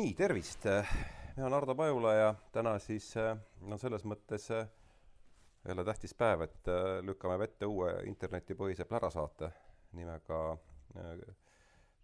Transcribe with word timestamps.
nii, 0.00 0.14
tervist! 0.14 0.66
Mina 1.40 1.46
olen 1.46 1.56
Ardo 1.56 1.74
Pajula 1.74 2.14
ja 2.14 2.34
täna 2.52 2.74
siis 2.78 3.14
no 3.64 3.76
selles 3.80 4.02
mõttes 4.04 4.50
jälle 5.64 5.84
tähtis 5.88 6.12
päev, 6.12 6.42
et 6.44 6.68
lükkame 7.00 7.38
vette 7.40 7.64
uue 7.64 7.94
internetipõhise 8.10 8.84
plärasaate 8.84 9.48
nimega 9.96 10.40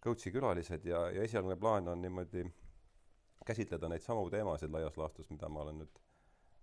Kõutsi 0.06 0.32
külalised 0.32 0.88
ja, 0.88 1.02
ja 1.12 1.28
esialgne 1.28 1.56
plaan 1.60 1.88
on 1.92 2.00
niimoodi 2.00 2.46
käsitleda 3.44 3.92
neid 3.92 4.06
samu 4.06 4.24
teemasid 4.32 4.72
laias 4.72 4.96
laastus, 4.96 5.28
mida 5.28 5.52
ma 5.52 5.66
olen 5.66 5.82
nüüd 5.82 6.00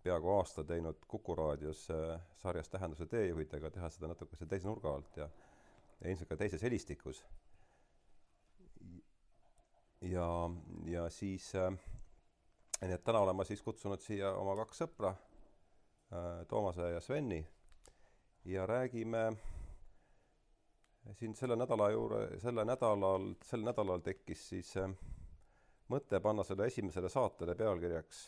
peaaegu 0.01 0.34
aasta 0.40 0.65
teinud 0.65 1.05
Kuku 1.07 1.35
raadios 1.35 1.85
sarjas 2.41 2.73
Tähenduse 2.73 3.05
teejuhid, 3.05 3.53
aga 3.53 3.70
teha 3.70 3.93
seda 3.93 4.09
natukese 4.15 4.49
teise 4.49 4.71
nurga 4.71 4.98
alt 4.98 5.21
ja, 5.21 5.29
ja 6.01 6.09
ilmselt 6.09 6.34
ka 6.34 6.41
teises 6.41 6.65
helistikus. 6.65 7.21
Ja, 10.01 10.29
ja 10.90 11.09
siis 11.09 11.53
äh, 11.55 11.70
nii 12.87 12.97
et 12.97 13.03
täna 13.03 13.23
olen 13.23 13.35
ma 13.35 13.45
siis 13.47 13.61
kutsunud 13.61 14.01
siia 14.01 14.33
oma 14.35 14.55
kaks 14.63 14.83
sõpra 14.83 15.13
äh,, 15.13 16.45
Toomase 16.47 16.89
ja 16.93 17.01
Sveni, 17.01 17.41
ja 18.45 18.65
räägime 18.65 19.31
siin 21.12 21.35
selle 21.35 21.55
nädala 21.55 21.90
juure, 21.91 22.40
selle 22.40 22.65
nädalal, 22.65 23.34
sel 23.43 23.63
nädalal 23.65 24.03
tekkis 24.03 24.48
siis 24.49 24.75
äh, 24.77 24.91
mõte 25.91 26.20
panna 26.23 26.43
selle 26.48 26.67
esimesele 26.71 27.09
saatele 27.12 27.55
pealkirjaks 27.59 28.23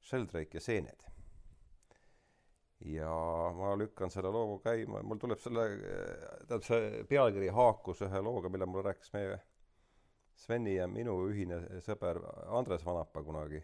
Sheldrake 0.00 0.56
ja 0.56 0.64
seened. 0.64 1.06
ja 2.80 3.12
ma 3.56 3.74
lükkan 3.76 4.10
selle 4.10 4.30
loo 4.32 4.58
käima, 4.64 5.02
mul 5.04 5.18
tuleb 5.20 5.40
selle, 5.40 5.66
tähendab 6.48 6.64
see 6.64 7.02
pealkiri 7.08 7.50
haakus 7.52 8.00
ühe 8.06 8.22
looga, 8.24 8.48
mille 8.48 8.66
mulle 8.66 8.86
rääkis 8.88 9.12
meie 9.12 9.34
Sveni 10.40 10.76
ja 10.76 10.86
minu 10.88 11.16
ühine 11.28 11.60
sõber 11.84 12.20
Andres 12.56 12.84
Vanapa 12.86 13.22
kunagi, 13.24 13.60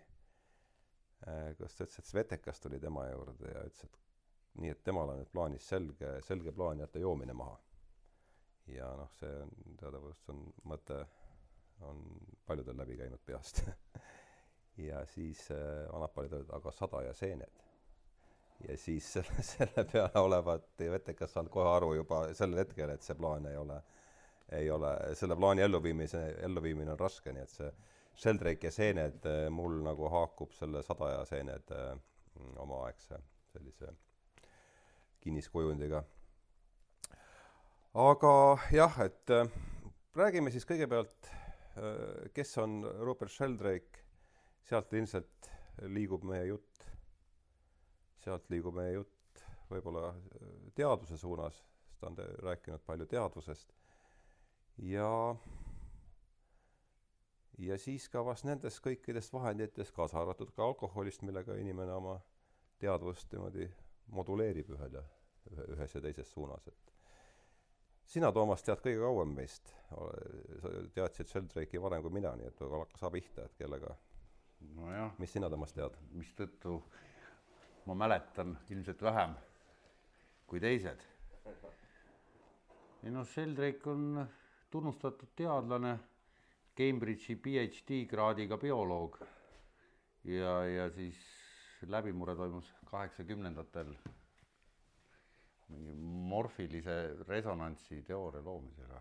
kus 1.56 1.77
ta 1.77 1.86
ütles, 1.86 2.00
et 2.00 2.10
Svetekas 2.10 2.60
tuli 2.60 2.80
tema 2.82 3.06
juurde 3.08 3.52
ja 3.52 3.62
ütles, 3.64 3.86
et 3.86 4.60
nii, 4.60 4.72
et 4.74 4.82
temal 4.84 5.12
on 5.12 5.20
nüüd 5.20 5.30
plaanis 5.32 5.69
selge, 5.69 6.10
selge 6.27 6.52
plaan 6.52 6.82
jätta 6.84 7.00
joomine 7.00 7.36
maha. 7.36 7.56
ja 8.66 8.88
noh, 8.98 9.10
see 9.14 9.30
on 9.42 9.77
teadupärast 9.80 10.30
on 10.34 10.42
mõte, 10.66 11.00
on 11.86 12.00
paljudel 12.47 12.77
läbi 12.80 12.97
käinud 12.98 13.22
peast 13.24 13.62
ja 14.88 15.04
siis 15.06 15.44
äh, 15.54 15.86
Vanapa 15.92 16.20
oli 16.20 16.32
öelnud, 16.32 16.50
aga 16.58 16.72
sada 16.74 17.02
ja 17.06 17.12
seened. 17.14 17.62
ja 18.69 18.77
siis 18.78 19.12
selle, 19.16 19.42
selle 19.54 19.84
peale 19.92 20.20
olevat 20.20 20.72
Vetekas 20.78 21.32
saanud 21.32 21.52
kohe 21.54 21.70
aru 21.77 21.94
juba 21.94 22.27
sellel 22.34 22.64
hetkel, 22.64 22.91
et 22.91 23.06
see 23.06 23.16
plaan 23.16 23.47
ei 23.47 23.56
ole 23.56 23.78
äh, 23.80 24.06
ei 24.52 24.70
ole, 24.70 24.92
selle 25.14 25.36
plaani 25.36 25.62
elluviimise, 25.62 26.22
elluviimine 26.47 26.92
on 26.92 27.00
raske, 27.00 27.33
nii 27.33 27.42
et 27.42 27.55
see 27.55 27.70
Sheldrake 28.16 28.70
ja 28.70 28.72
seened 28.72 29.27
eh, 29.28 29.47
mul 29.53 29.80
nagu 29.84 30.08
haakub 30.12 30.55
selle 30.56 30.83
Sadaja 30.86 31.25
seened 31.28 31.72
eh, 31.75 31.97
omaaegse 32.62 33.19
sellise 33.53 33.92
kinniskujundiga. 35.27 36.05
aga 37.97 38.32
jah, 38.72 38.98
et 39.03 39.32
äh, 39.34 39.48
räägime 40.15 40.53
siis 40.54 40.66
kõigepealt 40.69 41.31
äh,, 41.31 42.28
kes 42.37 42.53
on 42.62 42.82
Rupert 43.03 43.32
Sheldrake, 43.32 44.04
sealt 44.69 44.92
ilmselt 44.92 45.50
liigub 45.92 46.25
meie 46.28 46.44
jutt, 46.50 46.87
sealt 48.22 48.47
liigub 48.53 48.76
meie 48.76 48.92
jutt 48.98 49.42
võib-olla 49.71 50.12
teaduse 50.76 51.19
suunas, 51.19 51.59
sest 51.88 52.00
ta 52.00 52.12
on 52.12 52.21
rääkinud 52.47 52.84
palju 52.87 53.09
teadvusest 53.10 53.75
ja 54.78 55.37
ja 57.59 57.78
siis 57.78 58.09
ka 58.12 58.25
vast 58.25 58.44
nendest 58.44 58.82
kõikidest 58.84 59.32
vahenditest, 59.32 59.94
kaasa 59.97 60.20
arvatud 60.20 60.53
ka 60.56 60.64
alkoholist, 60.64 61.22
millega 61.25 61.56
inimene 61.56 61.94
oma 61.97 62.19
teadvust 62.81 63.32
niimoodi 63.32 63.70
moduleerib 64.12 64.69
ühele, 64.76 65.03
ühes 65.72 65.94
ja 65.94 66.03
teises 66.04 66.28
suunas, 66.32 66.66
et 66.69 66.92
sina, 68.06 68.31
Toomas, 68.32 68.62
tead 68.62 68.82
kõige 68.84 69.00
kauem 69.03 69.32
meist. 69.34 69.72
sa 70.60 70.70
teadsid 70.94 71.31
Sheldrake'i 71.31 71.81
varem 71.82 72.03
kui 72.03 72.12
mina, 72.12 72.34
nii 72.36 72.50
et 72.50 72.60
hakka 72.60 73.00
saa 73.00 73.10
pihta, 73.10 73.47
et 73.47 73.56
kellega 73.59 73.97
nojah. 74.76 75.12
mis 75.19 75.32
sina 75.32 75.50
temast 75.50 75.75
tead? 75.75 75.97
mistõttu 76.12 76.81
ma 77.86 77.94
mäletan 77.94 78.56
ilmselt 78.70 79.03
vähem 79.03 79.36
kui 80.47 80.60
teised. 80.60 81.03
ei 83.03 83.10
noh, 83.10 83.26
Sheldrake 83.26 83.91
on 83.91 84.26
tunnustatud 84.76 85.32
teadlane, 85.38 85.97
Cambridge'i 86.76 87.38
PhD 87.41 88.03
kraadiga 88.10 88.59
bioloog. 88.60 89.16
ja, 90.25 90.53
ja 90.66 90.91
siis 90.91 91.16
läbimurre 91.88 92.34
toimus 92.37 92.69
kaheksakümnendatel 92.91 93.92
mingi 95.69 95.94
morfilise 96.32 96.97
resonantsi 97.28 98.03
teooria 98.06 98.42
loomisega. 98.44 99.00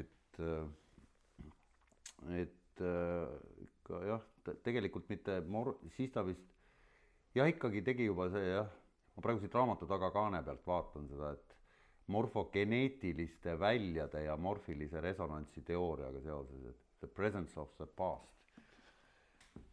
et, 0.00 0.40
et 2.40 2.82
ikka 3.66 4.02
jah, 4.08 4.26
tegelikult 4.64 5.08
mitte 5.12 5.38
mor-, 5.46 5.76
siis 5.96 6.10
ta 6.12 6.24
vist 6.26 6.50
jah, 7.36 7.46
ikkagi 7.48 7.84
tegi 7.86 8.10
juba 8.10 8.28
see 8.32 8.50
jah, 8.50 8.68
ma 9.14 9.24
praegu 9.24 9.44
siit 9.44 9.54
raamatu 9.54 9.88
tagakaane 9.88 10.42
pealt 10.44 10.66
vaatan 10.66 11.08
seda, 11.08 11.32
et 11.36 11.49
morfogeneetiliste 12.10 13.54
väljade 13.58 14.24
ja 14.24 14.36
morfilise 14.36 15.00
resonantsi 15.00 15.62
teooriaga 15.66 16.20
seoses, 16.24 16.64
et 16.72 17.00
the 17.00 17.08
presence 17.08 17.60
of 17.60 17.70
the 17.78 17.86
past. 17.86 18.26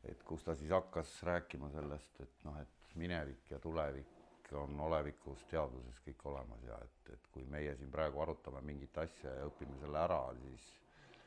et 0.08 0.22
kus 0.24 0.44
ta 0.44 0.56
siis 0.56 0.72
hakkas 0.72 1.10
rääkima 1.24 1.68
sellest, 1.74 2.22
et 2.24 2.44
noh, 2.48 2.56
et 2.62 2.96
minevik 2.96 3.52
ja 3.52 3.60
tulevik 3.60 4.54
on 4.56 4.80
olevikus 4.80 5.44
teadvuses 5.52 6.00
kõik 6.06 6.24
olemas 6.32 6.64
ja 6.64 6.78
et, 6.84 7.14
et 7.14 7.30
kui 7.34 7.44
meie 7.52 7.76
siin 7.76 7.92
praegu 7.92 8.22
arutame 8.24 8.62
mingit 8.64 8.98
asja 8.98 9.34
ja 9.40 9.48
õpime 9.50 9.76
selle 9.82 10.00
ära, 10.00 10.22
siis 10.40 10.70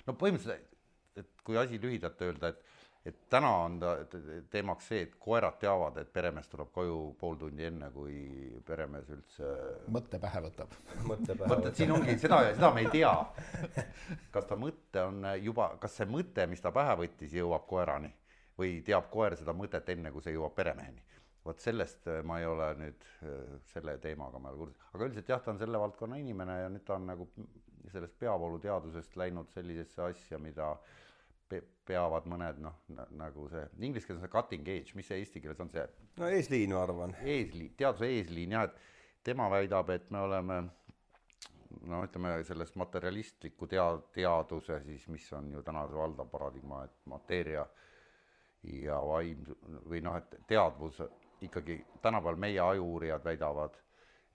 no 0.07 0.15
põhimõtteliselt, 0.17 0.79
et 1.21 1.45
kui 1.45 1.59
asi 1.61 1.81
lühidalt 1.83 2.23
öelda, 2.25 2.55
et 2.55 2.65
et 3.07 3.17
täna 3.33 3.51
on 3.65 3.79
ta 3.81 3.95
teemaks 4.53 4.89
see, 4.91 5.05
et 5.07 5.15
koerad 5.21 5.57
teavad, 5.61 5.97
et 6.03 6.11
peremees 6.13 6.49
tuleb 6.53 6.69
koju 6.75 6.99
pool 7.21 7.39
tundi 7.41 7.65
enne, 7.65 7.89
kui 7.95 8.17
peremees 8.67 9.09
üldse 9.15 9.53
mõtte 9.95 10.21
pähe 10.21 10.43
võtab. 10.45 10.75
mõtte 11.09 11.37
pähe 11.39 11.49
vot, 11.55 11.69
et 11.71 11.81
siin 11.81 11.95
ongi 11.97 12.19
seda, 12.21 12.43
seda 12.53 12.73
me 12.77 12.85
ei 12.85 12.91
tea. 12.93 13.15
kas 14.35 14.49
ta 14.51 14.59
mõte 14.61 15.07
on 15.07 15.31
juba, 15.41 15.71
kas 15.81 15.97
see 16.01 16.11
mõte, 16.11 16.47
mis 16.51 16.61
ta 16.61 16.75
pähe 16.77 16.99
võttis, 17.05 17.33
jõuab 17.41 17.65
koerani 17.71 18.13
või 18.61 18.83
teab 18.85 19.09
koer 19.13 19.39
seda 19.41 19.57
mõtet 19.57 19.89
enne, 19.95 20.13
kui 20.13 20.25
see 20.27 20.37
jõuab 20.37 20.55
peremeheni? 20.59 21.07
vot 21.41 21.63
sellest 21.65 22.05
ma 22.29 22.37
ei 22.37 22.45
ole 22.45 22.67
nüüd 22.77 23.05
selle 23.71 23.95
teemaga 23.99 24.39
ma 24.39 24.51
ei 24.51 24.53
ole 24.53 24.67
kursis, 24.67 24.81
aga 24.93 25.07
üldiselt 25.07 25.31
jah, 25.33 25.41
ta 25.41 25.55
on 25.55 25.61
selle 25.63 25.79
valdkonna 25.81 26.19
inimene 26.21 26.59
ja 26.59 26.69
nüüd 26.69 26.85
ta 26.85 26.99
on 26.99 27.07
nagu 27.09 27.31
sellest 27.89 28.19
peavooluteadusest 28.21 29.17
läinud 29.17 29.49
sellisesse 29.55 30.03
asja, 30.05 30.39
mida 30.39 30.75
peavad 31.91 32.27
mõned 32.31 32.61
noh, 32.63 32.77
nagu 33.19 33.49
see, 33.51 33.65
inglise 33.83 34.07
keeles 34.07 34.21
on 34.21 34.27
see 34.27 34.35
cutting 34.35 34.69
edge, 34.69 34.95
mis 34.99 35.09
see 35.11 35.19
eesti 35.23 35.43
keeles 35.43 35.61
on 35.63 35.73
see? 35.73 35.87
no 36.21 36.29
eesliin, 36.31 36.75
ma 36.75 36.85
arvan. 36.85 37.17
eesliin, 37.23 37.75
teaduse 37.79 38.11
eesliin 38.19 38.57
jah, 38.57 38.69
et 38.69 39.25
tema 39.27 39.49
väidab, 39.53 39.91
et 39.95 40.11
me 40.15 40.23
oleme 40.27 40.61
no 41.91 42.03
ütleme, 42.07 42.35
selles 42.47 42.75
materialistliku 42.79 43.69
tea-, 43.71 44.03
teaduse 44.15 44.81
siis, 44.85 45.07
mis 45.09 45.27
on 45.37 45.53
ju 45.55 45.63
tänase 45.67 45.97
valdav 45.97 46.31
paradigma, 46.31 46.85
et 46.85 46.97
mateeria 47.11 47.67
ja 48.63 48.99
vaim 49.07 49.45
või 49.89 50.03
noh, 50.05 50.19
et 50.21 50.37
teadvus 50.51 51.01
ikkagi 51.41 51.79
tänapäeval 52.03 52.41
meie 52.41 52.61
ajuuurijad 52.61 53.25
väidavad, 53.25 53.79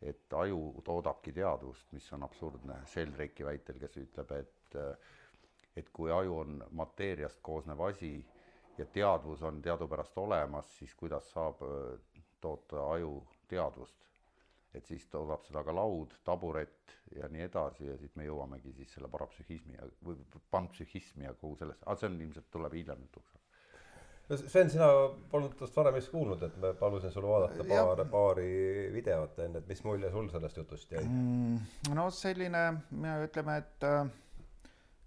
et 0.02 0.34
aju 0.34 0.82
toodabki 0.86 1.34
teadvust, 1.34 1.92
mis 1.94 2.08
on 2.14 2.26
absurdne, 2.26 2.80
Sheldrake'i 2.90 3.46
väitel, 3.46 3.78
kes 3.82 4.00
ütleb, 4.02 4.34
et 4.40 4.80
et 5.76 5.90
kui 5.94 6.12
aju 6.12 6.40
on 6.40 6.64
mateeriast 6.72 7.40
koosnev 7.44 7.82
asi 7.90 8.14
ja 8.78 8.86
teadvus 8.86 9.44
on 9.44 9.62
teadupärast 9.62 10.18
olemas, 10.18 10.78
siis 10.78 10.96
kuidas 10.96 11.32
saab 11.32 11.62
toota 12.42 12.92
aju 12.92 13.24
teadvust? 13.48 14.06
et 14.76 14.86
siis 14.92 15.06
toodab 15.12 15.46
seda 15.48 15.64
ka 15.64 15.72
laud, 15.76 16.14
taburet 16.28 16.96
ja 17.16 17.30
nii 17.32 17.46
edasi 17.48 17.88
ja 17.88 17.96
siis 18.02 18.12
me 18.20 18.28
jõuamegi 18.28 18.74
siis 18.76 18.92
selle 18.96 19.10
parapsühhismi 19.12 19.78
ja 19.78 19.88
või 20.04 20.18
panpsühhismi 20.52 21.28
ja 21.28 21.34
kogu 21.40 21.56
sellest, 21.62 21.84
aga 21.86 21.96
see 22.02 22.12
on 22.12 22.22
ilmselt 22.26 22.50
tuleb 22.52 22.76
hiljem 22.76 23.06
jutuks. 23.06 23.38
no 24.30 24.40
Sven, 24.42 24.72
sina 24.74 24.90
polnud 25.32 25.56
tast 25.60 25.78
varem 25.80 25.96
vist 25.96 26.12
kuulnud, 26.12 26.44
et 26.44 26.60
ma 26.62 26.74
palusin 26.80 27.14
sul 27.14 27.28
vaadata 27.30 27.68
paar, 27.70 28.04
paari 28.12 28.50
videot 28.94 29.40
enne, 29.46 29.64
et 29.64 29.72
mis 29.72 29.84
mulje 29.88 30.12
sul 30.12 30.30
sellest 30.34 30.62
jutust 30.62 30.92
jäi 30.98 31.04
mm,? 31.06 31.96
no 31.96 32.10
selline, 32.12 32.66
ütleme, 33.30 33.60
et 33.64 33.88
äh, 33.88 34.04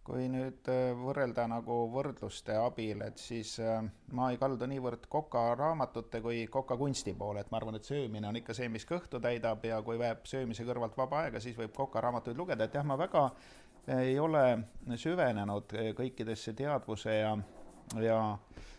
kui 0.09 0.25
nüüd 0.33 0.69
äh, 0.73 0.95
võrrelda 0.97 1.45
nagu 1.51 1.83
võrdluste 1.93 2.55
abil, 2.57 3.03
et 3.05 3.21
siis 3.21 3.59
äh, 3.61 3.83
ma 4.17 4.31
ei 4.33 4.39
kaldu 4.41 4.69
niivõrd 4.71 5.05
Koka 5.13 5.51
raamatute 5.59 6.23
kui 6.25 6.47
Koka 6.53 6.79
kunsti 6.81 7.13
poole, 7.19 7.43
et 7.45 7.51
ma 7.53 7.61
arvan, 7.61 7.77
et 7.77 7.89
söömine 7.89 8.31
on 8.31 8.39
ikka 8.41 8.57
see, 8.57 8.71
mis 8.73 8.89
kõhtu 8.89 9.21
täidab 9.21 9.67
ja 9.69 9.83
kui 9.85 10.01
jääb 10.01 10.25
söömise 10.29 10.65
kõrvalt 10.69 10.97
vaba 10.97 11.27
aega, 11.27 11.43
siis 11.45 11.59
võib 11.61 11.77
Koka 11.77 12.01
raamatuid 12.05 12.41
lugeda, 12.41 12.65
et 12.65 12.79
jah, 12.79 12.87
ma 12.89 12.97
väga 13.01 13.27
ei 13.99 14.17
ole 14.21 14.45
süvenenud 14.97 15.77
äh, 15.77 15.93
kõikidesse 16.01 16.57
teadvuse 16.57 17.21
ja, 17.21 17.37
ja, 18.01 18.19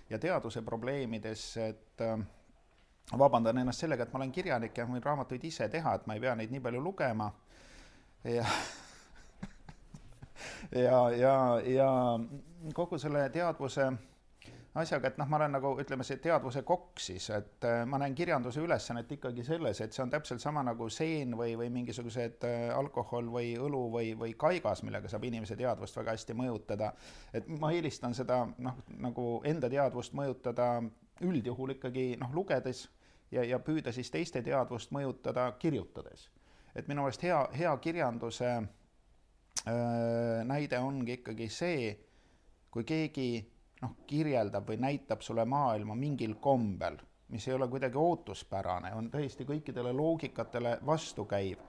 ja 0.09 0.21
teaduse 0.21 0.65
probleemidesse, 0.65 1.69
et 1.75 3.17
vabandan 3.17 3.61
ennast 3.61 3.85
sellega, 3.85 4.05
et 4.05 4.13
ma 4.13 4.23
olen 4.23 4.33
kirjanik 4.33 4.77
ja 4.77 4.89
võin 4.89 5.05
raamatuid 5.05 5.45
ise 5.45 5.69
teha, 5.69 5.93
et 5.97 6.09
ma 6.09 6.17
ei 6.17 6.25
pea 6.25 6.35
neid 6.37 6.53
nii 6.53 6.65
palju 6.65 6.81
lugema. 6.81 7.29
Ja 8.25 8.45
ja, 10.71 11.09
ja, 11.11 11.35
ja 11.65 11.89
kogu 12.73 12.97
selle 12.97 13.29
teadvuse 13.33 13.91
asjaga, 14.79 15.09
et 15.09 15.17
noh, 15.17 15.27
ma 15.29 15.39
olen 15.39 15.55
nagu 15.57 15.71
ütleme, 15.81 16.05
see 16.05 16.19
teadvuse 16.21 16.61
kokk 16.67 17.01
siis, 17.01 17.29
et 17.33 17.65
äh, 17.67 17.81
ma 17.89 17.99
näen 18.01 18.15
kirjanduse 18.15 18.61
ülesannet 18.63 19.11
ikkagi 19.15 19.43
selles, 19.45 19.81
et 19.81 19.95
see 19.95 20.03
on 20.03 20.11
täpselt 20.13 20.43
sama 20.43 20.63
nagu 20.65 20.89
seen 20.93 21.33
või, 21.37 21.55
või 21.59 21.71
mingisugused 21.73 22.45
äh, 22.47 22.69
alkohol 22.75 23.31
või 23.33 23.53
õlu 23.59 23.83
või, 23.95 24.13
või 24.19 24.35
kaigas, 24.39 24.83
millega 24.85 25.09
saab 25.11 25.25
inimese 25.29 25.57
teadvust 25.59 25.97
väga 25.97 26.15
hästi 26.15 26.37
mõjutada. 26.37 26.93
et 27.33 27.47
ma 27.59 27.73
eelistan 27.73 28.13
seda 28.13 28.45
noh, 28.57 28.79
nagu 28.97 29.27
enda 29.45 29.69
teadvust 29.69 30.13
mõjutada 30.17 30.71
üldjuhul 31.25 31.75
ikkagi 31.75 32.11
noh, 32.21 32.33
lugedes 32.33 32.87
ja, 33.31 33.43
ja 33.43 33.59
püüda 33.59 33.91
siis 33.91 34.11
teiste 34.11 34.41
teadvust 34.45 34.91
mõjutada 34.91 35.51
kirjutades. 35.59 36.29
et 36.75 36.87
minu 36.87 37.01
meelest 37.01 37.23
hea, 37.25 37.47
hea 37.57 37.77
kirjanduse 37.77 38.53
Äh, 38.53 38.78
näide 39.65 40.79
ongi 40.79 41.19
ikkagi 41.19 41.49
see, 41.51 41.89
kui 42.71 42.83
keegi 42.87 43.29
noh, 43.81 43.95
kirjeldab 44.07 44.67
või 44.69 44.79
näitab 44.81 45.23
sulle 45.25 45.45
maailma 45.45 45.95
mingil 45.95 46.35
kombel, 46.41 46.97
mis 47.29 47.47
ei 47.47 47.53
ole 47.53 47.67
kuidagi 47.69 47.97
ootuspärane, 47.97 48.93
on 48.95 49.09
täiesti 49.11 49.45
kõikidele 49.45 49.93
loogikatele 49.95 50.79
vastukäiv. 50.85 51.65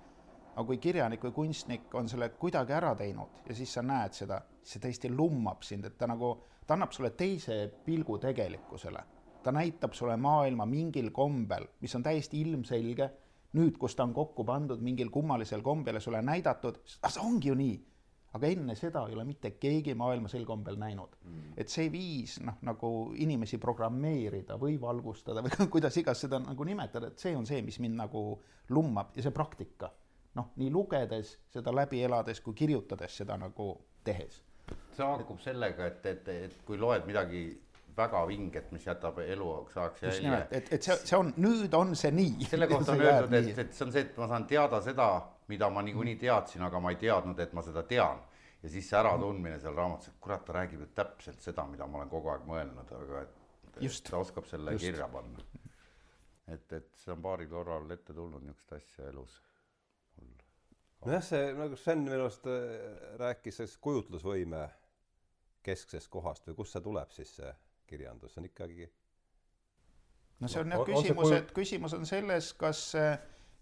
aga 0.51 0.67
kui 0.67 0.79
kirjanik 0.83 1.23
või 1.23 1.33
kunstnik 1.33 1.95
on 1.95 2.09
selle 2.09 2.29
kuidagi 2.29 2.73
ära 2.75 2.95
teinud 2.99 3.37
ja 3.47 3.55
siis 3.55 3.73
sa 3.73 3.83
näed 3.83 4.13
seda, 4.13 4.41
see 4.63 4.81
tõesti 4.83 5.09
lummab 5.09 5.63
sind, 5.63 5.85
et 5.85 5.97
ta 5.99 6.07
nagu, 6.11 6.33
ta 6.67 6.75
annab 6.75 6.93
sulle 6.93 7.11
teise 7.11 7.71
pilgu 7.85 8.19
tegelikkusele. 8.19 9.05
ta 9.43 9.53
näitab 9.53 9.93
sulle 9.93 10.17
maailma 10.17 10.67
mingil 10.67 11.11
kombel, 11.11 11.67
mis 11.81 11.95
on 11.95 12.03
täiesti 12.03 12.41
ilmselge 12.41 13.11
nüüd, 13.58 13.76
kus 13.81 13.97
ta 13.99 14.06
on 14.06 14.14
kokku 14.14 14.44
pandud 14.47 14.82
mingil 14.85 15.11
kummalisel 15.11 15.62
kombel 15.67 15.99
ja 15.99 16.02
sulle 16.02 16.23
näidatud, 16.23 16.81
see 16.87 17.23
ongi 17.23 17.50
ju 17.50 17.56
nii. 17.58 17.79
aga 18.31 18.47
enne 18.47 18.76
seda 18.79 19.00
ei 19.08 19.14
ole 19.17 19.25
mitte 19.26 19.50
keegi 19.58 19.97
maailma 19.99 20.29
sel 20.31 20.44
kombel 20.47 20.76
näinud 20.79 21.17
mm.. 21.25 21.55
et 21.58 21.69
see 21.69 21.88
viis 21.91 22.37
noh, 22.47 22.61
nagu 22.62 22.91
inimesi 23.19 23.58
programmeerida 23.58 24.55
või 24.58 24.76
valgustada 24.81 25.43
või 25.43 25.67
kuidas 25.75 25.97
iganes 25.99 26.23
seda 26.26 26.38
nagu 26.38 26.64
nimetada, 26.64 27.11
et 27.11 27.19
see 27.19 27.35
on 27.37 27.47
see, 27.47 27.58
mis 27.67 27.81
mind 27.82 27.99
nagu 27.99 28.23
lummab 28.70 29.17
ja 29.19 29.25
see 29.26 29.35
praktika. 29.35 29.91
noh, 30.38 30.53
nii 30.62 30.70
lugedes, 30.70 31.38
seda 31.50 31.75
läbi 31.75 32.05
elades 32.06 32.41
kui 32.41 32.55
kirjutades 32.55 33.17
seda 33.23 33.37
nagu 33.37 33.73
tehes. 34.05 34.43
see 34.94 35.03
haakub 35.03 35.43
sellega, 35.43 35.91
et, 35.91 36.06
et, 36.06 36.29
et 36.29 36.62
kui 36.64 36.79
loed 36.79 37.11
midagi 37.11 37.43
väga 38.00 38.23
vinget, 38.29 38.70
mis 38.75 38.87
jätab 38.87 39.20
eluks 39.25 39.76
ajaks 39.76 40.02
jälje. 40.02 40.14
just 40.14 40.25
nimelt, 40.26 40.55
et, 40.56 40.73
et 40.76 40.88
see, 40.88 40.97
see 41.11 41.19
on, 41.19 41.32
nüüd 41.41 41.76
on 41.79 41.94
see 41.99 42.11
nii. 42.17 42.49
selle 42.50 42.69
kohta 42.73 42.97
on 42.97 43.05
öeldud, 43.05 43.37
et, 43.38 43.58
et 43.64 43.76
see 43.76 43.87
on 43.87 43.93
see, 43.94 44.06
et 44.08 44.19
ma 44.20 44.29
saan 44.31 44.47
teada 44.50 44.81
seda, 44.85 45.11
mida 45.52 45.70
ma 45.70 45.85
niikuinii 45.87 46.17
teadsin, 46.20 46.64
aga 46.67 46.81
ma 46.82 46.94
ei 46.94 47.00
teadnud, 47.00 47.43
et 47.43 47.52
ma 47.56 47.64
seda 47.67 47.85
tean. 47.88 48.25
ja 48.62 48.69
siis 48.69 48.88
see 48.91 48.99
äratundmine 48.99 49.61
seal 49.61 49.76
raamatus, 49.76 50.12
et 50.12 50.19
kurat, 50.20 50.44
ta 50.44 50.56
räägib 50.58 50.82
ju 50.85 50.88
täpselt 50.94 51.41
seda, 51.41 51.64
mida 51.69 51.87
ma 51.87 52.02
olen 52.02 52.11
kogu 52.12 52.32
aeg 52.32 52.43
mõelnud, 52.49 52.97
aga 52.97 53.23
et, 53.23 53.38
et 53.81 54.03
ta 54.11 54.19
oskab 54.20 54.49
selle 54.49 54.75
just. 54.76 54.85
kirja 54.85 55.08
panna. 55.08 55.46
et, 56.46 56.67
et 56.73 56.91
see 57.05 57.14
on 57.14 57.23
paaril 57.25 57.49
korral 57.49 57.88
ette 57.94 58.12
tulnud 58.17 58.44
niisugust 58.44 58.76
asja 58.76 59.08
elus 59.12 59.41
nojah, 61.06 61.25
see 61.25 61.49
nagu 61.56 61.79
Sven 61.81 62.05
minu 62.05 62.19
arust 62.19 62.46
äh, 62.50 62.76
rääkis 63.20 63.61
sellest 63.61 63.81
kujutlusvõime 63.85 64.67
kesksest 65.64 66.11
kohast 66.12 66.49
või 66.49 66.58
kust 66.61 66.76
see 66.76 66.85
tuleb 66.85 67.12
siis 67.14 67.32
see 67.38 67.50
kirjandus 67.91 68.39
on 68.39 68.49
ikkagi 68.49 68.89
no 70.41 70.49
see 70.49 70.63
on 70.63 70.77
jah 70.77 70.87
küsimus, 70.87 71.35
et 71.37 71.53
küsimus 71.57 71.95
on 71.99 72.07
selles, 72.09 72.53
kas 72.59 72.87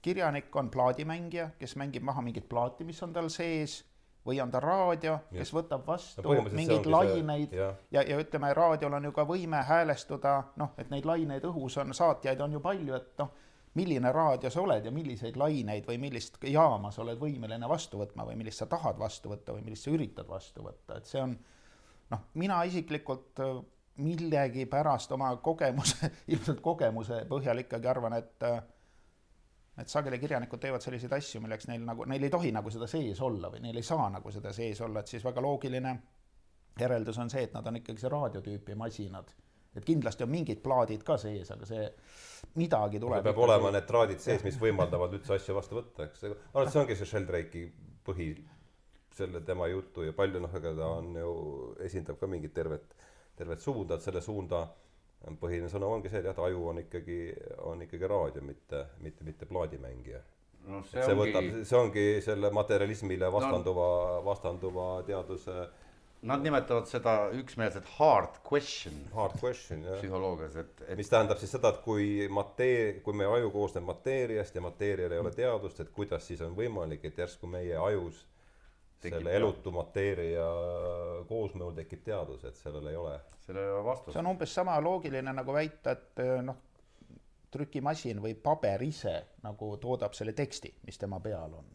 kirjanik 0.02 0.54
on 0.56 0.70
plaadimängija, 0.70 1.50
kes 1.58 1.74
mängib 1.80 2.06
maha 2.06 2.22
mingit 2.22 2.46
plaati, 2.48 2.86
mis 2.86 3.02
on 3.02 3.12
tal 3.16 3.30
sees, 3.34 3.80
või 4.28 4.38
on 4.42 4.52
ta 4.52 4.60
raadio, 4.60 5.16
kes 5.32 5.50
võtab 5.56 5.86
vastu 5.88 6.22
no, 6.24 6.46
mingeid 6.52 6.86
laineid 6.90 7.52
see, 7.52 7.60
ja, 7.60 7.68
ja, 7.96 8.04
ja 8.12 8.18
ütleme, 8.20 8.50
raadiol 8.56 8.98
on 8.98 9.08
ju 9.08 9.12
ka 9.16 9.24
võime 9.28 9.62
häälestuda, 9.64 10.34
noh, 10.60 10.74
et 10.78 10.90
neid 10.92 11.08
laineid 11.08 11.46
õhus 11.48 11.78
on, 11.80 11.94
saatjaid 11.96 12.40
on 12.44 12.58
ju 12.58 12.60
palju, 12.64 12.96
et 12.98 13.22
noh, 13.22 13.30
milline 13.78 14.12
raadio 14.12 14.50
sa 14.50 14.60
oled 14.64 14.84
ja 14.84 14.92
milliseid 14.92 15.36
laineid 15.38 15.86
või 15.88 16.00
millist 16.02 16.38
jaama 16.50 16.90
sa 16.92 17.04
oled 17.04 17.20
võimeline 17.20 17.68
vastu 17.70 18.00
võtma 18.00 18.26
või 18.28 18.38
millist 18.40 18.64
sa 18.64 18.68
tahad 18.70 18.98
vastu 19.00 19.32
võtta 19.32 19.54
või 19.54 19.64
millist 19.66 19.86
sa 19.86 19.94
üritad 19.94 20.28
vastu 20.28 20.64
võtta, 20.66 20.98
et 20.98 21.08
see 21.08 21.22
on 21.22 21.36
noh, 22.12 22.28
mina 22.40 22.60
isiklikult 22.68 23.40
millegipärast 23.98 25.12
oma 25.12 25.30
kogemuse, 25.42 26.10
ilmselt 26.32 26.60
kogemuse 26.64 27.24
põhjal 27.30 27.64
ikkagi 27.64 27.90
arvan, 27.90 28.18
et 28.18 28.50
et 29.78 29.90
sageli 29.90 30.18
kirjanikud 30.18 30.58
teevad 30.58 30.82
selliseid 30.82 31.12
asju, 31.14 31.40
milleks 31.44 31.68
neil 31.70 31.84
nagu, 31.86 32.06
neil 32.10 32.24
ei 32.26 32.30
tohi 32.32 32.50
nagu 32.54 32.70
seda 32.74 32.88
sees 32.90 33.20
olla 33.22 33.50
või 33.52 33.62
neil 33.62 33.76
ei 33.78 33.86
saa 33.86 34.08
nagu 34.10 34.32
seda 34.34 34.52
sees 34.52 34.80
olla, 34.82 35.04
et 35.04 35.12
siis 35.12 35.22
väga 35.24 35.42
loogiline 35.44 35.92
järeldus 36.78 37.18
on 37.22 37.30
see, 37.30 37.44
et 37.46 37.54
nad 37.54 37.66
on 37.66 37.78
ikkagi 37.78 38.02
see 38.02 38.10
raadiotüüpi 38.10 38.74
masinad. 38.78 39.30
et 39.78 39.84
kindlasti 39.84 40.24
on 40.24 40.30
mingid 40.32 40.58
plaadid 40.62 41.04
ka 41.06 41.14
sees, 41.20 41.50
aga 41.54 41.66
see 41.66 41.84
midagi 42.58 42.98
tuleb. 42.98 43.22
peab 43.22 43.38
olema 43.38 43.70
need 43.70 43.86
traadid 43.86 44.22
sees, 44.22 44.42
mis 44.42 44.58
võimaldavad 44.58 45.14
üldse 45.14 45.36
asju 45.36 45.54
vastu 45.54 45.78
võtta, 45.78 46.08
eks. 46.08 46.22
ma 46.22 46.34
arvan, 46.54 46.66
et 46.66 46.74
see 46.74 46.82
ongi 46.82 46.96
see 46.98 47.10
Sheldrake'i 47.12 47.64
põhi, 48.06 48.28
selle 49.14 49.42
tema 49.46 49.68
jutu 49.70 50.06
ja 50.06 50.14
palju 50.16 50.42
noh, 50.42 50.54
ega 50.58 50.74
ta 50.74 50.90
on 50.96 51.14
ju, 51.20 51.34
esindab 51.86 52.18
ka 52.18 52.26
mingit 52.30 52.54
tervet 52.54 52.94
tervet 53.38 53.62
suunda, 53.64 53.96
et 53.96 54.06
selle 54.06 54.22
suunda 54.24 54.66
põhiline 55.40 55.70
sõnum 55.70 55.96
ongi 55.96 56.10
see, 56.12 56.22
et 56.22 56.28
jah, 56.30 56.40
aju 56.46 56.68
on 56.72 56.82
ikkagi, 56.84 57.18
on 57.66 57.82
ikkagi 57.82 58.10
raadio, 58.10 58.42
mitte, 58.46 58.84
mitte, 59.02 59.26
mitte 59.26 59.48
plaadimängija 59.50 60.20
no,. 60.68 60.82
see, 60.86 61.02
see 61.02 61.14
ongi... 61.14 61.24
võtab, 61.24 61.50
see 61.70 61.80
ongi 61.80 62.06
selle 62.24 62.52
materjalismile 62.54 63.30
vastanduva 63.34 63.90
no., 63.90 64.24
vastanduva 64.28 64.88
teaduse 65.08 65.66
Nad 66.26 66.42
nimetavad 66.42 66.88
seda 66.90 67.12
üksmeelselt 67.30 67.86
hard 67.94 68.40
question. 68.42 68.94
Hard 69.14 69.36
question, 69.38 69.84
jah. 69.86 70.00
psühholoogias, 70.00 70.56
et, 70.58 70.80
et. 70.88 70.96
mis 70.98 71.10
tähendab 71.12 71.38
siis 71.38 71.52
seda, 71.54 71.70
et 71.70 71.78
kui 71.84 72.26
mateer-, 72.34 72.98
kui 73.04 73.14
meie 73.14 73.30
aju 73.36 73.52
koosneb 73.54 73.86
mateeriast 73.86 74.58
ja 74.58 74.64
mateerial 74.64 75.14
ei 75.14 75.22
ole 75.22 75.30
teadvust, 75.36 75.78
et 75.84 75.92
kuidas 75.94 76.26
siis 76.26 76.42
on 76.42 76.56
võimalik, 76.58 77.06
et 77.06 77.22
järsku 77.22 77.46
meie 77.50 77.78
ajus 77.78 78.24
selle 79.02 79.34
elutu 79.36 79.72
mateeria 79.74 80.46
koosmõjul 81.28 81.76
tekib 81.76 82.04
teadus, 82.06 82.44
et 82.48 82.58
sellel 82.58 82.90
ei 82.90 82.98
ole. 82.98 83.14
sellel 83.46 83.64
ei 83.64 83.74
ole 83.76 83.84
vastust. 83.86 84.14
see 84.14 84.22
on 84.22 84.32
umbes 84.32 84.54
sama 84.54 84.78
loogiline 84.82 85.34
nagu 85.34 85.54
väita, 85.54 85.94
et 85.94 86.22
eh, 86.24 86.36
noh, 86.44 86.62
trükimasin 87.50 88.20
või 88.22 88.34
paber 88.34 88.82
ise 88.84 89.16
nagu 89.44 89.74
toodab 89.80 90.16
selle 90.16 90.34
teksti, 90.36 90.74
mis 90.86 90.98
tema 91.00 91.20
peal 91.24 91.54
on. 91.60 91.74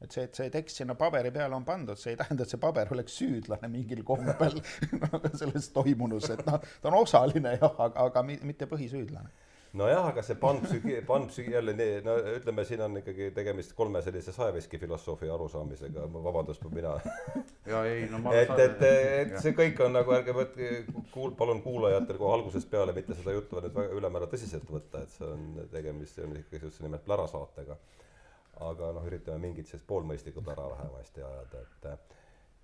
et 0.00 0.12
see, 0.12 0.24
et 0.28 0.36
see 0.36 0.50
tekst 0.52 0.80
sinna 0.80 0.94
paberi 0.96 1.32
peale 1.34 1.56
on 1.56 1.64
pandud, 1.64 1.98
see 2.00 2.14
ei 2.14 2.20
tähenda, 2.20 2.44
et 2.44 2.52
see 2.52 2.60
paber 2.60 2.92
oleks 2.94 3.18
süüdlane 3.20 3.68
mingil 3.68 4.04
kombel 4.04 4.60
selles 5.40 5.68
toimunus, 5.74 6.30
et 6.32 6.44
noh, 6.46 6.60
ta 6.80 6.92
on 6.92 7.00
osaline 7.02 7.56
jah, 7.58 7.74
aga, 7.86 8.08
aga 8.08 8.24
mitte 8.28 8.68
põhisüüdlane 8.70 9.48
nojah, 9.78 10.08
aga 10.10 10.22
see 10.26 10.36
panpsügi-, 10.40 10.98
panpsügi 11.06 11.52
jälle 11.54 11.74
nii, 11.78 12.00
no 12.06 12.16
ütleme, 12.34 12.64
siin 12.66 12.82
on 12.84 12.98
ikkagi 13.00 13.30
tegemist 13.36 13.72
kolme 13.78 14.02
sellise 14.02 14.32
saeveski 14.34 14.80
filosoofi 14.82 15.30
arusaamisega, 15.30 16.06
vabandust, 16.14 16.64
mina. 16.74 16.96
ja 17.72 17.82
ei, 17.86 18.08
no 18.10 18.18
ma 18.24 18.34
et, 18.38 18.52
et, 18.64 18.84
et 18.88 19.36
see 19.42 19.54
kõik 19.56 19.80
on 19.86 19.94
nagu, 19.98 20.14
ärge 20.16 20.34
võtke, 20.36 20.70
kuul-, 21.14 21.34
palun 21.38 21.62
kuulajatel 21.64 22.18
kohe 22.20 22.34
algusest 22.38 22.70
peale 22.70 22.94
mitte 22.96 23.16
seda 23.18 23.34
juttu 23.36 23.62
nüüd 23.62 23.76
väga 23.76 23.98
ülemäära 24.00 24.30
tõsiselt 24.30 24.70
võtta, 24.70 25.04
et 25.04 25.14
see 25.14 25.28
on 25.28 25.66
tegemist, 25.72 26.18
see 26.18 26.26
on 26.26 26.38
ikkagi 26.42 26.66
just 26.66 26.82
nimelt 26.84 27.06
plärasaatega. 27.06 27.78
aga 28.70 28.90
noh, 28.92 29.04
üritame 29.08 29.38
mingit 29.40 29.70
sellist 29.70 29.86
poolmõistlikku 29.88 30.42
plära 30.44 30.66
vähemasti 30.74 31.22
ajada, 31.24 31.62
et 31.62 32.18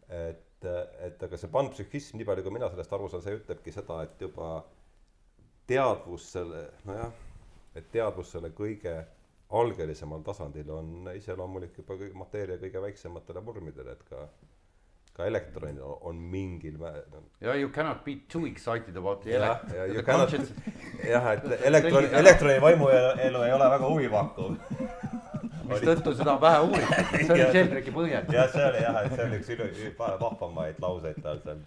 et, 0.06 0.66
et 1.02 1.22
aga 1.26 1.38
see 1.38 1.50
panpsühhism, 1.50 2.18
nii 2.18 2.26
palju 2.28 2.44
kui 2.46 2.54
mina 2.54 2.68
sellest 2.70 2.92
aru 2.94 3.08
saan, 3.10 3.22
see 3.24 3.38
ütlebki 3.40 3.72
seda, 3.74 4.02
et 4.06 4.20
juba 4.22 4.60
teadvus 5.66 6.32
selle, 6.32 6.66
nojah, 6.84 7.12
et 7.74 7.90
teadvus 7.92 8.32
selle 8.36 8.50
kõige 8.56 8.96
algelisemal 9.56 10.22
tasandil 10.26 10.70
on 10.74 11.10
iseloomulik 11.14 11.78
juba 11.78 11.94
kõige 12.00 12.18
mateeria 12.18 12.58
kõige 12.58 12.82
väiksematele 12.82 13.42
vormidele 13.46 13.94
et 13.94 14.02
ka 14.08 14.26
ka 15.16 15.24
elektronid 15.24 15.78
on, 15.80 15.94
on 16.10 16.16
mingil 16.32 16.74
määral 16.80 17.04
no, 17.12 17.22
ja 17.40 17.54
you 17.56 17.70
cannot 17.72 18.02
be 18.04 18.16
too 18.32 18.44
excited 18.46 18.96
about 18.96 19.22
the 19.22 19.30
jah 19.32 19.46
elect- 19.46 19.76
ja 19.76 19.86
the 19.86 19.94
you 19.94 20.02
cannot 20.02 20.30
conscience 20.30 21.08
jah 21.08 21.30
et 21.32 21.46
elektron 21.70 22.08
elektroni 22.20 22.58
vaimuelu 22.60 23.44
ei 23.46 23.52
ole 23.54 23.70
väga 23.76 23.88
huvipakkuv. 23.88 24.58
Mistõttu 25.70 26.12
seda 26.14 26.36
on 26.36 26.42
vähe 26.42 26.58
uuritud 26.62 27.14
see 27.14 27.32
oli 27.34 27.46
Sheldraki 27.54 27.94
põhjendus 27.94 28.36
jah 28.36 28.52
see 28.52 28.66
oli 28.66 28.82
jah 28.84 29.00
et 29.00 29.16
see 29.16 29.24
oli 29.24 29.40
üks 29.40 29.54
üle- 29.56 29.96
vahvamaid 30.20 30.84
lauseid 30.84 31.22
tal 31.22 31.40
seal. 31.46 31.64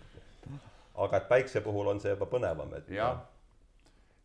Aga 1.00 1.20
et 1.24 1.28
päikse 1.32 1.64
puhul 1.64 1.90
on 1.96 2.00
see 2.04 2.14
juba 2.14 2.28
põnevam 2.30 2.72
et 2.78 2.92
jah 3.00 3.18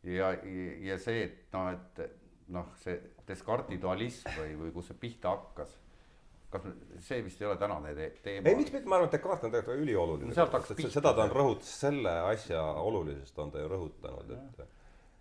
ja, 0.05 0.31
ja, 0.33 0.69
ja 0.91 0.99
see, 0.99 1.25
et 1.25 1.53
noh, 1.55 1.71
et 1.73 2.21
noh, 2.55 2.69
see 2.83 2.99
Descartesi 3.29 3.81
dualism 3.81 4.29
või, 4.37 4.55
või 4.61 4.73
kus 4.75 4.91
see 4.93 4.99
pihta 5.01 5.33
hakkas. 5.33 5.79
kas 6.55 6.67
see 7.03 7.23
vist 7.25 7.41
ei 7.43 7.49
ole 7.49 7.57
tänane 7.59 7.95
te 7.97 8.11
teema? 8.23 8.49
ei 8.49 8.57
miks 8.61 8.71
mitte 8.73 8.89
ma 8.89 8.97
arvan 9.01 9.09
et 9.09 9.17
Descartes 9.17 9.49
on 9.49 9.51
tegelikult 9.55 9.83
ülioluline 9.83 10.29
No 10.31 10.91
seda 10.93 11.15
ta 11.15 11.25
on 11.25 11.33
rõhut- 11.35 11.67
selle 11.67 12.13
asja 12.31 12.63
olulisust 12.63 13.39
on 13.39 13.51
ta 13.51 13.59
ju 13.65 13.69
rõhutanud 13.73 14.31
et 14.37 14.67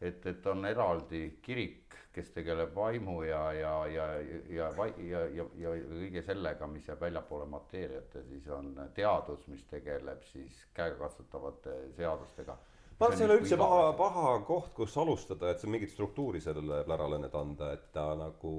et, 0.03 0.25
et 0.27 0.47
on 0.51 0.65
eraldi 0.67 1.21
kirik, 1.41 1.95
kes 2.13 2.29
tegeleb 2.35 2.73
vaimu 2.75 3.21
ja, 3.23 3.43
ja, 3.55 3.71
ja, 3.87 4.07
ja, 4.51 4.67
vai- 4.77 4.93
ja, 5.07 5.21
ja, 5.31 5.45
ja 5.57 5.71
kõige 5.87 6.21
sellega, 6.25 6.67
mis 6.67 6.87
jääb 6.89 6.99
väljapoole 7.01 7.45
mateeriat 7.49 8.15
ja 8.19 8.23
siis 8.27 8.47
on 8.51 8.73
teadus, 8.93 9.47
mis 9.47 9.63
tegeleb 9.69 10.21
siis 10.33 10.59
käegakatsutavate 10.75 11.77
seadustega. 11.95 12.57
Ma 13.03 13.09
arvan 13.09 13.13
et 13.13 13.19
see 13.19 13.27
ei 13.27 13.31
ole 13.31 13.39
üldse 13.41 13.59
paha 13.59 13.91
paha 13.99 14.31
koht 14.47 14.71
kus 14.77 14.95
alustada 15.01 15.51
et 15.51 15.59
see 15.59 15.71
mingit 15.71 15.91
struktuuri 15.91 16.41
sellele 16.43 16.83
plärale 16.87 17.19
nüüd 17.19 17.35
anda 17.35 17.73
et 17.75 17.89
ta 17.95 18.07
nagu 18.19 18.53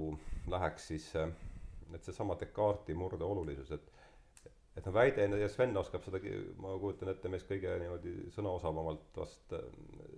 läheks 0.52 0.88
siis 0.92 1.10
et 1.16 2.04
seesama 2.04 2.36
Descartesi 2.40 2.96
murde 2.98 3.24
olulisus 3.24 3.70
et 3.76 3.90
et 4.74 4.86
noh 4.88 4.94
väide 4.94 5.26
ja 5.38 5.48
Sven 5.48 5.76
oskab 5.78 6.02
seda 6.02 6.18
ma 6.58 6.74
kujutan 6.82 7.12
ette 7.12 7.30
meist 7.30 7.46
kõige 7.46 7.76
niimoodi 7.78 8.14
sõnaosavamalt 8.34 9.20
vast 9.20 9.54
äh, 9.54 9.62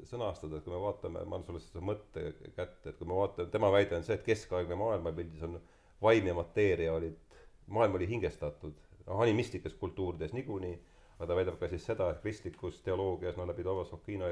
sõnastada 0.09 0.59
et 0.59 0.65
kui 0.65 0.73
me 0.73 0.81
vaatame 0.81 1.23
ma 1.23 1.39
annan 1.39 1.47
sulle 1.47 1.63
selle 1.63 1.85
mõtte 1.85 2.25
kätte 2.57 2.91
et 2.91 2.99
kui 2.99 3.09
me 3.09 3.19
vaatame 3.21 3.53
tema 3.53 3.71
väide 3.75 3.99
on 3.99 4.07
see 4.07 4.17
et 4.17 4.25
keskaegne 4.27 4.79
maailmapildis 4.81 5.45
on 5.47 5.61
vaim 6.03 6.33
ja 6.33 6.35
mateeria 6.35 6.97
olid 6.97 7.39
maailm 7.79 8.01
oli 8.01 8.09
hingestatud 8.09 8.81
noh 9.07 9.23
animistlikes 9.23 9.77
kultuurides 9.79 10.33
niikuinii 10.35 10.75
aga 11.17 11.27
ta 11.27 11.37
väidab 11.39 11.59
ka 11.61 11.69
siis 11.73 11.87
seda 11.89 12.11
et 12.13 12.23
kristlikus 12.23 12.81
teoloogias 12.85 13.37
no 13.37 13.47
läbi 13.49 13.65
Toomas 13.65 13.93
Aquino 13.97 14.29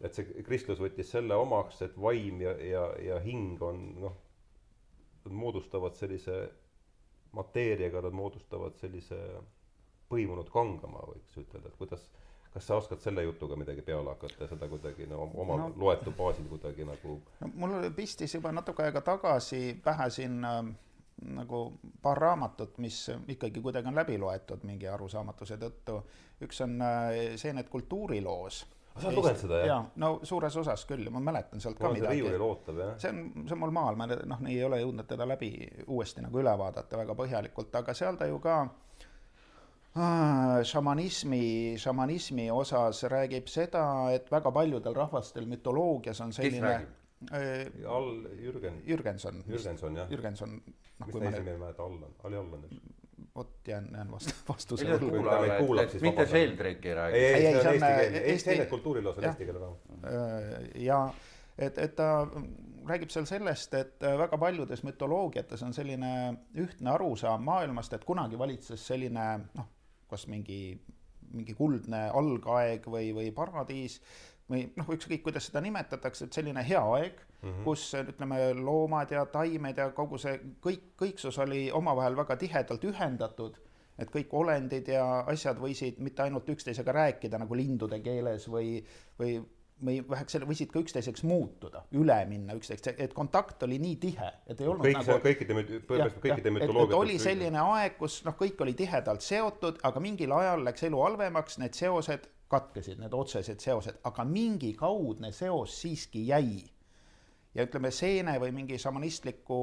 et 0.00 0.16
see 0.16 0.42
kristlus 0.46 0.80
võttis 0.80 1.10
selle 1.12 1.36
omaks 1.36 1.82
et 1.86 1.96
vaim 2.00 2.40
ja 2.42 2.54
ja 2.64 2.84
ja 3.04 3.20
hing 3.24 3.62
on 3.62 3.80
noh 4.00 4.16
moodustavad 5.28 5.94
sellise 5.98 6.36
mateeriaga 7.36 8.02
nad 8.06 8.16
moodustavad 8.16 8.78
sellise 8.80 9.18
põimunud 10.10 10.48
kangama 10.50 11.02
võiks 11.10 11.36
ütelda 11.42 11.68
et 11.68 11.78
kuidas 11.78 12.06
kas 12.50 12.66
sa 12.66 12.76
oskad 12.80 12.98
selle 13.02 13.22
jutuga 13.22 13.56
midagi 13.56 13.82
peale 13.86 14.10
hakata 14.10 14.48
seda 14.50 14.68
kuidagi 14.68 15.06
no 15.10 15.28
oma 15.34 15.58
no. 15.60 15.68
loetu 15.76 16.14
baasil 16.18 16.48
kuidagi 16.50 16.86
nagu 16.88 17.20
no 17.40 17.50
mul 17.54 17.90
pistis 17.96 18.34
juba 18.34 18.52
natuke 18.52 18.86
aega 18.86 19.02
tagasi 19.06 19.60
pähe 19.84 20.08
siin 20.10 20.44
äh, 20.44 20.72
nagu 21.36 21.62
paar 22.02 22.18
raamatut, 22.18 22.78
mis 22.78 23.10
ikkagi 23.28 23.60
kuidagi 23.60 23.88
on 23.88 23.98
läbi 24.00 24.18
loetud 24.18 24.64
mingi 24.68 24.88
arusaamatuse 24.88 25.58
tõttu. 25.60 26.00
üks 26.44 26.60
on 26.64 26.76
äh, 26.82 27.36
see, 27.36 27.52
need 27.52 27.68
kultuuriloos. 27.68 28.60
sa 28.96 29.08
oled 29.08 29.18
lugenud 29.20 29.40
seda, 29.40 29.58
jah? 29.60 29.66
jaa, 29.70 29.80
no 30.02 30.10
suures 30.26 30.56
osas 30.56 30.84
küll 30.88 31.10
ma 31.14 31.20
mäletan 31.22 31.60
sealt 31.62 31.78
ka 31.78 31.88
on 31.88 31.94
see 31.94 32.02
midagi 32.02 32.20
riiulil 32.20 32.44
ootab 32.44 32.80
jah 32.82 32.94
see 32.98 33.12
on, 33.12 33.20
see 33.46 33.54
on 33.56 33.60
mul 33.62 33.74
maal, 33.74 33.96
ma 33.96 34.08
noh, 34.10 34.44
ei 34.48 34.62
ole 34.66 34.80
jõudnud 34.82 35.08
teda 35.08 35.28
läbi 35.28 35.50
uuesti 35.86 36.24
nagu 36.24 36.40
üle 36.42 36.54
vaadata 36.58 36.98
väga 37.00 37.16
põhjalikult, 37.18 37.74
aga 37.82 37.94
seal 37.94 38.18
ta 38.20 38.28
ju 38.28 38.40
ka 38.42 38.56
äh, 38.64 40.56
šamanismi, 40.72 41.76
šamanismi 41.80 42.48
osas 42.50 43.04
räägib 43.12 43.48
seda, 43.52 43.84
et 44.16 44.32
väga 44.32 44.52
paljudel 44.52 44.96
rahvastel 44.96 45.46
mütoloogias 45.48 46.24
on 46.24 46.34
selline 46.34 46.80
all 47.86 48.24
Jürgen. 48.40 48.80
Jürgenson. 48.86 49.42
Jürgenson 49.48 49.96
jah. 49.96 50.10
Jürgenson, 50.10 50.56
noh 50.56 51.06
mis 51.06 51.12
kui 51.12 51.20
ta 51.20 51.28
esimene 51.28 51.58
nimed 51.58 51.78
all 51.78 52.02
on? 52.08 52.14
Oli 52.24 52.36
Allan 52.40 52.64
eks 52.64 52.80
vot 53.34 53.68
jään, 53.68 53.88
jään 53.92 54.10
vastu, 54.10 54.34
vastuse 54.48 54.86
et 55.82 56.02
mitte. 56.02 56.26
Sheldrake 56.26 56.88
ei 56.88 56.88
ei 56.88 56.94
räägi. 56.94 57.16
ei 57.16 57.34
Ei, 57.34 57.46
ei, 57.46 57.62
see 57.62 57.68
on 57.68 57.74
eesti 57.74 57.84
äh, 57.84 57.98
keelne 58.00 58.20
Eesti- 58.20 58.44
keelne 58.50 58.66
kultuuriloos 58.66 59.18
on 59.18 59.24
eesti 59.24 59.44
keele 59.44 59.58
raamat 59.58 59.78
Äh, 60.04 60.70
ja 60.74 61.00
et, 61.58 61.78
et 61.78 61.94
ta 61.96 62.26
räägib 62.88 63.12
seal 63.12 63.26
sellest, 63.28 63.74
et 63.74 64.02
äh, 64.02 64.16
väga 64.18 64.38
paljudes 64.38 64.82
mütoloogiates 64.86 65.62
on 65.62 65.74
selline 65.76 66.12
ühtne 66.58 66.90
arusaam 66.94 67.44
maailmast, 67.44 67.92
et 67.92 68.04
kunagi 68.04 68.38
valitses 68.38 68.86
selline 68.86 69.26
noh, 69.54 69.68
kas 70.10 70.26
mingi, 70.26 70.80
mingi 71.32 71.54
kuldne 71.54 72.06
algaeg 72.08 72.86
või, 72.90 73.12
või 73.14 73.30
paradiis 73.36 74.00
või 74.50 74.66
noh, 74.76 74.88
ükskõik 74.96 75.22
kuidas 75.22 75.46
seda 75.48 75.62
nimetatakse, 75.64 76.26
et 76.26 76.36
selline 76.36 76.62
hea 76.66 76.82
aeg 76.82 77.20
mm, 77.20 77.48
-hmm. 77.48 77.64
kus 77.64 77.86
ütleme, 78.00 78.40
loomad 78.58 79.14
ja 79.14 79.24
taimed 79.26 79.78
ja 79.78 79.90
kogu 79.96 80.18
see 80.18 80.40
kõik, 80.64 80.92
kõiksus 80.98 81.38
oli 81.38 81.68
omavahel 81.72 82.16
väga 82.18 82.36
tihedalt 82.36 82.84
ühendatud 82.84 83.60
et 84.00 84.10
kõik 84.10 84.34
olendid 84.36 84.88
ja 84.88 85.04
asjad 85.28 85.60
võisid 85.60 86.00
mitte 86.00 86.24
ainult 86.24 86.48
üksteisega 86.48 86.92
rääkida 86.96 87.40
nagu 87.40 87.56
lindude 87.56 88.00
keeles 88.00 88.46
või, 88.48 88.78
või, 89.20 89.34
või 89.84 89.98
väheks 90.08 90.38
võisid 90.48 90.72
ka 90.72 90.80
üksteiseks 90.80 91.24
muutuda, 91.28 91.84
üle 92.00 92.16
minna 92.30 92.56
üksteist, 92.56 92.90
et 92.96 93.14
kontakt 93.16 93.62
oli 93.66 93.78
nii 93.82 93.96
tihe, 94.00 94.32
et 94.46 94.60
ei 94.60 94.70
olnud 94.72 94.86
kõik 94.86 95.00
nagu 95.02 95.20
kõikide 95.26 95.56
põhimõtteliselt 95.58 96.20
kõikide 96.24 96.54
mütoloogiate 96.56 97.00
oli 97.00 97.18
selline 97.22 97.62
aeg, 97.62 97.96
kus 98.00 98.20
noh, 98.24 98.36
kõik 98.40 98.60
oli 98.64 98.76
tihedalt 98.78 99.24
seotud, 99.26 99.80
aga 99.86 100.02
mingil 100.02 100.32
ajal 100.36 100.64
läks 100.70 100.88
elu 100.88 101.02
halvemaks, 101.04 101.60
need 101.62 101.76
seosed 101.76 102.28
katkesid, 102.50 102.98
need 103.00 103.14
otsesed 103.14 103.62
seosed, 103.62 104.00
aga 104.04 104.24
mingi 104.26 104.72
kaudne 104.78 105.32
seos 105.32 105.80
siiski 105.82 106.26
jäi. 106.26 106.64
ja 107.54 107.66
ütleme, 107.66 107.90
seene 107.90 108.36
või 108.38 108.52
mingi 108.54 108.78
šamanistliku 108.78 109.60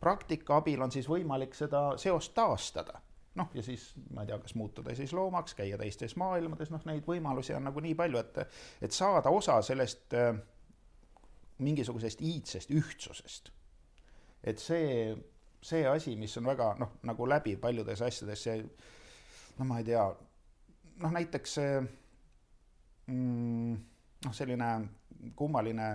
praktika 0.00 0.56
abil 0.58 0.82
on 0.82 0.90
siis 0.90 1.06
võimalik 1.08 1.54
seda 1.54 1.92
seost 1.96 2.34
taastada. 2.34 3.00
noh, 3.34 3.48
ja 3.54 3.62
siis 3.62 3.94
ma 4.12 4.22
ei 4.22 4.28
tea, 4.28 4.38
kas 4.38 4.54
muutuda 4.54 4.94
siis 4.94 5.12
loomaks, 5.16 5.54
käia 5.56 5.78
teistes 5.80 6.16
maailmades, 6.20 6.70
noh, 6.70 6.82
neid 6.84 7.06
võimalusi 7.08 7.54
on 7.56 7.64
nagu 7.64 7.80
nii 7.80 7.94
palju, 7.94 8.18
et 8.18 8.40
et 8.82 8.92
saada 8.92 9.30
osa 9.30 9.62
sellest 9.62 10.14
äh, 10.14 10.34
mingisugusest 11.58 12.20
iidsest 12.20 12.70
ühtsusest. 12.70 13.50
et 14.44 14.58
see, 14.58 15.16
see 15.62 15.86
asi, 15.86 16.16
mis 16.16 16.36
on 16.36 16.46
väga 16.46 16.74
noh, 16.78 16.98
nagu 17.02 17.26
läbiv 17.28 17.60
paljudes 17.60 18.02
asjades, 18.02 18.42
see 18.42 18.62
no 19.58 19.64
ma 19.64 19.78
ei 19.78 19.84
tea, 19.84 20.04
noh 21.02 21.12
näiteks 21.14 21.58
noh, 23.06 24.34
selline 24.34 24.70
kummaline 25.36 25.88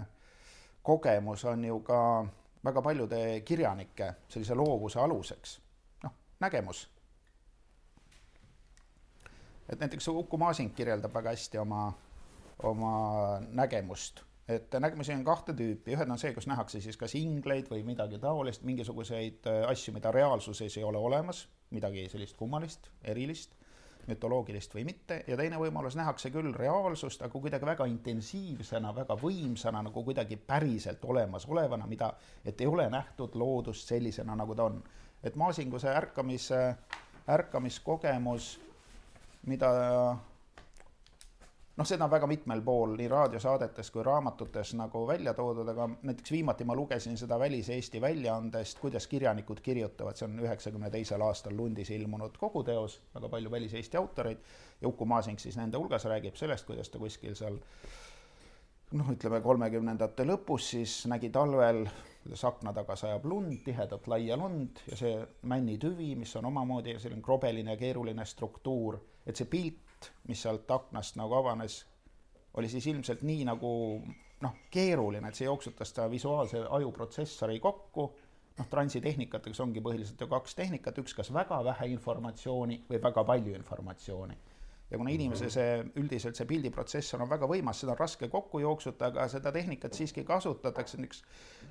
kogemus 0.84 1.46
on 1.46 1.66
ju 1.66 1.80
ka 1.80 2.26
väga 2.64 2.82
paljude 2.82 3.42
kirjanike 3.46 4.14
sellise 4.28 4.56
loovuse 4.56 5.00
aluseks, 5.00 5.60
noh, 6.04 6.14
nägemus. 6.40 6.88
et 9.70 9.80
näiteks 9.80 10.08
Uku 10.08 10.38
Masing 10.38 10.76
kirjeldab 10.76 11.14
väga 11.14 11.30
hästi 11.36 11.58
oma, 11.58 11.92
oma 12.64 13.40
nägemust. 13.52 14.24
Et 14.48 14.74
nägemusi 14.80 15.12
on 15.12 15.26
kahte 15.28 15.52
tüüpi, 15.52 15.92
ühed 15.92 16.08
on 16.08 16.20
see, 16.20 16.32
kus 16.34 16.48
nähakse 16.48 16.80
siis 16.80 16.96
kas 16.98 17.18
ingleid 17.20 17.68
või 17.68 17.82
midagi 17.84 18.16
taolist, 18.24 18.64
mingisuguseid 18.64 19.50
äh, 19.52 19.66
asju, 19.68 19.92
mida 19.94 20.12
reaalsuses 20.16 20.78
ei 20.78 20.86
ole 20.88 20.98
olemas, 20.98 21.50
midagi 21.76 22.06
sellist 22.08 22.38
kummalist, 22.40 22.88
erilist, 23.04 23.58
mütoloogilist 24.08 24.76
või 24.76 24.86
mitte, 24.88 25.22
ja 25.28 25.38
teine 25.38 25.60
võimalus, 25.60 25.98
nähakse 26.00 26.32
küll 26.32 26.54
reaalsust, 26.56 27.22
aga 27.26 27.40
kuidagi 27.40 27.68
väga 27.68 27.88
intensiivsena, 27.92 28.94
väga 28.96 29.18
võimsana, 29.20 29.82
nagu 29.90 30.04
kuidagi 30.04 30.38
päriselt 30.38 31.04
olemasolevana, 31.06 31.88
mida, 31.88 32.14
et 32.46 32.62
ei 32.62 32.68
ole 32.68 32.90
nähtud 32.90 33.36
loodust 33.36 33.88
sellisena, 33.88 34.36
nagu 34.36 34.56
ta 34.56 34.70
on. 34.72 34.82
et 35.24 35.36
Maasingu 35.36 35.80
see 35.80 35.92
ärkamise, 35.92 36.62
ärkamiskogemus, 37.28 38.60
mida 39.46 39.72
noh, 41.78 41.86
seda 41.86 42.06
on 42.08 42.12
väga 42.12 42.28
mitmel 42.30 42.62
pool 42.66 42.96
nii 42.98 43.08
raadiosaadetes 43.12 43.92
kui 43.94 44.04
raamatutes 44.06 44.74
nagu 44.80 45.04
välja 45.08 45.34
toodud, 45.38 45.68
aga 45.74 45.88
näiteks 46.10 46.34
viimati 46.34 46.66
ma 46.66 46.76
lugesin 46.76 47.18
seda 47.18 47.38
Välis-Eesti 47.40 48.02
väljaandest, 48.02 48.82
kuidas 48.82 49.08
kirjanikud 49.08 49.62
kirjutavad, 49.66 50.18
see 50.18 50.28
on 50.30 50.40
üheksakümne 50.46 50.90
teisel 50.94 51.22
aastal 51.22 51.56
Lundis 51.58 51.92
ilmunud 51.94 52.38
koguteos, 52.42 53.00
väga 53.16 53.30
palju 53.30 53.54
Välis-Eesti 53.54 54.02
autoreid, 54.02 54.44
ja 54.82 54.90
Uku 54.90 55.06
Masing 55.06 55.40
siis 55.40 55.58
nende 55.58 55.78
hulgas 55.78 56.06
räägib 56.10 56.36
sellest, 56.36 56.66
kuidas 56.66 56.90
ta 56.90 57.02
kuskil 57.02 57.38
seal 57.38 57.62
noh, 58.98 59.10
ütleme 59.14 59.42
kolmekümnendate 59.44 60.26
lõpus 60.26 60.72
siis 60.74 61.00
nägi 61.12 61.30
talvel, 61.34 61.84
kuidas 62.24 62.44
akna 62.48 62.74
taga 62.74 62.96
sajab 63.00 63.26
lund, 63.30 63.60
tihedat 63.66 64.08
laia 64.08 64.38
lund 64.40 64.82
ja 64.88 64.98
see 65.00 65.18
männitüvi, 65.50 66.14
mis 66.20 66.34
on 66.40 66.50
omamoodi 66.50 66.98
selline 67.00 67.22
krobeline 67.24 67.76
ja 67.76 67.82
keeruline 67.82 68.26
struktuur, 68.26 68.98
et 69.28 69.36
see 69.36 69.50
pilt, 69.52 69.84
mis 70.28 70.42
sealt 70.42 70.72
aknast 70.72 71.18
nagu 71.20 71.36
avanes, 71.38 71.86
oli 72.58 72.70
siis 72.70 72.88
ilmselt 72.88 73.22
nii 73.28 73.46
nagu 73.48 73.72
noh, 74.42 74.56
keeruline, 74.72 75.30
et 75.30 75.38
see 75.38 75.48
jooksutas 75.48 75.94
ta 75.94 76.08
visuaalse 76.12 76.64
ajuprotsessori 76.80 77.60
kokku 77.60 78.08
noh, 78.58 78.68
transitehnikateks 78.70 79.62
ongi 79.64 79.82
põhiliselt 79.86 80.22
ju 80.22 80.30
kaks 80.32 80.56
tehnikat, 80.58 81.02
üks 81.02 81.16
kas 81.18 81.32
väga 81.34 81.60
vähe 81.66 81.90
informatsiooni 81.94 82.84
või 82.90 83.02
väga 83.04 83.24
palju 83.24 83.56
informatsiooni. 83.56 84.38
ja 84.92 84.98
kuna 84.98 85.12
inimese 85.12 85.50
see, 85.52 85.72
üldiselt 86.00 86.38
see 86.40 86.48
pildiprotsessor 86.48 87.22
on 87.22 87.30
väga 87.30 87.48
võimas, 87.50 87.82
seda 87.82 87.92
on 87.92 88.00
raske 88.00 88.30
kokku 88.32 88.62
jooksutada, 88.64 89.10
aga 89.12 89.28
seda 89.28 89.52
tehnikat 89.52 89.94
siiski 89.94 90.24
kasutatakse, 90.24 90.98
näiteks 90.98 91.24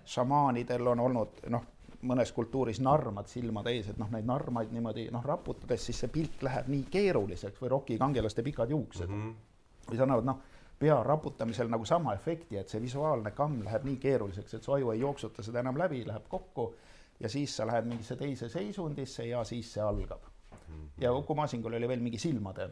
šamaanidel 0.04 0.92
on 0.92 1.00
olnud 1.00 1.40
noh, 1.54 1.64
mõnes 2.02 2.32
kultuuris 2.32 2.80
narmad 2.80 3.28
silmade 3.30 3.72
ees, 3.72 3.88
et 3.92 3.98
noh, 3.98 4.10
neid 4.12 4.26
narmaid 4.28 4.72
niimoodi 4.72 5.08
noh, 5.12 5.24
raputades, 5.24 5.86
siis 5.86 6.02
see 6.04 6.12
pilt 6.12 6.42
läheb 6.46 6.68
nii 6.72 6.84
keeruliseks 6.92 7.60
või 7.62 7.72
rokikangelaste 7.72 8.44
pikad 8.46 8.70
juuksed 8.70 9.08
mm. 9.08 9.32
-hmm. 9.88 9.96
sa 9.96 10.06
näed 10.06 10.28
noh, 10.28 10.40
pea 10.78 11.02
raputamisel 11.02 11.70
nagu 11.72 11.84
sama 11.84 12.14
efekti, 12.14 12.58
et 12.60 12.68
see 12.68 12.82
visuaalne 12.82 13.30
kamm 13.30 13.62
läheb 13.64 13.84
nii 13.88 13.96
keeruliseks, 13.96 14.54
et 14.54 14.62
su 14.62 14.72
aju 14.72 14.90
ei 14.92 15.00
jooksuta 15.00 15.42
seda 15.42 15.60
enam 15.60 15.78
läbi, 15.78 16.04
läheb 16.06 16.28
kokku 16.28 16.74
ja 17.20 17.28
siis 17.28 17.56
sa 17.56 17.66
lähed 17.66 17.88
mingisse 17.88 18.16
teise 18.16 18.48
seisundisse 18.48 19.26
ja 19.26 19.44
siis 19.44 19.72
see 19.72 19.82
algab 19.82 20.20
mm. 20.22 20.56
-hmm. 20.74 20.88
ja 21.00 21.12
Uku 21.12 21.34
Masingul 21.34 21.72
oli 21.72 21.88
veel 21.88 22.00
mingi 22.00 22.18
silmade 22.18 22.70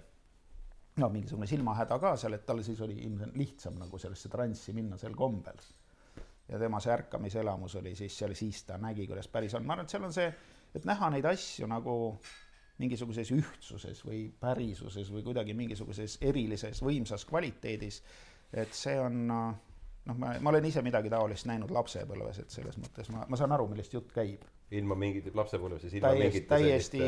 no 0.97 1.09
mingisugune 1.09 1.47
silmahäda 1.47 1.99
ka 1.99 2.16
seal, 2.16 2.33
et 2.33 2.47
tal 2.47 2.62
siis 2.62 2.81
oli 2.81 2.95
ilmselt 2.95 3.37
lihtsam 3.37 3.78
nagu 3.78 3.99
sellesse 3.99 4.28
transsi 4.28 4.73
minna 4.73 4.97
sel 4.97 5.14
kombel 5.14 5.59
ja 6.49 6.59
tema 6.59 6.81
see 6.81 6.93
ärkamiselamus 6.93 7.77
oli 7.81 7.95
siis 7.97 8.19
seal, 8.19 8.35
siis 8.37 8.65
ta 8.69 8.79
nägi, 8.79 9.07
kuidas 9.09 9.29
päris 9.29 9.55
on, 9.55 9.67
ma 9.67 9.77
arvan, 9.77 9.89
et 9.89 9.95
seal 9.95 10.05
on 10.05 10.13
see, 10.13 10.31
et 10.75 10.89
näha 10.89 11.11
neid 11.15 11.29
asju 11.29 11.69
nagu 11.71 11.95
mingisuguses 12.83 13.31
ühtsuses 13.35 14.01
või 14.07 14.27
pärisuses 14.41 15.13
või 15.15 15.23
kuidagi 15.27 15.55
mingisuguses 15.55 16.19
erilises 16.27 16.83
võimsas 16.83 17.25
kvaliteedis, 17.29 18.01
et 18.53 18.75
see 18.75 18.97
on 19.01 19.21
noh, 19.29 20.17
ma, 20.19 20.35
ma 20.41 20.53
olen 20.53 20.67
ise 20.69 20.83
midagi 20.85 21.13
taolist 21.13 21.47
näinud 21.49 21.71
lapsepõlves, 21.75 22.43
et 22.43 22.55
selles 22.55 22.77
mõttes 22.83 23.09
ma, 23.15 23.25
ma 23.31 23.39
saan 23.41 23.55
aru, 23.55 23.69
millest 23.71 23.95
jutt 23.95 24.11
käib. 24.15 24.43
ilma 24.75 24.97
mingit, 24.99 25.31
lapsepõlves 25.35 25.87
siis 25.87 25.95
ilma 26.01 26.13
mingite 26.19 26.51
täiesti, 26.51 27.01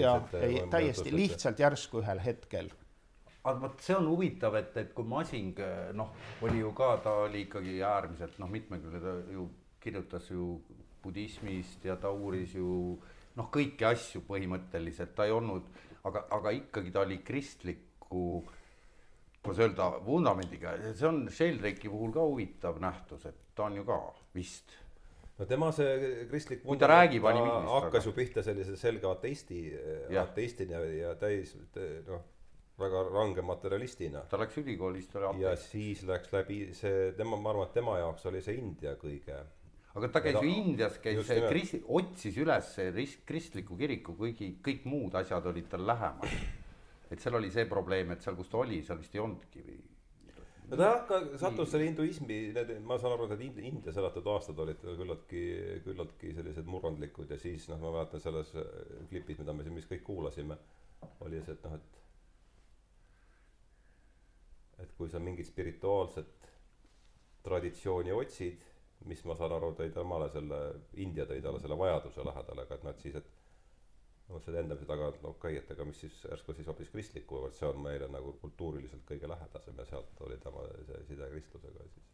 jah, 0.00 0.24
ei, 0.40 0.62
täiesti 0.72 1.12
lihtsalt 1.14 1.60
järsku 1.60 2.00
ühel 2.00 2.22
hetkel 2.24 2.72
aga 3.44 3.60
vot 3.60 3.82
see 3.84 3.96
on 3.96 4.08
huvitav, 4.08 4.56
et, 4.56 4.76
et 4.80 4.92
kui 4.96 5.06
Masing 5.08 5.58
noh, 5.96 6.14
oli 6.46 6.62
ju 6.62 6.72
ka, 6.76 6.94
ta 7.04 7.12
oli 7.26 7.44
ikkagi 7.44 7.76
äärmiselt 7.84 8.38
noh, 8.40 8.50
mitmekülgne, 8.52 9.02
ta 9.04 9.16
ju 9.34 9.48
kirjutas 9.84 10.30
ju 10.30 10.54
budismist 11.04 11.84
ja 11.84 11.98
ta 12.00 12.12
uuris 12.14 12.54
ju 12.56 12.96
noh, 13.36 13.48
kõiki 13.52 13.84
asju 13.88 14.22
põhimõtteliselt, 14.28 15.12
ta 15.16 15.26
ei 15.28 15.34
olnud, 15.34 15.66
aga, 16.08 16.24
aga 16.32 16.54
ikkagi 16.56 16.94
ta 16.94 17.02
oli 17.04 17.18
kristliku, 17.26 18.40
kuidas 19.44 19.60
öelda, 19.66 19.90
vundamendiga, 20.06 20.78
see 20.94 21.08
on 21.10 21.26
Sheldrake'i 21.28 21.92
puhul 21.92 22.14
ka 22.14 22.24
huvitav 22.24 22.80
nähtus, 22.80 23.28
et 23.28 23.52
ta 23.56 23.68
on 23.68 23.76
ju 23.76 23.84
ka 23.84 24.00
vist. 24.36 24.78
No 25.34 25.48
tema 25.50 25.72
see 25.74 26.24
kristlik 26.30 26.60
kui 26.62 26.78
ta 26.78 26.86
räägib 26.86 27.24
animismist 27.26 27.72
hakkas 27.74 28.04
aga... 28.04 28.06
ju 28.06 28.12
pihta 28.14 28.44
sellise 28.46 28.76
selge 28.78 29.08
ateisti, 29.10 29.64
ateistina 30.20 30.78
ja 30.94 31.16
täis 31.18 31.56
noh 32.06 32.22
väga 32.78 33.02
range 33.08 33.42
materialistina. 33.46 34.24
ta 34.30 34.38
läks 34.40 34.58
ülikoolis, 34.62 35.06
ta 35.10 35.20
oli 35.20 35.28
ateist. 35.28 35.44
ja 35.44 35.56
siis 35.70 36.02
läks 36.08 36.32
läbi 36.34 36.58
see, 36.74 37.12
tema, 37.18 37.38
ma 37.38 37.52
arvan, 37.52 37.70
et 37.70 37.78
tema 37.78 37.98
jaoks 38.00 38.26
oli 38.30 38.42
see 38.42 38.58
India 38.58 38.96
kõige. 39.00 39.38
aga 39.94 40.10
ta 40.10 40.22
käis 40.24 40.40
ju 40.40 40.50
Indias, 40.50 40.98
käis 41.02 41.30
krist-, 41.46 41.80
otsis 41.86 42.38
üles 42.42 42.74
kristliku 43.26 43.78
kiriku, 43.78 44.16
kuigi 44.18 44.56
kõik 44.64 44.86
muud 44.90 45.14
asjad 45.20 45.46
olid 45.46 45.70
tal 45.70 45.86
lähemal. 45.86 46.38
et 47.10 47.20
seal 47.22 47.38
oli 47.38 47.50
see 47.54 47.66
probleem, 47.70 48.10
et 48.10 48.22
seal, 48.22 48.34
kus 48.36 48.50
ta 48.50 48.62
oli, 48.64 48.82
seal 48.82 48.98
vist 48.98 49.14
ei 49.14 49.22
olnudki 49.22 49.62
või 49.62 49.82
no 50.70 50.78
ta 50.80 50.86
jah, 50.88 51.02
ka 51.06 51.18
sattus 51.38 51.70
selle 51.70 51.86
hinduismi, 51.90 52.38
need, 52.56 52.70
ma 52.88 52.96
saan 52.98 53.14
aru, 53.14 53.28
need 53.36 53.58
Indias 53.62 53.98
elatud 54.00 54.26
aastad 54.32 54.58
olid 54.64 54.80
küllaltki, 54.82 55.42
küllaltki 55.84 56.32
sellised 56.34 56.70
murrandlikud 56.72 57.30
ja 57.30 57.38
siis 57.38 57.68
noh, 57.70 57.78
ma 57.82 57.92
mäletan 57.98 58.22
selles 58.24 58.50
klipis, 59.10 59.38
mida 59.44 59.54
me 59.54 59.66
siin 59.66 59.76
vist 59.76 59.92
kõik 59.92 60.02
kuulasime, 60.08 60.56
oli 61.26 61.42
see, 61.44 61.54
et 61.54 61.68
noh, 61.68 61.76
et 61.76 62.03
et 64.84 64.92
kui 64.98 65.10
sa 65.10 65.20
mingit 65.22 65.48
spirituaalset 65.48 66.50
traditsiooni 67.44 68.12
otsid, 68.14 68.60
mis 69.10 69.20
ma 69.28 69.36
saan 69.36 69.52
aru, 69.56 69.74
tõi 69.76 69.90
temale 69.92 70.30
selle, 70.32 70.60
India 71.04 71.26
tõi 71.28 71.42
talle 71.44 71.60
selle 71.60 71.76
vajaduse 71.80 72.24
lähedale, 72.24 72.64
aga 72.64 72.78
et 72.78 72.86
noh, 72.86 72.94
et 72.94 73.04
siis, 73.04 73.18
et 73.20 74.30
mõtlesin 74.30 74.62
endamisi 74.62 74.88
taga, 74.88 75.10
et 75.12 75.20
no 75.22 75.34
okei 75.34 75.58
okay,, 75.58 75.60
et 75.60 75.72
aga 75.74 75.84
mis 75.88 76.00
siis 76.00 76.22
järsku 76.24 76.56
siis 76.56 76.68
hoopis 76.70 76.92
kristlikku, 76.94 77.42
vot 77.44 77.56
see 77.56 77.68
on 77.68 77.82
meile 77.84 78.08
nagu 78.12 78.32
kultuuriliselt 78.40 79.04
kõige 79.08 79.28
lähedasem 79.28 79.76
ja 79.82 79.86
sealt 79.90 80.22
oli 80.24 80.38
tema 80.40 80.64
see 80.88 81.02
side 81.10 81.28
kristlusega 81.34 81.88
siis 81.92 82.08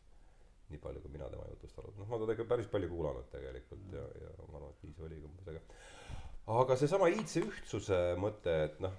nii 0.70 0.82
palju, 0.82 1.02
kui 1.02 1.14
mina 1.14 1.28
tema 1.30 1.46
jutust 1.50 1.78
aru, 1.82 1.92
noh, 1.98 2.08
ma 2.10 2.18
olen 2.18 2.32
teda 2.32 2.48
päris 2.50 2.68
palju 2.70 2.90
kuulanud 2.90 3.30
tegelikult 3.30 3.94
ja, 3.94 4.02
ja 4.22 4.32
ma 4.40 4.58
arvan, 4.58 4.74
et 4.74 4.84
nii 4.86 4.96
see 4.96 5.06
oligi 5.06 5.30
umbes, 5.30 5.48
aga 5.52 6.60
aga 6.60 6.76
seesama 6.78 7.10
iidse 7.14 7.44
ühtsuse 7.46 8.00
mõte, 8.18 8.54
et 8.66 8.82
noh, 8.82 8.94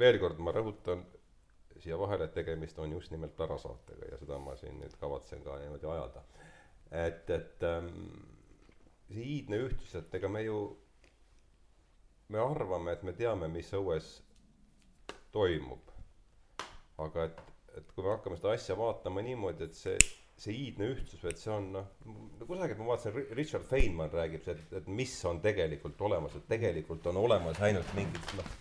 veel 0.00 0.18
kord 0.22 0.40
ma 0.44 0.54
rõhutan, 0.56 1.04
siia 1.82 1.98
vahele, 1.98 2.28
et 2.28 2.34
tegemist 2.34 2.78
on 2.78 2.92
just 2.92 3.12
nimelt 3.14 3.36
pärasaatega 3.36 4.10
ja 4.12 4.18
seda 4.20 4.38
ma 4.42 4.56
siin 4.58 4.78
nüüd 4.80 4.94
kavatsen 5.00 5.42
ka 5.44 5.58
niimoodi 5.62 5.86
ajada. 5.86 6.22
et, 6.90 7.30
et 7.30 7.66
ähm, 7.68 7.90
see 9.08 9.24
iidne 9.38 9.62
ühtsus, 9.66 9.94
et 9.98 10.14
ega 10.18 10.28
me 10.32 10.42
ju, 10.44 10.60
me 12.34 12.40
arvame, 12.42 12.92
et 12.92 13.04
me 13.06 13.14
teame, 13.16 13.48
mis 13.52 13.70
õues 13.76 14.08
toimub. 15.32 15.92
aga 16.98 17.28
et, 17.28 17.42
et 17.78 17.92
kui 17.94 18.04
me 18.04 18.10
hakkame 18.10 18.38
seda 18.40 18.54
asja 18.56 18.76
vaatama 18.78 19.22
niimoodi, 19.22 19.68
et 19.68 19.76
see, 19.78 19.98
see 20.38 20.56
iidne 20.64 20.90
ühtsus, 20.94 21.22
et 21.30 21.38
see 21.38 21.52
on 21.54 21.70
noh, 21.76 21.92
kusagilt 22.42 22.80
ma 22.80 22.92
vaatasin, 22.92 23.20
Richard 23.38 23.68
Feynman 23.68 24.10
räägib, 24.12 24.48
et, 24.50 24.64
et 24.80 24.88
mis 24.90 25.14
on 25.30 25.38
tegelikult 25.44 26.00
olemas, 26.08 26.34
et 26.34 26.48
tegelikult 26.50 27.06
on 27.12 27.22
olemas 27.22 27.60
ainult 27.68 27.94
mingid 27.98 28.34
noh, 28.40 28.56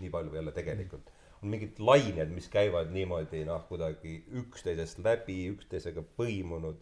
nii 0.00 0.10
palju 0.10 0.34
jälle 0.34 0.54
tegelikult 0.56 1.13
mingid 1.44 1.78
lained, 1.78 2.32
mis 2.34 2.48
käivad 2.52 2.90
niimoodi 2.94 3.44
noh, 3.48 3.64
kuidagi 3.68 4.16
üksteisest 4.40 5.00
läbi, 5.04 5.44
üksteisega 5.54 6.04
põimunud. 6.18 6.80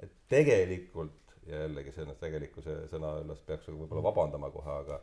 et 0.00 0.12
tegelikult 0.28 1.36
ja 1.46 1.62
jällegi 1.64 1.92
see 1.94 2.04
noh, 2.04 2.16
tegelikkuse 2.20 2.74
sõna 2.90 3.16
üles 3.22 3.40
peaks 3.46 3.68
võib-olla 3.70 4.02
vabandama 4.10 4.50
kohe, 4.54 4.78
aga 4.82 5.00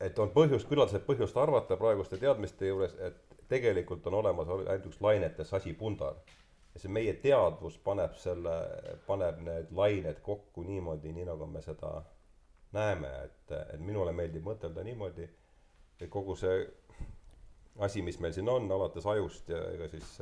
et 0.00 0.18
on 0.22 0.30
põhjust, 0.34 0.68
küllaldaselt 0.68 1.06
põhjust 1.06 1.36
arvata 1.36 1.76
praeguste 1.80 2.18
teadmiste 2.20 2.70
juures, 2.70 2.94
et 3.04 3.40
tegelikult 3.50 4.06
on 4.08 4.20
olemas 4.22 4.48
ainult 4.54 4.86
üks 4.88 5.00
lainete 5.04 5.44
sasipundar. 5.44 6.20
ja 6.74 6.80
see 6.80 6.92
meie 6.94 7.12
teadvus 7.18 7.76
paneb 7.82 8.14
selle, 8.14 8.54
paneb 9.06 9.40
need 9.42 9.72
lained 9.74 10.20
kokku 10.22 10.62
niimoodi, 10.62 11.12
nii 11.12 11.26
nagu 11.26 11.46
me 11.50 11.62
seda 11.62 11.96
näeme, 12.72 13.10
et, 13.24 13.54
et 13.74 13.80
minule 13.82 14.12
meeldib 14.14 14.46
mõtelda 14.46 14.84
niimoodi, 14.86 15.26
kogu 16.08 16.36
see 16.36 16.62
asi, 17.78 18.02
mis 18.02 18.18
meil 18.20 18.32
siin 18.32 18.48
on, 18.48 18.70
alates 18.72 19.06
ajust 19.06 19.48
ja 19.52 19.60
ega 19.74 19.88
siis 19.92 20.20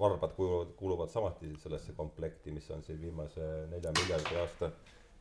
varbad 0.00 0.32
kuuluvad, 0.36 0.72
kuuluvad 0.76 1.08
samuti 1.12 1.52
sellesse 1.60 1.92
komplekti, 1.96 2.52
mis 2.52 2.70
on 2.70 2.82
siin 2.82 3.00
viimase 3.00 3.46
nelja 3.70 3.92
miljardi 3.98 4.36
aasta 4.40 4.70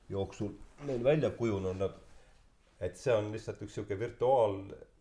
jooksul 0.09 0.53
meil 0.87 1.03
välja 1.03 1.29
kujunenud. 1.29 1.91
et 2.79 2.95
see 2.95 3.11
on 3.11 3.25
lihtsalt 3.31 3.59
üks 3.65 3.73
sihuke 3.75 3.97
virtuaal, 3.99 4.53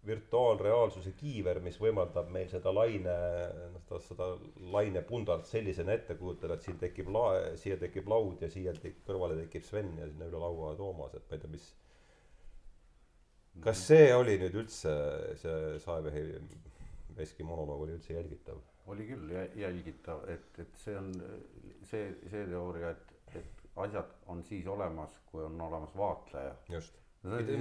virtuaalreaalsuse 0.06 1.12
kiiver, 1.20 1.60
mis 1.62 1.76
võimaldab 1.78 2.32
meil 2.34 2.48
seda 2.50 2.72
laine, 2.74 3.14
noh 3.74 4.00
seda, 4.02 4.26
lainepundart 4.74 5.46
sellisena 5.46 5.94
ette 5.94 6.16
kujutada, 6.18 6.56
et 6.56 6.66
siin 6.66 6.80
tekib 6.80 7.12
lae, 7.14 7.52
siia 7.60 7.76
tekib 7.78 8.10
laud 8.10 8.42
ja 8.42 8.50
siia 8.50 8.74
tek, 8.82 8.98
kõrvale 9.06 9.38
tekib 9.44 9.66
Sven 9.68 9.92
ja 10.00 10.08
sinna 10.10 10.26
üle 10.26 10.42
laua 10.42 10.72
Toomas, 10.80 11.14
et 11.14 11.30
ma 11.30 11.38
ei 11.38 11.44
tea, 11.44 11.52
mis 11.54 11.68
kas 13.64 13.84
see 13.90 14.08
oli 14.14 14.38
nüüd 14.40 14.56
üldse, 14.62 14.94
see 15.42 15.78
Saevehi 15.82 16.24
veski 17.18 17.46
monoloog 17.46 17.86
oli 17.86 17.96
üldse 17.98 18.14
jälgitav? 18.14 18.60
oli 18.88 19.04
küll 19.04 19.32
jälgitav, 19.60 20.22
et, 20.32 20.48
et 20.62 20.78
see 20.80 20.94
on 20.96 21.10
see, 21.84 22.06
see 22.30 22.46
teooria, 22.48 22.94
et, 22.94 23.36
et 23.36 23.66
asjad 23.84 24.14
on 24.32 24.40
siis 24.46 24.66
olemas, 24.66 25.18
kui 25.28 25.44
on 25.44 25.60
olemas 25.60 25.92
vaatleja. 25.96 26.54
just. 26.72 26.96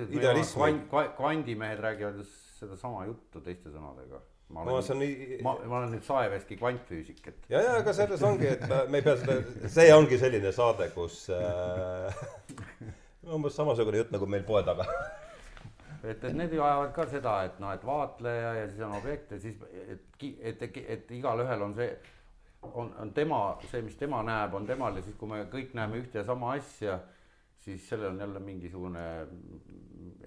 idealism. 0.10 0.64
kvandimehed 1.18 1.80
räägivad 1.84 2.24
sedasama 2.60 3.06
juttu 3.10 3.42
teiste 3.42 3.74
sõnadega 3.74 4.22
ma 4.48 4.62
olen, 4.62 4.74
no, 4.74 4.82
see 4.82 4.94
on 4.94 5.02
nii... 5.04 5.40
ma, 5.44 5.54
ma 5.66 5.80
olen 5.82 5.94
nüüd 5.98 6.06
saeveski 6.08 6.58
kvantfüüsik, 6.60 7.20
et. 7.28 7.48
ja, 7.52 7.62
ja 7.66 7.76
aga 7.82 7.94
selles 7.96 8.24
ongi, 8.24 8.48
et 8.54 8.64
me 8.88 9.02
ei 9.02 9.04
pea 9.04 9.18
seda, 9.20 9.38
see 9.74 9.88
ongi 9.96 10.20
selline 10.22 10.54
saade, 10.56 10.88
kus 10.96 11.26
äh, 11.36 12.22
umbes 13.36 13.58
samasugune 13.60 14.06
jutt 14.06 14.14
nagu 14.16 14.30
meil 14.30 14.46
poe 14.48 14.64
taga 14.68 14.88
et, 16.08 16.24
et 16.24 16.38
need 16.38 16.54
ju 16.54 16.64
ajavad 16.64 16.94
ka 16.96 17.06
seda, 17.12 17.34
et 17.48 17.60
noh, 17.64 17.74
et 17.76 17.84
vaatleja 17.86 18.54
ja 18.62 18.70
siis 18.70 18.86
on 18.88 18.96
objekt 18.98 19.34
ja 19.36 19.40
siis, 19.44 19.60
et, 19.84 20.06
et, 20.24 20.64
et, 20.64 20.80
et 20.96 21.12
igalühel 21.20 21.66
on 21.68 21.76
see, 21.78 21.90
on, 22.74 22.92
on 23.04 23.14
tema, 23.14 23.42
see, 23.72 23.84
mis 23.86 23.98
tema 24.00 24.24
näeb, 24.26 24.56
on 24.58 24.68
temal 24.68 24.98
ja 24.98 25.06
siis, 25.06 25.18
kui 25.20 25.30
me 25.32 25.44
kõik 25.52 25.76
näeme 25.78 26.02
ühte 26.02 26.22
ja 26.22 26.26
sama 26.28 26.56
asja, 26.58 27.00
siis 27.66 27.88
sellel 27.90 28.14
on 28.14 28.22
jälle 28.24 28.40
mingisugune, 28.44 29.08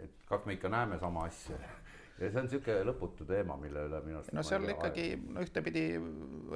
et 0.05 0.27
kas 0.29 0.45
me 0.47 0.59
ikka 0.59 0.71
näeme 0.73 0.99
sama 1.01 1.27
asja 1.31 1.59
ja 2.21 2.29
see 2.29 2.41
on 2.41 2.47
niisugune 2.47 2.85
lõputu 2.85 3.25
teema, 3.29 3.57
mille 3.61 3.87
üle 3.89 4.01
minu 4.05 4.19
arust 4.19 4.35
no 4.37 4.43
seal 4.45 4.69
ikkagi 4.69 5.07
no 5.23 5.41
ühtepidi 5.45 5.85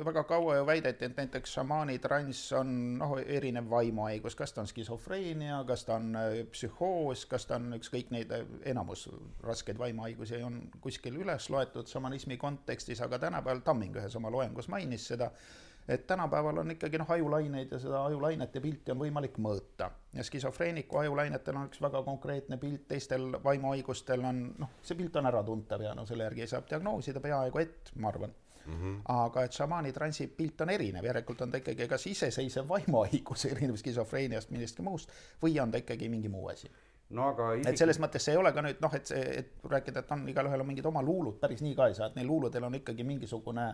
väga 0.04 0.24
kaua 0.28 0.58
ju 0.58 0.66
väideti, 0.68 1.08
et 1.08 1.16
näiteks 1.20 1.54
šamaani 1.58 1.96
transs 2.04 2.52
on 2.58 2.72
noh, 3.00 3.14
erinev 3.22 3.70
vaimuhaigus, 3.72 4.36
kas 4.36 4.52
ta 4.52 4.64
on 4.64 4.68
skisofreenia, 4.68 5.62
kas 5.68 5.86
ta 5.88 5.96
on 6.00 6.10
äh, 6.20 6.38
psühhoos, 6.52 7.24
kas 7.30 7.48
ta 7.48 7.58
on 7.60 7.78
ükskõik 7.78 8.12
neid, 8.14 8.34
äh, 8.34 8.44
enamus 8.74 9.06
raskeid 9.44 9.80
vaimuhaigusi 9.80 10.42
on 10.44 10.60
kuskil 10.84 11.16
üles 11.22 11.48
loetud 11.54 11.88
šamanismi 11.90 12.36
kontekstis, 12.40 13.00
aga 13.04 13.22
tänapäeval 13.26 13.64
Tamming 13.64 13.96
ühes 14.02 14.20
oma 14.20 14.32
loengus 14.34 14.68
mainis 14.72 15.08
seda, 15.14 15.30
et 15.88 16.06
tänapäeval 16.06 16.58
on 16.58 16.70
ikkagi 16.70 16.98
noh, 16.98 17.10
ajulaineid 17.10 17.72
ja 17.72 17.78
seda 17.78 18.04
ajulainete 18.04 18.60
pilti 18.60 18.92
on 18.92 18.98
võimalik 18.98 19.36
mõõta. 19.38 19.90
ja 20.14 20.24
skisofreeniku 20.24 20.98
ajulainetel 20.98 21.56
on 21.56 21.68
üks 21.68 21.82
väga 21.82 22.02
konkreetne 22.02 22.56
pilt, 22.56 22.86
teistel 22.88 23.36
vaimuhaigustel 23.44 24.24
on 24.24 24.46
noh, 24.58 24.78
see 24.82 24.96
pilt 24.96 25.16
on 25.16 25.26
äratuntav 25.26 25.82
ja 25.82 25.94
no 25.94 26.06
selle 26.06 26.24
järgi 26.24 26.46
saab 26.46 26.70
diagnoosida 26.70 27.20
peaaegu 27.20 27.60
et, 27.60 27.92
ma 27.96 28.08
arvan 28.08 28.32
mm. 28.66 28.80
-hmm. 28.80 28.96
aga 29.08 29.44
et 29.44 29.52
šamaani 29.52 29.92
transi 29.92 30.26
pilt 30.26 30.60
on 30.60 30.70
erinev, 30.70 31.04
järelikult 31.04 31.40
on 31.40 31.50
ta 31.50 31.60
ikkagi 31.60 31.88
kas 31.88 32.06
iseseisev 32.06 32.68
vaimuhaigus, 32.68 33.44
erinev 33.52 33.76
skisofreeniast, 33.76 34.50
millestki 34.50 34.82
muust, 34.82 35.10
või 35.42 35.60
on 35.60 35.70
ta 35.70 35.78
ikkagi 35.78 36.08
mingi 36.08 36.28
muu 36.28 36.48
asi 36.48 36.70
no 37.10 37.28
aga 37.28 37.50
isegi... 37.54 37.70
et 37.70 37.82
selles 37.82 38.00
mõttes 38.02 38.24
see 38.24 38.34
ei 38.34 38.40
ole 38.40 38.52
ka 38.54 38.62
nüüd 38.64 38.80
noh, 38.84 38.94
et 38.96 39.10
see, 39.10 39.24
et 39.40 39.66
rääkida, 39.70 40.04
et 40.04 40.12
on 40.16 40.24
igalühel 40.30 40.64
on 40.64 40.70
mingid 40.70 40.86
oma 40.88 41.02
luulud, 41.04 41.38
päris 41.40 41.62
nii 41.64 41.74
ka 41.78 41.88
ei 41.90 41.98
saa, 41.98 42.10
et 42.10 42.18
neil 42.18 42.28
luuludel 42.30 42.68
on 42.68 42.78
ikkagi 42.80 43.06
mingisugune 43.06 43.66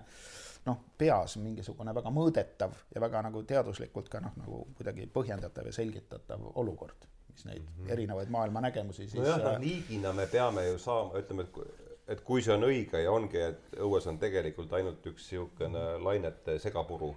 noh, 0.66 0.80
peas 0.98 1.36
mingisugune 1.40 1.94
väga 1.96 2.12
mõõdetav 2.14 2.74
ja 2.94 3.00
väga 3.00 3.22
nagu 3.28 3.44
teaduslikult 3.48 4.10
ka 4.12 4.20
noh, 4.24 4.34
nagu 4.40 4.64
kuidagi 4.78 5.06
põhjendatav 5.14 5.70
ja 5.70 5.76
selgitatav 5.76 6.50
olukord, 6.54 7.06
mis 7.32 7.46
neid 7.46 7.62
mm 7.62 7.76
-hmm. 7.76 7.92
erinevaid 7.92 8.34
maailmanägemusi 8.34 9.08
siis 9.08 9.22
nojah, 9.22 9.38
noh 9.44 9.62
liigina 9.62 10.12
me 10.12 10.26
peame 10.26 10.66
ju 10.66 10.78
saama, 10.78 11.18
ütleme, 11.22 11.48
et 11.48 11.88
et 12.10 12.20
kui 12.26 12.42
see 12.42 12.54
on 12.54 12.66
õige 12.66 12.98
ja 12.98 13.12
ongi, 13.12 13.38
et 13.38 13.76
õues 13.78 14.06
on 14.10 14.18
tegelikult 14.18 14.72
ainult 14.72 15.04
üks 15.06 15.28
niisugune 15.30 15.82
lainete 16.02 16.58
segapuru 16.58 17.14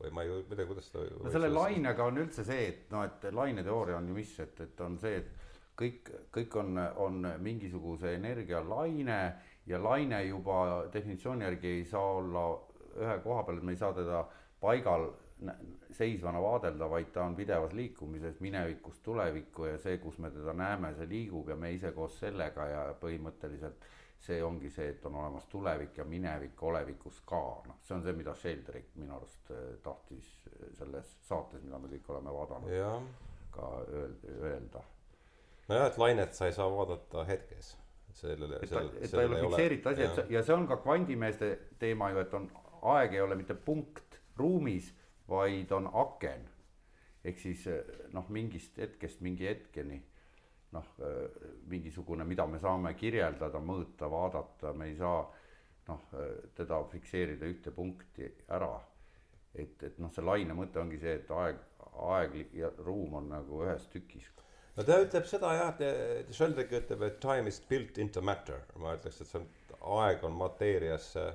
või 0.00 0.10
ma 0.14 0.24
ei, 0.24 0.42
tea, 0.50 0.66
kuidas 0.66 0.90
seda 0.90 1.06
no 1.22 1.30
selle 1.32 1.50
lainega 1.52 2.08
on 2.08 2.20
üldse 2.24 2.44
see, 2.46 2.66
et 2.68 2.92
noh, 2.94 3.04
et 3.06 3.28
laineteooria 3.34 3.98
on 4.00 4.10
ju 4.10 4.16
mis, 4.16 4.34
et, 4.42 4.60
et 4.64 4.84
on 4.84 4.98
see, 4.98 5.22
et 5.22 5.32
kõik, 5.78 6.12
kõik 6.34 6.58
on, 6.60 6.78
on 7.06 7.26
mingisuguse 7.42 8.14
energia 8.16 8.62
laine 8.66 9.20
ja 9.66 9.80
laine 9.82 10.22
juba 10.26 10.86
definitsiooni 10.92 11.46
järgi 11.46 11.74
ei 11.78 11.84
saa 11.88 12.14
olla 12.18 12.46
ühe 12.98 13.18
koha 13.24 13.44
peal, 13.46 13.60
et 13.60 13.68
me 13.68 13.74
ei 13.76 13.80
saa 13.80 13.94
teda 13.96 14.24
paigal 14.60 15.08
seisvana 15.92 16.40
vaadelda, 16.42 16.86
vaid 16.90 17.10
ta 17.14 17.24
on 17.26 17.34
pidevas 17.36 17.72
liikumises 17.74 18.38
minevikust 18.40 19.02
tulevikku 19.02 19.66
ja 19.72 19.78
see, 19.82 19.98
kus 20.02 20.18
me 20.22 20.30
teda 20.30 20.54
näeme, 20.56 20.92
see 20.94 21.08
liigub 21.10 21.50
ja 21.50 21.56
me 21.56 21.72
ise 21.74 21.92
koos 21.96 22.18
sellega 22.20 22.68
ja 22.70 22.84
põhimõtteliselt 23.00 23.88
see 24.22 24.42
ongi 24.44 24.70
see, 24.70 24.92
et 24.94 25.04
on 25.08 25.16
olemas 25.18 25.46
tulevik 25.50 25.98
ja 25.98 26.04
minevik 26.06 26.62
olevikus 26.62 27.20
ka, 27.26 27.42
noh, 27.66 27.80
see 27.82 27.96
on 27.96 28.04
see, 28.04 28.14
mida 28.14 28.34
Sheldrick 28.38 28.94
minu 29.00 29.16
arust 29.16 29.50
eh, 29.50 29.76
tahtis 29.82 30.28
eh, 30.52 30.68
selles 30.78 31.16
saates, 31.26 31.62
mida 31.64 31.80
me 31.82 31.90
kõik 31.90 32.10
oleme 32.14 32.34
vaadanud, 32.36 33.08
ka 33.52 33.70
öelda. 33.90 34.84
nojah, 35.68 35.88
et 35.88 35.98
lainet 35.98 36.38
sa 36.38 36.46
ei 36.46 36.54
saa 36.56 36.68
vaadata 36.70 37.26
hetkes, 37.26 37.74
sellele. 38.14 38.62
ta, 38.70 38.84
et 39.00 39.10
ta 39.10 39.24
ei 39.24 39.30
ole 39.30 39.42
fikseeritud 39.42 39.92
asi, 39.92 40.06
et 40.06 40.32
ja 40.36 40.44
see 40.46 40.54
on 40.54 40.70
ka 40.70 40.78
kvandimeeste 40.84 41.50
teema 41.82 42.12
ju, 42.14 42.22
et 42.22 42.38
on, 42.38 42.48
aeg 42.94 43.18
ei 43.18 43.24
ole 43.26 43.38
mitte 43.40 43.58
punkt 43.58 44.20
ruumis, 44.38 44.92
vaid 45.28 45.74
on 45.74 45.90
aken. 46.06 46.46
ehk 47.24 47.38
siis 47.38 47.66
eh, 47.70 47.82
noh, 48.14 48.30
mingist 48.30 48.78
hetkest 48.78 49.20
mingi 49.22 49.50
hetkeni 49.50 49.98
noh, 50.72 50.88
mingisugune, 51.68 52.24
mida 52.24 52.46
me 52.48 52.60
saame 52.60 52.94
kirjeldada, 52.98 53.60
mõõta, 53.60 54.08
vaadata, 54.10 54.72
me 54.76 54.88
ei 54.90 54.96
saa 54.96 55.20
noh, 55.88 56.06
teda 56.56 56.80
fikseerida 56.92 57.48
ühte 57.50 57.74
punkti 57.74 58.28
ära. 58.48 58.72
et, 59.54 59.82
et 59.84 59.98
noh, 60.00 60.08
see 60.08 60.24
laine 60.24 60.54
mõte 60.56 60.80
ongi 60.80 60.98
see, 60.98 61.18
et 61.18 61.30
aeg, 61.36 61.58
aeg 62.08 62.36
ja 62.56 62.70
ruum 62.78 63.18
on 63.20 63.28
nagu 63.28 63.64
ühes 63.66 63.84
tükis. 63.92 64.30
no 64.76 64.84
ta 64.88 65.00
ütleb 65.04 65.26
seda 65.28 65.52
jah, 65.58 65.74
et 65.80 66.32
Sheldrick 66.32 66.72
ütleb, 66.72 67.02
et 67.02 67.20
time 67.20 67.52
is 67.52 67.60
built 67.68 67.98
into 67.98 68.22
matter, 68.24 68.64
ma 68.80 68.94
ütleks, 68.96 69.20
et 69.20 69.28
see 69.28 69.42
on, 69.42 69.48
aeg 70.00 70.24
on 70.24 70.38
mateeriasse 70.38 71.26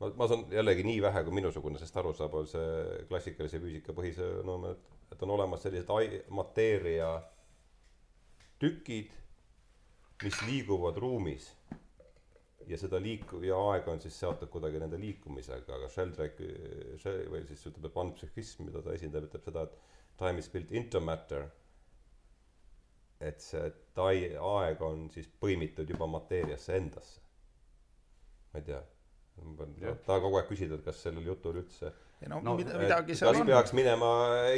ma, 0.00 0.12
ma 0.16 0.28
saan 0.30 0.46
jällegi 0.52 0.84
nii 0.86 1.02
vähe, 1.04 1.24
kui 1.26 1.36
minusugune 1.40 1.80
sellest 1.80 1.98
aru 2.00 2.14
saab, 2.16 2.38
on 2.40 2.48
see 2.48 3.02
klassikalise 3.10 3.60
füüsika 3.62 3.94
põhisõnum, 3.96 4.70
et, 4.70 4.96
et 5.12 5.26
on 5.26 5.34
olemas 5.36 5.64
sellised 5.66 5.90
ai-, 5.96 6.22
mateeria 6.36 7.12
tükid, 8.60 9.14
mis 10.22 10.42
liiguvad 10.46 10.98
ruumis 11.00 11.48
ja 12.68 12.78
seda 12.78 13.00
liiku- 13.00 13.42
ja 13.44 13.56
aeg 13.70 13.88
on 13.88 14.00
siis 14.00 14.18
seotud 14.20 14.50
kuidagi 14.52 14.80
nende 14.82 14.98
liikumisega, 15.00 15.74
aga 15.78 15.88
Sheldrake 15.88 16.50
või 17.32 17.42
siis 17.48 17.64
ütleb, 17.66 17.88
et 17.88 17.94
panpsühhism, 17.94 18.66
mida 18.68 18.82
ta 18.84 18.94
esindab, 18.94 19.26
ütleb 19.30 19.46
seda, 19.48 19.64
et 19.66 19.78
time 20.20 20.38
is 20.38 20.48
built 20.52 20.72
into 20.72 21.00
matter. 21.00 21.48
et 23.20 23.42
see 23.44 23.66
tai-, 23.92 24.36
aeg 24.40 24.80
on 24.82 25.02
siis 25.12 25.26
põimitud 25.40 25.90
juba 25.92 26.06
mateeriasse 26.08 26.76
endasse. 26.76 27.20
ma 28.52 28.60
ei 28.60 28.64
tea, 28.64 28.80
ma 29.44 29.56
pean, 29.58 29.98
tahan 30.06 30.22
kogu 30.26 30.40
aeg 30.40 30.48
küsida, 30.50 30.78
et 30.78 30.86
kas 30.86 31.02
sellel 31.04 31.26
jutul 31.32 31.60
üldse 31.62 31.92
ja 32.20 32.28
no, 32.28 32.40
no 32.44 32.54
mida, 32.58 32.76
midagi 32.78 33.14
seal 33.16 33.32
kas 33.32 33.40
on. 33.40 33.48
peaks 33.48 33.72
minema, 33.76 34.08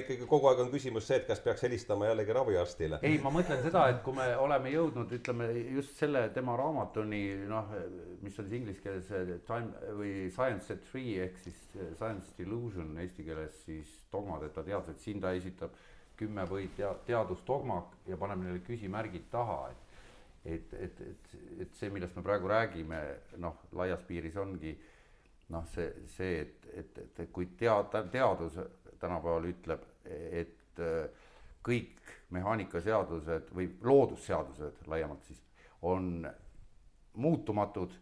ikkagi 0.00 0.26
kogu 0.30 0.48
aeg 0.50 0.62
on 0.64 0.70
küsimus 0.72 1.06
see, 1.06 1.20
et 1.20 1.28
kas 1.28 1.42
peaks 1.44 1.62
helistama 1.62 2.08
jällegi 2.08 2.34
raviarstile. 2.34 2.98
ei, 3.06 3.20
ma 3.22 3.30
mõtlen 3.34 3.62
seda, 3.62 3.84
et 3.92 4.00
kui 4.06 4.16
me 4.16 4.26
oleme 4.42 4.72
jõudnud, 4.74 5.14
ütleme 5.18 5.48
just 5.76 5.94
selle 6.00 6.24
tema 6.34 6.56
raamatuni, 6.58 7.22
noh, 7.50 7.70
mis 8.24 8.38
on 8.42 8.48
siis 8.48 8.58
inglise 8.58 8.82
keeles 8.82 9.46
time 9.46 9.94
või 10.00 10.12
science 10.34 10.74
at 10.74 10.82
three 10.90 11.20
ehk 11.28 11.38
siis 11.44 11.62
science 12.00 12.34
delusion 12.38 12.98
eesti 13.04 13.28
keeles 13.28 13.62
siis 13.68 13.94
dogmadeta 14.12 14.66
teadus, 14.66 14.96
et 14.96 15.06
siin 15.06 15.22
ta 15.22 15.34
esitab 15.38 15.78
kümme 16.18 16.44
või 16.50 16.66
tea-, 16.76 16.96
teadusdogma 17.06 17.78
ja 18.10 18.18
paneb 18.18 18.42
neile 18.42 18.66
küsimärgid 18.66 19.30
taha, 19.30 19.62
et 19.70 19.91
et, 20.44 20.72
et, 20.74 21.00
et, 21.00 21.34
et 21.62 21.76
see, 21.78 21.90
millest 21.94 22.16
me 22.18 22.24
praegu 22.26 22.50
räägime, 22.50 22.98
noh, 23.42 23.60
laias 23.78 24.02
piiris 24.06 24.36
ongi 24.42 24.72
noh, 25.52 25.66
see, 25.74 25.88
see, 26.16 26.40
et, 26.40 26.68
et, 26.72 26.98
et, 27.04 27.20
et 27.24 27.32
kui 27.32 27.50
tead-, 27.58 27.94
teadus 28.12 28.58
tänapäeval 29.02 29.48
ütleb, 29.50 29.84
et 30.08 30.82
äh, 30.82 31.26
kõik 31.62 32.14
mehaanikaseadused 32.34 33.50
või 33.54 33.68
loodusseadused 33.84 34.86
laiemalt 34.90 35.26
siis 35.28 35.42
on 35.86 36.26
muutumatud, 37.22 37.92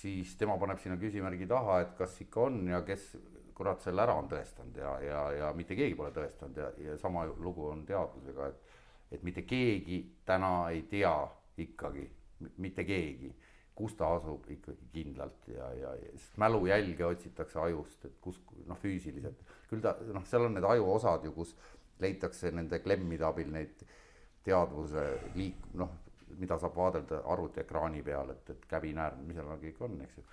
siis 0.00 0.34
tema 0.36 0.56
paneb 0.58 0.80
sinna 0.82 0.96
küsimärgi 1.00 1.46
taha, 1.48 1.82
et 1.84 1.94
kas 1.98 2.16
ikka 2.24 2.48
on 2.48 2.64
ja 2.68 2.82
kes 2.84 3.12
kurat 3.54 3.84
selle 3.84 4.02
ära 4.02 4.16
on 4.18 4.28
tõestanud 4.30 4.78
ja, 4.80 4.92
ja, 5.04 5.20
ja 5.36 5.50
mitte 5.56 5.76
keegi 5.78 5.94
pole 5.94 6.10
tõestanud 6.16 6.58
ja, 6.58 6.70
ja 6.82 6.96
sama 6.98 7.26
lugu 7.28 7.68
on 7.68 7.84
teadusega, 7.86 8.48
et, 8.48 8.78
et 9.12 9.22
mitte 9.22 9.44
keegi 9.46 10.00
täna 10.26 10.70
ei 10.72 10.82
tea 10.90 11.14
ikkagi, 11.58 12.04
mitte 12.56 12.84
keegi. 12.84 13.32
Kus 13.74 13.94
ta 13.96 14.10
asub 14.14 14.44
ikkagi 14.52 14.90
kindlalt 14.92 15.46
ja, 15.48 15.70
ja, 15.72 15.92
sest 16.12 16.36
mälujälge 16.38 17.06
otsitakse 17.06 17.58
ajust, 17.58 18.04
et 18.04 18.18
kus 18.20 18.36
noh, 18.68 18.76
füüsiliselt. 18.78 19.40
Küll 19.70 19.80
ta 19.80 19.94
noh, 20.12 20.26
seal 20.28 20.44
on 20.44 20.58
need 20.58 20.66
ajuosad 20.68 21.24
ju, 21.24 21.32
kus 21.32 21.54
leitakse 22.04 22.52
nende 22.52 22.82
klemmide 22.84 23.24
abil 23.24 23.48
neid 23.52 23.80
teadvuse 24.44 25.06
liik-, 25.38 25.70
noh, 25.80 25.96
mida 26.38 26.58
saab 26.60 26.76
vaadelda 26.76 27.22
arvutiekraani 27.32 28.02
peal, 28.04 28.32
et, 28.34 28.50
et 28.52 28.64
käbinäär, 28.68 29.16
mis 29.24 29.40
seal 29.40 29.52
kõik 29.64 29.80
on, 29.88 29.98
eks 30.04 30.20
ju, 30.20 30.24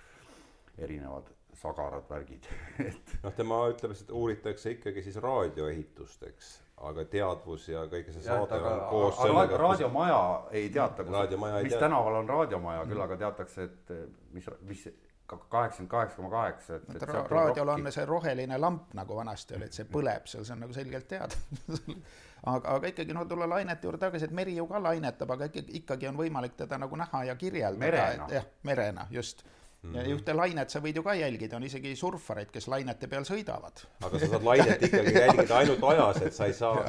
erinevad 0.84 1.32
sagarad, 1.60 2.04
värgid 2.08 2.46
et 2.88 3.14
noh, 3.24 3.34
tema 3.36 3.62
ütleb, 3.72 3.94
et 3.96 4.12
uuritakse 4.14 4.76
ikkagi 4.76 5.04
siis 5.06 5.16
raadioehitust, 5.22 6.28
eks 6.28 6.52
aga 6.80 7.04
teadvus 7.12 7.68
ja 7.68 7.84
kõige 7.92 8.14
see 8.14 8.24
saade 8.24 8.56
ja, 8.56 8.72
on 8.72 8.80
koos 8.88 9.18
aga 9.18 9.28
sellega. 9.28 9.60
raadiomaja 9.60 10.22
ei 10.56 10.70
teata, 10.72 11.04
mis 11.04 11.72
tea. 11.72 11.80
tänaval 11.80 12.20
on 12.22 12.28
raadiomaja, 12.28 12.86
küll 12.88 13.04
aga 13.04 13.18
teatakse, 13.20 13.68
et 13.68 13.94
mis, 14.32 14.48
mis 14.68 14.86
kaheksakümmend 15.30 15.90
kaheksa 15.90 16.16
koma 16.16 16.30
kaheksa, 16.30 16.80
et, 16.80 16.88
et. 16.96 17.30
raadiol 17.30 17.68
on 17.68 17.92
see 17.92 18.06
roheline 18.08 18.58
lamp 18.58 18.94
nagu 18.98 19.16
vanasti 19.16 19.54
oli, 19.58 19.68
et 19.70 19.76
see 19.76 19.86
põleb 19.92 20.26
seal, 20.30 20.46
see 20.46 20.56
on 20.56 20.64
nagu 20.64 20.74
selgelt 20.74 21.08
teada 21.10 21.36
aga, 22.54 22.76
aga 22.76 22.90
ikkagi 22.90 23.14
no 23.14 23.24
tulla 23.28 23.48
lainete 23.48 23.86
juurde 23.86 24.00
tagasi, 24.06 24.26
et 24.30 24.34
meri 24.34 24.56
ju 24.56 24.66
ka 24.70 24.82
lainetab, 24.82 25.36
aga 25.36 25.50
ikkagi, 25.50 25.76
ikkagi 25.82 26.08
on 26.10 26.18
võimalik 26.18 26.56
teda 26.58 26.80
nagu 26.80 26.98
näha 26.98 27.24
ja 27.30 27.36
kirjeldada, 27.38 28.04
et 28.16 28.36
jah, 28.38 28.52
merena 28.66 29.06
just 29.10 29.44
Mm 29.82 29.92
-hmm. 29.92 29.96
ja 29.96 30.16
ühte 30.16 30.34
lainet 30.36 30.70
sa 30.70 30.80
võid 30.80 30.96
ju 30.96 31.02
ka 31.02 31.14
jälgida, 31.14 31.56
on 31.56 31.64
isegi 31.64 31.96
surfareid, 31.96 32.50
kes 32.52 32.68
lainete 32.68 33.08
peal 33.08 33.24
sõidavad. 33.24 33.86
aga 34.04 34.18
sa 34.18 34.26
saad 34.26 34.44
lainet 34.44 34.82
ikkagi 34.82 35.12
jälgida 35.14 35.56
ainult 35.56 35.84
ajas, 35.92 36.22
et 36.22 36.34
sa 36.34 36.46
ei 36.46 36.52
saa 36.52 36.84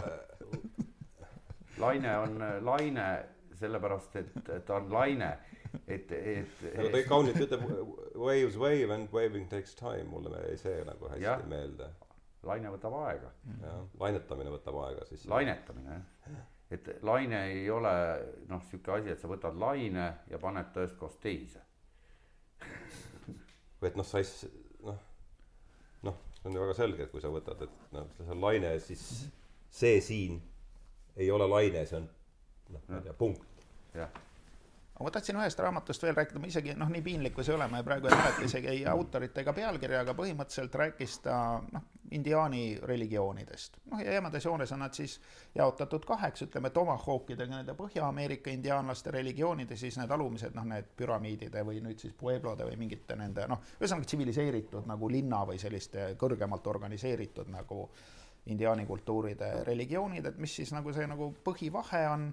laine 1.82 2.17
on 2.17 2.43
laine 2.62 3.25
sellepärast, 3.54 4.15
et 4.15 4.65
ta 4.65 4.75
on 4.75 4.91
laine, 4.93 5.32
et, 5.88 6.12
et. 6.12 6.63
aga 6.77 6.89
ta 6.93 7.01
kaunilt 7.10 7.41
ütleb 7.45 7.65
waves 8.15 8.58
wave 8.60 8.93
and 8.95 9.12
waving 9.13 9.49
takes 9.49 9.75
time, 9.75 10.08
mulle 10.12 10.43
jäi 10.47 10.58
see 10.62 10.86
nagu 10.88 11.12
hästi 11.13 11.25
ja. 11.25 11.38
meelde. 11.47 11.89
laine 12.43 12.71
võtab 12.73 12.95
aega. 13.04 13.34
jah, 13.62 13.82
lainetamine 13.99 14.54
võtab 14.58 14.80
aega 14.86 15.06
siis. 15.10 15.25
lainetamine 15.30 15.99
jah, 16.27 16.45
et 16.71 16.93
laine 17.06 17.43
ei 17.51 17.69
ole 17.69 17.91
noh, 18.49 18.63
sihuke 18.69 18.97
asi, 18.97 19.12
et 19.13 19.21
sa 19.21 19.30
võtad 19.32 19.58
laine 19.60 20.13
ja 20.30 20.39
paned 20.41 20.73
ta 20.73 20.86
ühest 20.86 20.97
kohast 20.99 21.21
teise 21.23 21.62
või 23.82 23.89
et 23.89 24.00
noh, 24.00 24.08
sa 24.08 24.21
ei, 24.21 24.50
noh. 24.86 24.97
noh, 26.08 26.17
see 26.39 26.50
on 26.50 26.58
ju 26.58 26.65
väga 26.65 26.78
selge, 26.78 27.06
et 27.06 27.13
kui 27.13 27.24
sa 27.24 27.32
võtad, 27.34 27.63
et 27.65 27.93
noh, 27.95 28.10
see 28.19 28.34
on 28.34 28.43
laine, 28.43 28.74
siis 28.84 29.06
see 29.71 30.02
siin 30.06 30.41
ei 31.17 31.32
ole 31.34 31.47
laine, 31.50 31.86
see 31.89 32.02
on 32.02 32.10
noh, 32.71 32.84
ma 32.88 33.00
ei 33.00 33.08
tea, 33.08 33.17
punkt. 33.17 33.65
jah 33.97 34.21
aga 35.01 35.09
ma 35.09 35.13
tahtsin 35.15 35.37
ühest 35.39 35.59
raamatust 35.59 36.03
veel 36.05 36.15
rääkida, 36.15 36.39
ma 36.39 36.49
isegi 36.51 36.75
noh, 36.77 36.89
nii 36.93 37.01
piinlik 37.05 37.33
kui 37.33 37.45
see 37.45 37.55
ole, 37.55 37.65
ma 37.71 37.81
praegu 37.85 38.09
ei 38.09 38.17
mäleta 38.17 38.45
isegi 38.45 38.69
ei 38.69 38.83
autorit 38.89 39.37
ega 39.41 39.53
pealkirja, 39.57 40.03
aga 40.05 40.13
põhimõtteliselt 40.17 40.77
rääkis 40.81 41.17
ta 41.25 41.37
noh, 41.73 41.87
indiaani 42.13 42.63
religioonidest. 42.85 43.79
noh, 43.91 44.03
ja 44.03 44.13
jämedas 44.13 44.45
joones 44.45 44.71
on 44.75 44.83
nad 44.85 44.93
siis 44.93 45.17
jaotatud 45.55 46.05
kaheks, 46.05 46.45
ütleme 46.45 46.69
tomahawkidega 46.69 47.55
nende 47.55 47.75
Põhja-Ameerika 47.77 48.53
indiaanlaste 48.53 49.11
religioonid 49.11 49.71
ja 49.71 49.77
siis 49.77 49.97
need 49.97 50.11
alumised 50.11 50.55
noh, 50.55 50.67
need 50.69 50.93
püramiidide 50.97 51.65
või 51.65 51.81
nüüd 51.81 51.99
siis 51.99 52.13
pueblode 52.13 52.67
või 52.69 52.77
mingite 52.83 53.17
nende 53.17 53.47
noh, 53.49 53.65
ühesõnaga 53.79 54.05
tsiviliseeritud 54.11 54.89
nagu 54.91 55.09
linna 55.09 55.41
või 55.49 55.57
selliste 55.61 56.11
kõrgemalt 56.19 56.67
organiseeritud 56.67 57.49
nagu 57.49 57.87
indiaani 58.51 58.85
kultuuride 58.85 59.51
religioonid, 59.63 60.25
et 60.25 60.37
mis 60.41 60.55
siis 60.61 60.71
nagu 60.73 60.93
see 60.93 61.07
nagu 61.09 61.29
põhivahe 61.45 62.05
on 62.09 62.31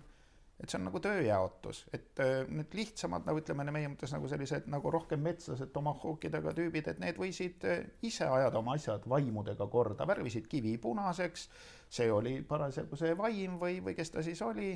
et 0.59 0.71
see 0.71 0.79
on 0.81 0.89
nagu 0.89 0.99
tööjaotus, 1.03 1.85
et 1.95 2.21
äh, 2.23 2.41
need 2.51 2.73
lihtsamad 2.75 3.27
nagu 3.29 3.39
ütleme, 3.39 3.67
meie 3.71 3.91
mõttes 3.93 4.11
nagu 4.15 4.29
sellised 4.31 4.67
nagu 4.71 4.91
rohkem 4.91 5.23
metslased 5.23 5.71
tomahawkidega 5.75 6.55
tüübid, 6.57 6.91
et 6.91 7.03
need 7.03 7.19
võisid 7.21 7.67
äh, 7.69 7.85
ise 8.03 8.27
ajada 8.27 8.59
oma 8.59 8.75
asjad 8.75 9.07
vaimudega 9.09 9.69
korda, 9.71 10.07
värvisid 10.09 10.51
kivi 10.51 10.75
punaseks, 10.83 11.49
see 11.95 12.11
oli 12.13 12.41
parasjagu 12.43 12.99
see 12.99 13.15
vaim 13.19 13.59
või, 13.63 13.79
või 13.85 13.95
kes 13.99 14.15
ta 14.15 14.25
siis 14.27 14.43
oli. 14.43 14.73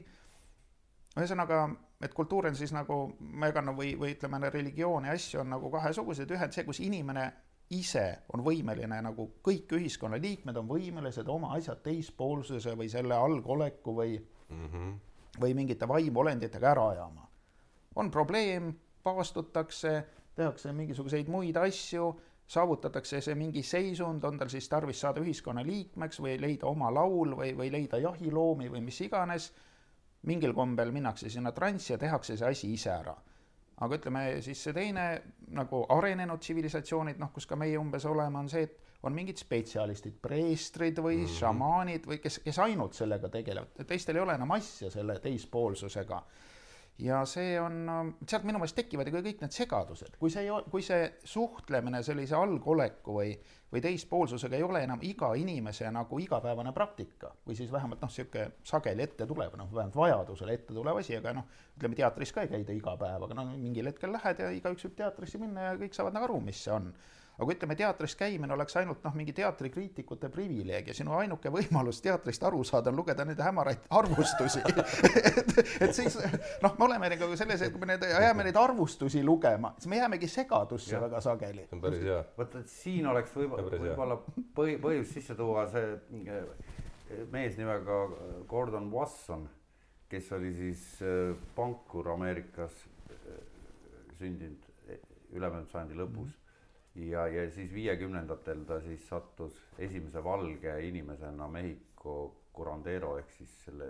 ühesõnaga, 1.19 1.65
et 2.01 2.15
kultuur 2.15 2.47
on 2.49 2.55
siis 2.57 2.73
nagu, 2.73 3.03
ma 3.19 3.51
jagan 3.51 3.75
või, 3.77 3.97
või 3.99 4.15
ütleme, 4.15 4.51
religioon 4.51 5.11
ja 5.11 5.19
asju 5.19 5.43
on 5.43 5.51
nagu 5.57 5.71
kahesugused, 5.71 6.31
ühed 6.31 6.55
see, 6.55 6.65
kus 6.65 6.81
inimene 6.81 7.27
ise 7.75 8.23
on 8.33 8.45
võimeline 8.45 9.03
nagu 9.03 9.33
kõik 9.43 9.75
ühiskonnaliikmed 9.75 10.57
on 10.57 10.69
võimelised 10.69 11.29
oma 11.29 11.57
asjad 11.57 11.83
teispoolsuse 11.83 12.77
või 12.79 12.89
selle 12.93 13.19
algoleku 13.19 13.95
või 13.97 14.21
mm 14.21 14.69
-hmm 14.69 15.01
või 15.41 15.55
mingite 15.55 15.89
vaimolenditega 15.89 16.71
ära 16.71 16.89
ajama. 16.89 17.29
on 17.95 18.11
probleem, 18.11 18.73
paastutakse, 19.03 20.05
tehakse 20.35 20.73
mingisuguseid 20.73 21.29
muid 21.29 21.57
asju, 21.57 22.21
saavutatakse 22.47 23.21
see 23.21 23.35
mingi 23.35 23.63
seisund, 23.63 24.25
on 24.25 24.39
tal 24.39 24.49
siis 24.49 24.69
tarvis 24.69 25.01
saada 25.01 25.21
ühiskonna 25.21 25.65
liikmeks 25.65 26.21
või 26.21 26.39
leida 26.41 26.67
oma 26.67 26.91
laul 26.95 27.37
või, 27.37 27.53
või 27.57 27.71
leida 27.73 27.99
jahiloomi 27.99 28.71
või 28.71 28.81
mis 28.81 29.01
iganes, 29.01 29.53
mingil 30.23 30.55
kombel 30.55 30.93
minnakse 30.93 31.31
sinna 31.31 31.53
transsi 31.53 31.93
ja 31.93 31.99
tehakse 31.99 32.37
see 32.37 32.49
asi 32.49 32.73
ise 32.73 32.91
ära 32.91 33.17
aga 33.83 33.99
ütleme 33.99 34.23
siis 34.45 34.61
see 34.63 34.75
teine 34.77 35.07
nagu 35.57 35.83
arenenud 35.91 36.41
tsivilisatsioonid, 36.43 37.19
noh, 37.21 37.33
kus 37.35 37.49
ka 37.51 37.59
meie 37.59 37.79
umbes 37.81 38.05
oleme, 38.07 38.39
on 38.39 38.51
see, 38.53 38.67
et 38.69 38.82
on 39.03 39.17
mingid 39.17 39.41
spetsialistid, 39.41 40.21
preestrid 40.23 40.99
või 41.03 41.19
mm 41.23 41.27
-hmm. 41.27 41.39
šamaanid 41.41 42.07
või 42.07 42.21
kes, 42.23 42.39
kes 42.45 42.59
ainult 42.63 42.95
sellega 42.95 43.29
tegelevad, 43.29 43.85
teistel 43.87 44.17
ei 44.17 44.23
ole 44.23 44.39
enam 44.39 44.51
asja 44.59 44.91
selle 44.91 45.19
teispoolsusega. 45.19 46.23
Ja 46.99 47.23
see 47.27 47.57
on, 47.61 47.89
sealt 48.29 48.45
minu 48.45 48.61
meelest 48.61 48.77
tekivad 48.77 49.09
ju 49.09 49.15
kõik 49.17 49.41
need 49.41 49.55
segadused, 49.55 50.19
kui 50.21 50.31
see, 50.31 50.45
kui 50.71 50.83
see 50.85 51.07
suhtlemine 51.25 52.03
sellise 52.05 52.37
algoleku 52.37 53.15
või, 53.17 53.33
või 53.73 53.81
teispoolsusega 53.83 54.59
ei 54.59 54.63
ole 54.63 54.83
enam 54.85 55.01
iga 55.03 55.33
inimese 55.35 55.89
nagu 55.91 56.19
igapäevane 56.21 56.73
praktika 56.77 57.33
või 57.47 57.57
siis 57.57 57.73
vähemalt 57.73 58.05
noh, 58.05 58.13
niisugune 58.13 58.53
sageli 58.69 59.03
ette 59.03 59.27
tulev, 59.27 59.57
noh, 59.57 59.73
vähemalt 59.73 59.97
vajadusel 59.97 60.53
ette 60.53 60.75
tulev 60.75 61.01
asi, 61.01 61.17
aga 61.17 61.33
noh, 61.41 61.49
ütleme 61.79 61.97
teatris 61.97 62.33
ka 62.33 62.45
ei 62.45 62.53
käida 62.53 62.77
iga 62.77 62.95
päev, 63.01 63.25
aga 63.25 63.41
noh, 63.41 63.57
mingil 63.57 63.89
hetkel 63.89 64.13
lähed 64.13 64.45
ja 64.45 64.53
igaüks 64.61 64.85
võib 64.87 64.97
teatrisse 65.01 65.41
minna 65.43 65.71
ja 65.71 65.75
kõik 65.81 65.97
saavad 65.97 66.15
nagu 66.19 66.29
aru, 66.29 66.41
mis 66.45 66.61
see 66.63 66.77
on 66.77 66.93
aga 67.43 67.55
ütleme, 67.57 67.77
teatris 67.79 68.15
käimine 68.19 68.55
oleks 68.55 68.77
ainult 68.81 69.03
noh, 69.05 69.15
mingi 69.19 69.35
teatrikriitikute 69.37 70.31
privileeg 70.33 70.91
ja 70.91 70.97
sinu 70.97 71.15
ainuke 71.19 71.51
võimalus 71.53 72.01
teatrist 72.05 72.45
aru 72.47 72.63
saada 72.67 72.93
on 72.93 72.99
lugeda 73.01 73.27
nende 73.29 73.45
hämaraid 73.45 73.87
arvustusi 73.99 74.63
et, 75.41 75.55
et 75.83 75.95
siis 75.97 76.19
noh, 76.63 76.77
me 76.79 76.87
oleme 76.87 77.11
nagu 77.15 77.31
selles, 77.39 77.65
et 77.67 77.75
kui 77.75 77.83
me 77.83 77.93
need, 77.93 78.07
jääme 78.27 78.47
neid 78.47 78.59
arvustusi 78.61 79.25
lugema, 79.27 79.75
siis 79.79 79.91
me 79.93 80.01
jäämegi 80.01 80.31
segadusse 80.31 80.95
ja. 80.95 81.03
väga 81.03 81.23
sageli. 81.25 81.67
see 81.69 81.79
on 81.79 81.85
päris 81.85 82.05
hea. 82.07 82.21
vot, 82.39 82.59
et 82.61 82.73
siin 82.73 83.09
oleks 83.11 83.35
võib-olla 83.37 83.81
võib-olla 83.87 84.21
põhi, 84.57 84.77
põhjus 84.83 85.17
sisse 85.17 85.39
tuua 85.39 85.67
see 85.73 85.97
eh, 86.23 87.25
mees 87.33 87.59
nimega 87.61 88.03
Gordon 88.49 88.91
Wasson, 88.93 89.49
kes 90.13 90.31
oli 90.39 90.55
siis 90.59 90.85
eh, 91.07 91.33
pankur 91.57 92.15
Ameerikas 92.15 92.85
eh, 93.11 93.43
sündinud 94.21 94.71
ülemöödunud 95.33 95.73
sajandi 95.73 95.97
lõpus 95.99 96.29
mm. 96.29 96.31
-hmm 96.31 96.42
ja, 96.95 97.27
ja 97.27 97.51
siis 97.51 97.73
viiekümnendatel 97.75 98.65
ta 98.69 98.81
siis 98.81 99.09
sattus 99.09 99.57
esimese 99.79 100.25
valge 100.25 100.75
inimesena 100.89 101.49
Mehhiko 101.49 102.17
curandero 102.55 103.17
ehk 103.19 103.31
siis 103.31 103.55
selle 103.65 103.89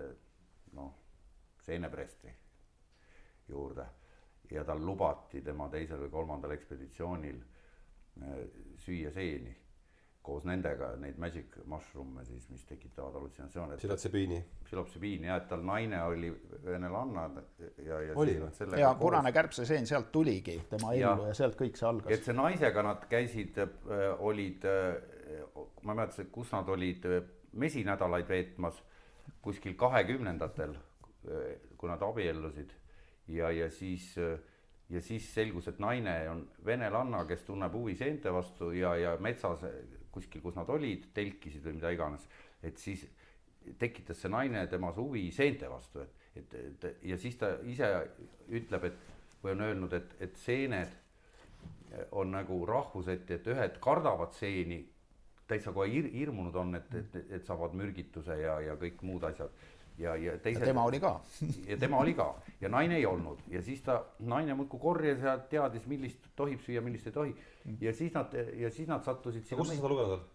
noh, 0.72 0.92
seenepreestri 1.62 2.34
juurde. 3.48 3.86
Ja 4.50 4.64
tal 4.64 4.84
lubati 4.84 5.40
tema 5.42 5.68
teisel 5.72 6.04
või 6.04 6.10
kolmandal 6.12 6.54
ekspeditsioonil 6.54 7.40
äh, 8.22 8.38
süüa 8.84 9.10
seeni 9.14 9.56
koos 10.22 10.44
nendega 10.46 10.92
neid 11.02 11.16
magic 11.20 11.56
mushroom'e 11.66 12.24
siis, 12.26 12.44
mis 12.50 12.62
tekitavad 12.68 13.16
hallutsinatsioone. 13.18 13.76
psilotsebiini. 13.80 14.38
psilotsebiini 14.64 15.26
ja 15.26 15.38
et 15.40 15.48
tal 15.50 15.64
naine 15.66 16.02
oli 16.02 16.30
venelanna 16.64 17.24
ja, 17.82 18.00
ja. 18.06 18.14
oli 18.14 18.36
või? 18.40 18.78
ja 18.80 18.92
punane 18.98 19.32
kärbseseen 19.34 19.86
sealt 19.86 20.12
tuligi 20.14 20.60
tema 20.70 20.92
ellu 20.94 21.26
ja, 21.26 21.32
ja 21.32 21.38
sealt 21.40 21.58
kõik 21.58 21.80
see 21.80 21.88
algas. 21.88 22.14
et 22.14 22.28
see 22.28 22.36
naisega 22.38 22.86
nad 22.86 23.08
käisid 23.10 23.58
äh,, 23.64 23.72
olid 24.18 24.68
äh,, 24.70 24.94
ma 25.82 25.96
ei 25.96 26.02
mäleta, 26.04 26.28
kus 26.30 26.54
nad 26.54 26.70
olid 26.70 27.10
äh, 27.10 27.20
mesinädalaid 27.52 28.30
veetmas 28.30 28.78
kuskil 29.42 29.74
kahekümnendatel 29.78 30.78
kui 31.78 31.90
nad 31.90 32.02
abiellusid 32.02 32.72
ja, 33.30 33.50
ja 33.54 33.68
siis 33.70 34.14
ja 34.92 35.00
siis 35.00 35.26
selgus, 35.34 35.68
et 35.70 35.78
naine 35.80 36.14
on 36.30 36.42
venelanna, 36.66 37.24
kes 37.28 37.46
tunneb 37.46 37.72
huvi 37.74 37.94
seente 37.96 38.32
vastu 38.34 38.72
ja, 38.76 38.94
ja 38.98 39.14
metsas 39.20 39.64
kuskil, 40.12 40.42
kus 40.44 40.56
nad 40.58 40.68
olid, 40.70 41.10
telkisid 41.16 41.64
või 41.66 41.78
mida 41.78 41.92
iganes, 41.94 42.26
et 42.62 42.78
siis 42.78 43.06
tekitas 43.78 44.20
see 44.22 44.32
naine 44.32 44.66
temas 44.70 44.96
huvi 44.98 45.28
seente 45.34 45.68
vastu, 45.70 46.02
et, 46.02 46.28
et, 46.36 46.56
et 46.58 47.04
ja 47.12 47.18
siis 47.20 47.38
ta 47.38 47.54
ise 47.68 47.88
ütleb, 48.50 48.90
et 48.90 49.10
või 49.42 49.56
on 49.56 49.66
öelnud, 49.66 49.92
et, 49.98 50.16
et 50.22 50.36
seened 50.38 50.98
on 52.16 52.30
nagu 52.32 52.62
rahvuseti, 52.66 53.36
et 53.36 53.52
ühed 53.52 53.78
kardavad 53.82 54.32
seeni, 54.36 54.80
täitsa 55.50 55.74
kohe 55.74 55.90
hir-, 55.90 56.10
hirmunud 56.12 56.56
on, 56.56 56.76
et, 56.78 56.94
et, 56.94 57.18
et 57.38 57.46
saavad 57.46 57.74
mürgituse 57.76 58.38
ja, 58.40 58.58
ja 58.64 58.76
kõik 58.80 59.02
muud 59.06 59.24
asjad 59.28 59.52
ja, 59.98 60.14
ja 60.16 60.36
teised. 60.38 60.64
tema 60.64 60.84
oli 60.88 61.00
ka 61.00 61.20
ja 61.70 61.76
tema 61.76 61.98
oli 62.00 62.14
ka 62.16 62.28
ja 62.60 62.70
naine 62.72 62.96
ei 62.96 63.06
olnud 63.06 63.42
ja 63.52 63.62
siis 63.62 63.82
ta, 63.84 63.98
naine 64.18 64.54
muudkui 64.54 64.80
korjas 64.80 65.20
ja 65.20 65.36
teadis, 65.38 65.86
millist 65.90 66.30
tohib 66.36 66.62
süüa, 66.64 66.80
millist 66.80 67.10
ei 67.10 67.12
tohi. 67.12 67.34
Ja 67.80 67.92
siis 67.94 68.14
nad, 68.14 68.34
ja 68.58 68.70
siis 68.70 68.88
nad 68.88 69.04
sattusid. 69.04 69.46
kus 69.48 69.68
sa 69.68 69.74
seda 69.74 69.90
lugenud 69.92 70.16
oled? 70.16 70.30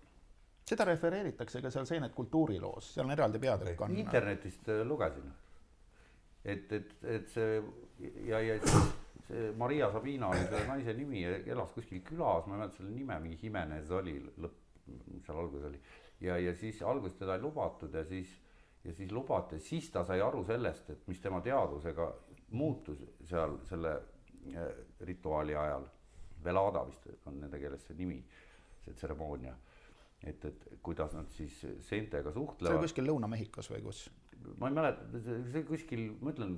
seda 0.67 0.85
refereeritakse 0.89 1.61
ka 1.63 1.71
seal 1.71 1.87
Seened 1.87 2.15
kultuuriloos, 2.15 2.93
seal 2.93 3.07
on 3.07 3.15
eraldi 3.15 3.39
peatükk 3.39 3.83
on. 3.85 3.97
internetist 3.97 4.69
äh, 4.69 4.83
lugesin. 4.87 5.29
et, 6.45 6.71
et, 6.71 6.95
et 7.03 7.29
see 7.33 7.61
ja, 8.27 8.41
ja 8.41 8.57
see 8.63 9.51
Maria 9.59 9.91
Sabina 9.91 10.29
oli 10.31 10.45
selle 10.47 10.65
naise 10.69 10.93
nimi 10.95 11.21
ja 11.21 11.37
elas 11.51 11.71
kuskil 11.75 11.99
külas, 12.05 12.45
ma 12.47 12.55
ei 12.55 12.61
mäleta 12.61 12.79
selle 12.79 12.93
nime, 12.95 13.17
mingi 13.19 13.39
Jimenez 13.41 13.89
oli 13.91 14.19
lõpp, 14.39 14.59
seal 15.25 15.39
alguses 15.41 15.67
oli. 15.67 15.81
ja, 16.23 16.37
ja 16.39 16.53
siis 16.55 16.79
alguses 16.81 17.19
teda 17.19 17.35
ei 17.35 17.43
lubatud 17.43 17.93
ja 17.93 18.05
siis 18.07 18.31
ja 18.87 18.93
siis 18.93 19.11
lubati, 19.11 19.59
siis 19.59 19.89
ta 19.91 20.03
sai 20.07 20.21
aru 20.23 20.45
sellest, 20.47 20.89
et 20.89 21.07
mis 21.11 21.19
tema 21.19 21.41
teadvusega 21.43 22.07
muutus 22.55 23.01
seal 23.27 23.57
selle 23.67 23.93
äh, 24.55 24.69
rituaali 25.09 25.55
ajal. 25.55 25.87
Velada 26.43 26.83
vist 26.87 27.07
on 27.25 27.39
nende 27.41 27.59
keeles 27.61 27.85
see 27.87 27.97
nimi, 27.97 28.19
see 28.85 28.93
tseremoonia. 28.93 29.55
et, 30.23 30.45
et 30.45 30.63
kuidas 30.81 31.13
nad 31.13 31.27
siis 31.29 31.59
seentega 31.85 32.31
suhtlevad. 32.33 32.71
see 32.71 32.79
oli 32.79 32.87
kuskil 32.87 33.05
Lõuna-Mehhikos 33.05 33.69
või 33.73 33.83
kus? 33.85 34.07
ma 34.57 34.71
ei 34.71 34.77
mäleta, 34.77 35.21
see 35.51 35.63
kuskil, 35.67 36.07
ma 36.21 36.33
ütlen, 36.33 36.57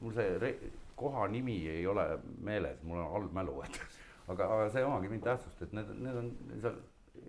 mul 0.00 0.12
see 0.16 0.56
koha 0.98 1.26
nimi 1.32 1.56
ei 1.70 1.86
ole 1.86 2.04
meeles, 2.44 2.82
mul 2.84 3.00
on 3.00 3.12
halb 3.14 3.36
mälu, 3.36 3.60
et 3.64 3.78
aga, 4.32 4.48
aga 4.48 4.68
see 4.70 4.82
ei 4.82 4.88
omagi 4.88 5.08
mingit 5.12 5.28
tähtsust, 5.30 5.62
et 5.64 5.72
need, 5.76 5.94
need 6.02 6.20
on 6.20 6.30
seal 6.64 6.78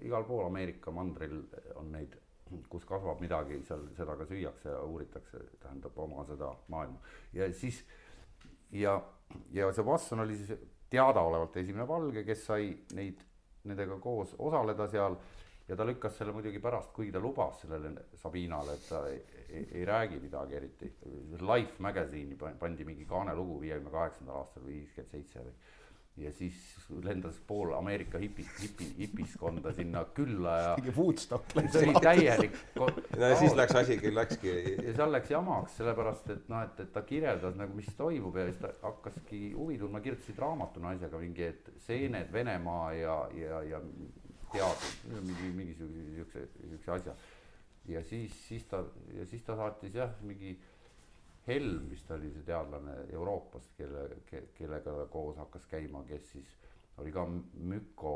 igal 0.03 0.27
pool 0.27 0.45
Ameerika 0.47 0.91
mandril 0.91 1.39
on 1.79 1.91
neid 1.93 2.17
kus 2.69 2.85
kasvab 2.85 3.21
midagi, 3.23 3.59
seal 3.67 3.85
seda 3.97 4.15
ka 4.19 4.27
süüakse 4.29 4.69
ja 4.69 4.81
uuritakse, 4.85 5.41
tähendab 5.63 5.97
oma 5.97 6.25
seda 6.27 6.51
maailma. 6.71 6.99
ja 7.33 7.47
siis 7.53 7.83
ja, 8.71 8.97
ja 9.51 9.71
see 9.73 9.85
Watson 9.85 10.23
oli 10.25 10.37
siis 10.37 10.59
teadaolevalt 10.93 11.57
esimene 11.57 11.87
valge, 11.89 12.23
kes 12.27 12.45
sai 12.49 12.69
neid, 12.97 13.21
nendega 13.69 13.97
koos 14.03 14.35
osaleda 14.37 14.87
seal 14.91 15.17
ja 15.67 15.77
ta 15.79 15.85
lükkas 15.87 16.17
selle 16.19 16.33
muidugi 16.35 16.59
pärast, 16.61 16.91
kuigi 16.93 17.13
ta 17.15 17.21
lubas 17.23 17.61
sellele 17.63 18.09
Sabinale, 18.19 18.75
et 18.77 18.89
ta 18.89 19.03
ei, 19.09 19.21
ei, 19.49 19.67
ei 19.79 19.85
räägi 19.85 20.19
midagi 20.21 20.57
eriti. 20.59 20.91
Life 21.39 21.79
Magazine'i 21.83 22.37
pandi 22.59 22.85
mingi 22.85 23.05
kaanelugu 23.09 23.61
viiekümne 23.61 23.93
kaheksandal 23.93 24.41
aastal 24.41 24.67
või 24.67 24.81
viiskümmend 24.81 25.15
seitse 25.15 25.45
või 25.45 25.55
ja 26.17 26.31
siis 26.31 26.53
lendas 27.03 27.39
pool 27.47 27.71
Ameerika 27.73 28.19
hipi, 28.21 28.45
hipi, 28.61 28.87
hipiskonda 28.97 29.71
sinna 29.73 30.03
külla 30.13 30.57
ja 30.57 30.73
mingi 30.77 30.93
Woodstock 30.97 31.55
läks 31.57 31.73
see 31.73 31.87
oli 31.87 32.01
täielik 32.05 32.57
no 32.75 32.89
ja 33.17 33.31
siis 33.39 33.55
läks 33.57 33.73
asi 33.81 33.97
küll 34.01 34.13
läkski 34.19 34.51
ja 34.51 34.93
seal 34.93 35.09
läks 35.15 35.31
jamaks, 35.33 35.79
sellepärast 35.79 36.29
et 36.35 36.51
noh, 36.53 36.61
et, 36.67 36.83
et 36.85 36.91
ta 36.93 37.01
kirjeldas 37.07 37.57
nagu, 37.57 37.73
mis 37.77 37.89
toimub 37.97 38.37
ja 38.37 38.45
siis 38.51 38.61
ta 38.61 38.75
hakkaski 38.83 39.41
huvi 39.57 39.79
tundma, 39.81 40.03
kirjutasid 40.05 40.37
raamatu 40.45 40.83
naisega 40.83 41.21
mingi, 41.23 41.49
et 41.49 41.71
seened 41.87 42.29
Venemaa 42.33 42.91
ja, 42.99 43.17
ja, 43.39 43.63
ja 43.71 43.81
teadus, 44.53 44.93
mingi 45.15 45.49
mingisuguse 45.57 46.13
siukse, 46.19 46.45
siukse 46.69 46.93
asja. 46.99 47.17
ja 47.89 48.03
siis, 48.05 48.37
siis 48.47 48.69
ta 48.69 48.83
ja 49.17 49.25
siis 49.25 49.41
ta 49.49 49.57
saatis 49.57 49.97
jah, 49.97 50.13
mingi 50.21 50.59
Helm 51.47 51.89
vist 51.89 52.11
oli 52.11 52.29
see 52.31 52.45
teadlane 52.47 52.93
Euroopast, 53.11 53.73
kelle 53.75 54.05
ke,, 54.29 54.45
kellega 54.55 54.93
ta 54.95 55.07
koos 55.11 55.37
hakkas 55.41 55.65
käima, 55.67 56.03
kes 56.07 56.29
siis 56.31 56.53
oli 57.03 57.11
ka 57.11 57.25
müko, 57.27 58.15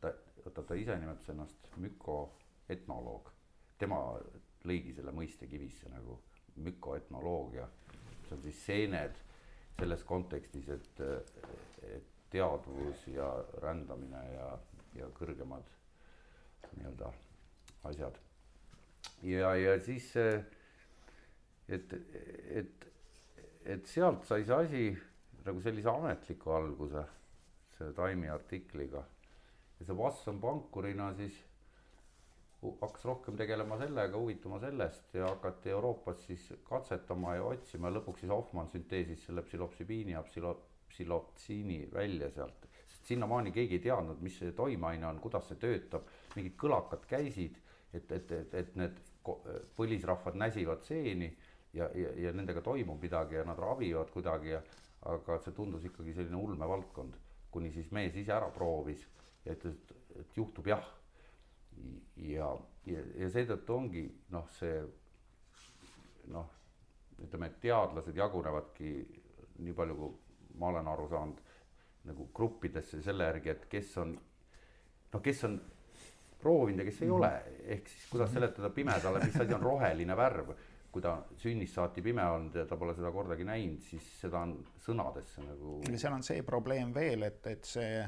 ta, 0.00 0.10
oota 0.42 0.64
ta 0.66 0.78
ise 0.78 0.96
nimetas 0.98 1.30
ennast 1.30 1.68
mükoetnoloog, 1.78 3.30
tema 3.78 4.00
lõigi 4.66 4.94
selle 4.96 5.14
mõiste 5.14 5.46
kivisse 5.50 5.92
nagu 5.92 6.18
mükoetnoloogia, 6.64 7.68
see 8.24 8.34
on 8.36 8.42
siis 8.42 8.64
seened 8.66 9.22
selles 9.78 10.02
kontekstis, 10.06 10.68
et, 10.74 11.00
et 11.94 12.10
teadvus 12.34 13.06
ja 13.10 13.28
rändamine 13.62 14.22
ja, 14.32 14.50
ja 14.98 15.08
kõrgemad 15.14 15.70
nii-öelda 16.74 17.10
asjad. 17.86 18.18
ja, 19.22 19.54
ja 19.54 19.78
siis 19.82 20.10
see 20.16 20.36
et, 21.68 21.92
et, 22.60 22.86
et 23.64 23.86
sealt 23.88 24.26
sai 24.28 24.44
see 24.44 24.54
asi 24.54 24.84
nagu 25.44 25.60
sellise 25.64 25.90
ametliku 25.90 26.52
alguse, 26.56 27.04
selle 27.78 27.92
Time'i 27.96 28.30
artikliga. 28.32 29.04
ja 29.78 29.86
see 29.86 29.96
Watson 29.96 30.40
pankurina 30.40 31.12
siis 31.18 31.40
hakkas 32.80 33.04
rohkem 33.04 33.36
tegelema 33.36 33.76
sellega, 33.78 34.16
huvituma 34.16 34.58
sellest 34.60 35.14
ja 35.14 35.28
hakati 35.28 35.70
Euroopas 35.70 36.22
siis 36.26 36.46
katsetama 36.68 37.34
ja 37.36 37.44
otsima 37.44 37.90
lõpuks 37.92 38.24
siis 38.24 38.32
Hoffmann 38.32 38.70
sünteesis 38.72 39.26
selle 39.26 39.42
psülopsübiini 39.44 40.14
ja 40.14 40.22
psüloptsiini 40.24 41.80
välja 41.92 42.30
sealt. 42.30 42.68
sest 42.86 43.10
sinnamaani 43.12 43.52
keegi 43.52 43.80
ei 43.80 43.84
teadnud, 43.88 44.20
mis 44.20 44.38
see 44.38 44.52
toimeaine 44.52 45.06
on, 45.06 45.20
kuidas 45.20 45.48
see 45.48 45.60
töötab, 45.60 46.08
mingid 46.36 46.56
kõlakad 46.60 47.04
käisid, 47.08 47.58
et, 47.92 48.12
et, 48.12 48.32
et, 48.32 48.54
et 48.54 48.76
need 48.76 49.02
põlisrahvad 49.76 50.36
näsivad 50.40 50.82
seeni 50.84 51.30
ja, 51.74 51.88
ja, 51.94 52.12
ja 52.16 52.32
nendega 52.32 52.62
toimub 52.62 53.02
midagi 53.02 53.38
ja 53.38 53.44
nad 53.44 53.58
ravivad 53.58 54.10
kuidagi 54.14 54.54
ja 54.54 54.62
aga 55.10 55.38
see 55.44 55.52
tundus 55.52 55.84
ikkagi 55.84 56.14
selline 56.16 56.38
ulmevaldkond, 56.40 57.16
kuni 57.52 57.70
siis 57.74 57.90
mees 57.92 58.16
ise 58.16 58.32
ära 58.32 58.48
proovis 58.54 59.04
ja 59.44 59.52
ütles, 59.52 59.76
et, 59.76 59.96
et 60.20 60.36
juhtub 60.38 60.66
jah. 60.70 60.84
ja, 62.16 62.50
ja, 62.86 63.00
ja 63.18 63.30
seetõttu 63.34 63.74
ongi 63.74 64.04
noh, 64.32 64.46
see 64.58 64.78
noh, 66.32 66.48
ütleme, 67.20 67.50
et 67.50 67.60
teadlased 67.62 68.16
jagunevadki 68.16 68.94
nii 69.64 69.74
palju, 69.76 69.96
kui 69.98 70.58
ma 70.60 70.70
olen 70.70 70.88
aru 70.88 71.08
saanud, 71.10 71.42
nagu 72.08 72.28
gruppidesse 72.36 73.00
selle 73.02 73.28
järgi, 73.28 73.52
et 73.52 73.66
kes 73.70 73.96
on 74.00 74.14
noh, 74.14 75.22
kes 75.22 75.44
on 75.48 75.58
proovinud 76.40 76.82
ja 76.82 76.88
kes 76.88 77.02
ei 77.02 77.08
-hmm. 77.08 77.16
ole, 77.16 77.32
ehk 77.76 77.88
siis 77.88 78.06
kuidas 78.10 78.32
seletada 78.32 78.70
pimedale, 78.70 79.24
mis 79.24 79.36
asi 79.40 79.54
on 79.54 79.62
roheline 79.62 80.16
värv 80.16 80.54
kui 80.94 81.02
ta 81.02 81.16
sünnist 81.42 81.74
saati 81.74 82.02
pime 82.02 82.22
olnud 82.22 82.54
ja 82.54 82.66
ta 82.70 82.78
pole 82.78 82.94
seda 82.94 83.10
kordagi 83.10 83.46
näinud, 83.48 83.82
siis 83.82 84.06
seda 84.20 84.44
on 84.46 84.54
sõnadesse 84.84 85.42
nagu. 85.42 85.80
seal 85.90 86.14
on 86.14 86.22
see 86.22 86.44
probleem 86.46 86.94
veel, 86.94 87.26
et, 87.26 87.40
et 87.50 87.66
see 87.66 88.04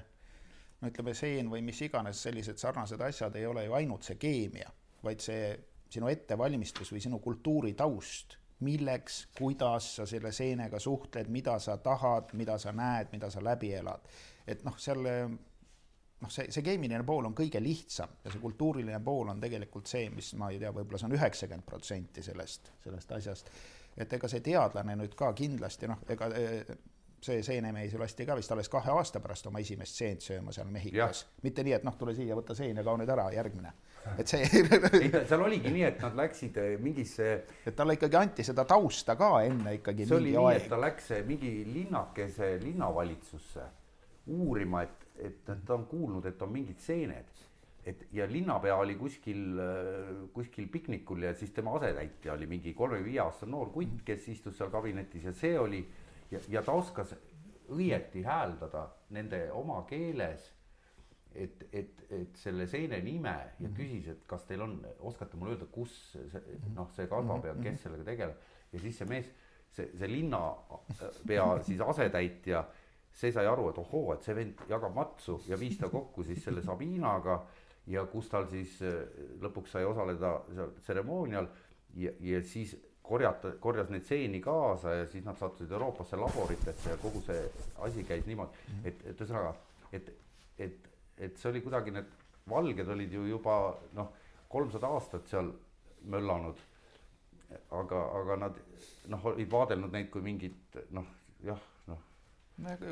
no 0.80 0.90
ütleme, 0.92 1.14
seen 1.18 1.50
või 1.50 1.64
mis 1.66 1.80
iganes 1.82 2.22
sellised 2.28 2.62
sarnased 2.62 3.02
asjad 3.02 3.36
ei 3.40 3.46
ole 3.48 3.66
ju 3.66 3.74
ainult 3.78 4.06
see 4.06 4.20
keemia, 4.22 4.70
vaid 5.02 5.24
see 5.24 5.50
sinu 5.90 6.10
ettevalmistus 6.10 6.92
või 6.92 7.02
sinu 7.02 7.18
kultuuritaust, 7.22 8.38
milleks, 8.66 9.26
kuidas 9.36 9.90
sa 9.98 10.06
selle 10.08 10.32
seenega 10.32 10.78
suhtled, 10.80 11.28
mida 11.32 11.58
sa 11.60 11.76
tahad, 11.82 12.32
mida 12.38 12.56
sa 12.58 12.72
näed, 12.72 13.10
mida 13.12 13.30
sa 13.30 13.42
läbi 13.44 13.74
elad. 13.76 14.06
et 14.46 14.62
noh, 14.64 14.78
selle 14.78 15.16
noh, 16.20 16.32
see, 16.32 16.50
see 16.52 16.64
keemiline 16.64 17.04
pool 17.06 17.28
on 17.28 17.36
kõige 17.36 17.60
lihtsam 17.62 18.18
ja 18.24 18.32
see 18.32 18.42
kultuuriline 18.42 19.00
pool 19.04 19.32
on 19.32 19.40
tegelikult 19.42 19.90
see, 19.90 20.08
mis 20.14 20.32
ma 20.40 20.50
ei 20.52 20.60
tea, 20.62 20.72
võib-olla 20.74 21.00
see 21.00 21.10
on 21.10 21.16
üheksakümmend 21.18 21.66
protsenti 21.66 22.24
sellest, 22.24 22.72
sellest 22.84 23.16
asjast. 23.18 23.50
et 23.96 24.12
ega 24.12 24.28
see 24.28 24.44
teadlane 24.44 24.96
nüüd 24.96 25.16
ka 25.18 25.32
kindlasti 25.36 25.90
noh, 25.90 26.00
ega 26.12 26.30
e, 26.36 26.46
see 27.26 27.42
seenemees 27.42 27.92
ju 27.92 28.00
lasti 28.00 28.26
ka 28.28 28.36
vist 28.38 28.52
alles 28.52 28.68
kahe 28.72 28.92
aasta 28.92 29.20
pärast 29.20 29.48
oma 29.50 29.60
esimest 29.60 29.98
seent 29.98 30.24
sööma 30.24 30.52
seal 30.56 30.68
Mehhikos. 30.72 31.26
mitte 31.42 31.64
nii, 31.66 31.76
et 31.78 31.84
noh, 31.84 31.96
tule 31.98 32.14
siia, 32.16 32.36
võta 32.38 32.56
seen 32.56 32.76
ja 32.76 32.84
kao 32.86 32.96
nüüd 33.00 33.12
ära, 33.12 33.28
järgmine. 33.34 33.72
et 34.16 34.28
see 34.30 34.44
ei, 34.46 35.10
seal 35.12 35.42
oligi 35.42 35.72
nii, 35.72 35.84
et 35.88 36.04
nad 36.04 36.16
läksid 36.16 36.60
e, 36.62 36.68
mingisse. 36.80 37.32
et 37.66 37.76
talle 37.76 37.96
ikkagi 37.98 38.20
anti 38.20 38.46
seda 38.46 38.64
tausta 38.64 39.16
ka 39.20 39.32
enne 39.44 39.76
ikkagi. 39.82 40.08
see 40.08 40.16
oli 40.16 40.36
nii, 40.36 40.60
et 40.60 40.70
ta 40.72 40.80
läks 40.80 41.10
mingi 41.28 41.52
linnakese 41.72 42.54
linnavalitsusse 42.62 43.72
uurima, 44.32 44.82
et 44.82 45.05
et 45.22 45.44
ta 45.46 45.74
on 45.74 45.86
kuulnud, 45.90 46.26
et 46.26 46.42
on 46.42 46.52
mingid 46.52 46.80
seened. 46.82 47.30
et 47.86 48.00
ja 48.12 48.26
linnapea 48.26 48.76
oli 48.76 48.96
kuskil, 48.98 49.60
kuskil 50.34 50.66
piknikul 50.68 51.22
ja 51.22 51.34
siis 51.34 51.52
tema 51.54 51.76
asetäitja 51.76 52.32
oli 52.32 52.46
mingi 52.46 52.74
kolmekümne 52.74 53.10
viie 53.10 53.20
aastane 53.22 53.50
noor 53.50 53.70
kutt, 53.70 54.02
kes 54.04 54.28
istus 54.28 54.58
seal 54.58 54.70
kabinetis 54.70 55.24
ja 55.24 55.32
see 55.32 55.58
oli 55.58 55.84
ja, 56.30 56.40
ja 56.48 56.62
ta 56.66 56.72
oskas 56.72 57.14
õieti 57.70 58.24
hääldada 58.26 58.88
nende 59.14 59.44
oma 59.54 59.84
keeles 59.86 60.50
et, 61.36 61.66
et, 61.72 62.04
et 62.10 62.38
selle 62.40 62.66
seene 62.70 62.98
nime 63.04 63.34
ja 63.34 63.68
mhm. 63.68 63.74
küsis, 63.76 64.08
et 64.12 64.24
kas 64.28 64.46
teil 64.48 64.62
on, 64.64 64.78
oskate 65.08 65.38
mulle 65.38 65.56
öelda, 65.56 65.68
kus 65.72 65.94
see 66.14 66.58
noh, 66.74 66.88
see 66.96 67.08
kasvab 67.10 67.48
ja 67.48 67.54
kes 67.60 67.84
sellega 67.84 68.08
tegeleb. 68.10 68.48
ja 68.72 68.82
siis 68.82 69.00
see 69.00 69.10
mees, 69.10 69.30
see, 69.76 69.88
see 69.98 70.10
linnapea 70.10 71.46
siis 71.66 71.82
asetäitja 71.84 72.64
see 73.16 73.32
sai 73.32 73.46
aru, 73.48 73.70
et 73.70 73.78
ohoo, 73.80 74.10
et 74.14 74.24
see 74.24 74.34
vend 74.36 74.66
jagab 74.68 74.94
matsu 74.96 75.38
ja 75.48 75.56
viis 75.60 75.78
ta 75.80 75.88
kokku 75.92 76.24
siis 76.26 76.42
selle 76.44 76.62
Sabinaga 76.64 77.38
ja 77.88 78.04
kus 78.10 78.28
tal 78.28 78.48
siis 78.50 78.76
äh, 78.84 78.98
lõpuks 79.40 79.72
sai 79.72 79.86
osaleda 79.88 80.32
seal 80.50 80.74
tseremoonial 80.82 81.48
ja, 81.96 82.12
ja 82.20 82.42
siis 82.44 82.74
korjata, 83.06 83.54
korjas 83.62 83.90
neid 83.94 84.04
seeni 84.04 84.40
kaasa 84.44 84.98
ja 84.98 85.06
siis 85.08 85.24
nad 85.24 85.38
sattusid 85.38 85.72
Euroopasse 85.72 86.18
laboritesse 86.20 86.92
ja 86.92 86.98
kogu 87.00 87.22
see 87.26 87.40
asi 87.86 88.04
käis 88.04 88.26
niimoodi, 88.26 88.64
mhm. 88.68 88.86
et, 88.90 89.04
et 89.06 89.20
ühesõnaga, 89.20 89.54
et, 89.96 90.10
et, 90.58 90.88
et 91.28 91.38
see 91.38 91.50
oli 91.52 91.62
kuidagi 91.64 91.94
need 91.94 92.10
valged 92.50 92.88
olid 92.94 93.14
ju 93.14 93.24
juba 93.30 93.56
noh, 93.96 94.10
kolmsada 94.48 94.90
aastat 94.92 95.30
seal 95.30 95.52
möllanud. 96.06 96.58
aga, 97.70 98.00
aga 98.18 98.36
nad 98.36 98.56
noh, 99.08 99.24
olid 99.30 99.50
vaadelnud 99.50 99.92
neid 99.94 100.10
kui 100.10 100.22
mingit 100.22 100.78
noh, 100.90 101.06
jah 101.46 101.62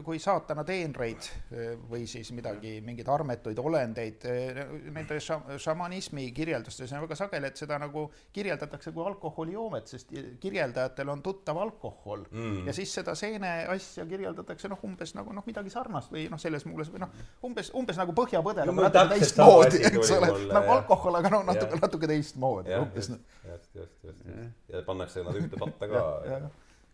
kui 0.04 0.18
saatana 0.20 0.60
teenreid 0.64 1.24
eh, 1.56 1.70
või 1.88 2.04
siis 2.08 2.28
midagi, 2.36 2.74
mingeid 2.84 3.08
armetuid 3.08 3.58
olendeid, 3.62 4.24
eh, 4.28 4.58
nende 4.92 5.16
šamanismi 5.22 6.26
kirjeldustes 6.36 6.92
on 6.92 7.04
väga 7.06 7.16
sageli, 7.16 7.48
et 7.48 7.62
seda 7.62 7.78
nagu 7.80 8.04
kirjeldatakse 8.34 8.92
kui 8.92 9.06
alkoholijoomet, 9.08 9.88
sest 9.88 10.12
kirjeldajatel 10.42 11.12
on 11.14 11.22
tuttav 11.24 11.60
alkohol. 11.62 12.26
Mm. 12.34 12.66
ja 12.68 12.74
siis 12.76 12.92
seda 12.92 13.14
seene 13.16 13.52
asja 13.72 14.04
kirjeldatakse 14.08 14.68
noh, 14.68 14.82
umbes 14.84 15.14
nagu 15.16 15.32
noh, 15.32 15.46
midagi 15.48 15.72
sarnast 15.72 16.12
või 16.12 16.26
noh, 16.32 16.40
selles 16.40 16.66
muules 16.68 16.92
või 16.92 17.06
noh, 17.06 17.14
umbes, 17.48 17.72
umbes 17.78 18.00
nagu 18.00 18.12
põhjapõde 18.16 18.66
no,, 18.68 18.76
natuke 18.76 19.14
teistmoodi, 19.14 19.80
eks 19.88 20.12
ole, 20.18 20.30
nagu 20.52 20.74
alkohol, 20.76 21.20
aga 21.22 21.32
noh, 21.38 21.46
natuke, 21.48 21.80
natuke 21.80 22.10
teistmoodi. 22.10 22.76
just, 22.98 23.16
just, 23.48 23.72
just, 23.80 24.04
just, 24.04 24.28
ja 24.68 24.84
pannakse 24.84 25.24
nad 25.24 25.40
ühte 25.40 25.60
patta 25.60 25.88
ka 25.88 26.04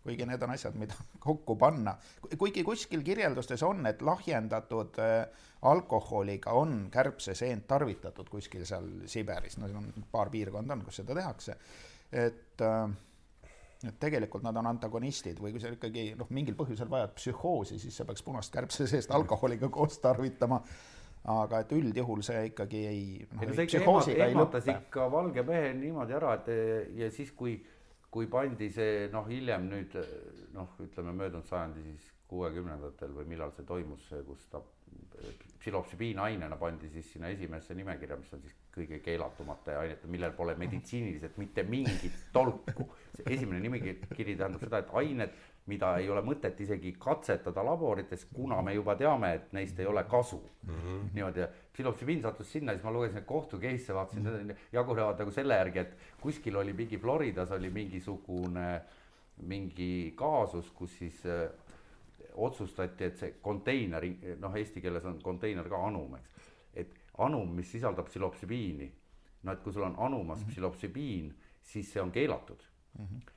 kuigi 0.04 0.26
need 0.26 0.42
on 0.42 0.54
asjad, 0.54 0.76
mida 0.80 0.96
kokku 1.26 1.56
panna. 1.60 1.96
kuigi 2.38 2.64
kuskil 2.64 3.04
kirjeldustes 3.06 3.62
on, 3.66 3.84
et 3.86 4.02
lahjendatud 4.02 4.98
äh, 5.02 5.44
alkoholiga 5.62 6.56
on 6.56 6.88
kärbseseent 6.90 7.66
tarvitatud 7.68 8.28
kuskil 8.32 8.64
seal 8.64 8.88
Siberis, 9.06 9.58
no 9.58 9.68
siin 9.68 9.78
on 9.82 10.08
paar 10.12 10.30
piirkonda 10.32 10.76
on, 10.76 10.84
kus 10.86 11.02
seda 11.02 11.16
tehakse, 11.20 11.56
et 12.12 12.66
äh, 12.66 12.82
et 13.80 13.96
tegelikult 13.96 14.44
nad 14.44 14.56
on 14.60 14.66
antagonistid 14.68 15.38
või 15.40 15.55
kui 15.55 15.61
sa 15.62 15.70
ikkagi 15.72 16.11
noh, 16.12 16.28
mingil 16.36 16.57
põhjusel 16.57 16.88
vajad 16.90 17.14
psühhoosi, 17.16 17.78
siis 17.80 17.96
sa 17.96 18.05
peaks 18.05 18.22
punast 18.22 18.53
kärbseseest 18.53 19.12
alkoholiga 19.16 19.70
koos 19.72 19.96
tarvitama 20.05 20.59
aga 21.28 21.61
et 21.64 21.72
üldjuhul 21.76 22.22
see 22.24 22.46
ikkagi 22.51 22.80
ei 22.88 23.03
noh, 23.28 23.44
ei, 23.44 23.66
psühhoosiga 23.68 24.28
ei 24.28 24.36
lõpe. 24.36 24.61
ikka 24.72 25.09
valge 25.12 25.44
mehe 25.48 25.72
niimoodi 25.76 26.16
ära, 26.16 26.34
et 26.40 26.48
ja 26.96 27.11
siis, 27.12 27.32
kui 27.36 27.59
kui 28.11 28.26
pandi 28.26 28.70
see 28.74 29.06
noh, 29.12 29.28
hiljem 29.30 29.68
nüüd 29.70 29.94
noh, 30.56 30.74
ütleme 30.82 31.14
möödunud 31.14 31.46
sajandi 31.46 31.84
siis 31.86 32.08
kuuekümnendatel 32.30 33.14
või 33.14 33.28
millal 33.32 33.54
see 33.54 33.66
toimus, 33.66 34.06
kus 34.26 34.46
ta 34.50 34.62
psülopsübiinainena 35.61 36.56
pandi 36.56 36.88
siis 36.90 37.11
sinna 37.12 37.28
esimesse 37.30 37.74
nimekirja, 37.76 38.16
mis 38.18 38.32
on 38.34 38.42
siis 38.44 38.56
kõige 38.74 39.00
keelatumate 39.04 39.74
ainete, 39.76 40.08
millel 40.11 40.32
pole 40.36 40.54
meditsiiniliselt 40.58 41.36
mitte 41.38 41.64
mingit 41.68 42.16
tolku. 42.32 42.88
see 43.18 43.34
esimene 43.36 43.61
nimekiri 43.61 44.36
tähendab 44.38 44.62
seda, 44.62 44.80
et 44.80 44.94
ained, 45.02 45.34
mida 45.71 45.95
ei 45.99 46.09
ole 46.11 46.23
mõtet 46.27 46.59
isegi 46.61 46.93
katsetada 46.99 47.62
laborites, 47.64 48.27
kuna 48.35 48.61
me 48.66 48.75
juba 48.75 48.97
teame, 48.99 49.33
et 49.39 49.53
neist 49.57 49.79
ei 49.81 49.87
ole 49.87 50.05
kasu 50.11 50.41
mm. 50.41 50.75
-hmm. 50.75 51.09
niimoodi, 51.14 51.47
psühhotsübiin 51.73 52.23
sattus 52.23 52.53
sinna, 52.53 52.73
siis 52.73 52.85
ma 52.85 52.93
lugesin 52.93 53.25
kohtu 53.25 53.59
case'e, 53.59 53.95
vaatasin 53.95 54.23
mm, 54.23 54.51
-hmm. 54.51 54.57
jagunevad 54.73 55.18
nagu 55.18 55.31
selle 55.31 55.55
järgi, 55.55 55.79
et 55.79 55.97
kuskil 56.21 56.57
oli 56.57 56.73
mingi 56.73 56.99
Floridas 56.99 57.51
oli 57.51 57.71
mingisugune 57.71 58.81
mingi 59.43 60.12
kaasus, 60.16 60.71
kus 60.71 60.99
siis 60.99 61.27
äh, 61.27 61.51
otsustati, 62.35 63.05
et 63.05 63.16
see 63.16 63.35
konteiner, 63.43 64.05
noh, 64.41 64.57
eesti 64.57 64.81
keeles 64.81 65.05
on 65.05 65.18
konteiner 65.23 65.68
ka 65.68 65.87
anum, 65.87 66.16
eks. 66.16 66.51
et 66.75 66.95
anum, 67.18 67.55
mis 67.57 67.71
sisaldab 67.73 68.09
psühhotsübiini, 68.09 68.91
no 69.43 69.53
et 69.53 69.62
kui 69.64 69.73
sul 69.73 69.83
on 69.83 69.97
anumas 69.99 70.41
mm 70.41 70.45
-hmm. 70.45 70.53
psühhotsübiin, 70.53 71.33
siis 71.62 71.93
see 71.93 72.03
on 72.03 72.12
keelatud 72.12 72.62
mm. 72.99 73.05
-hmm. 73.05 73.33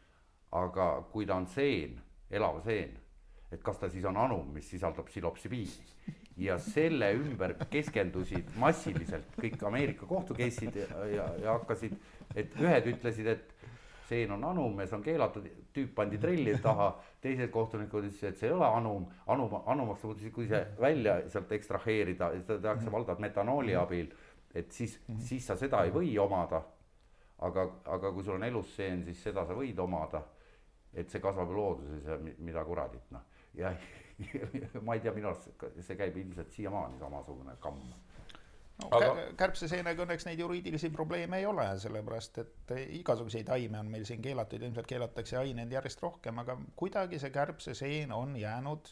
aga 0.52 1.06
kui 1.12 1.26
ta 1.26 1.36
on 1.36 1.48
seen 1.48 2.02
elav 2.34 2.62
seen. 2.66 3.00
et 3.54 3.62
kas 3.62 3.78
ta 3.78 3.88
siis 3.90 4.06
on 4.10 4.18
anum, 4.18 4.48
mis 4.50 4.66
sisaldab 4.66 5.06
psülopsübiini 5.06 6.14
ja 6.42 6.58
selle 6.58 7.12
ümber 7.14 7.54
keskendusid 7.70 8.56
massiliselt 8.58 9.36
kõik 9.38 9.62
Ameerika 9.68 10.08
kohtu 10.10 10.34
case'id 10.38 10.80
ja, 10.80 11.06
ja, 11.12 11.28
ja 11.44 11.58
hakkasid, 11.60 11.94
et 12.36 12.56
ühed 12.58 12.90
ütlesid, 12.96 13.30
et 13.30 13.54
seen 14.10 14.34
on 14.34 14.44
anum 14.50 14.82
ja 14.82 14.88
see 14.90 14.98
on 14.98 15.06
keelatud, 15.06 15.46
tüüp 15.76 15.94
pandi 15.96 16.18
trelli 16.22 16.58
taha, 16.62 16.90
teised 17.22 17.54
kohtunikud 17.54 18.10
ütlesid, 18.10 18.34
et 18.34 18.42
see 18.42 18.50
ei 18.50 18.58
ole 18.58 18.66
anum, 18.66 19.06
anum, 19.30 19.60
anumaks 19.70 20.02
ta 20.02 20.10
muutus, 20.10 20.34
kui 20.34 20.50
see 20.50 20.62
välja 20.82 21.20
sealt 21.30 21.54
ekstraheerida, 21.60 22.34
seda 22.42 22.60
tehakse 22.68 22.92
valdavalt 22.92 23.22
metanooli 23.24 23.78
abil, 23.78 24.10
et 24.54 24.74
siis, 24.74 24.98
siis 25.30 25.46
sa 25.46 25.58
seda 25.60 25.86
ei 25.86 25.94
või 25.94 26.18
omada. 26.22 26.64
aga, 27.44 27.64
aga 27.92 28.12
kui 28.14 28.24
sul 28.24 28.38
on 28.38 28.44
elus 28.44 28.76
seen, 28.76 29.02
siis 29.04 29.24
seda 29.24 29.46
sa 29.46 29.56
võid 29.58 29.80
omada 29.84 30.22
et 30.94 31.10
see 31.10 31.22
kasvab 31.22 31.52
looduses 31.54 32.06
ja 32.08 32.18
mida 32.22 32.64
kuradit 32.66 33.12
noh, 33.14 33.24
ja 33.58 33.74
ma 34.86 34.96
ei 34.96 35.04
tea, 35.04 35.14
minu 35.16 35.32
arust 35.32 35.64
see 35.82 35.98
käib 36.00 36.18
ilmselt 36.22 36.52
siiamaani 36.54 37.00
samasugune 37.02 37.56
kamm. 37.64 37.94
No, 38.82 38.88
aga 38.98 39.28
kärbseseenega 39.38 40.06
õnneks 40.06 40.26
neid 40.26 40.40
juriidilisi 40.42 40.90
probleeme 40.94 41.38
ei 41.42 41.46
ole, 41.46 41.66
sellepärast 41.82 42.40
et 42.42 42.74
igasuguseid 43.00 43.52
aime 43.54 43.78
on 43.80 43.92
meil 43.94 44.06
siin 44.10 44.22
keelatud, 44.22 44.66
ilmselt 44.66 44.90
keelatakse 44.90 45.38
aineid 45.38 45.72
järjest 45.72 46.02
rohkem, 46.02 46.42
aga 46.42 46.58
kuidagi 46.80 47.22
see 47.22 47.34
kärbseseen 47.34 48.16
on 48.16 48.34
jäänud 48.40 48.90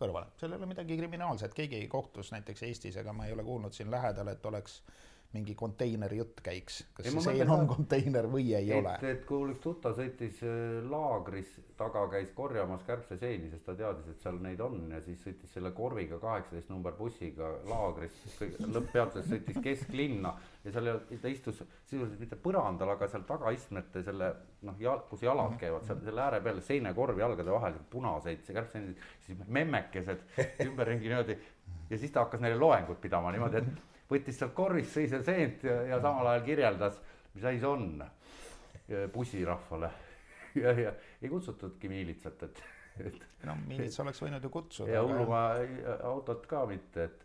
kõrvale, 0.00 0.30
seal 0.40 0.54
ei 0.54 0.60
ole 0.60 0.70
midagi 0.70 0.96
kriminaalset, 0.96 1.52
keegi 1.58 1.82
kohtus 1.92 2.32
näiteks 2.32 2.64
Eestis, 2.70 2.96
ega 2.96 3.12
ma 3.12 3.26
ei 3.26 3.36
ole 3.36 3.44
kuulnud 3.44 3.76
siin 3.76 3.90
lähedal, 3.92 4.30
et 4.32 4.46
oleks 4.46 4.80
äh, 4.80 5.07
mingi 5.34 5.52
konteineri 5.58 6.16
jutt 6.22 6.38
käiks, 6.40 6.78
kas 6.96 7.06
ei, 7.06 7.12
see 7.12 7.34
seen 7.36 7.50
on 7.52 7.66
konteiner 7.68 8.24
või 8.32 8.46
ei 8.56 8.70
et, 8.72 8.78
ole? 8.78 8.94
et 9.10 9.26
kui 9.28 9.50
üks 9.52 9.60
tuttav 9.60 9.92
sõitis 9.98 10.38
äh, 10.40 10.78
laagris 10.88 11.50
taga, 11.76 12.06
käis 12.14 12.30
korjamas 12.36 12.80
kärbseseeni, 12.86 13.50
sest 13.52 13.66
ta 13.68 13.74
teadis, 13.76 14.06
et 14.08 14.24
seal 14.24 14.38
neid 14.42 14.62
on 14.64 14.86
ja 14.94 15.02
siis 15.04 15.20
sõitis 15.26 15.52
selle 15.52 15.74
korviga 15.76 16.16
kaheksateist 16.22 16.72
number 16.72 16.96
bussiga 16.96 17.50
laagris, 17.68 18.16
lõpppeatuses 18.76 19.28
sõitis 19.28 19.60
kesklinna 19.66 20.32
ja 20.64 20.72
seal 20.72 20.88
ta 20.96 21.34
istus 21.34 21.60
sisuliselt 21.60 22.24
mitte 22.24 22.40
põrandal, 22.40 22.94
aga 22.94 23.10
seal 23.12 23.28
tagaistmete 23.28 24.02
selle 24.06 24.32
noh, 24.64 24.80
jal-, 24.80 25.04
kus 25.12 25.26
jalad 25.28 25.52
mhm. 25.52 25.60
käivad, 25.60 25.84
seal 25.90 26.00
selle 26.08 26.24
ääre 26.24 26.40
peal 26.46 26.62
seenekorv 26.64 27.20
jalgade 27.20 27.52
vahel, 27.52 27.76
punaseid 27.92 28.48
kärbseenid, 28.48 29.04
siis 29.28 29.44
memmekesed 29.44 30.24
ümberringi 30.70 31.12
niimoodi 31.12 31.36
ja 31.90 32.00
siis 32.00 32.16
ta 32.16 32.24
hakkas 32.24 32.40
neile 32.40 32.56
loengut 32.56 33.04
pidama 33.04 33.36
niimoodi, 33.36 33.60
et 33.60 33.86
võttis 34.10 34.38
sealt 34.40 34.54
korvist, 34.56 34.94
sõi 34.94 35.08
seal 35.10 35.24
seent 35.26 35.64
ja, 35.66 35.80
ja 35.92 36.00
samal 36.02 36.32
ajal 36.32 36.46
kirjeldas, 36.46 37.00
mis 37.34 37.44
asi 37.44 37.60
see 37.60 37.68
on 37.68 37.88
bussirahvale 39.12 39.90
ja, 40.62 40.72
ja 40.72 40.92
ei 41.22 41.28
kutsutudki 41.28 41.88
miilitsat, 41.88 42.42
et, 42.42 42.62
et. 43.04 43.22
no 43.46 43.56
miilits 43.66 44.00
oleks 44.00 44.22
võinud 44.24 44.44
ju 44.44 44.52
kutsuda. 44.52 44.92
ja 44.92 45.04
hullumaa 45.04 45.98
autot 46.08 46.46
ka 46.48 46.64
mitte, 46.70 47.04
et, 47.04 47.24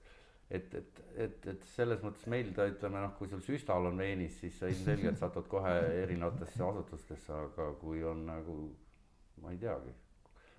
et, 0.60 0.78
et, 0.80 1.02
et, 1.28 1.50
et 1.56 1.68
selles 1.74 2.04
mõttes 2.04 2.28
meil 2.32 2.52
ta 2.56 2.68
ütleme 2.70 3.02
noh, 3.06 3.16
kui 3.18 3.32
sul 3.32 3.44
süstal 3.46 3.90
on 3.90 4.00
veenis, 4.00 4.38
siis 4.44 4.60
sa 4.60 4.72
ilmselgelt 4.72 5.22
satud 5.22 5.48
kohe 5.52 5.74
erinevatesse 6.04 6.64
asutustesse, 6.68 7.34
aga 7.48 7.72
kui 7.82 8.04
on 8.08 8.26
nagu 8.28 8.58
ma 9.44 9.56
ei 9.56 9.62
teagi 9.62 9.96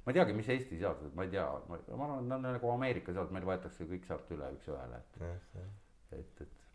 ma 0.05 0.12
ei 0.12 0.18
teagi, 0.18 0.35
mis 0.37 0.49
Eesti 0.53 0.77
seadused, 0.81 1.14
ma 1.16 1.25
ei 1.25 1.31
tea, 1.33 1.47
ma, 1.68 1.79
ma 1.97 2.05
arvan, 2.07 2.18
et 2.25 2.29
nad 2.29 2.43
on 2.43 2.51
nagu 2.59 2.72
Ameerika 2.75 3.12
seadused, 3.12 3.33
meil 3.33 3.47
võetakse 3.49 3.87
kõik 3.89 4.05
sealt 4.09 4.33
üle 4.37 4.51
üks-ühele, 4.59 5.01
et 5.01 5.84
et, 6.21 6.43
et. 6.45 6.67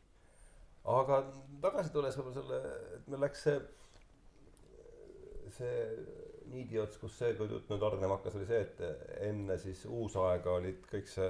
aga 0.94 1.20
tagasi 1.64 1.94
tulles 1.94 2.18
võib-olla 2.18 2.40
selle, 2.40 2.60
et 2.98 3.12
meil 3.12 3.24
läks 3.26 3.46
see, 3.48 3.60
see 5.58 5.78
niidiots, 6.50 6.98
kus 7.02 7.18
see 7.20 7.36
jutt 7.38 7.70
nüüd 7.70 7.86
hargnema 7.86 8.18
hakkas, 8.18 8.40
oli 8.40 8.50
see, 8.50 8.62
et 8.66 8.84
enne 9.30 9.58
siis 9.62 9.86
uusaega 9.86 10.58
olid 10.58 10.82
kõik 10.90 11.10
see, 11.12 11.30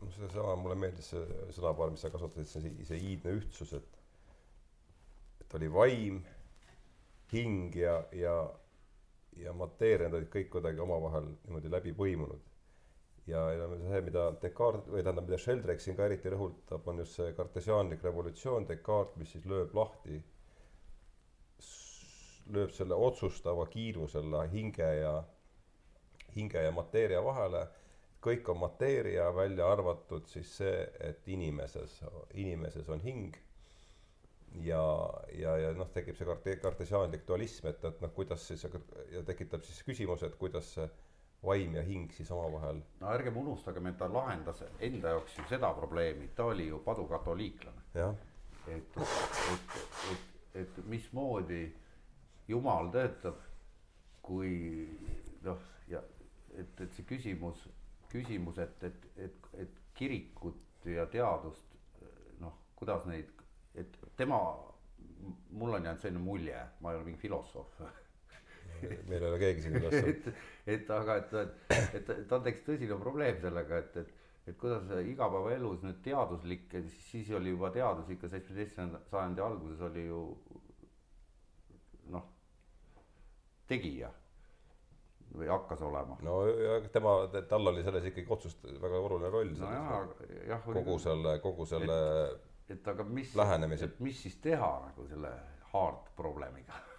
noh, 0.00 0.12
seesama, 0.16 0.56
mulle 0.58 0.78
meeldis 0.80 1.12
see 1.12 1.24
sõnapaar, 1.56 1.94
mis 1.94 2.02
sa 2.04 2.10
kasutasid, 2.12 2.50
see, 2.50 2.88
see 2.88 3.00
iidne 3.12 3.38
ühtsus, 3.38 3.74
et 3.78 3.96
et 5.40 5.56
oli 5.58 5.66
vaim, 5.74 6.20
hing 7.32 7.74
ja, 7.74 7.96
ja, 8.14 8.34
ja 9.38 9.54
mateeria, 9.56 10.06
need 10.06 10.20
olid 10.20 10.30
kõik 10.30 10.52
kuidagi 10.52 10.82
omavahel 10.82 11.26
niimoodi 11.32 11.72
läbi 11.72 11.94
põimunud 11.96 12.49
ja, 13.30 13.68
see, 13.86 14.02
mida 14.06 14.26
Descartes 14.42 14.90
või 14.90 15.02
tähendab, 15.04 15.26
mida 15.28 15.38
Sheldrake 15.40 15.82
siin 15.82 15.96
ka 15.98 16.06
eriti 16.08 16.32
rõhutab, 16.32 16.86
on 16.90 17.02
just 17.02 17.18
see 17.18 17.32
kartesiaanlik 17.36 18.04
revolutsioon, 18.06 18.68
Descartes, 18.68 19.18
mis 19.20 19.34
siis 19.34 19.46
lööb 19.50 19.74
lahti, 19.76 20.20
lööb 22.50 22.72
selle 22.74 22.96
otsustava 22.98 23.66
kiilu 23.70 24.08
selle 24.10 24.46
hinge 24.52 24.88
ja, 25.00 25.12
hinge 26.34 26.64
ja 26.64 26.72
mateeria 26.74 27.22
vahele. 27.24 27.68
kõik 28.20 28.48
on 28.52 28.58
mateeria, 28.60 29.30
välja 29.32 29.70
arvatud 29.72 30.26
siis 30.28 30.50
see, 30.58 30.80
et 31.00 31.28
inimeses, 31.28 32.02
inimeses 32.34 32.88
on 32.92 33.00
hing 33.00 33.36
ja, 34.60 34.82
ja, 35.38 35.54
ja 35.56 35.70
noh, 35.72 35.88
tekib 35.94 36.18
see 36.18 36.26
karte-, 36.28 36.58
kartesiaanlik 36.60 37.24
dualism, 37.28 37.70
et, 37.70 37.84
et 37.84 38.02
noh, 38.02 38.12
kuidas 38.14 38.44
siis 38.50 38.66
ja 39.14 39.22
tekitab 39.26 39.64
siis 39.64 39.80
küsimuse, 39.86 40.26
et 40.26 40.36
kuidas 40.40 40.74
see 40.74 40.88
vaim 41.44 41.74
ja 41.74 41.82
hing 41.82 42.12
siis 42.12 42.30
omavahel. 42.30 42.82
no 43.00 43.12
ärgem 43.12 43.36
unustagem, 43.36 43.86
et 43.86 43.98
ta 43.98 44.08
lahendas 44.12 44.62
enda 44.80 45.14
jaoks 45.14 45.38
ju 45.38 45.44
seda 45.48 45.72
probleemi, 45.74 46.28
ta 46.36 46.44
oli 46.44 46.68
ju 46.68 46.78
padukatoliiklane. 46.84 47.82
et, 48.68 48.96
et, 48.96 49.76
et, 50.12 50.26
et 50.54 50.80
mismoodi 50.84 51.62
jumal 52.48 52.90
töötab, 52.92 53.40
kui 54.22 54.52
noh, 55.42 55.62
ja 55.88 56.02
et, 56.58 56.80
et 56.80 56.92
see 56.96 57.06
küsimus, 57.08 57.68
küsimus, 58.10 58.58
et, 58.58 58.84
et, 58.84 59.06
et, 59.16 59.48
et 59.64 59.80
kirikut 59.94 60.84
ja 60.84 61.06
teadust 61.06 61.78
noh, 62.40 62.56
kuidas 62.76 63.06
neid, 63.08 63.32
et 63.78 63.96
tema, 64.16 64.40
mul 65.50 65.74
on 65.78 65.84
jäänud 65.84 66.02
selline 66.02 66.22
mulje, 66.24 66.60
ma 66.80 66.92
ei 66.92 67.00
ole 67.00 67.08
mingi 67.08 67.22
filosoof 67.22 67.80
meil 69.08 69.22
ei 69.22 69.28
ole 69.28 69.40
keegi 69.42 69.64
siin 69.64 69.76
üles 69.80 69.96
et, 70.12 70.30
et 70.76 70.90
aga, 70.96 71.18
et, 71.20 71.36
et, 71.76 71.98
et 72.00 72.24
tal 72.30 72.42
tekkis 72.46 72.66
tõsine 72.66 72.98
probleem 73.00 73.40
sellega, 73.42 73.82
et, 73.84 74.00
et, 74.02 74.30
et 74.52 74.58
kuidas 74.60 74.88
igapäevaelus 75.04 75.84
nüüd 75.86 76.00
teaduslik, 76.04 76.78
siis 77.10 77.30
oli 77.36 77.54
juba 77.54 77.72
teadus 77.74 78.10
ikka 78.14 78.32
seitsmeteistkümnenda 78.32 79.02
sajandi 79.10 79.44
alguses 79.44 79.84
oli 79.90 80.06
ju 80.06 80.24
noh, 82.14 82.26
tegija 83.70 84.10
või 85.30 85.46
hakkas 85.50 85.82
olema. 85.86 86.16
no 86.26 86.42
ja 86.48 86.80
tema, 86.92 87.14
tal 87.48 87.70
oli 87.70 87.84
selles 87.86 88.06
ikkagi 88.10 88.32
otsust 88.34 88.64
väga 88.82 88.98
oluline 88.98 89.30
roll 89.30 89.52
no. 89.60 89.72
jah, 89.72 90.14
jah. 90.48 90.64
kogu 90.66 90.98
selle, 91.02 91.36
kogu 91.44 91.66
selle. 91.70 91.98
et 92.70 92.88
aga 92.88 93.06
mis, 93.06 93.34
et 93.86 94.00
mis 94.02 94.22
siis 94.26 94.40
teha 94.42 94.70
nagu 94.88 95.06
selle 95.10 95.34
hard 95.72 96.10
probleemiga 96.18 96.89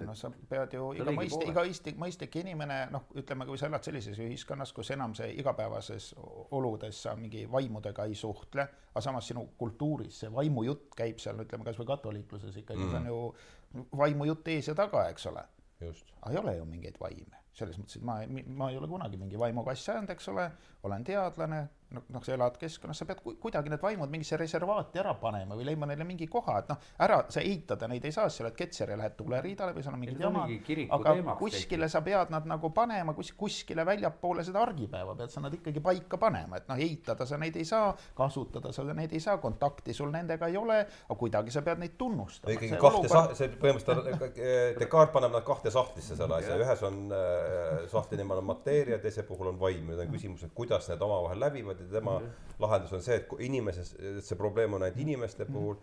noh, 0.00 0.16
sa 0.18 0.30
pead 0.48 0.74
ju 0.76 0.88
iga 0.96 1.14
mõist-, 1.14 1.44
iga 1.46 1.64
mõistlik, 1.64 1.98
mõistlik 2.00 2.36
inimene, 2.40 2.78
noh, 2.94 3.06
ütleme, 3.18 3.46
kui 3.48 3.60
sa 3.60 3.68
elad 3.68 3.84
sellises 3.86 4.18
ühiskonnas, 4.22 4.72
kus 4.76 4.92
enam 4.94 5.14
see 5.18 5.32
igapäevases 5.42 6.12
oludes 6.56 7.02
sa 7.06 7.14
mingi 7.18 7.44
vaimudega 7.50 8.06
ei 8.08 8.16
suhtle, 8.18 8.66
aga 8.92 9.04
samas 9.04 9.28
sinu 9.30 9.44
kultuuris 9.58 10.22
see 10.24 10.32
vaimujutt 10.32 10.96
käib 10.98 11.20
seal, 11.22 11.42
ütleme 11.44 11.66
kasvõi 11.68 11.88
katoliikluses 11.92 12.56
ikkagi 12.62 12.86
mm., 12.86 12.94
see 12.94 13.02
on 13.02 13.10
ju 13.10 13.86
vaimujutt 13.98 14.48
ees 14.54 14.72
ja 14.72 14.76
taga, 14.78 15.06
eks 15.12 15.28
ole. 15.32 15.44
aga 15.82 16.30
ei 16.30 16.38
ole 16.38 16.56
ju 16.56 16.66
mingeid 16.68 16.98
vaime, 17.00 17.40
selles 17.58 17.78
mõttes, 17.80 17.98
et 17.98 18.04
ma, 18.06 18.20
ma 18.46 18.70
ei 18.70 18.76
ole 18.78 18.88
kunagi 18.88 19.18
mingi 19.18 19.40
vaimuga 19.40 19.74
asja 19.74 19.96
ajanud, 19.96 20.12
eks 20.14 20.28
ole, 20.30 20.50
olen 20.86 21.04
teadlane, 21.04 21.64
noh, 21.94 22.06
noh, 22.12 22.24
sa 22.24 22.34
elad 22.36 22.56
keskkonnas, 22.60 23.02
sa 23.02 23.06
pead 23.08 23.22
ku, 23.24 23.34
kuidagi 23.42 23.72
need 23.72 23.82
vaimud 23.82 24.10
mingisse 24.12 24.38
reservaati 24.40 25.00
ära 25.02 25.14
panema 25.20 25.56
või 25.58 25.66
leidma 25.68 25.88
neile 25.90 26.06
mingi 26.08 26.28
koha, 26.30 26.58
et 26.62 26.72
noh, 26.72 26.88
ära, 27.04 27.22
sa 27.32 27.44
eitada 27.44 27.88
neid 27.90 28.04
ei 28.08 28.14
saa, 28.14 28.30
sa 28.32 28.44
oled 28.44 28.56
Ketseri, 28.56 28.96
lähed 28.98 29.16
tuleriidale 29.18 29.74
või 29.76 29.84
seal 29.84 29.96
on 29.96 30.02
mingid 30.02 30.22
jamad, 30.22 30.52
aga 30.98 31.36
kuskile 31.40 31.88
sa 31.92 32.02
pead 32.04 32.32
nad 32.34 32.48
nagu 32.48 32.72
panema, 32.74 33.14
kus, 33.16 33.32
kuskile 33.38 33.86
väljapoole 33.88 34.44
seda 34.46 34.62
argipäeva 34.64 35.16
pead 35.18 35.32
sa 35.34 35.42
nad 35.44 35.54
ikkagi 35.56 35.82
paika 35.84 36.20
panema, 36.20 36.60
et 36.60 36.68
noh, 36.70 36.80
eitada 36.80 37.26
sa 37.28 37.38
neid 37.40 37.56
ei 37.60 37.68
saa, 37.68 37.92
kasutada 38.16 38.72
sa 38.74 38.86
neid 38.90 39.12
ei 39.12 39.22
saa, 39.22 39.38
kontakti 39.42 39.94
sul 39.96 40.12
nendega 40.14 40.48
ei 40.50 40.58
ole, 40.60 40.80
aga 40.82 41.18
kuidagi 41.18 41.54
sa 41.54 41.64
pead 41.66 41.82
neid 41.82 41.96
tunnustama. 42.00 42.54
ikkagi 42.56 42.76
kahte 42.76 43.02
olukord... 43.02 43.12
sa-, 43.12 43.38
see 43.38 43.52
põhimõtteliselt 43.62 44.40
Descartes 44.78 45.12
paneb 45.14 45.34
nad 45.34 45.44
kahte 45.46 45.72
sahtlisse 45.72 46.16
selle 46.18 46.38
asja, 46.38 46.56
ühes 46.60 46.84
on 46.86 46.98
äh, 47.14 47.84
sahtli 47.92 48.18
nimi 48.20 48.36
on 48.36 48.46
mateeria, 48.46 48.98
teise 49.02 49.24
puhul 49.28 49.52
on 49.52 49.60
vaim, 49.60 49.84
nüüd 49.88 50.00
on 50.02 50.12
küsimus, 50.12 50.44
et 50.46 50.54
kuidas 50.56 50.88
need 50.90 51.02
omavahel 51.04 51.40
läbivad 51.42 51.81
ja 51.82 51.96
tema 51.98 52.18
mm 52.18 52.26
-hmm. 52.26 52.60
lahendus 52.64 52.92
on 52.92 53.02
see, 53.02 53.16
et 53.16 53.34
inimeses, 53.38 53.94
et 53.98 54.24
see 54.24 54.38
probleem 54.38 54.74
on 54.74 54.82
ainult 54.82 55.00
inimeste 55.00 55.44
mm 55.44 55.48
-hmm. 55.48 55.52
puhul, 55.52 55.76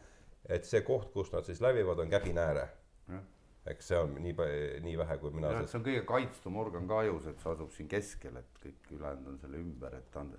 et 0.45 0.65
see 0.65 0.81
koht, 0.81 1.11
kus 1.13 1.31
nad 1.31 1.43
siis 1.45 1.61
läbivad, 1.61 1.99
on 1.99 2.09
käbinääre 2.09 2.69
mm. 3.07 3.17
-hmm 3.17 3.27
eks 3.69 3.87
see 3.91 3.97
on 3.99 4.13
nii, 4.23 4.35
nii 4.83 4.97
vähe, 4.97 5.17
kui 5.21 5.33
mina. 5.35 5.51
see 5.67 5.79
on 5.79 5.85
kõige 5.85 6.03
kaitstum 6.07 6.59
organ 6.61 6.87
ka 6.89 7.01
ajus, 7.03 7.27
et 7.31 7.41
see 7.43 7.51
asub 7.51 7.73
siin 7.75 7.89
keskel, 7.91 8.37
et 8.41 8.61
kõik 8.63 8.93
ülejäänud 8.95 9.33
on 9.33 9.41
selle 9.41 9.59
ümber, 9.61 9.97
et 9.99 10.07
ta 10.13 10.23
on. 10.23 10.31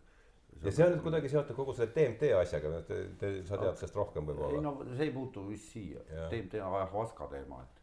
ja 0.63 0.73
see 0.73 0.87
on 0.87 0.95
nüüd 0.95 1.05
kuidagi 1.05 1.33
seotud 1.33 1.59
kogu 1.59 1.75
selle 1.77 1.93
DMT 1.97 2.33
asjaga, 2.41 2.81
te, 2.89 3.03
te, 3.21 3.33
sa 3.49 3.61
tead 3.61 3.77
sellest 3.81 3.99
rohkem 3.99 4.31
võib-olla. 4.31 4.57
ei 4.57 4.65
no 4.65 4.75
see 4.95 5.07
ei 5.09 5.15
puutu 5.15 5.45
vist 5.49 5.71
siia, 5.75 6.03
DMT 6.33 6.63
on 6.65 6.79
ayahuasca 6.81 7.29
teema, 7.35 7.63
et 7.67 7.80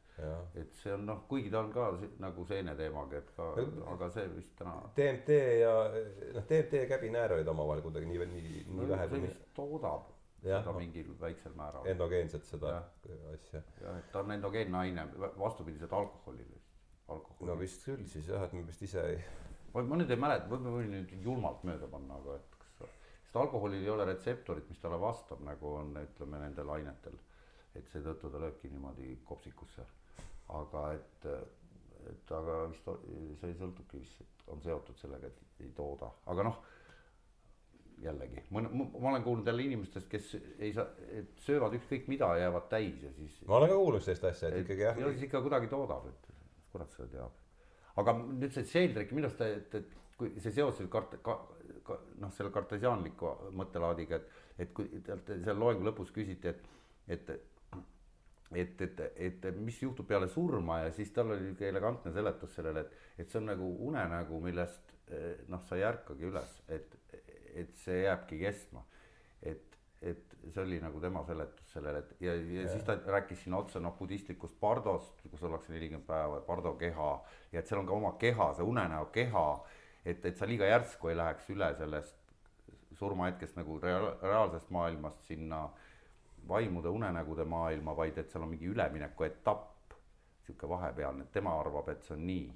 et 0.57 0.73
see 0.81 0.93
on 0.93 1.03
noh, 1.05 1.19
kuigi 1.29 1.49
ta 1.53 1.59
on 1.61 1.71
ka 1.73 1.87
nagu 2.23 2.45
seene 2.49 2.73
teemaga, 2.77 3.19
et 3.21 3.27
ka, 3.35 3.51
aga 3.93 4.09
see 4.15 4.25
vist 4.33 4.55
täna. 4.57 4.73
DMT 4.97 5.35
ja 5.61 5.73
noh, 6.33 6.45
DMT 6.49 6.79
ja 6.81 6.87
käbinäär 6.89 7.35
olid 7.35 7.49
omavahel 7.53 7.83
kuidagi 7.85 8.09
nii, 8.09 8.29
nii, 8.31 8.45
nii 8.65 8.79
no, 8.79 8.87
vähe. 8.89 9.09
see 9.11 9.21
vist 9.27 9.43
toodab 9.57 10.07
ja, 10.41 10.61
seda 10.63 10.73
mingil 10.77 11.11
väiksel 11.21 11.53
määral. 11.57 11.85
endogeenset 11.93 12.49
seda 12.49 12.71
ja. 12.73 12.79
asja. 13.33 13.61
jah, 13.81 13.99
et 13.99 14.09
ta 14.13 14.23
on 14.23 14.33
endogeenne 14.33 14.79
aine, 14.79 15.05
vastupidiselt 15.37 15.93
alkoholile 15.93 16.49
vist. 16.55 16.73
Alkoholi. 17.13 17.51
no 17.51 17.59
vist 17.59 17.85
küll 17.85 18.09
siis 18.09 18.27
jah, 18.33 18.47
et 18.47 18.57
me 18.57 18.65
vist 18.65 18.81
ise 18.89 19.05
ei. 19.11 19.21
ma 19.77 20.01
nüüd 20.01 20.09
ei 20.09 20.19
mäleta, 20.19 20.49
võib-olla 20.49 20.79
võin 20.79 20.91
nüüd 20.95 21.13
julmalt 21.21 21.61
mööda 21.69 21.91
panna, 21.93 22.17
aga 22.17 22.39
et 22.41 22.57
kas, 22.79 22.97
sest 23.21 23.37
alkoholil 23.37 23.85
ei 23.85 23.93
ole 23.93 24.09
retseptorit, 24.09 24.65
mis 24.73 24.81
talle 24.81 24.97
vastab, 25.01 25.45
nagu 25.45 25.77
on, 25.77 25.93
ütleme 26.01 26.41
nendel 26.41 26.73
ainetel. 26.79 27.21
et 27.77 27.85
seetõttu 27.93 28.33
ta 28.33 28.41
lööbki 28.41 28.73
niimoodi 28.73 29.19
kopsikusse 29.29 29.85
aga 30.55 30.83
et, 30.95 31.27
et 32.11 32.33
aga 32.37 32.57
vist 32.71 32.89
see 33.41 33.53
sõltubki 33.59 34.01
vist, 34.01 34.23
on 34.47 34.61
seotud 34.63 34.97
sellega, 34.99 35.27
et 35.27 35.63
ei 35.65 35.71
tooda, 35.75 36.09
aga 36.31 36.45
noh, 36.47 36.59
jällegi, 38.01 38.43
ma, 38.53 38.61
ma 38.61 39.09
olen 39.09 39.23
kuulnud 39.25 39.47
jälle 39.47 39.65
inimestest, 39.65 40.07
kes 40.11 40.35
ei 40.59 40.71
saa, 40.73 40.85
et 41.17 41.33
söövad 41.41 41.73
ükskõik 41.79 42.07
mida 42.11 42.29
jäävad 42.37 42.69
täis 42.69 43.01
ja 43.03 43.11
siis. 43.15 43.39
ma 43.49 43.57
olen 43.57 43.73
ka 43.73 43.79
kuulnud 43.81 44.05
sellist 44.05 44.27
asja, 44.29 44.51
et 44.53 44.63
ikkagi 44.63 44.85
jah. 44.85 44.99
ja 45.01 45.11
siis 45.13 45.27
ikka 45.27 45.41
kuidagi 45.45 45.69
toodab, 45.71 46.05
et 46.11 46.29
kurat 46.71 46.93
seda 46.93 47.09
teab. 47.15 47.43
aga 47.97 48.15
nüüd 48.21 48.53
see 48.53 48.69
Sheldrick, 48.69 49.15
minu 49.17 49.29
arust, 49.29 49.41
et, 49.41 49.79
et 49.81 49.95
kui 50.17 50.33
see 50.43 50.53
seos 50.53 50.77
selle 50.77 50.93
kart-, 50.93 51.17
ka, 51.25 51.39
ka 51.87 51.99
noh, 52.21 52.31
selle 52.37 52.53
kartesiaanliku 52.53 53.33
mõttelaadiga, 53.57 54.21
et, 54.21 54.41
et 54.65 54.73
kui 54.77 55.01
talt 55.05 55.33
seal 55.33 55.59
loengu 55.59 55.85
lõpus 55.89 56.13
küsiti, 56.13 56.53
et, 56.53 56.69
et 57.17 57.33
et, 58.55 58.81
et, 58.81 59.01
et 59.17 59.47
mis 59.59 59.81
juhtub 59.81 60.07
peale 60.07 60.29
surma 60.31 60.81
ja 60.85 60.91
siis 60.95 61.11
tal 61.15 61.33
oli 61.35 61.51
elegantne 61.67 62.13
seletus 62.15 62.53
sellele, 62.55 62.85
et, 62.85 63.23
et 63.23 63.31
see 63.31 63.41
on 63.41 63.49
nagu 63.51 63.71
unenägu, 63.89 64.39
millest 64.43 64.93
eh, 65.11 65.43
noh, 65.51 65.63
sa 65.67 65.79
ei 65.79 65.83
ärkagi 65.87 66.29
üles, 66.29 66.53
et, 66.71 66.95
et 67.57 67.73
see 67.83 68.03
jääbki 68.05 68.39
kestma. 68.45 68.83
et, 69.41 69.63
et 70.01 70.35
see 70.53 70.61
oli 70.61 70.77
nagu 70.79 71.01
tema 71.03 71.23
seletus 71.27 71.73
sellele, 71.73 72.03
et 72.03 72.21
ja, 72.23 72.35
ja, 72.35 72.61
ja 72.61 72.69
siis 72.71 72.85
ta 72.87 72.95
rääkis 73.01 73.43
siin 73.43 73.57
otse 73.57 73.81
noh, 73.83 73.95
budistlikust 73.97 74.55
pardost, 74.61 75.19
kus 75.27 75.43
ollakse 75.43 75.73
nelikümmend 75.73 76.07
päeva, 76.07 76.39
pardo 76.47 76.75
keha 76.79 77.09
ja 77.51 77.59
et 77.59 77.67
seal 77.67 77.81
on 77.81 77.89
ka 77.89 77.97
oma 77.97 78.13
keha, 78.21 78.51
see 78.55 78.67
unenäo 78.67 79.09
keha, 79.15 79.47
et, 80.05 80.23
et 80.23 80.37
sa 80.37 80.47
liiga 80.47 80.69
järsku 80.69 81.11
ei 81.11 81.17
läheks 81.19 81.49
üle 81.51 81.73
sellest 81.81 82.15
surmahetkest 82.97 83.57
nagu 83.59 83.75
rea-, 83.81 84.15
reaalsest 84.21 84.71
maailmast 84.73 85.27
sinna 85.27 85.65
äh, 85.65 85.86
vaimude 86.47 86.89
unenägude 86.89 87.45
maailma, 87.45 87.95
vaid 87.97 88.17
et 88.17 88.31
seal 88.31 88.45
on 88.45 88.53
mingi 88.53 88.69
ülemineku 88.71 89.27
etapp, 89.27 89.93
sihuke 90.45 90.69
vahepealne, 90.69 91.27
et 91.27 91.31
tema 91.31 91.59
arvab, 91.59 91.89
et 91.89 92.03
see 92.03 92.15
on 92.15 92.25
nii. 92.27 92.47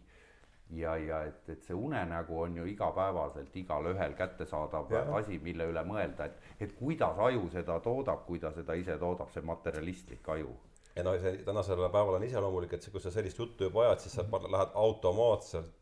ja, 0.71 0.95
ja 0.95 1.23
et, 1.27 1.49
et 1.49 1.63
see 1.67 1.75
unenägu 1.75 2.37
on 2.41 2.53
ju 2.55 2.65
igapäevaselt 2.65 3.55
igalühel 3.59 4.13
kättesaadav 4.15 4.91
ja. 4.91 5.01
asi, 5.17 5.39
mille 5.43 5.67
üle 5.67 5.83
mõelda, 5.83 6.29
et, 6.29 6.37
et 6.63 6.75
kuidas 6.77 7.19
aju 7.19 7.49
seda 7.51 7.79
toodab, 7.83 8.23
kui 8.25 8.39
ta 8.39 8.53
seda 8.55 8.77
ise 8.79 8.95
toodab, 8.97 9.33
see 9.33 9.43
materjalistlik 9.43 10.29
aju 10.29 10.55
ja 10.95 11.03
no 11.03 11.17
see 11.19 11.37
tänasel 11.47 11.83
päeval 11.91 12.17
on 12.19 12.23
iseloomulik, 12.23 12.73
et 12.73 12.83
see, 12.83 12.91
kui 12.91 13.03
sa 13.03 13.11
sellist 13.11 13.39
juttu 13.39 13.67
juba 13.67 13.85
ajad, 13.85 14.05
siis 14.05 14.15
sa 14.15 14.25
lähed 14.47 14.73
automaatselt 14.85 15.80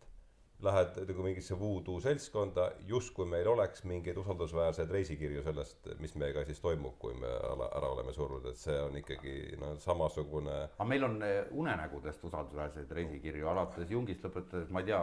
lähed 0.66 0.98
nagu 1.08 1.24
mingisse 1.24 1.56
voodoo 1.60 2.00
seltskonda, 2.04 2.70
justkui 2.88 3.28
meil 3.30 3.48
oleks 3.48 3.84
mingeid 3.88 4.18
usaldusväärseid 4.20 4.92
reisikirju 4.92 5.44
sellest, 5.46 5.88
mis 6.04 6.16
meiega 6.20 6.44
siis 6.48 6.60
toimub, 6.64 6.98
kui 7.00 7.16
me 7.20 7.30
ära 7.30 7.92
oleme 7.94 8.14
surnud, 8.16 8.50
et 8.52 8.60
see 8.60 8.76
on 8.82 8.98
ikkagi 9.00 9.36
noh, 9.62 9.78
samasugune. 9.84 10.58
aga 10.76 10.90
meil 10.90 11.08
on 11.08 11.18
eh, 11.24 11.40
unenägudest 11.52 12.24
usaldusväärseid 12.32 12.92
reisikirju, 13.00 13.48
alates 13.48 13.92
Jungist 13.92 14.26
lõpetades, 14.28 14.70
ma 14.74 14.84
ei 14.84 14.92
tea, 14.92 15.02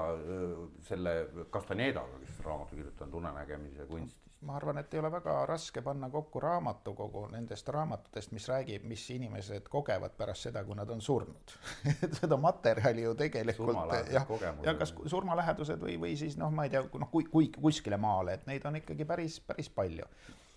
selle 0.89 1.17
Castanedaga, 1.53 2.21
kes 2.23 2.41
raamatu 2.45 2.77
kirjutanud 2.77 3.21
Unenägemise 3.23 3.89
kunst 3.89 4.27
ma 4.47 4.57
arvan, 4.57 4.79
et 4.81 4.95
ei 4.95 5.01
ole 5.01 5.11
väga 5.13 5.35
raske 5.49 5.83
panna 5.83 6.09
kokku 6.11 6.41
raamatukogu 6.43 7.27
nendest 7.33 7.69
raamatutest, 7.75 8.33
mis 8.37 8.47
räägib, 8.51 8.87
mis 8.89 9.03
inimesed 9.11 9.69
kogevad 9.73 10.15
pärast 10.19 10.49
seda, 10.49 10.63
kui 10.65 10.79
nad 10.79 10.91
on 10.91 11.03
surnud. 11.03 11.55
Et 12.07 12.15
seda 12.21 12.39
materjali 12.41 13.05
ju 13.05 13.15
tegelikult 13.19 13.95
jah, 14.13 14.33
ja 14.65 14.75
kas 14.79 14.95
surmalähedused 15.11 15.83
või, 15.83 15.99
või 16.01 16.17
siis 16.19 16.39
noh, 16.41 16.53
ma 16.55 16.67
ei 16.67 16.73
tea, 16.73 16.85
noh, 16.87 17.11
kui, 17.13 17.27
kui 17.31 17.51
kuskile 17.55 17.99
maale, 18.01 18.37
et 18.39 18.49
neid 18.49 18.65
on 18.69 18.79
ikkagi 18.81 19.07
päris, 19.09 19.39
päris 19.47 19.71
palju. 19.73 20.07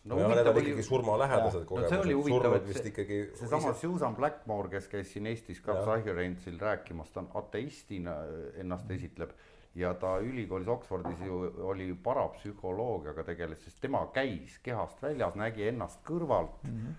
No, 0.09 0.15
no 0.15 0.29
need 0.31 0.47
on 0.47 0.57
ikkagi 0.61 0.83
surmalähedased 0.87 1.65
kogemused. 1.67 1.93
see 1.93 2.03
oli 2.05 2.17
huvitav, 2.17 2.55
et 2.59 2.69
see, 2.71 2.87
ikkagi... 2.91 3.19
seesama 3.41 3.73
Susan 3.77 4.15
Blackmore, 4.15 4.71
kes 4.71 4.87
käis 4.91 5.13
siin 5.13 5.27
Eestis 5.29 5.59
ka 5.65 5.75
Psycherentsil 5.81 6.59
rääkimas, 6.61 7.11
ta 7.13 7.23
on 7.23 7.31
ateistina 7.41 8.15
ennast 8.61 8.91
esitleb 8.95 9.33
ja 9.76 9.93
ta 9.93 10.17
ülikoolis 10.24 10.67
Oxfordis 10.67 11.22
ju 11.26 11.39
oli 11.70 11.91
parapsühholoogiaga 12.03 13.24
tegeles, 13.24 13.61
sest 13.63 13.82
tema 13.82 14.05
käis 14.13 14.57
kehast 14.63 15.01
väljas, 15.03 15.36
nägi 15.39 15.67
ennast 15.67 16.01
kõrvalt 16.07 16.63
mm. 16.63 16.72
-hmm. 16.72 16.95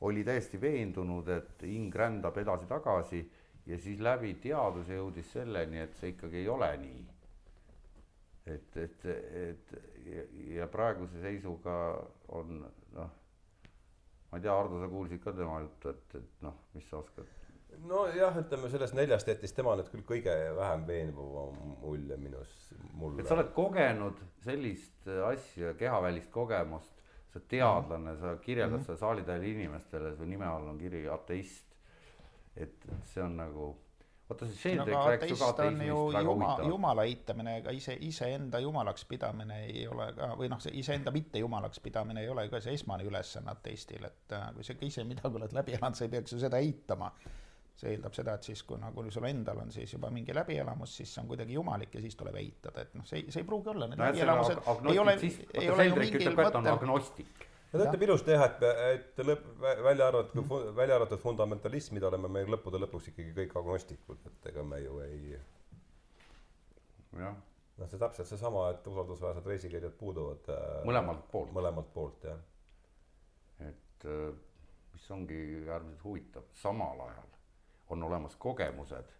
oli 0.00 0.24
täiesti 0.24 0.60
veendunud, 0.60 1.28
et 1.28 1.62
hing 1.62 1.94
rändab 1.94 2.36
edasi-tagasi 2.36 3.24
ja 3.66 3.78
siis 3.78 4.00
läbi 4.00 4.34
teaduse 4.34 4.94
jõudis 4.94 5.32
selleni, 5.32 5.80
et 5.80 5.96
see 5.96 6.14
ikkagi 6.14 6.36
ei 6.36 6.48
ole 6.48 6.76
nii. 6.76 7.06
et, 8.46 8.76
et, 8.76 9.04
et 9.06 9.74
ja, 10.06 10.22
ja 10.56 10.66
praeguse 10.66 11.20
seisuga 11.20 11.74
on 12.28 12.64
noh, 12.92 13.10
ma 14.30 14.38
ei 14.38 14.42
tea, 14.42 14.54
Hardo, 14.54 14.80
sa 14.80 14.88
kuulsid 14.88 15.22
ka 15.22 15.32
tema 15.32 15.60
juttu, 15.60 15.88
et, 15.88 16.14
et 16.14 16.42
noh, 16.42 16.56
mis 16.74 16.88
sa 16.90 16.98
oskad 16.98 17.39
nojah, 17.88 18.38
ütleme 18.40 18.70
sellest 18.70 18.94
neljast 18.96 19.28
jättis 19.28 19.54
tema 19.56 19.74
nüüd 19.78 19.90
küll 19.92 20.06
kõige 20.06 20.34
vähem 20.56 20.86
veenva 20.88 21.44
mulje 21.82 22.16
minus, 22.20 22.54
mulle. 22.98 23.22
et 23.22 23.28
sa 23.28 23.36
oled 23.36 23.52
kogenud 23.56 24.22
sellist 24.44 25.10
asja, 25.30 25.74
kehavälist 25.80 26.30
kogemust, 26.34 26.92
sa 27.30 27.38
oled 27.38 27.50
teadlane, 27.50 28.16
sa 28.20 28.36
kirjeldad 28.42 28.78
mm 28.78 28.82
-hmm. 28.82 28.86
seda 28.86 29.04
saalitähel 29.04 29.46
inimestele, 29.52 30.16
su 30.16 30.24
nime 30.24 30.46
all 30.46 30.68
on 30.68 30.78
kiri 30.78 31.08
ateist. 31.08 31.66
et, 32.56 32.86
see 33.04 33.22
on 33.22 33.36
nagu, 33.36 33.76
vaata 34.28 34.46
see 34.46 34.56
Sheldrick 34.56 34.96
no, 34.96 35.04
rääkis 35.06 35.30
ju 35.30 35.36
ka 35.36 35.48
ateismist 35.48 36.14
väga 36.14 36.20
juma, 36.20 36.56
jumala 36.68 37.04
eitamine 37.04 37.56
ega 37.58 37.70
ise, 37.70 37.96
iseenda 38.00 38.58
jumalaks 38.58 39.04
pidamine 39.04 39.64
ei 39.64 39.86
ole 39.88 40.12
ka, 40.12 40.34
või 40.38 40.48
noh, 40.50 40.60
see 40.60 40.72
iseenda 40.74 41.10
mitte 41.10 41.38
jumalaks 41.38 41.80
pidamine 41.80 42.20
ei 42.20 42.28
ole 42.28 42.48
ka 42.48 42.60
see 42.60 42.74
esmane 42.74 43.04
ülesanne 43.04 43.50
ateistil, 43.50 44.04
et 44.04 44.32
äh, 44.32 44.54
kui 44.54 44.64
sa 44.64 44.74
ka 44.74 44.86
ise 44.86 45.04
midagi 45.04 45.36
oled 45.36 45.52
läbi 45.52 45.78
elanud, 45.78 45.96
sa 45.96 46.04
ei 46.04 46.10
peaks 46.10 46.32
ju 46.32 46.40
seda 46.42 46.58
eitama 46.58 47.12
see 47.80 47.94
eeldab 47.94 48.16
seda, 48.16 48.34
et 48.36 48.46
siis, 48.50 48.62
kui 48.68 48.78
nagu 48.80 49.04
sul 49.14 49.26
endal 49.28 49.60
on 49.62 49.70
siis 49.72 49.92
juba 49.94 50.10
mingi 50.12 50.34
läbielamus, 50.36 50.96
siis 51.00 51.12
see 51.14 51.22
on 51.22 51.28
kuidagi 51.30 51.56
jumalik 51.56 51.94
ja 51.96 52.02
siis 52.04 52.16
tuleb 52.18 52.36
eitada, 52.40 52.84
et 52.84 52.96
noh, 52.98 53.06
see, 53.08 53.22
see 53.32 53.42
ei 53.42 53.46
pruugi 53.48 53.72
olla, 53.72 53.88
need 53.90 54.00
no, 54.00 54.08
läbielamused 54.10 54.60
ei 54.60 55.00
ole, 55.00 55.14
ei 55.62 55.70
ole 55.74 55.86
ju 55.88 56.00
mingil 56.00 56.34
mõttel. 56.36 56.68
agnostik. 56.74 57.46
no 57.70 57.78
ta 57.78 57.86
ütleb 57.86 58.04
ilusti 58.08 58.34
jah, 58.36 58.44
et, 58.48 58.66
et 58.96 59.22
lõpp, 59.30 59.46
välja 59.86 60.10
arvatud 60.10 60.42
mm., 60.42 60.74
välja 60.76 60.98
arvatud 61.00 61.22
fundamentalismid 61.22 62.08
oleme 62.10 62.32
me 62.36 62.44
lõppude 62.56 62.82
lõpuks 62.84 63.08
ikkagi 63.14 63.32
kõik 63.38 63.56
agnostikud, 63.62 64.28
et 64.32 64.52
ega 64.52 64.66
me 64.74 64.82
ju 64.84 65.00
ei. 65.06 65.40
noh, 67.16 67.40
see 67.86 67.96
täpselt 67.96 68.28
seesama, 68.28 68.68
et 68.74 68.92
usaldusväärsed 68.92 69.46
reisikirjad 69.48 69.96
puuduvad. 69.96 70.52
Äh, 70.52 70.78
mõlemalt 70.90 71.24
poolt. 71.32 71.56
mõlemalt 71.56 71.88
poolt, 71.96 72.28
jah. 72.28 72.44
et 73.64 74.04
äh, 74.04 74.30
mis 74.92 75.12
ongi 75.16 75.42
äärmiselt 75.64 76.04
huvitav, 76.04 76.50
samal 76.60 77.06
ajal 77.08 77.36
on 77.90 78.02
olemas 78.06 78.36
kogemused 78.40 79.10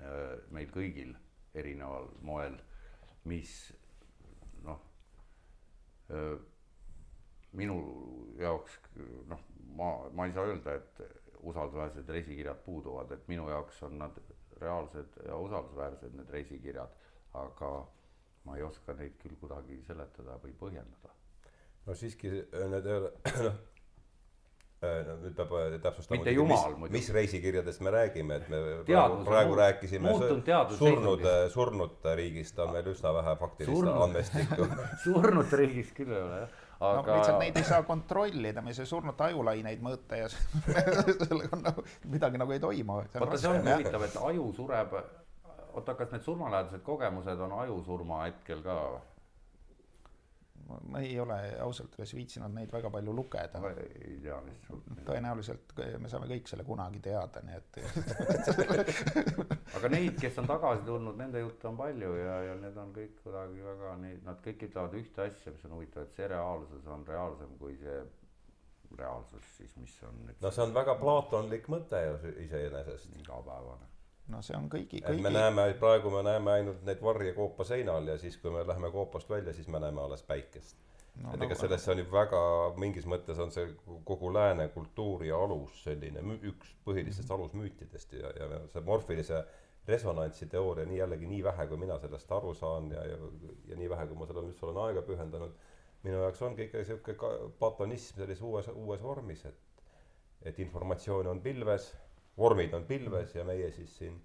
äh, 0.00 0.36
meil 0.54 0.70
kõigil 0.74 1.14
erineval 1.56 2.10
moel, 2.20 2.58
mis 3.24 3.52
noh, 4.62 4.80
minu 7.56 7.76
jaoks 8.38 8.76
noh, 9.30 9.40
ma, 9.78 9.88
ma 10.12 10.26
ei 10.28 10.34
saa 10.36 10.44
öelda, 10.50 10.76
et 10.76 11.00
usaldusväärsed 11.46 12.08
reisikirjad 12.12 12.60
puuduvad, 12.64 13.12
et 13.16 13.28
minu 13.28 13.48
jaoks 13.50 13.82
on 13.88 13.98
nad 13.98 14.18
reaalsed 14.60 15.18
ja 15.26 15.36
usaldusväärsed, 15.36 16.14
need 16.16 16.30
reisikirjad, 16.30 16.92
aga 17.40 17.70
ma 18.44 18.56
ei 18.56 18.66
oska 18.66 18.94
neid 18.98 19.16
küll 19.22 19.36
kuidagi 19.40 19.80
seletada 19.86 20.36
või 20.42 20.52
põhjendada. 20.60 21.14
no 21.86 21.94
siiski 21.94 22.30
need 22.30 22.86
ei 22.86 23.00
ole, 23.00 23.12
noh 23.48 23.58
no 24.82 25.16
nüüd 25.22 25.36
peab 25.38 25.54
täpsustama. 25.82 26.18
mitte 26.18 26.34
jumal 26.36 26.76
muidugi. 26.76 26.98
mis 26.98 27.08
reisikirjadest 27.16 27.80
me 27.80 27.94
räägime, 27.94 28.36
et 28.42 28.48
me 28.52 28.60
praegu, 28.84 29.22
praegu 29.24 29.56
rääkisime 29.62 30.12
surnud, 30.76 31.24
surnute 31.54 32.14
riigist 32.20 32.58
on 32.60 32.74
meil 32.76 32.92
üsna 32.92 33.14
vähe 33.16 33.36
faktilist 33.40 33.90
andmestikku 33.94 34.68
surnute 35.06 35.60
riigist 35.62 35.96
küll 35.96 36.12
ei 36.12 36.22
ole 36.22 36.44
jah 36.44 36.62
aga 36.80 37.08
no, 37.08 37.16
lihtsalt 37.16 37.40
neid 37.40 37.56
ei 37.56 37.64
saa 37.64 37.82
kontrollida, 37.88 38.62
me 38.62 38.72
ei 38.72 38.76
saa 38.76 38.88
surnute 38.88 39.24
ajulaineid 39.30 39.82
mõõta 39.84 40.20
ja 40.20 40.28
sellega 41.24 41.56
on 41.56 41.64
nagu 41.64 41.84
midagi 42.04 42.40
nagu 42.42 42.52
ei 42.52 42.60
toimu. 42.60 42.98
vaata, 43.14 43.40
see 43.40 43.52
on 43.52 43.62
huvitav, 43.64 44.04
et 44.04 44.18
aju 44.30 44.48
sureb, 44.56 44.96
oota, 45.72 45.94
kas 45.96 46.12
need 46.12 46.26
surmalähedased 46.26 46.84
kogemused 46.84 47.44
on 47.48 47.60
ajusurma 47.62 48.26
hetkel 48.26 48.60
ka 48.66 48.80
või? 48.92 49.04
Ma 50.66 51.00
ei 51.00 51.20
ole 51.20 51.36
ausalt 51.62 51.94
öeldes 51.94 52.14
viitsinud 52.16 52.54
neid 52.54 52.72
väga 52.72 52.90
palju 52.90 53.14
lugeda. 53.14 53.60
ma 53.62 53.70
ei 53.70 54.18
tea 54.22 54.38
lihtsalt. 54.48 54.90
tõenäoliselt 55.08 55.74
me 56.02 56.10
saame 56.10 56.28
kõik 56.32 56.50
selle 56.50 56.66
kunagi 56.66 57.00
teada, 57.04 57.42
nii 57.46 57.56
et 57.60 57.78
aga 59.78 59.90
neid, 59.92 60.18
kes 60.20 60.38
on 60.42 60.50
tagasi 60.50 60.84
tulnud, 60.88 61.18
nende 61.20 61.42
jutte 61.44 61.70
on 61.70 61.78
palju 61.78 62.12
ja, 62.18 62.36
ja 62.50 62.60
need 62.60 62.78
on 62.82 62.92
kõik 62.96 63.18
kuidagi 63.22 63.66
väga 63.70 63.96
nii, 64.02 64.20
nad 64.26 64.42
kõik 64.44 64.68
ütlevad 64.68 65.00
ühte 65.00 65.26
asja, 65.26 65.54
mis 65.54 65.66
on 65.68 65.76
huvitav, 65.78 66.06
et 66.06 66.18
see 66.18 66.30
reaalsus 66.34 66.88
on 66.96 67.06
reaalsem 67.08 67.58
kui 67.60 67.76
see 67.82 67.98
reaalsus 68.98 69.50
siis, 69.56 69.76
mis 69.82 69.98
on. 70.08 70.24
no 70.40 70.54
see 70.54 70.64
on 70.66 70.74
väga 70.74 70.96
plaatonlik 71.00 71.68
mõte 71.72 72.00
ju 72.06 72.34
iseenesest. 72.46 73.14
igapäevane 73.22 73.95
no 74.32 74.42
see 74.42 74.56
on 74.58 74.66
kõigi, 74.72 75.02
kõigi. 75.04 75.22
me 75.22 75.30
näeme, 75.30 75.68
praegu 75.80 76.10
me 76.10 76.22
näeme 76.26 76.58
ainult 76.58 76.82
neid 76.86 77.02
varje 77.02 77.32
koopa 77.36 77.64
seinal 77.64 78.08
ja 78.10 78.18
siis, 78.18 78.36
kui 78.42 78.50
me 78.54 78.64
läheme 78.66 78.90
koopast 78.94 79.30
välja, 79.30 79.54
siis 79.56 79.68
me 79.68 79.80
näeme 79.82 80.02
alles 80.02 80.22
päikest 80.26 80.76
no,. 81.22 81.34
et 81.34 81.42
ega 81.42 81.54
no, 81.54 81.60
sellesse 81.60 81.92
on 81.92 82.02
ju 82.02 82.08
väga, 82.12 82.40
mingis 82.82 83.06
mõttes 83.10 83.38
on 83.42 83.52
see 83.54 83.68
kogu 84.08 84.32
lääne 84.34 84.68
kultuuri 84.74 85.30
alus 85.34 85.82
selline, 85.84 86.24
üks 86.50 86.74
põhilistest 86.88 87.28
mm 87.28 87.32
-hmm. 87.32 87.38
alusmüütidest 87.38 88.18
ja, 88.18 88.32
ja 88.40 88.60
see 88.72 88.82
morfilise 88.84 89.44
resonantsi 89.86 90.46
teooria, 90.50 90.86
nii 90.86 90.98
jällegi 90.98 91.26
nii 91.30 91.44
vähe, 91.44 91.66
kui 91.70 91.78
mina 91.78 91.98
sellest 91.98 92.32
aru 92.32 92.54
saan 92.54 92.90
ja, 92.90 93.04
ja, 93.06 93.18
ja 93.68 93.76
nii 93.76 93.90
vähe, 93.90 94.06
kui 94.06 94.18
ma 94.18 94.26
sellele 94.26 94.50
üldse 94.50 94.66
olen 94.66 94.82
aega 94.84 95.02
pühendanud, 95.06 95.52
minu 96.02 96.22
jaoks 96.24 96.42
ongi 96.42 96.66
ikka 96.66 96.82
sihuke 96.84 97.14
platonism 97.58 98.18
sellises 98.20 98.42
uues, 98.42 98.68
uues 98.74 99.02
vormis, 99.02 99.44
et, 99.46 99.84
et 100.42 100.58
informatsioon 100.58 101.30
on 101.30 101.40
pilves 101.42 101.92
vormid 102.38 102.74
on 102.74 102.84
pilves 102.84 103.34
ja 103.34 103.44
meie 103.44 103.70
siis 103.72 103.96
siin 103.98 104.16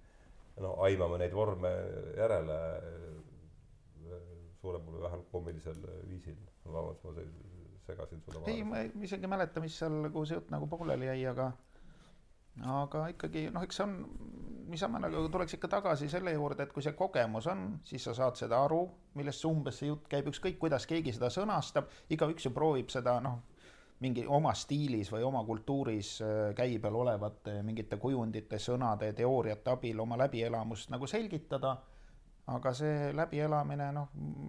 no 0.60 0.74
aimame 0.84 1.18
neid 1.22 1.34
vorme 1.34 1.70
järele 2.16 2.58
äh, 2.76 4.22
suuremal 4.60 4.98
või 4.98 5.04
vähem 5.06 5.26
kommilisel 5.32 5.82
viisil. 6.08 6.38
vabandust, 6.64 7.04
ma 7.04 7.12
segasin 7.86 8.20
sulle 8.22 8.40
vahele. 8.40 8.56
ei, 8.56 8.64
ma 8.64 9.04
isegi 9.04 9.26
ei 9.26 9.30
mäleta, 9.30 9.60
mis 9.60 9.78
seal, 9.78 10.08
kuhu 10.12 10.28
see 10.28 10.38
jutt 10.38 10.52
nagu 10.54 10.68
pooleli 10.70 11.08
jäi, 11.08 11.24
aga 11.32 11.52
aga 12.68 13.06
ikkagi 13.14 13.46
noh, 13.52 13.64
eks 13.64 13.80
see 13.80 13.86
on, 13.86 13.94
niisama 14.72 15.00
nagu 15.02 15.24
tuleks 15.32 15.56
ikka 15.56 15.70
tagasi 15.72 16.08
selle 16.12 16.34
juurde, 16.36 16.66
et 16.66 16.72
kui 16.72 16.84
see 16.84 16.94
kogemus 16.96 17.48
on, 17.50 17.64
siis 17.88 18.04
sa 18.04 18.14
saad 18.16 18.36
seda 18.38 18.60
aru, 18.66 18.82
millest 19.18 19.42
see 19.42 19.50
umbes 19.50 19.80
see 19.80 19.88
jutt 19.88 20.06
käib, 20.12 20.28
ükskõik 20.30 20.60
kuidas 20.60 20.86
keegi 20.88 21.14
seda 21.16 21.32
sõnastab, 21.32 21.90
igaüks 22.12 22.46
ju 22.46 22.52
proovib 22.54 22.92
seda 22.92 23.18
noh, 23.24 23.40
mingi 24.02 24.24
oma 24.26 24.52
stiilis 24.58 25.10
või 25.12 25.24
oma 25.26 25.44
kultuuris 25.46 26.12
äh, 26.24 26.50
käibel 26.58 26.96
olevate 26.98 27.60
mingite 27.66 27.98
kujundite, 28.02 28.58
sõnade, 28.62 29.12
teooriate 29.16 29.72
abil 29.72 30.00
oma 30.04 30.18
läbielamust 30.24 30.92
nagu 30.94 31.06
selgitada. 31.06 31.76
aga 32.52 32.72
see 32.74 33.12
läbielamine 33.14 33.92
noh, 33.94 34.08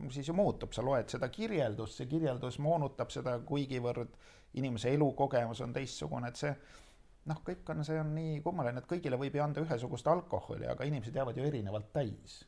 siis 0.10 0.28
ju 0.28 0.34
muutub, 0.34 0.72
sa 0.74 0.82
loed 0.82 1.12
seda 1.14 1.28
kirjeldust, 1.30 1.99
see 1.99 2.08
kirjeldus 2.10 2.58
moonutab 2.60 3.12
seda, 3.14 3.36
kuigivõrd 3.45 4.16
inimese 4.58 4.89
elukogemus 4.93 5.62
on 5.62 5.74
teistsugune, 5.74 6.28
et 6.28 6.41
see 6.41 6.54
noh, 7.30 7.43
kõik 7.45 7.70
on, 7.70 7.84
see 7.86 7.99
on 7.99 8.10
nii 8.16 8.41
kummaline, 8.41 8.82
et 8.82 8.89
kõigile 8.89 9.20
võib 9.22 9.38
ju 9.38 9.43
anda 9.43 9.62
ühesugust 9.62 10.10
alkoholi, 10.10 10.66
aga 10.68 10.89
inimesed 10.89 11.16
jäävad 11.16 11.38
ju 11.38 11.45
erinevalt 11.45 11.93
täis 11.93 12.41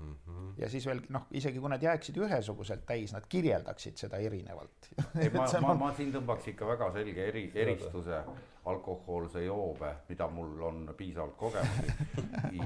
Mm 0.00 0.14
-hmm. 0.26 0.52
ja 0.58 0.68
siis 0.68 0.86
veel 0.86 1.00
noh, 1.08 1.26
isegi 1.30 1.60
kui 1.60 1.70
nad 1.70 1.82
jääksid 1.82 2.16
ühesuguselt 2.16 2.86
täis, 2.86 3.12
nad 3.12 3.26
kirjeldaksid 3.28 3.96
seda 3.96 4.16
erinevalt 4.16 4.88
ei, 5.20 5.30
ma, 5.34 5.46
ma, 5.66 5.74
ma 5.74 5.90
siin 5.94 6.12
tõmbaks 6.14 6.48
ikka 6.54 6.66
väga 6.66 6.92
selge 6.92 7.26
eri, 7.28 7.50
eristuse 7.54 8.22
alkohoolse 8.64 9.44
joobe, 9.44 9.94
mida 10.08 10.28
mul 10.28 10.62
on 10.62 10.94
piisavalt 10.96 11.36
kogemusi 11.36 11.92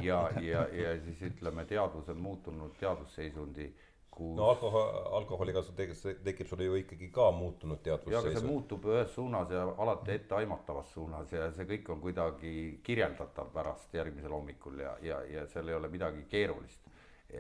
ja, 0.03 0.31
ja, 0.41 0.67
ja 0.73 0.95
siis 1.05 1.23
ütleme, 1.23 1.65
teadvuse 1.65 2.15
muutunud 2.15 2.79
teadvusseisundi 2.79 3.73
kus 4.15 4.37
no 4.39 4.49
alkohol, 4.53 4.91
alkoholiga 5.19 5.63
tekib 5.77 6.47
sul 6.47 6.63
ju 6.65 6.79
ikkagi 6.79 7.11
ka 7.15 7.31
muutunud 7.35 7.83
teadvusseisund. 7.83 8.15
ja, 8.15 8.33
aga 8.33 8.41
see 8.41 8.51
muutub 8.51 8.87
ühes 8.91 9.15
suunas 9.15 9.51
ja 9.51 9.65
alati 9.85 10.15
etteaimatavas 10.19 10.93
suunas 10.95 11.33
ja 11.35 11.51
see 11.57 11.67
kõik 11.73 11.91
on 11.95 12.03
kuidagi 12.05 12.55
kirjeldatav 12.87 13.51
pärast 13.55 13.95
järgmisel 13.99 14.37
hommikul 14.37 14.79
ja, 14.85 14.97
ja, 15.03 15.23
ja 15.31 15.47
seal 15.51 15.69
ei 15.69 15.79
ole 15.79 15.91
midagi 15.91 16.27
keerulist 16.31 16.84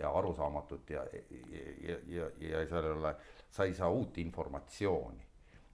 ja 0.01 0.11
arusaamatut 0.11 0.91
ja, 0.91 1.05
ja, 1.83 1.97
ja, 2.07 2.31
ja 2.41 2.65
seal 2.67 2.85
ei 2.85 2.93
ole, 2.93 3.15
sa 3.51 3.65
ei 3.65 3.75
saa 3.75 3.91
uut 3.91 4.19
informatsiooni. 4.19 5.23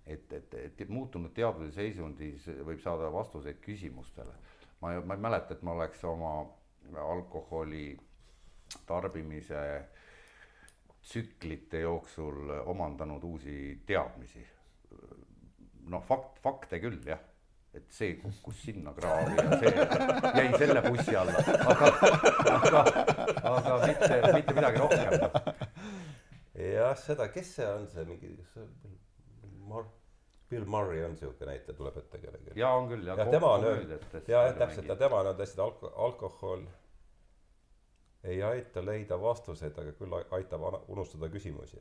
et, 0.07 0.33
et, 0.33 0.55
et 0.55 0.89
muutunud 0.89 1.33
teadvuse 1.35 1.73
seisundis 1.73 2.49
võib 2.66 2.81
saada 2.83 3.12
vastuseid 3.12 3.61
küsimustele. 3.62 4.33
ma 4.81 4.95
ma 5.01 5.14
ei 5.14 5.21
mäleta, 5.21 5.55
et 5.55 5.62
ma 5.62 5.73
oleks 5.73 6.05
oma 6.05 6.47
alkoholi 6.97 7.99
tarbimise 8.87 9.61
tsüklite 11.03 11.81
jooksul 11.81 12.51
omandanud 12.66 13.23
uusi 13.23 13.83
teadmisi. 13.87 14.47
noh, 15.87 16.03
fakt, 16.05 16.39
fakte 16.43 16.81
küll 16.81 17.03
jah 17.07 17.30
et 17.75 17.87
see 17.95 18.16
kukkus 18.18 18.62
sinna 18.64 18.93
kraavi 18.97 19.37
ja 19.39 19.59
see 19.61 19.71
jäi 20.41 20.59
selle 20.59 20.83
bussi 20.89 21.16
alla, 21.16 21.45
aga, 21.73 21.91
aga, 22.57 22.83
aga 23.53 23.77
mitte, 23.85 24.18
mitte 24.35 24.57
midagi 24.57 24.83
rohkem. 24.83 25.12
jah, 26.75 26.97
seda, 26.99 27.29
kes 27.31 27.55
see 27.61 27.68
on, 27.71 27.87
see 27.93 28.05
mingi, 28.09 28.33
Mar-, 29.71 29.87
Bill 30.51 30.66
Murray 30.66 31.05
on 31.07 31.14
siuke 31.16 31.47
näitleja, 31.47 31.77
tuleb 31.79 32.03
ette 32.03 32.18
kellelegi. 32.18 32.59
jaa, 32.59 32.75
on 32.75 32.91
küll, 32.91 33.07
ja 33.07 33.14
tema 33.31 33.55
on 33.55 33.68
öelnud, 33.71 34.21
jaa, 34.27 34.53
täpselt, 34.59 34.91
ja 34.91 34.99
tema 34.99 35.23
on 35.23 35.31
et 35.31 35.62
alko-, 35.62 35.95
alkohol 36.09 36.66
ei 38.25 38.43
aita 38.43 38.83
leida 38.85 39.16
vastuseid, 39.21 39.79
aga 39.81 39.93
küll 39.97 40.12
aitab 40.37 40.64
unustada 40.93 41.29
küsimusi 41.33 41.79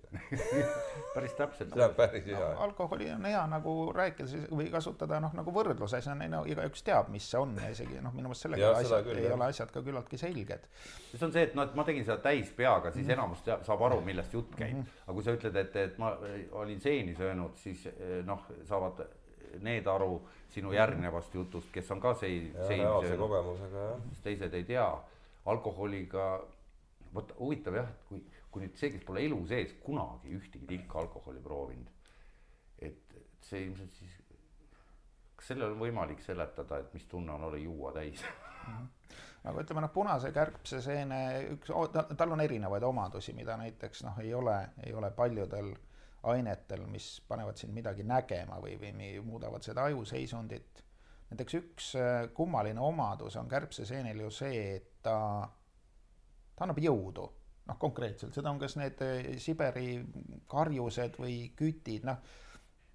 päris 1.15 1.33
täpselt. 1.35 1.73
see 1.73 1.83
on 1.83 1.95
päris 1.97 2.25
hea 2.29 2.39
no,. 2.39 2.61
alkoholi 2.63 3.09
on 3.11 3.25
hea 3.27 3.41
nagu 3.51 3.73
rääkida 3.95 4.45
või 4.47 4.69
kasutada 4.71 5.19
noh, 5.19 5.35
nagu 5.35 5.53
võrdluses 5.55 6.07
on 6.13 6.23
no, 6.31 6.45
igaüks 6.47 6.85
teab, 6.87 7.11
mis 7.11 7.27
see 7.27 7.41
on 7.43 7.57
ja 7.59 7.73
isegi 7.75 7.99
noh, 7.99 8.15
minu 8.15 8.31
meelest 8.31 8.47
sellega 8.47 8.71
asjad 8.77 9.03
küll, 9.09 9.19
ei 9.19 9.27
jah. 9.27 9.35
ole 9.35 9.49
asjad 9.51 9.75
ka 9.75 9.83
küllaltki 9.83 10.21
selged. 10.21 10.71
see 11.11 11.27
on 11.27 11.35
see, 11.35 11.43
et 11.49 11.59
noh, 11.59 11.67
et 11.67 11.75
ma 11.75 11.87
tegin 11.91 12.07
seda 12.07 12.21
täis 12.23 12.55
peaga, 12.55 12.93
siis 12.95 13.03
mm. 13.05 13.17
enamus 13.17 13.43
teab, 13.43 13.67
saab 13.67 13.85
aru, 13.89 13.99
millest 14.07 14.39
jutt 14.39 14.55
käib 14.55 14.77
mm. 14.77 14.81
-hmm. 14.81 15.05
aga 15.05 15.19
kui 15.19 15.27
sa 15.27 15.35
ütled, 15.35 15.61
et, 15.65 15.75
et 15.75 15.99
ma 15.99 16.15
olin 16.63 16.79
seeni 16.79 17.19
söönud, 17.19 17.59
siis 17.59 17.85
eh, 17.91 18.19
noh, 18.25 18.47
saavad 18.63 19.03
need 19.65 19.87
aru 19.87 20.21
sinu 20.49 20.71
järgnevast 20.73 21.35
jutust, 21.35 21.67
kes 21.73 21.91
on 21.91 21.99
ka 21.99 22.13
sein, 22.13 22.53
seini 22.67 22.85
söönud. 22.85 23.17
kogemusega 23.27 23.87
jah. 23.91 24.11
teised 24.23 24.53
ei 24.53 24.63
tea 24.63 24.89
alkoholiga, 25.51 26.29
vot 27.13 27.33
huvitav 27.39 27.79
jah, 27.79 27.89
et 27.89 28.07
kui, 28.09 28.23
kui 28.51 28.65
nüüd 28.65 28.77
see, 28.79 28.91
kes 28.93 29.05
pole 29.07 29.23
elu 29.25 29.39
sees 29.49 29.75
kunagi 29.83 30.35
ühtegi 30.37 30.67
tilka 30.69 31.01
alkoholi 31.03 31.41
proovinud, 31.43 31.89
et 32.85 33.17
see 33.45 33.65
ilmselt 33.65 33.97
siis, 33.97 34.19
kas 35.35 35.53
sellele 35.53 35.73
on 35.73 35.83
võimalik 35.83 36.21
seletada, 36.25 36.81
et 36.83 36.93
mis 36.93 37.07
tunne 37.09 37.33
on 37.33 37.49
olla 37.49 37.59
juua 37.61 37.93
täis 37.95 38.25
aga 39.47 39.63
ütleme 39.63 39.83
noh, 39.85 39.91
punase 39.93 40.31
kärbseseene 40.35 41.19
üks, 41.55 41.71
tal 41.93 42.35
on 42.35 42.43
erinevaid 42.43 42.83
omadusi, 42.83 43.33
mida 43.37 43.55
näiteks 43.59 44.03
noh, 44.07 44.19
ei 44.23 44.33
ole, 44.35 44.57
ei 44.83 44.93
ole 44.93 45.11
paljudel 45.15 45.71
ainetel, 46.29 46.83
mis 46.91 47.07
panevad 47.27 47.59
sind 47.59 47.73
midagi 47.75 48.03
nägema 48.03 48.59
või, 48.59 48.75
või 48.81 49.11
muudavad 49.23 49.63
seda 49.63 49.87
ajuseisundit. 49.87 50.83
Näiteks 51.29 51.57
üks 51.59 51.89
äh, 51.95 52.27
kummaline 52.33 52.81
omadus 52.81 53.37
on 53.37 53.49
kärbseseenel 53.49 54.25
ju 54.25 54.31
see, 54.33 54.61
et 54.77 55.01
ta, 55.05 55.17
ta 56.55 56.65
annab 56.65 56.81
jõudu. 56.83 57.29
noh, 57.69 57.77
konkreetselt 57.77 58.33
seda 58.33 58.49
on 58.49 58.57
kas 58.57 58.73
need 58.79 59.01
eh, 59.05 59.35
Siberi 59.37 59.99
karjused 60.49 61.19
või 61.21 61.51
kütid, 61.57 62.07
noh, 62.09 62.17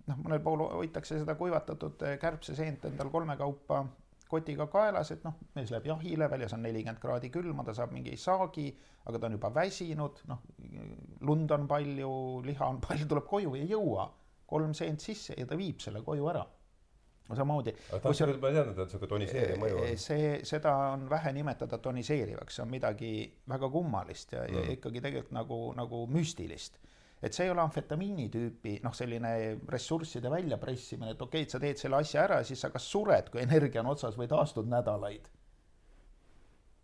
noh, 0.09 0.22
mõnel 0.24 0.41
pool 0.43 0.64
hoitakse 0.72 1.20
seda 1.20 1.37
kuivatatud 1.39 2.03
eh, 2.09 2.16
kärbseseent 2.18 2.89
endal 2.91 3.12
kolmekaupa 3.14 3.85
kotiga 4.26 4.66
kaelas, 4.66 5.12
et 5.14 5.22
noh, 5.22 5.37
mees 5.55 5.70
läheb 5.70 5.87
jahile, 5.93 6.26
väljas 6.32 6.57
on 6.57 6.64
nelikümmend 6.66 6.99
kraadi 6.99 7.30
külma, 7.30 7.62
ta 7.62 7.76
saab 7.76 7.95
mingi 7.95 8.16
saagi, 8.18 8.66
aga 9.07 9.20
ta 9.20 9.28
on 9.28 9.37
juba 9.37 9.53
väsinud, 9.55 10.24
noh, 10.26 10.43
lund 11.28 11.55
on 11.55 11.68
palju, 11.70 12.11
liha 12.49 12.66
on 12.66 12.82
palju, 12.82 13.07
tuleb 13.07 13.30
koju, 13.30 13.55
ei 13.61 13.70
jõua. 13.70 14.11
kolm 14.45 14.74
seent 14.76 15.01
sisse 15.01 15.35
ja 15.39 15.47
ta 15.49 15.57
viib 15.57 15.80
selle 15.80 16.03
koju 16.05 16.26
ära 16.28 16.43
samamoodi. 17.33 17.72
siuke, 18.12 18.37
ma 18.41 18.51
ei 18.51 18.57
teadnud, 18.59 18.81
et 18.85 18.93
siuke 18.93 19.09
toniseeriv 19.09 19.61
mõju 19.62 19.79
on. 19.81 19.93
see, 20.01 20.33
seda 20.49 20.75
on 20.93 21.07
vähe 21.11 21.33
nimetada 21.37 21.79
toniseerivaks, 21.83 22.59
see 22.59 22.64
on 22.64 22.72
midagi 22.72 23.12
väga 23.51 23.70
kummalist 23.72 24.35
ja 24.37 24.43
mm., 24.45 24.59
ja 24.59 24.75
ikkagi 24.77 25.05
tegelikult 25.05 25.37
nagu, 25.37 25.61
nagu 25.79 26.05
müstilist. 26.12 26.77
et 27.25 27.33
see 27.33 27.47
ei 27.47 27.55
ole 27.55 27.62
amfetamiini 27.64 28.29
tüüpi 28.33 28.75
noh, 28.85 28.93
selline 28.93 29.31
ressursside 29.72 30.31
väljapressimine, 30.31 31.14
et 31.14 31.22
okei 31.22 31.41
okay,, 31.41 31.49
et 31.49 31.57
sa 31.57 31.62
teed 31.62 31.81
selle 31.81 32.03
asja 32.03 32.27
ära 32.27 32.43
ja 32.43 32.49
siis 32.51 32.61
sa 32.61 32.68
kas 32.75 32.91
sured, 32.93 33.33
kui 33.33 33.41
energia 33.41 33.81
on 33.81 33.95
otsas 33.95 34.18
või 34.20 34.29
taastud 34.29 34.68
nädalaid. 34.68 35.31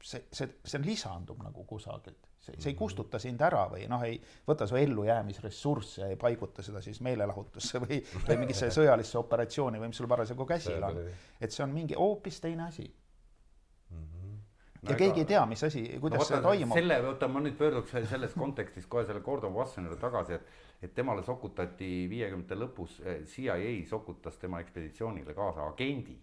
See, 0.03 0.25
see, 0.33 0.49
see 0.65 0.83
lisandub 0.85 1.43
nagu 1.45 1.65
kusagilt 1.69 2.31
see, 2.41 2.55
see 2.59 2.73
ei 2.73 2.77
kustuta 2.79 3.19
sind 3.21 3.41
ära 3.45 3.67
või 3.71 3.87
noh, 3.91 4.03
ei 4.07 4.17
võta 4.49 4.67
su 4.69 4.79
ellujäämisressursse 4.81 6.03
ja 6.03 6.09
ei 6.13 6.19
paiguta 6.21 6.65
seda 6.65 6.83
siis 6.85 7.01
meelelahutusse 7.05 7.83
või, 7.85 8.01
või 8.29 8.39
mingisse 8.45 8.71
sõjalisse 8.79 9.19
operatsiooni 9.21 9.81
või 9.83 9.93
mis 9.93 10.01
sul 10.01 10.09
parasjagu 10.11 10.47
käsil 10.49 10.83
on. 10.87 11.03
et 11.41 11.53
see 11.53 11.65
on 11.67 11.75
mingi 11.75 11.99
hoopis 11.99 12.41
teine 12.41 12.67
asi 12.69 12.87
mm. 12.87 14.07
-hmm. 14.07 14.41
ja 14.83 14.91
no, 14.91 14.97
keegi 14.97 15.11
ega... 15.11 15.21
ei 15.21 15.31
tea, 15.35 15.45
mis 15.53 15.65
asi, 15.69 15.85
kuidas 16.01 16.25
no, 16.25 16.29
see 16.33 16.43
toimub. 16.49 16.81
selle, 16.81 17.01
oota, 17.13 17.29
ma 17.29 17.45
nüüd 17.45 17.59
pöörduks 17.61 17.97
selles 18.15 18.35
kontekstis 18.35 18.87
kohe 18.87 19.05
selle 19.07 19.21
Gordon 19.21 19.55
Wassonile 19.55 20.01
tagasi, 20.01 20.41
et, 20.41 20.61
et 20.83 20.95
temale 20.95 21.23
sokutati 21.23 22.09
viiekümnendate 22.11 22.57
lõpus, 22.57 23.01
eh, 23.05 23.25
CIA 23.29 23.87
sokutas 23.89 24.39
tema 24.39 24.61
ekspeditsioonile 24.65 25.35
kaasa 25.35 25.69
agendi, 25.69 26.17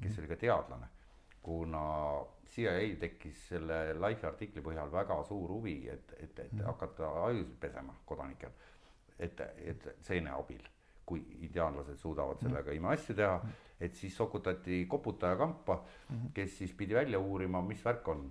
kes 0.00 0.12
-hmm. 0.12 0.18
oli 0.18 0.28
ka 0.28 0.36
teadlane, 0.36 0.90
kuna 1.42 1.84
CIA 2.50 2.96
tekkis 3.00 3.46
selle 3.52 3.78
Life'i 3.96 4.28
artikli 4.28 4.62
põhjal 4.64 4.90
väga 4.92 5.20
suur 5.28 5.54
huvi, 5.56 5.76
et, 5.92 6.12
et, 6.18 6.34
et 6.44 6.52
mm. 6.52 6.66
hakata 6.66 7.10
ajusid 7.28 7.56
pesema 7.62 7.94
kodanikel. 8.06 8.52
et, 9.20 9.40
et 9.68 9.88
seene 10.00 10.32
abil, 10.32 10.62
kui 11.04 11.20
indiaanlased 11.44 11.98
suudavad 12.00 12.38
mm. 12.40 12.48
sellega 12.48 12.72
imeasju 12.72 13.16
teha, 13.16 13.40
et 13.80 13.96
siis 13.96 14.16
sokutati 14.16 14.84
koputaja 14.88 15.36
kampa, 15.36 15.80
mm. 16.08 16.30
kes 16.34 16.58
siis 16.58 16.72
pidi 16.76 16.96
välja 16.96 17.18
uurima, 17.18 17.62
mis 17.62 17.84
värk 17.84 18.08
on. 18.08 18.30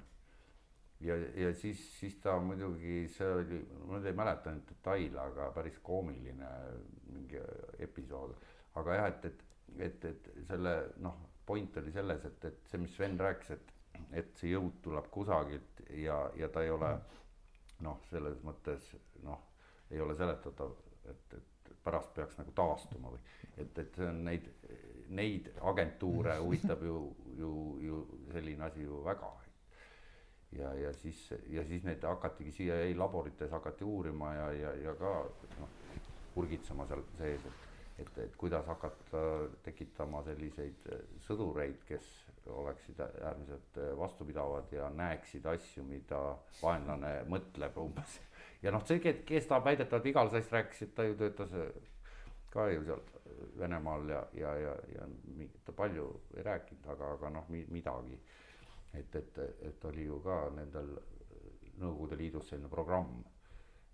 ja, 1.00 1.16
ja 1.16 1.54
siis, 1.54 1.82
siis 2.00 2.18
ta 2.20 2.40
muidugi, 2.44 3.08
see 3.14 3.30
oli, 3.34 3.62
ma 3.86 3.98
nüüd 3.98 4.10
ei 4.12 4.18
mäleta 4.18 4.54
neid 4.54 4.68
detaile, 4.70 5.22
aga 5.24 5.52
päris 5.56 5.80
koomiline 5.84 6.50
mingi 7.14 7.42
episood. 7.80 8.36
aga 8.76 9.02
jah, 9.02 9.08
et, 9.14 9.26
et, 9.26 9.44
et, 9.80 10.06
et 10.06 10.32
selle 10.48 10.76
noh, 11.06 11.29
point 11.50 11.78
oli 11.82 11.92
selles, 11.92 12.24
et, 12.30 12.46
et 12.46 12.72
see, 12.72 12.82
mis 12.86 12.96
Sven 12.96 13.18
rääkis, 13.20 13.58
et 13.58 13.76
et 14.16 14.30
see 14.40 14.54
jõud 14.54 14.80
tuleb 14.84 15.10
kusagilt 15.14 15.84
ja, 16.02 16.20
ja 16.38 16.50
ta 16.54 16.64
ei 16.64 16.72
ole 16.74 16.92
noh, 17.86 18.00
selles 18.10 18.40
mõttes 18.46 18.92
noh, 19.26 19.42
ei 19.92 20.02
ole 20.02 20.16
seletatav, 20.18 20.74
et, 21.10 21.36
et 21.38 21.74
pärast 21.84 22.14
peaks 22.16 22.38
nagu 22.40 22.54
taastuma 22.56 23.14
või 23.14 23.22
et, 23.58 23.78
et 23.84 23.96
see 23.96 24.08
on 24.08 24.24
neid, 24.28 24.50
neid 25.16 25.52
agentuure 25.72 26.38
huvitab 26.42 26.84
ju, 26.86 27.04
ju, 27.38 27.54
ju 27.86 28.02
selline 28.34 28.68
asi 28.68 28.84
ju 28.84 29.04
väga. 29.06 29.32
ja, 30.60 30.74
ja 30.74 30.94
siis, 30.94 31.22
ja 31.50 31.64
siis 31.66 31.84
neid 31.86 32.04
hakatigi 32.04 32.52
CIA 32.52 32.82
laborites 32.98 33.52
hakati 33.52 33.84
uurima 33.84 34.34
ja, 34.34 34.52
ja, 34.52 34.76
ja 34.90 34.96
ka 35.00 35.16
noh, 35.60 35.74
urgitsema 36.40 36.88
seal 36.88 37.04
sees, 37.18 37.46
et 37.46 37.69
et, 38.00 38.18
et 38.24 38.36
kuidas 38.40 38.66
hakata 38.68 39.22
tekitama 39.64 40.24
selliseid 40.24 40.88
sõdureid, 41.26 41.84
kes 41.88 42.10
oleksid 42.50 43.00
äärmiselt 43.00 43.78
äh, 43.78 43.98
vastupidavad 43.98 44.72
ja 44.72 44.90
näeksid 44.90 45.46
asju, 45.46 45.84
mida 45.84 46.20
vaenlane 46.62 47.14
mõtleb 47.30 47.78
umbes. 47.78 48.20
ja 48.64 48.72
noh, 48.72 48.86
see, 48.88 49.00
kes 49.26 49.48
ta 49.48 49.62
väidetavalt 49.64 50.04
Vigal 50.04 50.32
Sass 50.34 50.52
rääkis, 50.52 50.82
et 50.88 50.96
ta 50.96 51.04
ju 51.04 51.18
töötas 51.20 51.54
äh, 51.54 51.72
ka 52.50 52.70
ju 52.72 52.84
seal 52.86 53.02
Venemaal 53.60 54.10
ja, 54.10 54.24
ja, 54.34 54.54
ja, 54.58 54.72
ja 54.96 55.06
ta 55.66 55.72
palju 55.72 56.10
ei 56.36 56.44
rääkinud, 56.44 56.88
aga, 56.92 57.14
aga 57.14 57.30
noh, 57.30 57.50
midagi. 57.50 58.20
et, 58.94 59.16
et, 59.16 59.38
et 59.62 59.86
oli 59.86 60.06
ju 60.06 60.20
ka 60.26 60.50
nendel 60.56 60.98
Nõukogude 61.80 62.18
Liidus 62.20 62.50
selline 62.50 62.68
programm, 62.68 63.22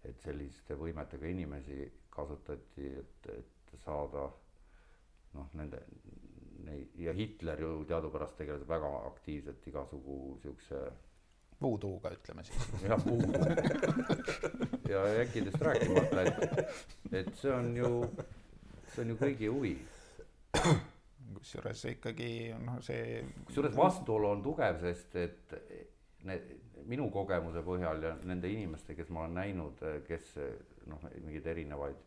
et 0.01 0.17
selliste 0.23 0.73
võimetega 0.73 1.27
inimesi 1.29 1.83
kasutati, 2.09 2.87
et, 2.97 3.27
et 3.29 3.54
saada 3.84 4.30
noh, 5.36 5.49
nende 5.53 5.82
neid 6.65 6.95
ja 6.99 7.13
Hitler 7.13 7.61
ju 7.61 7.84
teadupärast 7.88 8.38
tegeles 8.38 8.63
väga 8.69 8.89
aktiivselt 9.07 9.67
igasugu 9.67 10.38
siukse. 10.41 10.86
Voodoo'ga 11.61 12.11
ütleme 12.11 12.43
siis. 12.43 12.65
jah, 12.89 13.05
voodoo 13.05 13.45
ja 14.89 15.03
äkkidest 15.21 15.61
rääkimata, 15.61 16.21
et, 16.21 16.73
et 17.11 17.32
see 17.39 17.53
on 17.53 17.71
ju, 17.78 17.91
see 18.93 19.05
on 19.05 19.13
ju 19.13 19.19
kõigi 19.21 19.51
huvi. 19.51 19.76
kusjuures 21.36 21.86
ikkagi 21.91 22.30
noh, 22.59 22.82
see. 22.86 23.21
kusjuures 23.47 23.76
vastuolu 23.78 24.30
on 24.34 24.43
tugev, 24.45 24.82
sest 24.82 25.15
et 25.21 25.55
need 26.26 26.51
minu 26.89 27.07
kogemuse 27.13 27.61
põhjal 27.65 28.03
ja 28.03 28.13
nende 28.28 28.49
inimeste, 28.51 28.95
kes 28.97 29.09
ma 29.13 29.23
olen 29.26 29.39
näinud, 29.39 29.82
kes 30.07 30.36
noh, 30.89 31.01
mingeid 31.21 31.47
erinevaid 31.53 32.01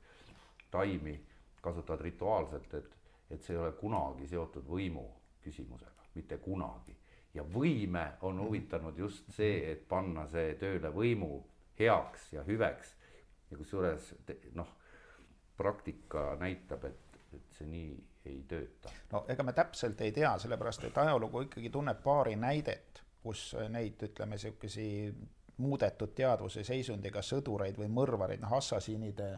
taimi 0.71 1.17
kasutavad 1.61 2.01
rituaalselt, 2.01 2.75
et 2.75 2.99
et 3.31 3.43
see 3.45 3.55
ei 3.55 3.61
ole 3.61 3.73
kunagi 3.77 4.29
seotud 4.29 4.65
võimu 4.69 5.05
küsimusega, 5.45 6.09
mitte 6.15 6.39
kunagi. 6.41 6.97
ja 7.35 7.43
võime 7.45 8.05
on 8.25 8.41
huvitanud 8.41 8.99
just 8.99 9.29
see, 9.37 9.59
et 9.73 9.89
panna 9.89 10.27
see 10.27 10.55
tööle 10.59 10.91
võimu 10.91 11.45
heaks 11.79 12.33
ja 12.33 12.43
hüveks. 12.45 12.95
ja 13.51 13.57
kusjuures 13.57 14.15
noh, 14.55 14.69
praktika 15.57 16.37
näitab, 16.41 16.85
et, 16.85 17.19
et 17.35 17.53
see 17.59 17.67
nii 17.67 17.93
ei 18.27 18.43
tööta. 18.49 18.93
no 19.13 19.25
ega 19.29 19.43
me 19.43 19.53
täpselt 19.53 20.01
ei 20.01 20.13
tea, 20.13 20.39
sellepärast 20.39 20.89
et 20.89 20.99
ajalugu 20.99 21.45
ikkagi 21.47 21.71
tunneb 21.71 22.03
paari 22.03 22.37
näidet, 22.37 23.03
kus 23.23 23.55
neid, 23.69 24.01
ütleme, 24.09 24.39
sihukesi 24.39 24.89
muudetud 25.59 26.15
teadvuse 26.15 26.63
seisundiga 26.65 27.23
sõdureid 27.23 27.77
või 27.77 27.89
mõrvareid, 27.93 28.41
noh, 28.41 28.53
assassiinide 28.57 29.33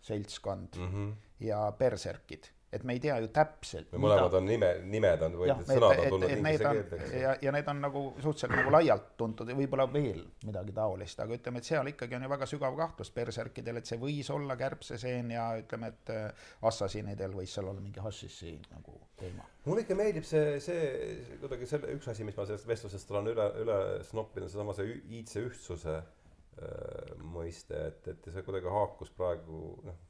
seltskond 0.00 0.78
mm 0.78 0.92
-hmm. 0.92 1.27
Ja 1.40 1.64
berserkid 1.78 2.50
et 2.72 2.84
me 2.84 2.94
ei 2.96 3.00
tea 3.00 3.14
ju 3.22 3.30
täpselt. 3.32 3.94
mõlemad 3.96 4.34
on 4.36 4.44
nime, 4.44 4.68
nimed 4.92 5.22
on 5.24 5.36
või 5.40 5.48
ja, 5.48 5.54
sõnad 5.64 6.02
on 6.02 6.10
tulnud 6.12 6.32
inglise 6.34 6.72
keelde. 6.76 6.98
ja, 7.16 7.30
ja 7.46 7.52
need 7.54 7.68
on 7.72 7.78
nagu 7.80 8.02
suhteliselt 8.18 8.52
nagu 8.58 8.72
laialt 8.74 9.06
tuntud 9.20 9.48
ja 9.48 9.56
võib-olla 9.56 9.86
veel 9.92 10.20
midagi 10.44 10.74
taolist, 10.76 11.22
aga 11.24 11.38
ütleme, 11.38 11.62
et 11.62 11.68
seal 11.70 11.88
ikkagi 11.94 12.18
on 12.18 12.26
ju 12.26 12.30
väga 12.34 12.48
sügav 12.50 12.76
kahtlus 12.76 13.12
berserkidel, 13.16 13.80
et 13.80 13.88
see 13.88 14.00
võis 14.02 14.28
olla 14.34 14.56
kärbseseen 14.60 15.32
ja 15.32 15.46
ütleme, 15.62 15.92
et 15.94 16.12
äh, 16.12 16.50
assassinidel 16.68 17.36
võis 17.38 17.56
seal 17.56 17.70
olla 17.70 17.80
mingi 17.80 18.04
hašissi 18.04 18.52
nagu 18.74 18.98
teema. 19.16 19.48
mulle 19.64 19.86
ikka 19.86 19.96
meeldib 19.96 20.28
see, 20.28 20.58
see 20.64 21.38
kuidagi 21.40 21.70
selle 21.70 21.96
üks 21.96 22.12
asi, 22.12 22.26
mis 22.28 22.36
ma 22.36 22.44
sellest 22.50 22.68
vestlusest 22.68 23.16
olen 23.16 23.32
üle, 23.32 23.48
üle 23.64 23.78
snoppinud, 24.10 24.52
seesama 24.52 24.76
see 24.76 24.92
iidse 25.16 25.46
ühtsuse 25.48 25.96
äh, 25.96 27.16
mõiste, 27.32 27.80
et, 27.94 28.12
et 28.12 28.28
see 28.28 28.44
kuidagi 28.44 28.68
haakus 28.76 29.14
praegu 29.16 29.72
noh, 29.88 30.04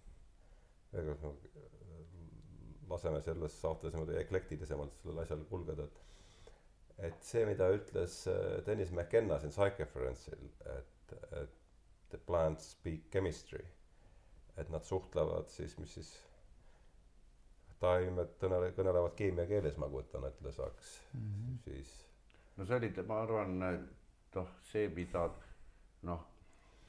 veel 0.92 1.14
kord 1.22 1.24
noh 1.24 1.58
laseme 2.88 3.20
selles 3.22 3.56
saates 3.60 3.92
niimoodi 3.92 4.16
eklektilisemalt 4.20 4.94
sellel 5.02 5.24
asjal 5.24 5.42
kulgeda, 5.50 5.84
et 5.84 6.04
et 7.08 7.18
see, 7.22 7.44
mida 7.46 7.68
ütles 7.70 8.14
äh, 8.26 8.58
Dennis 8.66 8.90
McKenna 8.90 9.38
siin 9.38 9.52
Psychoference'il, 9.54 10.48
et, 10.74 11.12
et 11.40 11.58
the 12.10 12.18
plants 12.18 12.72
speak 12.72 13.04
chemistry, 13.12 13.62
et 14.58 14.70
nad 14.74 14.82
suhtlevad 14.82 15.46
siis, 15.52 15.76
mis 15.78 15.92
siis 15.94 16.10
taimed 17.78 18.34
kõnele, 18.40 18.72
kõnelevad 18.74 19.14
keemiakeeles, 19.20 19.78
ma 19.78 19.86
kujutan 19.92 20.26
ette, 20.26 20.52
saaks 20.52 20.96
mm 21.12 21.28
-hmm. 21.28 21.60
siis. 21.68 21.92
no 22.56 22.66
see 22.66 22.80
oli, 22.80 22.90
ma 23.06 23.20
arvan, 23.22 23.54
noh, 24.34 24.50
see, 24.72 24.88
mida 24.88 25.28
noh, 26.02 26.26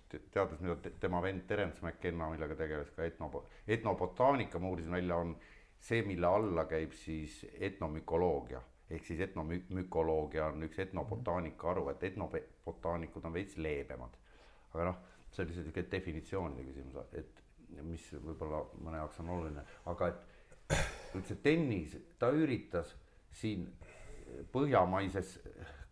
teades, 0.10 0.60
mida 0.62 0.92
tema 1.00 1.22
vend 1.22 1.46
Terence 1.48 1.82
McKenna, 1.86 2.30
millega 2.32 2.58
tegeles 2.58 2.90
ka 2.96 3.06
etno, 3.06 3.30
etnobotaanika, 3.68 4.60
ma 4.60 4.74
uurisin 4.74 4.98
välja, 4.98 5.22
on 5.22 5.36
see, 5.80 6.02
mille 6.08 6.28
alla 6.28 6.66
käib 6.70 6.94
siis 6.98 7.44
etnomükoloogia 7.60 8.62
ehk 8.90 9.06
siis 9.06 9.20
etnomükoloogia 9.22 10.48
on 10.50 10.64
üks 10.66 10.80
etnobotaanika 10.82 11.68
haru, 11.70 11.86
et 11.92 12.04
etnobotaanikud 12.10 13.26
on 13.26 13.34
veits 13.34 13.58
leebemad. 13.58 14.16
aga 14.74 14.86
noh, 14.90 14.98
see 15.34 15.46
oli 15.46 15.54
sihuke 15.58 15.86
definitsioonide 15.92 16.66
küsimus, 16.66 16.98
et 17.14 17.44
mis 17.86 18.06
võib-olla 18.16 18.64
mõne 18.82 19.02
jaoks 19.02 19.20
on 19.22 19.30
oluline, 19.36 19.66
aga 19.90 20.10
et 20.10 20.76
üldse 21.18 21.38
tennis, 21.44 21.96
ta 22.22 22.32
üritas 22.34 22.96
siin 23.34 23.68
põhjamaises 24.54 25.38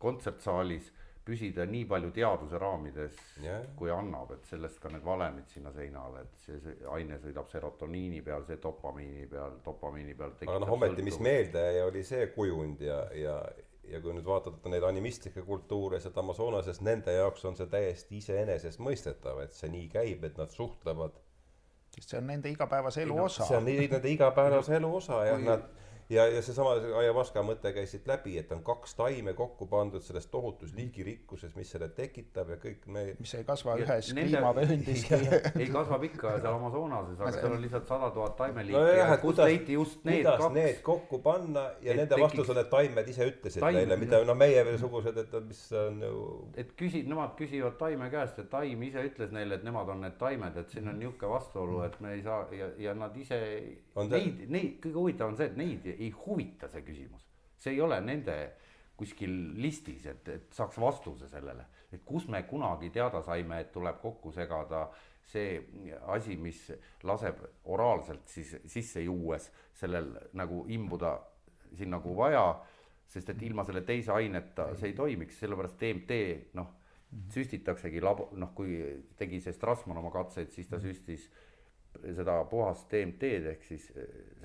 kontsertsaalis 0.01 0.91
püsida 1.28 1.66
nii 1.68 1.86
palju 1.90 2.12
teaduse 2.16 2.60
raamides 2.62 3.20
Jah. 3.44 3.66
kui 3.78 3.92
annab, 3.94 4.32
et 4.38 4.50
sellest 4.50 4.80
ka 4.84 4.92
need 4.94 5.06
valemid 5.06 5.50
sinna 5.52 5.74
seinale, 5.76 6.24
et 6.26 6.44
see, 6.46 6.60
see 6.64 6.90
aine 6.94 7.20
sõidab 7.24 7.50
serotoniini 7.52 8.22
peal, 8.26 8.46
see 8.48 8.60
dopamiini 8.64 9.28
peal, 9.32 9.58
dopamiini 9.66 10.16
peal. 10.18 10.36
aga 10.48 10.60
noh, 10.64 10.74
ometi, 10.78 11.06
mis 11.06 11.20
meelde 11.24 11.64
jäi, 11.68 11.82
oli 11.86 12.04
see 12.08 12.30
kujund 12.36 12.84
ja, 12.88 13.00
ja, 13.18 13.38
ja 13.92 14.02
kui 14.04 14.16
nüüd 14.16 14.28
vaadata 14.28 14.72
neid 14.72 14.86
animistlikke 14.88 15.44
kultuure 15.48 16.00
sealt 16.04 16.18
Amazonasest, 16.24 16.84
nende 16.88 17.16
jaoks 17.18 17.46
on 17.50 17.60
see 17.60 17.70
täiesti 17.72 18.22
iseenesestmõistetav, 18.22 19.44
et 19.46 19.58
see 19.58 19.72
nii 19.74 19.90
käib, 19.94 20.24
et 20.28 20.40
nad 20.40 20.54
suhtlevad. 20.54 21.20
sest 21.98 22.14
see 22.14 22.22
on 22.22 22.32
nende 22.32 22.54
igapäevase 22.54 23.04
elu 23.04 23.20
osa. 23.26 23.50
see 23.50 23.60
on 23.60 23.68
nende 23.68 24.16
igapäevase 24.16 24.80
elu 24.80 24.96
osa 25.02 25.26
ja 25.26 25.38
nad 25.42 25.68
ja, 26.10 26.26
ja 26.32 26.41
seesama 26.41 26.76
Ayahuasca 26.99 27.43
mõte 27.45 27.72
käis 27.76 27.91
siit 27.91 28.08
läbi, 28.08 28.38
et 28.39 28.51
on 28.55 28.62
kaks 28.66 28.95
taime 28.97 29.34
kokku 29.38 29.68
pandud 29.70 30.03
selles 30.05 30.28
tohutus 30.32 30.74
liigirikkuses, 30.78 31.55
mis 31.58 31.72
selle 31.74 31.89
tekitab 31.95 32.53
ja 32.53 32.60
kõik 32.62 32.86
me. 32.91 33.03
mis 33.20 33.34
ei 33.38 33.45
kasva 33.47 33.78
ja 33.78 33.86
ühes 33.88 34.12
kliimavööndis 34.14 35.05
ei, 35.62 35.68
kasvab 35.74 36.08
ikka 36.08 36.38
seal 36.39 36.53
Amazonases, 36.53 37.20
aga 37.20 37.34
seal 37.36 37.58
on 37.58 37.64
lihtsalt 37.64 37.91
sada 37.91 38.12
tuhat 38.16 38.38
taimeliiki 38.39 38.78
no 38.78 38.86
ja 38.88 39.18
kust 39.22 39.43
leiti 39.43 39.78
just 39.78 40.05
need 40.08 40.24
kuidas 40.24 40.43
kaks. 40.43 40.55
Need 40.58 40.82
kokku 40.86 41.20
panna 41.24 41.66
ja 41.82 41.93
et 41.93 42.01
nende 42.01 42.14
tekiks... 42.14 42.26
vastus 42.26 42.53
on, 42.53 42.62
et 42.62 42.72
taimed 42.72 43.12
ise 43.14 43.30
ütlesid 43.32 43.64
Taim... 43.64 43.80
neile, 43.82 43.99
mida 43.99 44.22
noh, 44.28 44.38
meiesugused, 44.39 45.22
et 45.24 45.36
mis 45.47 45.64
on 45.82 46.01
ju. 46.08 46.24
et 46.64 46.72
küsi-, 46.80 47.03
nemad 47.08 47.36
küsivad 47.39 47.78
taime 47.82 48.10
käest, 48.14 48.39
et 48.43 48.49
taim 48.51 48.88
ise 48.88 49.03
ütles 49.10 49.34
neile, 49.36 49.60
et 49.60 49.68
nemad 49.68 49.91
on 49.93 50.03
need 50.05 50.18
taimed, 50.22 50.58
et 50.62 50.72
siin 50.74 50.88
on 50.88 50.99
niisugune 50.99 51.34
vastuolu, 51.34 51.82
et 51.88 51.99
me 52.03 52.16
ei 52.16 52.24
saa 52.26 52.45
ja, 52.55 52.72
ja 52.88 52.95
nad 52.97 53.16
ise, 53.20 53.39
neid, 54.06 54.45
neid, 54.54 54.78
kõige 54.84 55.00
huvitavam 55.00 55.34
on 55.34 55.39
see, 55.39 55.50
et 55.50 55.58
neid 55.58 55.89
ei 55.95 56.12
huvita 56.26 56.70
see 56.72 56.86
küsimus. 56.86 57.26
see 57.58 57.74
ei 57.74 57.82
ole 57.82 57.98
nende 58.06 58.36
kuskil 58.98 59.34
listis, 59.62 60.06
et, 60.10 60.30
et 60.30 60.54
saaks 60.54 60.78
vastuse 60.82 61.30
sellele, 61.30 61.66
et 61.93 62.02
kus 62.06 62.28
me 62.34 62.41
kunagi 62.50 62.89
teada 62.93 63.22
saime, 63.26 63.62
et 63.62 63.72
tuleb 63.74 64.02
kokku 64.02 64.32
segada 64.34 64.88
see 65.28 65.58
asi, 66.14 66.38
mis 66.39 66.60
laseb 67.04 67.41
oraalselt 67.74 68.30
siis 68.32 68.56
sisse 68.66 69.04
juues 69.04 69.50
sellel 69.76 70.14
nagu 70.39 70.64
imbuda 70.72 71.18
sinna 71.76 72.00
kuhu 72.00 72.16
vaja, 72.22 72.45
sest 73.08 73.30
et 73.34 73.41
ilma 73.43 73.66
selle 73.68 73.84
teise 73.88 74.14
aineta 74.16 74.72
see 74.80 74.91
ei 74.91 74.95
toimiks, 74.98 75.39
sellepärast 75.41 75.80
DMT 75.82 76.20
noh, 76.58 76.72
süstitaksegi 77.34 78.02
labo-, 78.04 78.30
noh, 78.39 78.54
kui 78.56 78.80
tegi 79.20 79.39
see 79.43 79.56
Strassmann 79.56 80.00
oma 80.00 80.12
katseid, 80.16 80.52
siis 80.56 80.68
ta 80.72 80.80
süstis 80.84 81.28
seda 82.16 82.41
puhast 82.50 82.91
DMT-d 82.91 83.54
ehk 83.54 83.64
siis 83.66 83.89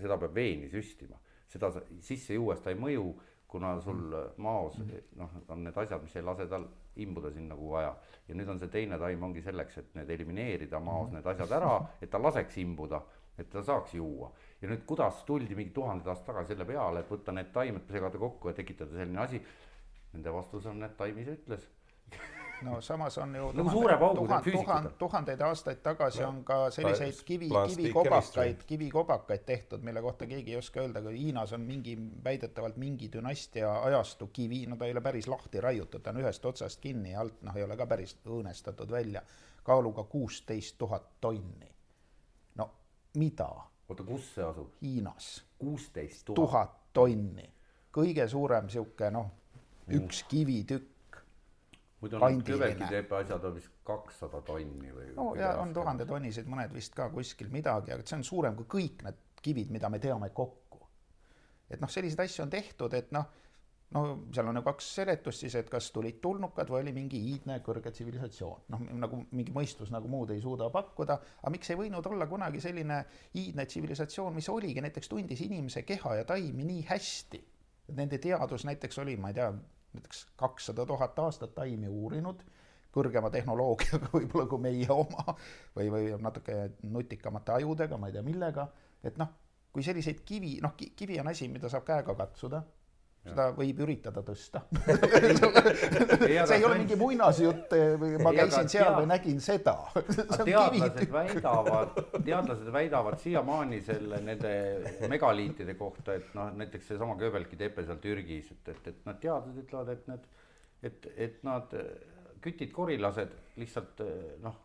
seda 0.00 0.18
peab 0.18 0.34
veeni 0.34 0.70
süstima 0.72 1.18
seda 1.52 1.70
sisse 2.00 2.36
juues 2.36 2.62
ta 2.62 2.72
ei 2.72 2.78
mõju, 2.80 3.06
kuna 3.52 3.74
sul 3.84 4.14
maos 4.40 4.78
noh, 5.18 5.32
on 5.52 5.64
need 5.66 5.76
asjad, 5.76 6.00
mis 6.04 6.14
ei 6.16 6.24
lase 6.24 6.46
tal 6.48 6.64
imbuda 7.02 7.32
sinna 7.32 7.56
kuhu 7.56 7.74
vaja. 7.74 7.92
ja 8.28 8.36
nüüd 8.36 8.48
on 8.48 8.60
see 8.60 8.70
teine 8.72 8.98
taim 9.00 9.24
ongi 9.28 9.42
selleks, 9.44 9.78
et 9.80 9.98
need 9.98 10.12
elimineerida 10.16 10.80
maos 10.80 11.12
need 11.12 11.26
asjad 11.34 11.52
ära, 11.58 11.74
et 12.00 12.10
ta 12.12 12.20
laseks 12.20 12.56
imbuda, 12.62 13.02
et 13.38 13.50
ta 13.52 13.64
saaks 13.64 13.94
juua. 13.98 14.30
ja 14.62 14.70
nüüd, 14.72 14.86
kuidas 14.88 15.20
tuldi 15.28 15.56
mingi 15.58 15.74
tuhanded 15.76 16.08
aastad 16.08 16.32
tagasi 16.32 16.54
selle 16.54 16.68
peale, 16.68 17.04
et 17.04 17.12
võtta 17.12 17.36
need 17.36 17.52
taimed, 17.52 17.88
segada 17.88 18.20
kokku 18.24 18.52
ja 18.52 18.56
tekitada 18.56 18.96
selline 18.96 19.20
asi. 19.20 19.42
Nende 20.12 20.32
vastus 20.32 20.66
on, 20.68 20.82
et 20.84 20.96
taim 20.96 21.18
ise 21.22 21.38
ütles 21.38 21.68
no 22.62 22.80
samas 22.80 23.18
on 23.18 23.34
ju 23.34 23.48
nagu 23.52 23.70
tuhanded, 23.70 24.14
tuhand, 24.14 24.44
tuhand, 24.52 24.90
tuhandeid 24.98 25.40
aastaid 25.40 25.80
tagasi 25.82 26.24
on 26.24 26.42
ka 26.44 26.70
selliseid 26.70 27.22
kivi, 27.24 27.48
kivikobakaid, 27.68 28.62
kivikobakaid 28.66 29.44
tehtud, 29.46 29.82
mille 29.82 30.02
kohta 30.02 30.26
keegi 30.26 30.54
ei 30.54 30.58
oska 30.58 30.80
öelda, 30.80 31.02
kui 31.02 31.18
Hiinas 31.18 31.52
on 31.52 31.60
mingi, 31.60 31.96
väidetavalt 32.24 32.76
mingi 32.76 33.10
dünastia 33.12 33.72
ajastu 33.82 34.26
kivi, 34.32 34.66
no 34.66 34.76
ta 34.76 34.86
ei 34.86 34.92
ole 34.92 35.00
päris 35.00 35.28
lahti 35.28 35.60
raiutud, 35.60 36.02
ta 36.02 36.10
on 36.10 36.22
ühest 36.22 36.46
otsast 36.46 36.80
kinni 36.80 37.12
ja 37.12 37.20
alt 37.20 37.42
noh, 37.42 37.56
ei 37.56 37.66
ole 37.66 37.76
ka 37.76 37.86
päris 37.86 38.16
õõnestatud 38.26 38.90
välja, 38.90 39.22
kaaluga 39.62 40.04
kuusteist 40.04 40.78
tuhat 40.78 41.10
tonni. 41.20 41.70
no 42.54 42.70
mida? 43.14 43.50
oota, 43.88 44.04
kus 44.04 44.34
see 44.34 44.44
asub? 44.46 44.72
Hiinas. 44.82 45.34
kuusteist 45.58 46.26
tuhat 46.34 46.78
tonni, 46.92 47.48
kõige 47.92 48.28
suurem 48.28 48.68
sihuke 48.68 49.10
noh, 49.10 49.30
üks 49.92 50.24
kivitükk 50.30 50.91
muidu 52.02 52.18
need 52.22 52.46
kövelkiteepe 52.46 53.16
asjad 53.20 53.44
on 53.48 53.54
vist 53.56 53.74
kakssada 53.86 54.40
tonni 54.46 54.90
või? 54.94 55.10
no 55.16 55.28
ja 55.38 55.54
on 55.62 55.74
tuhandetonnised, 55.74 56.48
mõned 56.50 56.74
vist 56.74 56.96
ka 56.98 57.08
kuskil 57.14 57.52
midagi, 57.52 57.94
aga 57.94 58.06
see 58.06 58.18
on 58.18 58.26
suurem 58.26 58.58
kui 58.58 58.68
kõik 58.76 59.06
need 59.06 59.20
kivid, 59.42 59.70
mida 59.74 59.90
me 59.90 60.00
teame 60.02 60.30
kokku. 60.34 60.82
et 61.70 61.80
noh, 61.80 61.90
selliseid 61.90 62.26
asju 62.26 62.44
on 62.46 62.52
tehtud, 62.52 62.94
et 62.98 63.12
noh, 63.14 63.30
no 63.94 64.02
seal 64.34 64.48
on 64.48 64.58
ju 64.58 64.62
kaks 64.66 64.88
seletust 64.98 65.44
siis, 65.44 65.54
et 65.58 65.68
kas 65.70 65.90
tulid 65.94 66.18
tulnukad 66.24 66.70
või 66.72 66.82
oli 66.82 66.94
mingi 66.96 67.20
iidne 67.32 67.58
kõrge 67.64 67.92
tsivilisatsioon. 67.94 68.64
noh, 68.74 68.86
nagu 69.04 69.22
mingi 69.30 69.54
mõistus 69.54 69.92
nagu 69.94 70.10
muud 70.10 70.32
ei 70.34 70.42
suuda 70.42 70.70
pakkuda, 70.74 71.18
aga 71.42 71.52
miks 71.54 71.70
ei 71.70 71.78
võinud 71.80 72.06
olla 72.10 72.26
kunagi 72.30 72.60
selline 72.64 73.02
iidne 73.38 73.66
tsivilisatsioon, 73.66 74.34
mis 74.34 74.48
oligi, 74.48 74.82
näiteks 74.84 75.12
tundis 75.12 75.44
inimese 75.44 75.84
keha 75.86 76.18
ja 76.20 76.26
taimi 76.28 76.66
nii 76.66 76.86
hästi. 76.90 77.44
Nende 77.92 78.18
teadus 78.22 78.64
näiteks 78.64 78.98
oli, 79.02 79.16
ma 79.20 79.32
ei 79.32 79.36
tea, 79.36 79.48
näiteks 79.94 80.26
kakssada 80.36 80.86
tuhat 80.86 81.18
aastat 81.18 81.54
taimi 81.54 81.88
uurinud, 81.88 82.42
kõrgema 82.92 83.30
tehnoloogiaga 83.32 84.10
võib-olla 84.16 84.48
kui 84.50 84.64
meie 84.66 84.88
oma 84.92 85.36
või, 85.76 85.88
või 85.92 86.10
natuke 86.20 86.58
nutikamate 86.82 87.56
ajudega, 87.58 87.98
ma 87.98 88.10
ei 88.10 88.16
tea 88.16 88.24
millega, 88.26 88.68
et 89.04 89.18
noh, 89.20 89.32
kui 89.72 89.84
selliseid 89.84 90.20
kivi, 90.28 90.58
noh, 90.64 90.76
kivi 90.76 91.18
on 91.20 91.32
asi, 91.32 91.48
mida 91.48 91.70
saab 91.72 91.86
käega 91.88 92.14
katsuda, 92.18 92.62
seda 93.22 93.46
võib 93.54 93.80
üritada 93.84 94.22
tõsta. 94.26 94.62
See 94.82 96.56
ei 96.56 96.64
ole 96.66 96.78
mingi 96.80 96.96
muinasjutt 96.98 97.74
või 98.00 98.16
ma 98.22 98.32
käisin 98.34 98.70
seal 98.72 98.88
tead... 98.88 98.96
või 98.98 99.10
nägin 99.12 99.42
seda. 99.44 99.74
Teadlased 100.50 101.12
väidavad, 101.12 102.00
teadlased 102.16 102.72
väidavad 102.74 103.18
siiamaani 103.22 103.80
selle 103.86 104.18
nende 104.26 104.54
megaliitide 105.12 105.76
kohta, 105.78 106.16
et 106.18 106.34
noh, 106.38 106.50
näiteks 106.58 106.92
seesama 106.92 107.16
Göbelki 107.20 107.58
tepe 107.60 107.86
seal 107.86 108.00
Türgis, 108.02 108.50
et, 108.56 108.74
et, 108.74 108.90
et 108.94 109.06
nad 109.08 109.20
teadlased 109.22 109.62
ütlevad, 109.64 109.94
et 109.94 110.10
need, 110.10 110.26
et, 110.90 111.08
et 111.28 111.38
nad 111.46 111.78
kütid 112.42 112.74
korilased 112.74 113.38
lihtsalt 113.62 114.02
noh, 114.42 114.58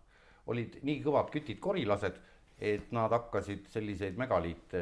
olid 0.49 0.79
nii 0.87 1.01
kõvad 1.05 1.29
kütid 1.33 1.61
korilased 1.61 2.17
et 2.57 2.91
nad 2.95 3.11
hakkasid 3.13 3.67
selliseid 3.69 4.15
megaliite 4.17 4.79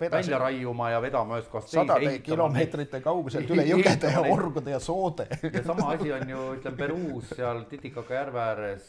välja 0.00 0.38
raiuma 0.40 0.88
ja 0.94 1.02
vedama 1.04 1.36
ühest 1.36 1.50
kohast 1.52 1.68
teise. 1.68 1.82
sadade 1.82 2.18
kilomeetrite 2.24 3.00
kauguselt 3.04 3.50
üle 3.52 3.66
jõgede 3.72 4.12
ja 4.14 4.22
orgude 4.32 4.72
ja 4.72 4.80
soode. 4.80 5.28
ja 5.44 5.64
sama 5.66 5.90
asi 5.92 6.12
on 6.16 6.32
ju, 6.32 6.46
ütleme 6.56 6.80
Peruus 6.80 7.34
seal 7.36 7.66
Titicacá 7.68 8.22
järve 8.22 8.40
ääres 8.40 8.88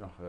noh, 0.00 0.20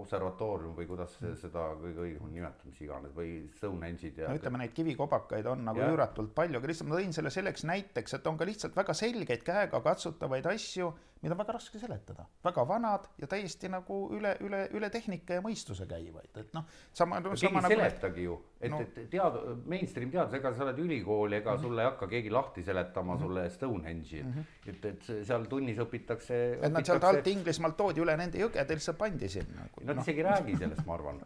observatoorium 0.00 0.76
või 0.76 0.86
kuidas 0.88 1.14
seda 1.40 1.64
kõige 1.80 2.04
õigem 2.04 2.30
nimetada, 2.32 2.68
mis 2.68 2.80
iganes 2.84 3.12
või 3.16 3.32
Stonehenge'id 3.58 4.22
ja. 4.22 4.30
no 4.30 4.38
ütleme, 4.38 4.62
neid 4.62 4.74
kivikobakaid 4.76 5.48
on 5.50 5.64
nagu 5.68 5.82
üüratult 5.84 6.32
palju, 6.36 6.60
lihtsalt 6.60 6.90
ma 6.90 7.00
tõin 7.00 7.16
selle 7.16 7.32
selleks 7.34 7.66
näiteks, 7.68 8.16
et 8.18 8.30
on 8.30 8.38
ka 8.40 8.48
lihtsalt 8.48 8.76
väga 8.78 8.96
selgeid 8.96 9.44
käega 9.46 9.82
katsutavaid 9.84 10.48
asju 10.52 10.92
mida 11.22 11.34
on 11.34 11.40
väga 11.40 11.54
raske 11.56 11.80
seletada, 11.80 12.26
väga 12.44 12.64
vanad 12.68 13.08
ja 13.18 13.26
täiesti 13.30 13.70
nagu 13.72 13.98
üle, 14.14 14.34
üle, 14.46 14.60
üle 14.76 14.90
tehnika 14.94 15.38
ja 15.38 15.42
mõistuse 15.44 15.86
käivaid, 15.90 16.30
et 16.38 16.52
noh, 16.54 16.66
sama 16.94 17.18
no,. 17.22 17.32
keegi 17.34 17.50
ei 17.50 17.56
nagu, 17.58 17.72
seletagi 17.74 18.26
ju, 18.26 18.36
et 18.60 18.72
no,, 18.72 18.80
et 18.84 19.00
tead-, 19.12 19.40
mainstream 19.66 20.12
teadus, 20.14 20.38
ega 20.38 20.52
sa 20.54 20.66
oled 20.66 20.78
ülikool, 20.84 21.32
ega 21.32 21.50
mm 21.50 21.56
-hmm. 21.56 21.66
sulle 21.66 21.82
ei 21.82 21.90
hakka 21.90 22.10
keegi 22.14 22.30
lahti 22.30 22.62
seletama 22.62 23.14
mm 23.14 23.18
-hmm. 23.18 23.26
sulle 23.26 23.50
Stonehenge'i 23.50 24.22
mm, 24.22 24.32
-hmm. 24.32 24.70
et, 24.70 24.84
et 24.84 25.10
seal 25.26 25.46
tunnis 25.46 25.78
õpitakse. 25.78 26.34
et 26.62 26.72
nad 26.72 26.86
sealt 26.86 27.04
alt 27.04 27.26
Inglismaalt 27.26 27.76
toodi 27.76 28.00
üle 28.00 28.16
nende 28.16 28.38
jõgede, 28.38 28.74
lihtsalt 28.74 28.98
pandi 28.98 29.28
sinna. 29.28 29.68
Nad 29.82 29.96
no. 29.96 30.02
isegi 30.02 30.20
ei 30.20 30.26
räägi 30.30 30.56
sellest, 30.56 30.86
ma 30.86 30.94
arvan 30.94 31.22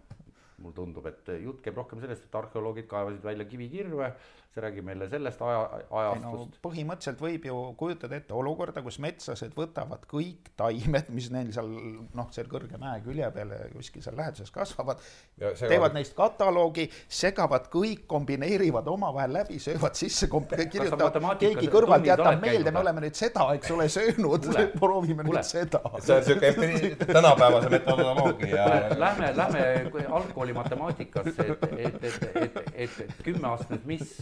mulle 0.62 0.74
tundub, 0.74 1.06
et 1.06 1.28
jutt 1.42 1.60
käib 1.64 1.76
rohkem 1.76 2.00
sellest, 2.00 2.24
et 2.28 2.34
arheoloogid 2.34 2.86
kaevasid 2.86 3.24
välja 3.24 3.44
kivikirve 3.50 4.12
see 4.52 4.62
räägib 4.62 4.86
meile 4.86 5.08
sellest 5.10 5.42
aja, 5.42 5.62
ajastust 5.90 6.54
no,. 6.54 6.60
põhimõtteliselt 6.62 7.22
võib 7.24 7.48
ju 7.48 7.56
kujutada 7.80 8.18
ette 8.18 8.36
olukorda, 8.36 8.84
kus 8.84 9.00
metslased 9.02 9.56
võtavad 9.56 10.04
kõik 10.10 10.52
taimed, 10.60 11.10
mis 11.16 11.30
neil 11.34 11.50
seal 11.54 11.70
noh, 12.14 12.28
seal 12.34 12.50
kõrge 12.52 12.78
mäe 12.80 13.00
külje 13.02 13.30
peal 13.34 13.54
kuskil 13.72 14.04
seal 14.04 14.16
läheduses 14.18 14.52
kasvavad, 14.54 15.02
teevad 15.58 15.96
neist 15.96 16.14
kataloogi, 16.18 16.86
segavad 17.08 17.66
kõik, 17.72 18.04
kombineerivad 18.10 18.86
omavahel 18.92 19.34
läbi, 19.40 19.58
söövad 19.62 19.98
sisse, 19.98 20.28
kirjutavad, 20.30 21.18
keegi 21.40 21.70
kõrvalt 21.72 22.06
jätab 22.06 22.38
meelde, 22.42 22.70
me 22.70 22.82
oleme 22.84 23.06
nüüd 23.06 23.18
seda, 23.18 23.48
eks 23.56 23.74
ole, 23.74 23.88
söönud, 23.92 24.46
proovime 24.82 25.26
nüüd 25.26 25.42
seda. 25.48 25.82
see 25.98 26.18
on 26.20 26.28
siuke 26.28 26.52
tänapäevase 27.08 27.72
metodoloogia. 27.72 28.68
Lähme, 29.00 29.32
lähme 29.36 29.66
algkooli 30.12 30.52
oli 30.52 30.58
matemaatikas, 30.60 31.26
et, 31.26 31.38
et, 31.40 32.04
et, 32.04 32.22
et, 32.34 32.56
et, 32.74 33.00
et 33.00 33.22
kümneastmes 33.24 33.84
mis, 33.84 34.14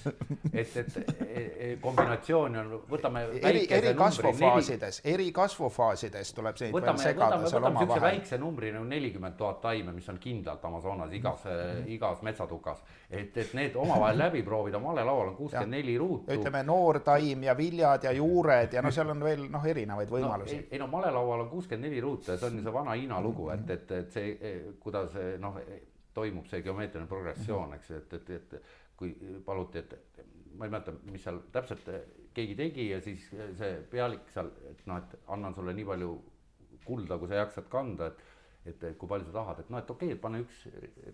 et, 0.53 0.77
et, 0.77 0.99
et 1.27 1.81
kombinatsioon 1.81 2.57
on, 2.61 2.73
võtame 2.91 3.23
eri, 3.41 3.65
eri 3.73 3.93
kasvufaasides, 3.99 5.01
eri 5.09 5.29
kasvufaasides 5.35 6.33
tuleb 6.37 6.61
neid 6.61 6.75
võtame, 6.75 7.15
võtame, 7.17 7.51
seal 7.51 7.69
omavahel. 7.71 8.03
väikse 8.05 8.39
numbri 8.41 8.73
nagu 8.75 8.87
nelikümmend 8.89 9.37
tuhat 9.39 9.61
taime, 9.65 9.95
mis 9.97 10.09
on 10.13 10.21
kindlalt 10.23 10.65
Amazonas 10.65 11.13
igas 11.17 11.45
mm, 11.45 11.51
-hmm. 11.51 11.91
igas 11.97 12.23
metsatukas. 12.23 12.83
et, 13.11 13.37
et 13.37 13.55
need 13.55 13.77
omavahel 13.77 14.19
läbi 14.19 14.43
proovida, 14.43 14.79
malelaual 14.79 15.29
on 15.29 15.37
kuuskümmend 15.37 15.77
neli 15.77 15.99
ruutu. 15.99 16.33
ütleme 16.33 16.63
noortaim 16.63 17.43
ja 17.43 17.57
viljad 17.57 18.05
ja 18.05 18.13
juured 18.13 18.73
ja 18.73 18.83
no 18.83 18.91
seal 18.91 19.11
on 19.11 19.25
veel 19.25 19.47
noh, 19.51 19.67
erinevaid 19.67 20.11
võimalusi 20.11 20.57
no,. 20.57 20.67
ei 20.71 20.79
no 20.79 20.87
malelaual 20.87 21.47
on 21.47 21.49
kuuskümmend 21.49 21.89
neli 21.89 22.01
ruutu 22.01 22.33
ja 22.33 22.39
see 22.39 22.49
on 22.49 22.59
ju 22.59 22.63
see 22.63 22.73
vana 22.73 22.99
Hiina 23.01 23.21
lugu, 23.21 23.51
et, 23.51 23.71
et, 23.71 23.91
et 23.91 24.13
see, 24.13 24.37
kuidas 24.81 25.15
noh, 25.39 25.57
toimub 26.15 26.47
see 26.51 26.63
geomeetriline 26.63 27.09
progressioon, 27.09 27.75
eks, 27.79 27.91
et, 27.91 28.15
et, 28.19 28.31
et 28.31 28.63
kui 29.01 29.15
paluti, 29.45 29.81
et 29.81 30.10
ma 30.59 30.67
ei 30.67 30.73
mäleta, 30.73 30.95
mis 31.11 31.23
seal 31.25 31.41
täpselt 31.53 31.87
keegi 32.35 32.57
tegi 32.59 32.89
ja 32.91 33.01
siis 33.05 33.29
see 33.31 33.71
pealik 33.91 34.29
seal, 34.35 34.51
et 34.71 34.83
noh, 34.91 35.01
et 35.01 35.31
annan 35.35 35.55
sulle 35.57 35.75
nii 35.77 35.87
palju 35.89 36.11
kulda, 36.87 37.19
kui 37.19 37.31
sa 37.31 37.43
jaksad 37.45 37.71
kanda, 37.73 38.11
et 38.11 38.29
et 38.69 38.83
kui 38.99 39.09
palju 39.09 39.25
sa 39.31 39.39
tahad, 39.39 39.63
et 39.63 39.71
noh, 39.73 39.81
et 39.81 39.91
okei 39.91 40.11
okay,, 40.11 40.17
et 40.17 40.21
pane 40.21 40.41
üks 40.43 40.65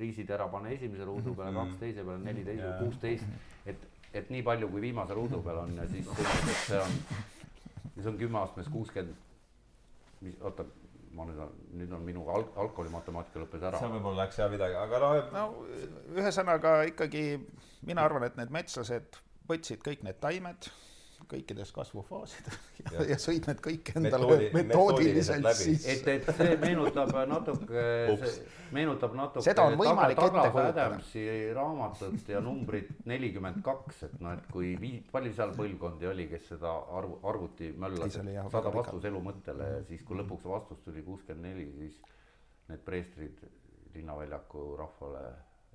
riisitera, 0.01 0.49
pane 0.51 0.73
esimese 0.75 1.05
ruudu 1.07 1.35
peale, 1.39 1.55
kaks 1.55 1.77
teise 1.79 2.03
peale, 2.03 2.19
neli 2.25 2.43
teise, 2.47 2.73
kuusteist, 2.81 3.37
et, 3.71 3.85
et 4.13 4.33
nii 4.35 4.43
palju, 4.47 4.71
kui 4.73 4.83
viimase 4.89 5.15
ruudu 5.15 5.39
peal 5.47 5.61
on 5.63 5.77
ja 5.79 5.87
siis 5.93 6.09
tundub, 6.09 6.51
et 6.51 6.65
see 6.65 6.81
on, 6.83 6.97
see 8.01 8.11
on 8.11 8.19
kümneastmes 8.25 8.73
kuuskümmend, 8.75 9.23
mis, 10.27 10.35
oota, 10.43 10.67
ma 11.17 11.29
nüüd 11.29 11.39
on, 11.47 11.55
nüüd 11.79 11.95
on 11.95 12.03
minu 12.09 12.27
al-, 12.35 12.49
algkoolimatemaatika 12.65 13.45
lõppes 13.45 13.69
ära. 13.71 13.79
seal 13.79 13.95
võib-olla 13.95 14.25
läks 14.25 14.43
jah 14.43 14.51
midagi, 14.53 14.77
aga 14.83 15.01
noh. 15.05 15.31
no 15.37 16.19
ühesõnaga 16.19 16.81
ikkagi 16.91 17.29
mina 17.87 18.05
arvan, 18.05 18.27
et 18.27 18.37
need 18.41 18.51
metslased 18.59 19.23
võtsid 19.49 19.83
kõik 19.85 20.05
need 20.07 20.21
taimed 20.23 20.71
kõikides 21.27 21.71
kasvufaasides 21.75 22.59
ja, 22.95 23.05
ja 23.13 23.17
sõid 23.21 23.47
need 23.49 23.61
kõik 23.65 23.91
endale 23.99 24.27
Metoodi, 24.27 24.51
metoodiliselt 24.55 25.49
siis. 25.59 25.87
et, 25.91 26.07
et 26.13 26.29
see 26.39 26.57
meenutab 26.63 27.13
natuke, 27.31 27.85
meenutab 28.77 29.17
natuke 29.19 29.45
seda 29.47 29.67
on 29.71 29.79
võimalik 29.81 30.21
ette 30.21 30.45
kujutada. 30.55 30.87
Raamatut 31.57 32.31
ja 32.31 32.43
numbrit 32.45 32.93
nelikümmend 33.09 33.63
kaks, 33.67 34.05
et 34.09 34.17
noh, 34.23 34.37
et 34.37 34.47
kui 34.53 34.75
vii-, 34.81 35.03
palju 35.13 35.33
seal 35.37 35.55
põlvkondi 35.57 36.11
oli, 36.11 36.29
kes 36.31 36.53
seda 36.53 36.73
arvu, 36.99 37.19
arvuti 37.27 37.73
möllas, 37.79 38.19
saada 38.53 38.75
vastus 38.75 39.09
elu 39.09 39.23
mõttele 39.25 39.73
ja 39.73 39.83
siis, 39.89 40.05
kui 40.07 40.19
lõpuks 40.21 40.47
vastus 40.51 40.83
tuli 40.85 41.05
kuuskümmend 41.07 41.49
neli, 41.49 41.69
siis 41.81 41.99
need 42.71 42.83
preestrid 42.87 43.43
linnaväljaku 43.97 44.69
rahvale 44.79 45.27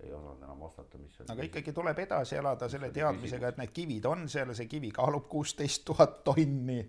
ei 0.03 0.13
osanud 0.13 0.41
enam 0.43 0.59
vastata, 0.59 0.99
mis 1.01 1.13
see 1.17 1.27
aga 1.31 1.45
ikkagi 1.47 1.73
tuleb 1.75 1.99
edasi 2.03 2.37
elada 2.39 2.69
selle 2.71 2.89
teadmisega, 2.93 3.51
et 3.51 3.59
need 3.61 3.73
kivid 3.75 4.07
on 4.09 4.27
seal 4.31 4.51
ja 4.51 4.55
see 4.57 4.69
kivi 4.71 4.91
kaalub 4.95 5.27
kuusteist 5.31 5.83
tuhat 5.87 6.21
tonni. 6.27 6.79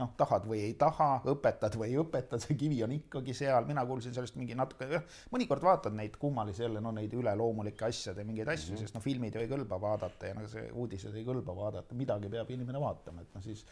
noh, 0.00 0.10
tahad 0.18 0.48
või 0.50 0.64
ei 0.66 0.74
taha, 0.78 1.20
õpetad 1.30 1.76
või 1.78 1.92
ei 1.92 1.98
õpeta, 2.00 2.40
see 2.42 2.56
kivi 2.58 2.80
on 2.82 2.94
ikkagi 2.96 3.34
seal, 3.36 3.68
mina 3.68 3.84
kuulsin 3.86 4.14
sellest 4.16 4.34
mingi 4.40 4.56
natuke, 4.58 5.02
mõnikord 5.30 5.62
vaatad 5.62 5.94
neid 5.94 6.16
kummalisi 6.18 6.64
jälle, 6.64 6.82
no 6.82 6.90
neid 6.96 7.14
üleloomulike 7.14 7.86
asjade 7.86 8.24
mingeid 8.26 8.50
asju 8.50 8.72
mm, 8.72 8.76
-hmm. 8.76 8.88
sest 8.88 8.98
noh, 8.98 9.04
filmid 9.04 9.38
ju 9.38 9.44
ei 9.44 9.52
kõlba 9.52 9.78
vaadata 9.80 10.32
ja 10.32 10.34
no 10.34 10.48
see 10.50 10.66
uudised 10.72 11.14
ei 11.14 11.24
kõlba 11.24 11.54
vaadata, 11.56 11.94
midagi 11.94 12.28
peab 12.28 12.50
inimene 12.50 12.82
vaatama, 12.82 13.22
et 13.22 13.34
noh, 13.34 13.46
siis 13.46 13.64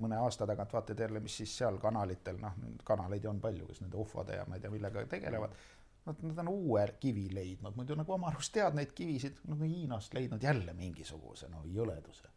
mõne 0.00 0.16
aasta 0.16 0.48
tagant 0.48 0.72
vaatad 0.72 0.98
jälle, 1.04 1.20
mis 1.20 1.36
siis 1.36 1.52
seal 1.58 1.76
kanalitel, 1.78 2.40
noh, 2.40 2.56
kanaleid 2.84 3.28
on 3.28 3.40
palju, 3.40 3.68
kes 3.68 3.84
nende 3.84 4.00
ufode 4.00 4.40
ja 4.40 4.48
ma 4.48 4.56
ei 4.56 4.64
tea, 4.64 4.72
millega 4.72 5.06
tegelevad 5.06 5.50
mm. 5.50 5.56
-hmm 5.56 5.81
Nad, 6.02 6.22
nad 6.26 6.38
on 6.42 6.48
uue 6.50 6.82
kivi 7.00 7.28
leidnud, 7.30 7.76
muidu 7.78 7.94
nagu 7.94 8.14
oma 8.16 8.26
arust 8.32 8.50
tead 8.56 8.74
neid 8.74 8.90
kivisid, 8.98 9.36
nad 9.46 9.60
on 9.60 9.70
Hiinast 9.70 10.14
leidnud 10.16 10.42
jälle 10.42 10.74
mingisuguse 10.74 11.46
no 11.52 11.62
jõleduse. 11.70 12.30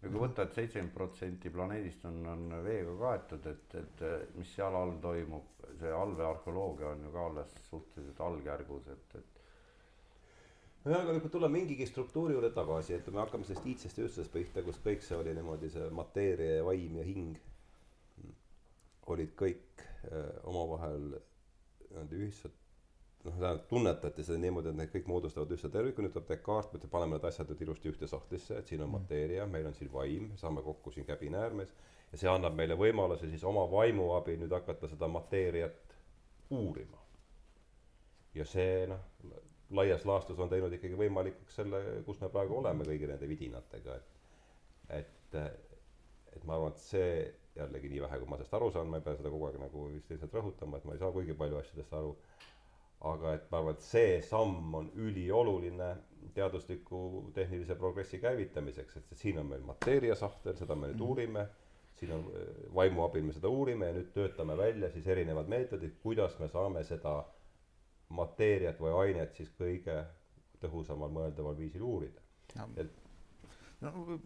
ja 0.00 0.08
kui 0.08 0.20
võtta 0.22 0.46
et, 0.46 0.52
et 0.52 0.60
seitsekümmend 0.60 0.94
protsenti 0.94 1.52
planeedist 1.52 2.04
on, 2.08 2.22
on 2.32 2.56
veega 2.64 2.94
kaetud, 3.02 3.48
et, 3.52 3.76
et 3.82 4.04
mis 4.38 4.54
seal 4.56 4.76
all 4.76 4.96
toimub, 5.02 5.66
see 5.80 5.92
allveearheoloogia 5.92 6.94
on 6.94 7.04
ju 7.04 7.12
ka 7.12 7.26
alles 7.30 7.56
suhteliselt 7.68 8.20
algjärgus, 8.30 8.88
et, 8.94 9.18
et 9.20 9.36
nojah, 10.86 11.02
aga 11.02 11.18
kui 11.20 11.32
tulla 11.34 11.50
mingigi 11.52 11.88
struktuuri 11.90 12.36
juurde 12.36 12.52
tagasi, 12.54 12.94
et 12.96 13.08
me 13.12 13.20
hakkame 13.24 13.48
sellest 13.48 13.66
iidsest 13.66 13.98
tööstusest 13.98 14.32
pihta, 14.32 14.64
kus 14.64 14.78
kõik 14.84 15.04
see 15.04 15.18
oli 15.18 15.34
niimoodi 15.36 15.72
see 15.74 15.88
mateeria 16.00 16.60
ja 16.60 16.66
vaim 16.68 17.00
ja 17.00 17.06
hing 17.06 17.36
olid 19.12 19.34
kõik 19.38 19.82
öö, 20.10 20.20
äh, 20.20 20.30
omavahel 20.50 21.10
nii-öelda 21.16 22.16
ühiselt 22.18 22.62
noh, 23.26 23.34
tähendab 23.36 23.66
tunnetati 23.70 24.24
seda 24.26 24.38
niimoodi, 24.42 24.70
et 24.70 24.78
need 24.80 24.92
kõik 24.92 25.10
moodustavad 25.10 25.52
ühtse 25.56 25.70
terviku, 25.72 26.04
nüüd 26.04 26.14
tuleb 26.14 26.28
Descartes, 26.30 26.82
me 26.82 26.92
paneme 26.92 27.16
need 27.16 27.26
asjad 27.28 27.50
nüüd 27.52 27.64
ilusti 27.66 27.90
ühte 27.92 28.08
sahtlisse, 28.10 28.60
et 28.60 28.70
siin 28.70 28.84
on 28.84 28.90
mm. 28.90 28.98
mateeria, 29.00 29.46
meil 29.50 29.68
on 29.70 29.76
siin 29.76 29.90
vaim, 29.92 30.30
saame 30.40 30.64
kokku 30.66 30.94
siin 30.94 31.06
käbinäärmes 31.08 31.74
ja 32.12 32.20
see 32.20 32.30
annab 32.30 32.54
meile 32.58 32.76
võimaluse 32.78 33.28
siis 33.30 33.44
oma 33.44 33.66
vaimu 33.70 34.12
abil 34.16 34.38
nüüd 34.40 34.54
hakata 34.54 34.88
seda 34.90 35.08
mateeriat 35.10 35.96
uurima. 36.54 37.02
ja 38.34 38.44
see 38.44 38.86
noh, 38.90 39.00
laias 39.74 40.04
laastus 40.06 40.38
on 40.38 40.50
teinud 40.52 40.72
ikkagi 40.76 40.98
võimalikuks 40.98 41.56
selle, 41.58 41.80
kus 42.06 42.20
me 42.20 42.28
praegu 42.30 42.60
oleme 42.60 42.84
kõigi 42.86 43.08
nende 43.10 43.28
vidinatega, 43.28 43.96
et 43.96 44.14
et, 45.00 45.34
et 46.36 46.44
ma 46.46 46.54
arvan, 46.54 46.70
et 46.70 46.82
see 46.84 47.08
jällegi 47.56 47.88
nii 47.90 48.02
vähe, 48.04 48.18
kui 48.20 48.28
ma 48.30 48.36
sellest 48.38 48.54
aru 48.54 48.68
saan, 48.70 48.90
ma 48.92 49.00
ei 49.00 49.06
pea 49.06 49.16
seda 49.18 49.32
kogu 49.32 49.48
aeg 49.48 49.56
nagu 49.58 49.86
vist 49.90 50.12
lihtsalt 50.12 50.36
rõhutama, 50.36 50.78
et 50.78 50.86
ma 50.86 50.94
ei 50.94 51.00
saa 51.00 51.10
kuigi 51.14 51.34
palju 51.34 51.58
asjadest 51.58 51.94
aru 51.96 52.12
aga 53.12 53.34
et 53.36 53.46
ma 53.50 53.60
arvan, 53.60 53.76
et 53.76 53.86
see 53.86 54.18
samm 54.24 54.74
on 54.80 54.90
ülioluline 54.94 55.90
teadusliku 56.36 57.30
tehnilise 57.34 57.76
progressi 57.78 58.18
käivitamiseks, 58.18 58.96
et 58.96 59.14
siin 59.16 59.38
on 59.40 59.46
meil 59.52 59.62
mateeriasahtel, 59.64 60.56
seda 60.58 60.76
me 60.76 60.90
nüüd 60.90 61.00
mm. 61.00 61.06
uurime, 61.06 61.46
siin 61.96 62.12
on 62.12 62.26
vaimu 62.76 63.06
abil 63.06 63.24
me 63.24 63.32
seda 63.32 63.48
uurime 63.48 63.88
ja 63.88 63.96
nüüd 63.96 64.12
töötame 64.14 64.56
välja 64.58 64.90
siis 64.92 65.06
erinevad 65.08 65.48
meetodid, 65.48 65.96
kuidas 66.02 66.36
me 66.42 66.48
saame 66.52 66.84
seda 66.84 67.16
mateeriat 68.16 68.80
või 68.80 68.92
ainet 69.06 69.34
siis 69.34 69.50
kõige 69.58 69.96
tõhusamal 70.62 71.10
mõeldaval 71.12 71.56
viisil 71.58 71.82
uurida 71.82 72.22
no.. 72.58 72.68
et 72.76 73.05
no 73.80 74.20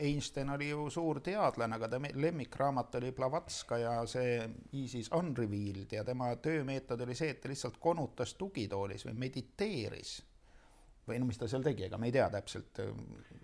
Einstein 0.00 0.50
oli 0.50 0.68
ju 0.68 0.86
suur 0.90 1.20
teadlane, 1.20 1.76
aga 1.76 1.88
ta 1.88 2.00
lemmikraamat 2.00 2.94
oli 3.00 3.12
Blavatskaja 3.12 3.98
see 4.08 4.38
Isis 4.80 5.10
Unrevealed 5.12 5.92
ja 5.92 6.04
tema 6.04 6.30
töömeetod 6.36 7.00
oli 7.04 7.14
see, 7.14 7.34
et 7.34 7.42
ta 7.42 7.52
lihtsalt 7.52 7.76
konutas 7.80 8.34
tugitoolis 8.40 9.06
või 9.06 9.18
mediteeris. 9.26 10.22
või 11.08 11.18
no 11.20 11.26
mis 11.28 11.38
ta 11.38 11.48
seal 11.48 11.62
tegi, 11.62 11.84
ega 11.84 11.98
me 12.00 12.08
ei 12.08 12.12
tea 12.12 12.30
täpselt. 12.32 12.80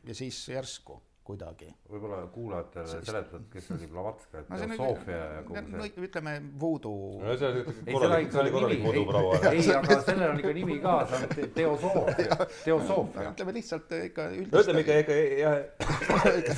ja 0.04 0.14
siis 0.14 0.48
järsku 0.48 1.02
kuidagi. 1.24 1.68
võib-olla 1.90 2.20
kuulajatele 2.34 3.00
seletad, 3.06 3.44
kes 3.52 3.70
oli 3.74 3.88
Blavatska, 3.90 4.42
et 4.42 4.48
no, 4.50 4.58
teosoofia 4.60 5.18
ja 5.18 5.42
kogu 5.46 5.60
see 5.60 5.78
no,. 5.78 6.06
ütleme 6.06 6.34
voodoo. 6.60 7.20
no 7.22 7.36
see 7.40 7.50
oli 7.50 7.64
korralik, 7.92 8.30
see 8.32 8.42
oli 8.42 8.52
korralik 8.54 8.84
voodoo 8.84 9.04
proua. 9.10 9.40
ei, 9.50 9.66
aga 9.76 9.98
sellel 10.06 10.32
on 10.32 10.40
ikka 10.42 10.54
nimi 10.58 10.78
ka, 10.84 10.94
see 11.10 11.20
on 11.20 11.52
teosoofia, 11.58 12.38
teosoofia. 12.64 13.26
ütleme 13.34 13.54
lihtsalt 13.58 13.94
ikka 13.98 14.26
üldist. 14.34 14.56
ütleme 14.62 14.84
ikka, 14.84 14.98
ikka 15.04 15.18
jah, 15.40 15.58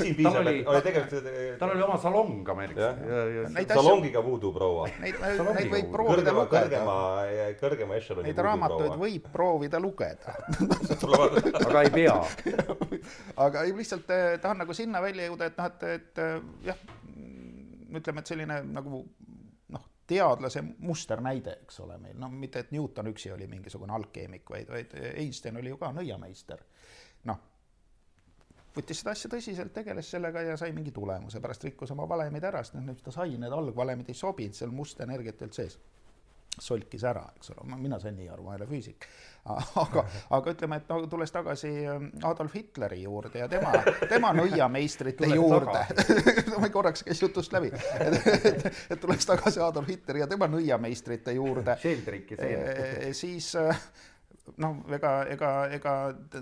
siin 0.01 0.17
piisab, 0.21 0.41
et 0.53 0.73
oli 0.75 0.85
tegelikult. 0.89 1.29
tal 1.63 1.77
oli 1.77 1.87
oma 1.89 1.99
salong 2.07 2.53
Ameerikas. 2.57 3.03
salongiga 3.75 4.25
voodoo 4.25 4.55
proua. 4.57 4.89
Neid, 5.03 5.21
neid 5.23 5.73
võib 5.77 5.93
proovida 5.95 6.37
lugeda. 6.37 6.57
kõrgema, 6.57 6.99
kõrgema 7.61 8.01
ešeloni. 8.01 8.31
Neid 8.31 8.45
raamatuid 8.49 8.97
võib 9.01 9.31
proovida 9.33 9.83
lugeda 9.83 10.37
aga 11.73 11.83
ei 11.83 11.91
pea. 11.91 12.17
aga 13.45 13.65
lihtsalt 13.69 14.11
eh, 14.13 14.37
tahan 14.53 14.67
nagu 14.67 14.75
sinna 14.77 15.01
välja 15.03 15.27
jõuda, 15.29 15.49
et 15.49 15.59
noh, 15.59 15.69
et, 15.71 15.85
et 15.97 16.67
jah, 16.67 16.81
ütleme, 17.97 18.21
et 18.21 18.33
selline 18.33 18.59
nagu 18.69 19.01
noh, 19.73 19.87
teadlase 20.09 20.63
musternäide, 20.85 21.57
eks 21.65 21.81
ole 21.85 21.97
meil, 22.03 22.19
no 22.21 22.29
mitte, 22.33 22.61
et 22.61 22.75
Newton 22.75 23.09
üksi 23.13 23.33
oli 23.33 23.49
mingisugune 23.49 23.97
algkeemik, 23.97 24.45
vaid, 24.51 24.69
vaid 24.73 24.93
Einstein 25.15 25.57
oli 25.61 25.73
ju 25.73 25.81
ka 25.81 25.93
nõiameister. 25.97 26.61
noh, 27.31 27.41
võttis 28.77 29.01
seda 29.01 29.17
asja 29.17 29.31
tõsiselt, 29.33 29.73
tegeles 29.73 30.11
sellega 30.11 30.45
ja 30.45 30.57
sai 30.61 30.73
mingi 30.77 30.93
tulemuse, 30.93 31.41
pärast 31.41 31.65
rikkus 31.65 31.91
oma 31.97 32.09
valemid 32.09 32.45
ära, 32.45 32.61
sest 32.65 32.77
noh, 32.77 32.85
mis 32.91 33.03
ta 33.03 33.15
sai, 33.15 33.39
need 33.39 33.53
algvalemid 33.57 34.13
ei 34.13 34.19
sobinud, 34.19 34.59
seal 34.59 34.75
must 34.75 35.01
energiat 35.01 35.41
ei 35.41 35.49
olnud 35.49 35.61
sees 35.63 35.81
solkis 36.61 37.05
ära, 37.09 37.23
eks 37.37 37.53
ole, 37.55 37.65
mina 37.81 37.99
sain 38.01 38.17
nii 38.17 38.29
aru, 38.29 38.45
ma 38.45 38.55
ei 38.55 38.61
ole 38.61 38.69
füüsik. 38.69 39.07
aga, 39.83 40.05
aga 40.37 40.53
ütleme, 40.55 40.77
et 40.79 40.91
no 40.93 41.01
tulles 41.11 41.33
tagasi 41.35 41.71
ähm, 41.91 42.05
Adolf 42.29 42.55
Hitleri 42.55 43.01
juurde 43.03 43.41
ja 43.41 43.49
tema, 43.51 43.73
tema 44.11 44.31
nõiameistrite 44.37 45.33
juurde. 45.33 45.83
ma 46.63 46.71
korraks 46.71 47.03
käis 47.09 47.23
jutust 47.25 47.57
läbi, 47.57 47.73
et, 47.73 48.19
et, 48.53 48.71
et 48.95 49.01
tulles 49.03 49.27
tagasi 49.27 49.65
Adolf 49.65 49.91
Hitleri 49.91 50.23
ja 50.23 50.31
tema 50.31 50.47
nõiameistrite 50.53 51.35
juurde, 51.35 51.75
äh, 51.75 53.11
siis 53.17 53.55
äh, 53.59 53.83
noh, 54.63 54.79
ega, 54.95 55.13
ega, 55.31 55.51
ega 55.77 55.93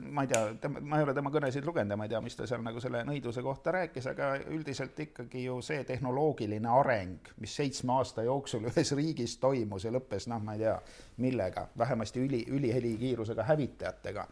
ma 0.08 0.24
ei 0.24 0.30
tea, 0.30 0.70
ma 0.80 0.98
ei 1.00 1.04
ole 1.04 1.14
tema 1.16 1.32
kõnesid 1.32 1.66
lugenud 1.66 1.94
ja 1.94 1.98
ma 2.00 2.06
ei 2.06 2.12
tea, 2.12 2.20
mis 2.24 2.36
ta 2.38 2.46
seal 2.48 2.62
nagu 2.64 2.80
selle 2.82 3.02
nõiduse 3.06 3.42
kohta 3.44 3.74
rääkis, 3.76 4.08
aga 4.12 4.30
üldiselt 4.54 4.98
ikkagi 5.04 5.44
ju 5.44 5.58
see 5.64 5.84
tehnoloogiline 5.88 6.70
areng, 6.80 7.32
mis 7.42 7.54
seitsme 7.60 7.98
aasta 7.98 8.24
jooksul 8.26 8.66
ühes 8.70 8.94
riigis 8.96 9.36
toimus 9.42 9.86
ja 9.86 9.94
lõppes 9.94 10.28
noh, 10.32 10.42
ma 10.44 10.56
ei 10.56 10.64
tea, 10.64 10.76
millega, 11.20 11.68
vähemasti 11.78 12.24
üli, 12.24 12.44
ülihelikiirusega 12.48 13.48
hävitajatega. 13.52 14.26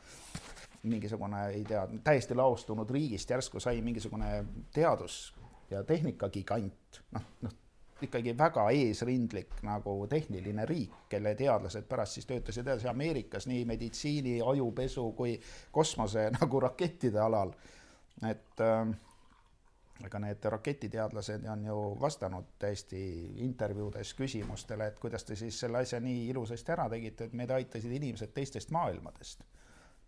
Mingisugune, 0.89 1.41
ei 1.53 1.65
tea, 1.67 1.83
täiesti 2.07 2.37
laostunud 2.39 2.91
riigist 2.95 3.31
järsku 3.31 3.61
sai 3.61 3.83
mingisugune 3.83 4.45
teadus- 4.73 5.35
ja 5.71 5.83
tehnikagigant, 5.85 7.03
noh, 7.13 7.25
noh, 7.43 7.57
ikkagi 8.03 8.35
väga 8.39 8.69
eesrindlik 8.71 9.59
nagu 9.67 9.95
tehniline 10.11 10.67
riik, 10.67 10.95
kelle 11.09 11.35
teadlased 11.35 11.89
pärast 11.89 12.19
siis 12.19 12.27
töötasid 12.27 12.67
edasi 12.67 12.89
Ameerikas 12.89 13.49
nii 13.51 13.65
meditsiini, 13.65 14.39
ajupesu 14.43 15.11
kui 15.19 15.35
kosmose 15.73 16.29
nagu 16.39 16.61
rakettide 16.61 17.21
alal. 17.21 17.53
et 18.29 18.61
äh, 18.61 18.89
ega 20.07 20.19
need 20.23 20.45
raketiteadlased 20.45 21.45
on 21.51 21.65
ju 21.65 21.77
vastanud 22.01 22.55
täiesti 22.59 23.01
intervjuudes 23.47 24.15
küsimustele, 24.15 24.87
et 24.87 24.99
kuidas 24.99 25.25
te 25.25 25.37
siis 25.37 25.61
selle 25.61 25.79
asja 25.79 26.01
nii 26.01 26.29
ilusasti 26.29 26.75
ära 26.75 26.89
tegite, 26.91 27.25
et 27.25 27.33
meid 27.33 27.51
aitasid 27.51 27.93
inimesed 27.93 28.35
teistest 28.35 28.71
maailmadest 28.71 29.45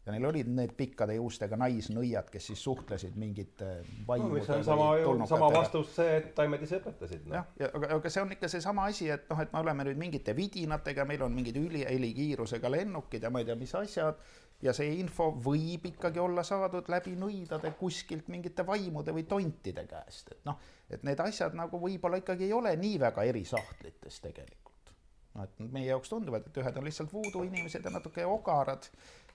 ja 0.06 0.14
neil 0.14 0.24
olid 0.24 0.48
need 0.48 0.72
pikkade 0.78 1.14
juustega 1.18 1.58
naisnõiad, 1.60 2.30
kes 2.32 2.50
siis 2.50 2.62
suhtlesid 2.64 3.16
mingite 3.20 3.70
no, 4.08 4.28
mis 4.32 4.48
on 4.48 4.64
sama 4.64 4.90
sama 5.28 5.50
vastus 5.52 5.92
see, 5.98 6.14
et 6.22 6.30
taimed 6.36 6.62
ise 6.64 6.80
õpetasid 6.80 7.26
no.. 7.26 7.34
jah, 7.36 7.50
ja 7.60 7.70
aga, 7.76 7.90
aga 7.98 8.12
see 8.12 8.22
on 8.24 8.32
ikka 8.36 8.48
seesama 8.48 8.86
asi, 8.88 9.10
et 9.12 9.28
noh, 9.30 9.42
et 9.44 9.52
me 9.52 9.60
oleme 9.60 9.90
nüüd 9.90 10.00
mingite 10.00 10.34
vidinatega, 10.36 11.04
meil 11.08 11.26
on 11.26 11.36
mingid 11.36 11.60
ülihelikiirusega 11.60 12.72
lennukid 12.72 13.26
ja 13.26 13.32
ma 13.32 13.42
ei 13.42 13.50
tea, 13.50 13.58
mis 13.60 13.74
asjad, 13.76 14.24
ja 14.64 14.74
see 14.76 14.96
info 15.00 15.30
võib 15.44 15.86
ikkagi 15.92 16.20
olla 16.22 16.44
saadud 16.46 16.88
läbi 16.92 17.14
nõidade 17.20 17.72
kuskilt 17.80 18.28
mingite 18.32 18.64
vaimude 18.66 19.12
või 19.16 19.26
tontide 19.28 19.84
käest, 19.90 20.32
et 20.32 20.44
noh, 20.48 20.60
et 20.88 21.04
need 21.06 21.20
asjad 21.22 21.56
nagu 21.56 21.80
võib-olla 21.80 22.20
ikkagi 22.20 22.48
ei 22.48 22.56
ole 22.56 22.72
nii 22.80 22.98
väga 23.04 23.28
eri 23.28 23.44
sahtlites 23.48 24.20
tegelikult. 24.24 24.94
noh, 25.36 25.44
et 25.46 25.60
meie 25.60 25.92
jaoks 25.92 26.10
tunduvad, 26.10 26.48
et 26.48 26.60
ühed 26.64 26.76
on 26.80 26.88
lihtsalt 26.88 27.12
voodoo 27.12 27.44
inimesed 27.46 27.84
ja 27.84 27.92
natuke 27.94 28.24
ogarad 28.26 28.88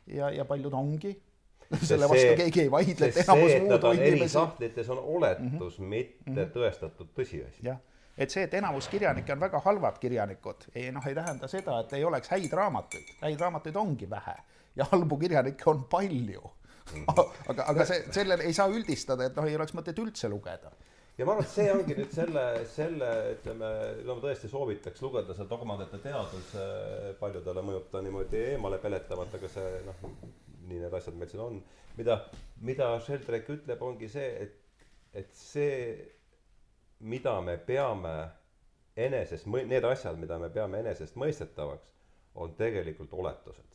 ja, 0.08 0.30
ja 0.30 0.45
paljud 0.45 0.74
ongi. 0.74 1.22
selle 1.82 2.06
vastu 2.10 2.22
see, 2.22 2.38
keegi 2.38 2.62
ei 2.62 2.72
vaidle, 2.72 3.08
et 3.10 3.18
enamus 3.24 3.53
muud 3.64 3.86
inimesi. 3.95 4.34
sahtlites 4.34 4.89
on 4.93 4.99
oletus 4.99 5.80
mm, 5.80 5.86
-hmm. 5.86 5.89
mitte 5.89 6.32
mm 6.32 6.36
-hmm. 6.36 6.51
tõestatud 6.58 7.08
tõsiasi. 7.20 7.64
jah, 7.64 7.78
et 8.18 8.30
see, 8.30 8.43
et 8.43 8.53
enamus 8.53 8.88
kirjanikke 8.88 9.34
on 9.34 9.39
väga 9.39 9.60
halvad 9.60 9.97
kirjanikud, 9.99 10.68
ei 10.76 10.91
noh, 10.91 11.08
ei 11.08 11.16
tähenda 11.16 11.47
seda, 11.47 11.80
et 11.80 11.93
ei 11.93 12.03
oleks 12.03 12.30
häid 12.30 12.53
raamatuid, 12.53 13.16
häid 13.22 13.39
raamatuid 13.39 13.76
ongi 13.76 14.10
vähe 14.10 14.36
ja 14.76 14.86
halbu 14.91 15.18
kirjanikke 15.18 15.70
on 15.70 15.84
palju 15.84 16.41
mm. 16.41 17.06
-hmm. 17.06 17.32
aga, 17.49 17.64
aga 17.68 17.86
see, 17.86 18.03
sellele 18.12 18.43
ei 18.43 18.53
saa 18.53 18.68
üldistada, 18.68 19.26
et 19.26 19.36
noh, 19.36 19.45
ei 19.45 19.56
oleks 19.56 19.74
mõtet 19.74 19.99
üldse 19.99 20.30
lugeda 20.30 20.72
ja 21.18 21.26
ma 21.26 21.36
arvan, 21.36 21.45
et 21.45 21.51
see 21.51 21.68
ongi 21.72 21.95
nüüd 21.97 22.11
selle, 22.16 22.43
selle 22.72 23.11
ütleme, 23.36 23.70
no 24.07 24.18
ma 24.18 24.24
tõesti 24.24 24.49
soovitaks 24.51 25.03
lugeda 25.03 25.36
seda 25.36 25.47
dogmadete 25.51 25.99
teadus, 26.03 26.51
paljudele 27.22 27.63
mõjub 27.66 27.88
ta 27.91 28.01
niimoodi 28.03 28.41
eemale 28.51 28.80
peletavalt, 28.84 29.38
aga 29.38 29.51
see 29.51 29.70
noh, 29.88 30.03
nii 30.70 30.82
need 30.84 30.97
asjad 30.99 31.20
meil 31.20 31.32
siin 31.32 31.45
on. 31.45 31.61
mida, 31.95 32.20
mida 32.68 32.89
Sheldrake 33.05 33.55
ütleb, 33.59 33.86
ongi 33.86 34.09
see, 34.11 34.28
et, 34.43 34.84
et 35.16 35.32
see, 35.39 35.95
mida 36.99 37.38
me 37.41 37.57
peame 37.57 38.16
enesest, 38.95 39.47
need 39.47 39.88
asjad, 39.88 40.20
mida 40.20 40.39
me 40.39 40.51
peame 40.51 40.84
enesestmõistetavaks, 40.84 41.95
on 42.43 42.55
tegelikult 42.59 43.13
oletused. 43.16 43.72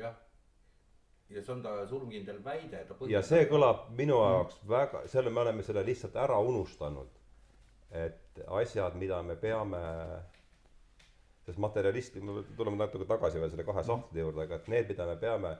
jah 0.00 0.16
ja 1.30 1.42
see 1.42 1.52
on 1.54 1.62
ta 1.62 1.72
surmkindel 1.86 2.40
väide, 2.44 2.82
ta 2.88 2.96
ja 3.10 3.22
see 3.26 3.46
kõlab 3.50 3.88
minu 3.98 4.18
jaoks 4.18 4.58
mm. 4.60 4.68
väga, 4.70 5.02
selle, 5.12 5.30
me 5.30 5.42
oleme 5.44 5.62
selle 5.66 5.84
lihtsalt 5.86 6.16
ära 6.18 6.38
unustanud. 6.42 7.16
et 7.90 8.38
asjad, 8.46 8.94
mida 8.94 9.18
me 9.26 9.34
peame, 9.36 9.80
sest 11.46 11.58
materjalist, 11.58 12.20
me 12.22 12.44
tuleme 12.56 12.78
natuke 12.78 13.06
tagasi 13.10 13.40
veel 13.42 13.50
selle 13.50 13.66
kahe 13.66 13.82
sahtli 13.82 14.22
juurde, 14.22 14.44
aga 14.46 14.60
et 14.60 14.68
need, 14.70 14.88
mida 14.92 15.06
me 15.08 15.16
peame 15.18 15.56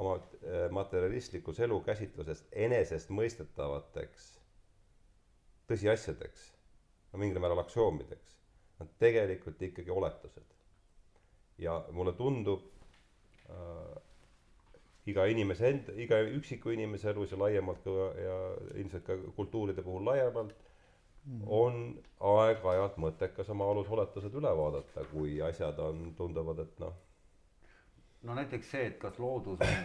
oma 0.00 0.16
eh, 0.16 0.70
materialistlikus 0.72 1.60
elukäsitluses 1.64 2.46
enesestmõistetavateks 2.64 4.26
tõsiasjadeks, 5.68 6.48
no 7.12 7.20
mingil 7.20 7.40
määral 7.42 7.60
aktsioomideks, 7.64 8.36
on 8.80 8.92
tegelikult 9.00 9.62
ikkagi 9.62 9.90
oletused. 9.90 10.52
ja 11.58 11.78
mulle 11.92 12.12
tundub 12.12 12.64
äh, 13.48 14.02
iga 15.06 15.26
inimese 15.30 15.68
enda, 15.70 15.94
iga 16.02 16.18
üksiku 16.34 16.72
inimese 16.74 17.10
elus 17.12 17.32
ja 17.32 17.38
laiemalt 17.38 17.82
ka 17.84 18.06
ja 18.20 18.38
ilmselt 18.74 19.04
ka 19.06 19.16
kultuuride 19.36 19.84
puhul 19.86 20.04
laiemalt 20.08 20.54
mm. 21.26 21.42
on 21.46 21.76
aeg-ajalt 22.32 22.98
mõttekas 23.02 23.50
oma 23.54 23.68
alusoletused 23.72 24.34
üle 24.40 24.52
vaadata, 24.58 25.04
kui 25.12 25.36
asjad 25.42 25.78
on, 25.82 26.08
tunduvad, 26.18 26.64
et 26.64 26.82
noh. 26.82 26.96
no 28.26 28.38
näiteks 28.38 28.72
see, 28.74 28.88
et 28.90 28.98
kas 29.02 29.20
loodus 29.22 29.62
on 29.62 29.76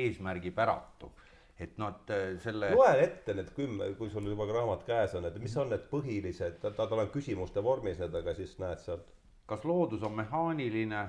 eesmärgipäratu, 0.00 1.10
et 1.58 1.78
noh, 1.80 1.94
et 1.94 2.12
äh, 2.14 2.26
selle. 2.44 2.72
loe 2.76 2.90
ette 3.04 3.36
need 3.36 3.52
kümme, 3.56 3.92
kui 4.00 4.10
sul 4.12 4.28
juba 4.28 4.48
raamat 4.50 4.84
käes 4.88 5.16
on, 5.18 5.28
et 5.28 5.38
mis 5.42 5.56
on 5.56 5.72
need 5.72 5.88
põhilised, 5.92 6.60
ta, 6.64 6.74
tal 6.76 7.06
on 7.06 7.14
küsimuste 7.14 7.64
vormis 7.64 8.00
need, 8.02 8.20
aga 8.20 8.36
siis 8.36 8.58
näed 8.60 8.84
sealt. 8.84 9.08
kas 9.48 9.64
loodus 9.64 10.04
on 10.04 10.12
mehaaniline 10.12 11.06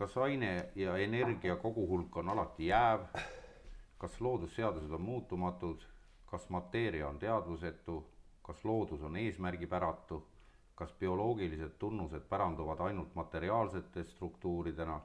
kas 0.00 0.16
aine 0.16 0.70
ja 0.74 0.96
energia 0.96 1.56
koguhulk 1.56 2.16
on 2.16 2.28
alati 2.28 2.66
jääv? 2.66 3.02
kas 3.98 4.20
loodusseadused 4.20 4.92
on 4.96 5.00
muutumatud? 5.00 5.82
kas 6.26 6.48
mateeria 6.48 7.08
on 7.08 7.18
teadvusetu? 7.18 7.96
kas 8.42 8.64
loodus 8.64 9.02
on 9.02 9.16
eesmärgipäratu? 9.16 10.28
kas 10.74 10.94
bioloogilised 11.00 11.74
tunnused 11.78 12.24
päranduvad 12.30 12.80
ainult 12.80 13.14
materiaalsete 13.14 14.04
struktuuridena? 14.04 15.00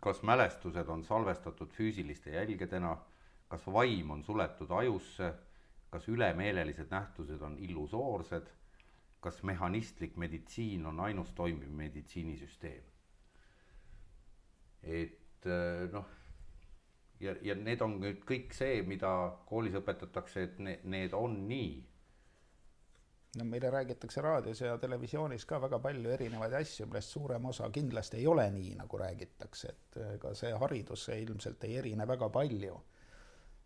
kas 0.00 0.22
mälestused 0.22 0.88
on 0.88 1.04
salvestatud 1.04 1.68
füüsiliste 1.76 2.30
jälgedena? 2.30 2.96
kas 3.48 3.66
vaim 3.66 4.10
on 4.10 4.24
suletud 4.24 4.70
ajusse? 4.70 5.34
kas 5.90 6.08
ülemeelelised 6.08 6.88
nähtused 6.90 7.42
on 7.42 7.58
illusoorsed? 7.58 8.48
kas 9.20 9.42
mehhanistlik 9.42 10.16
meditsiin 10.16 10.86
on 10.86 11.00
ainus 11.00 11.32
toimiv 11.32 11.68
meditsiinisüsteem? 11.84 12.93
Et 14.86 15.46
äh, 15.46 15.88
noh, 15.92 16.06
ja, 17.20 17.34
ja 17.42 17.56
need 17.58 17.82
on 17.84 17.98
nüüd 18.02 18.22
kõik 18.28 18.54
see, 18.56 18.82
mida 18.86 19.10
koolis 19.48 19.76
õpetatakse, 19.80 20.46
et 20.48 20.62
need, 20.62 20.86
need 20.94 21.16
on 21.16 21.36
nii. 21.48 21.74
no 23.38 23.44
meile 23.50 23.70
räägitakse 23.70 24.22
raadios 24.22 24.60
ja 24.60 24.76
televisioonis 24.78 25.44
ka 25.44 25.58
väga 25.62 25.80
palju 25.82 26.10
erinevaid 26.14 26.52
asju, 26.60 26.86
millest 26.86 27.14
suurem 27.16 27.46
osa 27.50 27.70
kindlasti 27.74 28.20
ei 28.20 28.26
ole 28.30 28.48
nii, 28.54 28.74
nagu 28.78 28.98
räägitakse, 28.98 29.68
et 29.68 30.02
ega 30.14 30.34
see 30.38 30.52
haridus 30.64 31.08
ilmselt 31.16 31.64
ei 31.64 31.78
erine 31.82 32.06
väga 32.06 32.28
palju, 32.28 32.80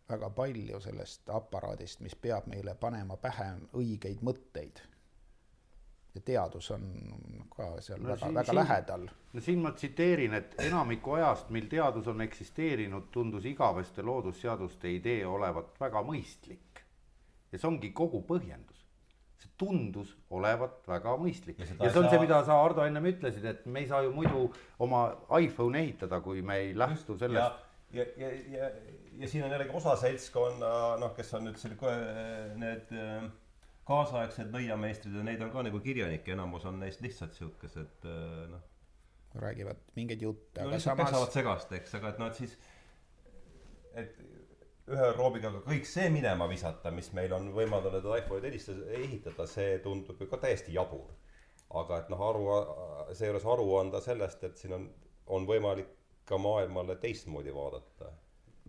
väga 0.09 0.31
palju 0.31 0.81
sellest 0.81 1.29
aparaadist, 1.29 2.01
mis 2.01 2.15
peab 2.17 2.49
meile 2.49 2.75
panema 2.75 3.17
pähe 3.21 3.51
õigeid 3.77 4.25
mõtteid 4.25 4.81
ja 6.15 6.23
teadus 6.25 6.71
on 6.71 6.87
ka 7.53 7.69
seal 7.85 8.01
no, 8.01 8.13
väga, 8.13 8.21
siin, 8.23 8.35
väga 8.35 8.51
siin, 8.51 8.59
lähedal. 8.61 9.07
no 9.33 9.45
siin 9.45 9.61
ma 9.63 9.73
tsiteerin, 9.77 10.35
et 10.39 10.57
enamiku 10.65 11.19
ajast, 11.19 11.53
mil 11.55 11.69
teadus 11.71 12.09
on 12.09 12.25
eksisteerinud, 12.25 13.11
tundus 13.15 13.47
igaveste 13.49 14.03
loodusseaduste 14.03 14.91
idee 14.95 15.27
olevat 15.27 15.79
väga 15.81 16.03
mõistlik. 16.07 16.83
ja 17.53 17.59
see 17.59 17.69
ongi 17.69 17.93
kogu 17.97 18.23
põhjendus. 18.29 18.85
see 19.39 19.53
tundus 19.61 20.17
olevat 20.35 20.83
väga 20.89 21.15
mõistlik 21.21 21.61
ja, 21.61 21.69
ja 21.69 21.91
see 21.91 22.01
on 22.01 22.09
saa... 22.09 22.11
see, 22.11 22.23
mida 22.25 22.43
sa, 22.45 22.61
Ardo, 22.65 22.87
ennem 22.89 23.11
ütlesid, 23.13 23.45
et 23.45 23.67
me 23.67 23.85
ei 23.85 23.91
saa 23.91 24.03
ju 24.03 24.13
muidu 24.15 24.49
oma 24.79 25.09
iPhone 25.39 25.79
ehitada, 25.79 26.21
kui 26.21 26.43
me 26.43 26.57
ei 26.65 26.73
lähtu 26.79 27.19
sellest. 27.19 27.67
ja, 27.93 28.03
ja, 28.03 28.09
ja, 28.17 28.33
ja, 28.57 28.71
ja 29.19 29.29
siin 29.29 29.45
on 29.45 29.53
jällegi 29.53 29.77
osa 29.77 29.97
seltskonna, 29.97 30.73
noh, 30.99 31.15
kes 31.17 31.35
on 31.39 31.47
nüüd 31.51 31.61
selle, 31.61 31.95
need 32.59 32.97
äh, 32.97 33.29
kaasaegsed 33.89 34.51
nõiameistrid 34.53 35.17
ja 35.17 35.25
neid 35.25 35.43
on 35.45 35.53
ka 35.53 35.65
nagu 35.67 35.81
kirjanikke, 35.85 36.35
enamus 36.35 36.67
on 36.69 36.81
neist 36.83 37.01
lihtsalt 37.05 37.37
siukesed 37.39 38.09
äh, 38.09 38.43
noh. 38.53 38.65
räägivad 39.45 39.81
mingeid 39.97 40.25
jutte 40.27 40.65
no,. 40.65 40.81
Samas... 40.81 41.05
peksavad 41.05 41.37
segast, 41.37 41.73
eks, 41.79 41.95
aga 42.01 42.13
et 42.13 42.21
noh, 42.21 42.33
et 42.33 42.43
siis, 42.43 42.59
et 44.03 44.21
ühe 44.89 45.09
roobiga 45.17 45.51
ka 45.53 45.63
kõik 45.67 45.89
see 45.89 46.09
minema 46.13 46.49
visata, 46.51 46.93
mis 46.95 47.11
meil 47.17 47.33
on 47.37 47.51
võimaldanud 47.57 48.07
helistada, 48.45 48.87
ehitada, 49.01 49.47
see 49.49 49.79
tundub 49.85 50.21
ju 50.21 50.29
ka 50.31 50.41
täiesti 50.45 50.77
jabur. 50.77 51.09
aga 51.69 51.99
et 52.01 52.09
noh, 52.09 52.21
aru, 52.25 52.45
seejuures 53.13 53.45
aru 53.45 53.67
anda 53.77 54.01
sellest, 54.01 54.45
et 54.45 54.57
siin 54.57 54.73
on, 54.73 54.87
on 55.37 55.45
võimalik 55.49 55.91
ka 56.29 56.39
maailmale 56.41 56.97
teistmoodi 56.97 57.53
vaadata. 57.55 58.13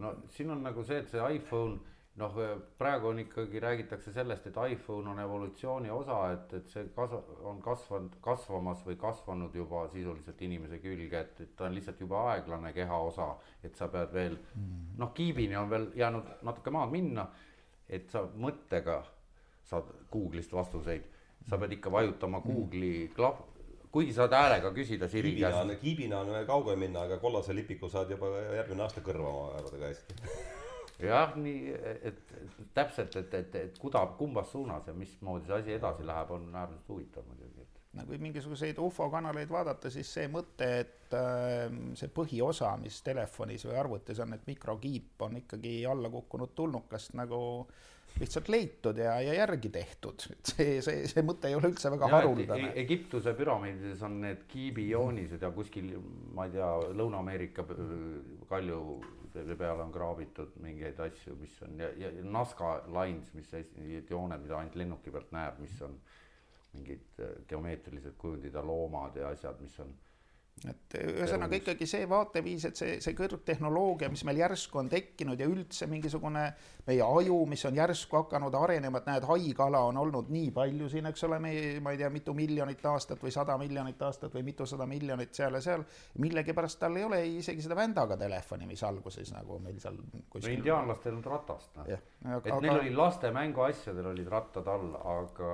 no 0.04 0.16
siin 0.36 0.52
on 0.52 0.64
nagu 0.64 0.84
see, 0.84 1.00
et 1.00 1.12
see 1.12 1.32
iPhone 1.36 1.80
noh, 2.20 2.36
praegu 2.78 3.10
on 3.10 3.20
ikkagi, 3.24 3.60
räägitakse 3.64 4.12
sellest, 4.14 4.48
et 4.50 4.58
iPhone 4.74 5.10
on 5.10 5.20
evolutsiooni 5.24 5.92
osa, 5.94 6.20
et, 6.34 6.54
et 6.60 6.72
see 6.74 6.88
kasv-, 6.96 7.30
on 7.48 7.62
kasvanud, 7.64 8.18
kasvamas 8.24 8.82
või 8.88 8.98
kasvanud 9.00 9.56
juba 9.56 9.86
sisuliselt 9.94 10.42
inimese 10.46 10.82
külge, 10.84 11.24
et, 11.24 11.40
et 11.46 11.54
ta 11.58 11.70
on 11.70 11.78
lihtsalt 11.78 12.02
juba 12.04 12.26
aeglane 12.34 12.74
kehaosa, 12.76 13.30
et 13.64 13.80
sa 13.80 13.88
pead 13.94 14.12
veel 14.16 14.36
mm. 14.36 14.98
noh, 15.00 15.14
kiibini 15.16 15.58
on 15.60 15.72
veel 15.72 15.88
jäänud 16.00 16.34
natuke 16.50 16.76
maad 16.76 16.92
minna, 16.94 17.30
et 17.90 18.12
sa 18.12 18.26
mõttega 18.36 19.00
saad 19.70 19.90
Google'ist 20.12 20.54
vastuseid, 20.54 21.08
sa 21.48 21.58
pead 21.62 21.80
ikka 21.80 21.92
vajutama 21.94 22.44
Google'i 22.46 23.10
klav-, 23.16 23.46
kuigi 23.92 24.14
saad 24.14 24.36
häälega 24.36 24.74
küsida 24.76 25.08
Siri 25.10 25.38
käest. 25.40 25.80
kiibina 25.82 26.20
on 26.20 26.36
veel 26.36 26.48
kaugel 26.50 26.78
minna, 26.78 27.08
aga 27.08 27.18
kollase 27.18 27.56
lipiku 27.56 27.90
saad 27.90 28.12
juba 28.12 28.36
järgmine 28.60 28.86
aasta 28.86 29.06
kõrva 29.06 29.34
oma 29.34 29.52
arvudega 29.62 29.94
hästi 29.94 30.58
jah, 31.04 31.36
nii 31.40 31.74
et, 32.10 32.22
täpselt, 32.76 33.16
et, 33.22 33.34
et, 33.34 33.56
et 33.56 33.80
kuda, 33.80 34.04
kumbas 34.20 34.52
suunas 34.52 34.88
ja 34.88 34.94
mismoodi 34.94 35.48
see 35.48 35.62
asi 35.62 35.76
edasi 35.78 36.08
läheb, 36.08 36.32
on 36.36 36.50
äärmiselt 36.54 36.92
huvitav 36.92 37.28
muidugi, 37.28 37.68
no 37.98 38.06
kui 38.06 38.20
mingisuguseid 38.22 38.80
ufo 38.84 39.10
kanaleid 39.10 39.50
vaadata, 39.52 39.92
siis 39.94 40.10
see 40.14 40.28
mõte, 40.32 40.68
et 40.84 41.16
äh, 41.18 41.68
see 42.00 42.12
põhiosa, 42.14 42.76
mis 42.82 43.00
telefonis 43.06 43.66
või 43.70 43.80
arvutis 43.82 44.20
on, 44.24 44.36
et 44.38 44.50
mikrokiip 44.50 45.26
on 45.26 45.40
ikkagi 45.42 45.80
alla 45.90 46.12
kukkunud 46.14 46.54
tulnukast 46.58 47.16
nagu 47.20 47.40
lihtsalt 48.20 48.50
leitud 48.52 48.98
ja, 49.00 49.16
ja 49.24 49.34
järgi 49.38 49.70
tehtud, 49.72 50.26
et 50.34 50.52
see, 50.52 50.80
see, 50.86 51.06
see 51.08 51.24
mõte 51.26 51.50
ei 51.50 51.56
ole 51.56 51.72
üldse 51.72 51.92
väga 51.94 52.10
ja, 52.10 52.18
haruldane. 52.18 52.72
E-, 52.72 52.82
Egiptuse 52.84 53.34
püramiidides 53.38 54.02
on 54.06 54.20
need 54.26 54.44
kiibijoonised 54.50 55.46
ja 55.46 55.52
kuskil, 55.56 55.94
ma 56.36 56.50
ei 56.50 56.58
tea, 56.58 56.70
Lõuna-Ameerika 57.00 57.66
kalju 58.50 58.82
selle 59.40 59.56
peale 59.60 59.84
on 59.86 59.92
kraabitud 59.96 60.56
mingeid 60.64 61.00
asju, 61.04 61.36
mis 61.40 61.56
on 61.66 61.80
ja, 61.80 61.90
ja 61.98 62.12
Nazca 62.24 62.76
lines, 62.92 63.32
mis 63.38 63.52
need 63.80 64.12
jooned, 64.12 64.44
mida 64.44 64.60
ainult 64.60 64.78
lennuki 64.80 65.14
pealt 65.16 65.32
näeb, 65.36 65.62
mis 65.64 65.80
on 65.86 65.96
mingid 66.76 67.24
äh, 67.24 67.34
geomeetrilised 67.50 68.18
kujundid 68.22 68.54
ja 68.54 68.64
loomad 68.66 69.18
ja 69.18 69.32
asjad, 69.34 69.62
mis 69.64 69.80
on 69.82 69.96
et 70.68 70.96
ühesõnaga 71.00 71.56
ikkagi 71.60 71.88
see 71.88 72.08
vaateviis, 72.10 72.66
et 72.68 72.80
see, 72.80 72.98
see 73.04 73.16
kõrgtehnoloogia, 73.16 74.10
mis 74.12 74.26
meil 74.28 74.42
järsku 74.42 74.82
on 74.82 74.90
tekkinud 74.92 75.40
ja 75.40 75.48
üldse 75.48 75.88
mingisugune 75.88 76.44
meie 76.90 77.04
aju, 77.06 77.38
mis 77.50 77.64
on 77.70 77.78
järsku 77.78 78.18
hakanud 78.24 78.56
arenema, 78.60 79.00
et 79.00 79.10
näed, 79.10 79.28
haigala 79.30 79.82
on 79.90 80.00
olnud 80.02 80.32
nii 80.34 80.50
palju 80.56 80.90
siin, 80.92 81.10
eks 81.10 81.24
ole, 81.28 81.40
me, 81.44 81.54
ma 81.84 81.94
ei 81.94 82.02
tea, 82.02 82.10
mitu 82.14 82.34
miljonit 82.38 82.84
aastat 82.92 83.22
või 83.24 83.34
sada 83.36 83.58
miljonit 83.62 84.02
aastat 84.08 84.34
või 84.36 84.46
mitusada 84.50 84.88
miljonit 84.90 85.34
seal 85.38 85.58
ja 85.58 85.62
seal. 85.64 85.86
millegipärast 86.20 86.80
tal 86.82 86.98
ei 86.98 87.06
ole 87.08 87.22
isegi 87.38 87.64
seda 87.66 87.78
vändaga 87.78 88.18
telefoni, 88.20 88.68
mis 88.70 88.84
alguses 88.84 89.34
nagu 89.36 89.60
meil 89.64 89.80
seal 89.80 90.00
kuskil. 90.30 90.50
no 90.50 90.56
indiaanlastel 90.58 91.16
on 91.20 91.24
ratast, 91.24 91.76
noh. 91.78 91.90
et 91.90 92.52
aga... 92.52 92.60
neil 92.66 92.82
oli 92.82 92.96
laste 92.96 93.32
mänguasjadel 93.36 94.12
olid 94.14 94.32
rattad 94.32 94.68
all, 94.68 94.92
aga 95.14 95.54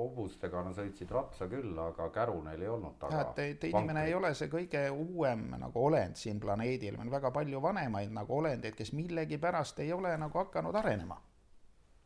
hobustega 0.00 0.64
nad 0.66 0.76
sõitsid 0.76 1.12
ratsa 1.14 1.48
küll, 1.50 1.72
aga 1.86 2.10
käru 2.14 2.40
neil 2.44 2.66
ei 2.66 2.72
olnud 2.72 2.98
taga. 3.00 3.22
jah, 3.22 3.32
et, 3.36 3.56
et 3.56 3.68
inimene 3.70 4.06
ei 4.08 4.14
ole 4.18 4.25
ole 4.26 4.34
see 4.34 4.50
kõige 4.52 4.82
uuem 4.90 5.46
nagu 5.60 5.86
olend 5.90 6.18
siin 6.18 6.42
planeedil, 6.42 6.98
on 7.00 7.12
väga 7.12 7.30
palju 7.34 7.62
vanemaid 7.62 8.12
nagu 8.14 8.40
olendeid, 8.40 8.76
kes 8.76 8.92
millegipärast 8.96 9.80
ei 9.84 9.92
ole 9.94 10.16
nagu 10.18 10.44
hakanud 10.44 10.82
arenema. 10.82 11.22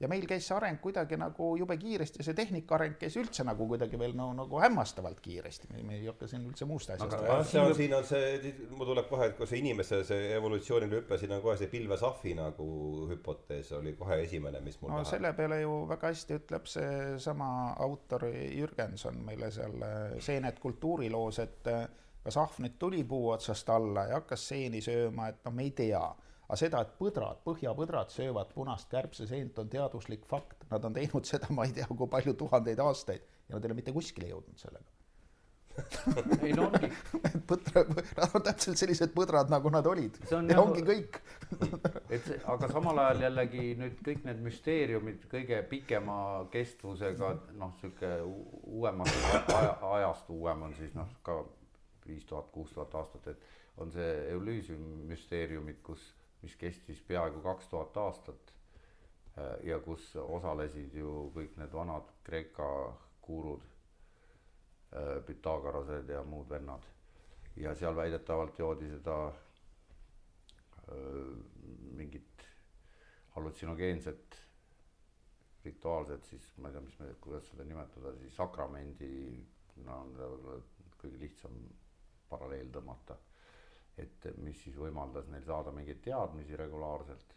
ja 0.00 0.08
meil 0.08 0.22
käis 0.24 0.46
see 0.48 0.54
areng 0.56 0.78
kuidagi 0.80 1.16
nagu 1.20 1.46
jube 1.60 1.74
kiiresti, 1.76 2.24
see 2.24 2.32
tehnika 2.32 2.72
areng 2.78 2.94
käis 2.96 3.18
üldse 3.20 3.44
nagu 3.44 3.66
kuidagi 3.68 3.98
veel 4.00 4.14
no 4.16 4.30
nagu 4.32 4.60
hämmastavalt 4.62 5.18
kiiresti, 5.20 5.68
me 5.84 5.98
ei 5.98 6.06
hakka 6.06 6.24
siin 6.30 6.46
üldse 6.48 6.64
muust 6.64 6.94
asjast 6.94 7.18
aga 7.18 7.34
jah, 7.34 7.42
see 7.50 7.60
on, 7.60 7.74
siin 7.76 7.92
on 7.98 8.06
see, 8.08 8.54
mul 8.72 8.88
tuleb 8.88 9.10
kohe, 9.12 9.28
et 9.28 9.36
kui 9.36 9.50
see 9.50 9.60
inimese 9.60 10.00
see 10.08 10.30
evolutsiooniline 10.38 11.02
hüpe, 11.02 11.20
siin 11.20 11.36
on 11.36 11.44
kohe 11.44 11.58
see 11.60 11.68
pilvesahvi 11.74 12.32
nagu 12.38 12.70
hüpotees 13.12 13.74
oli 13.76 13.92
kohe 14.00 14.22
esimene, 14.24 14.64
mis 14.64 14.80
mul 14.80 14.94
no 14.94 15.02
taha. 15.02 15.10
selle 15.12 15.34
peale 15.36 15.60
ju 15.66 15.76
väga 15.92 16.14
hästi 16.14 16.40
ütleb 16.40 16.72
seesama 16.78 17.50
autor 17.84 18.24
Jürgenson 18.32 19.20
meile 19.28 19.52
seal 19.52 19.76
Seened 20.16 20.64
kultuuriloos, 20.64 21.44
et 21.44 21.74
kas 22.24 22.36
ahvnet 22.36 22.78
tuli 22.78 23.04
puu 23.04 23.30
otsast 23.34 23.68
alla 23.72 24.06
ja 24.10 24.20
hakkas 24.20 24.48
seeni 24.52 24.82
sööma, 24.84 25.30
et 25.32 25.44
noh, 25.44 25.54
me 25.56 25.68
ei 25.68 25.74
tea. 25.76 26.02
aga 26.50 26.58
seda, 26.58 26.80
et 26.82 26.96
põdrad, 26.98 27.42
põhjapõdrad 27.46 28.10
söövad 28.10 28.54
punast 28.54 28.88
kärbseseent, 28.90 29.58
on 29.62 29.68
teaduslik 29.70 30.24
fakt. 30.26 30.64
Nad 30.70 30.84
on 30.84 30.96
teinud 30.96 31.24
seda, 31.24 31.46
ma 31.54 31.64
ei 31.68 31.76
tea, 31.76 31.86
kui 31.86 32.10
palju 32.10 32.34
tuhandeid 32.34 32.82
aastaid 32.82 33.22
ja 33.48 33.54
nad 33.54 33.64
ei 33.64 33.70
ole 33.70 33.78
mitte 33.82 33.94
kuskile 33.94 34.32
jõudnud 34.32 34.58
sellega 34.58 35.00
ei 36.44 36.52
no 36.52 36.66
ongi. 36.68 36.90
põdra, 37.50 37.84
nad 38.16 38.34
on 38.36 38.44
täpselt 38.44 38.80
sellised 38.80 39.12
põdrad, 39.14 39.50
nagu 39.52 39.70
nad 39.72 39.86
olid. 39.86 40.18
ja 40.30 40.40
jah, 40.40 40.60
ongi 40.60 40.82
kõik 40.86 41.20
et 42.14 42.26
aga 42.50 42.70
samal 42.72 42.98
ajal 43.04 43.24
jällegi 43.26 43.70
nüüd 43.80 44.02
kõik 44.06 44.26
need 44.26 44.42
müsteeriumid 44.44 45.26
kõige 45.30 45.62
pikema 45.70 46.18
kestvusega, 46.52 47.32
noh, 47.60 47.72
sihuke 47.80 48.12
uuemast 48.26 49.54
aja, 49.54 49.76
ajast 49.94 50.30
uuem 50.34 50.68
on 50.68 50.76
siis 50.78 50.94
noh, 50.98 51.08
ka 51.26 51.40
viis 52.06 52.24
tuhat, 52.24 52.50
kuus 52.52 52.72
tuhat 52.72 52.94
aastat, 52.94 53.26
et 53.32 53.42
on 53.80 53.92
see 53.92 54.14
Elysium 54.34 54.82
müsteeriumid, 55.10 55.80
kus, 55.86 56.02
mis 56.42 56.56
kestis 56.56 57.00
peaaegu 57.08 57.42
kaks 57.44 57.68
tuhat 57.72 57.96
aastat. 57.96 58.54
Äh, 59.38 59.66
ja 59.70 59.78
kus 59.84 60.10
osalesid 60.16 60.94
ju 60.98 61.30
kõik 61.34 61.56
need 61.60 61.72
vanad 61.72 62.08
Kreeka 62.26 62.70
gurud, 63.24 63.62
äh, 64.92 65.20
Pythagorased 65.26 66.08
ja 66.10 66.24
muud 66.24 66.48
vennad. 66.50 66.86
ja 67.56 67.74
seal 67.74 67.96
väidetavalt 67.96 68.58
joodi 68.58 68.88
seda 68.88 69.14
äh, 69.28 69.34
mingit 71.98 72.44
hallutsinogeenset 73.34 74.38
rituaalset 75.64 76.24
siis, 76.24 76.46
ma 76.56 76.68
ei 76.68 76.74
tea, 76.74 76.82
mis 76.84 76.98
me, 77.00 77.08
kuidas 77.20 77.48
seda 77.50 77.66
nimetada 77.68 78.12
siis 78.16 78.36
sakramendi, 78.38 79.10
no 79.84 79.98
kõige 81.00 81.20
lihtsam 81.20 81.56
paralleel 82.30 82.70
tõmmata. 82.72 83.18
et 84.00 84.30
mis 84.40 84.56
siis 84.64 84.76
võimaldas 84.80 85.26
neil 85.28 85.44
saada 85.44 85.72
mingeid 85.76 85.98
teadmisi 86.00 86.56
regulaarselt, 86.56 87.34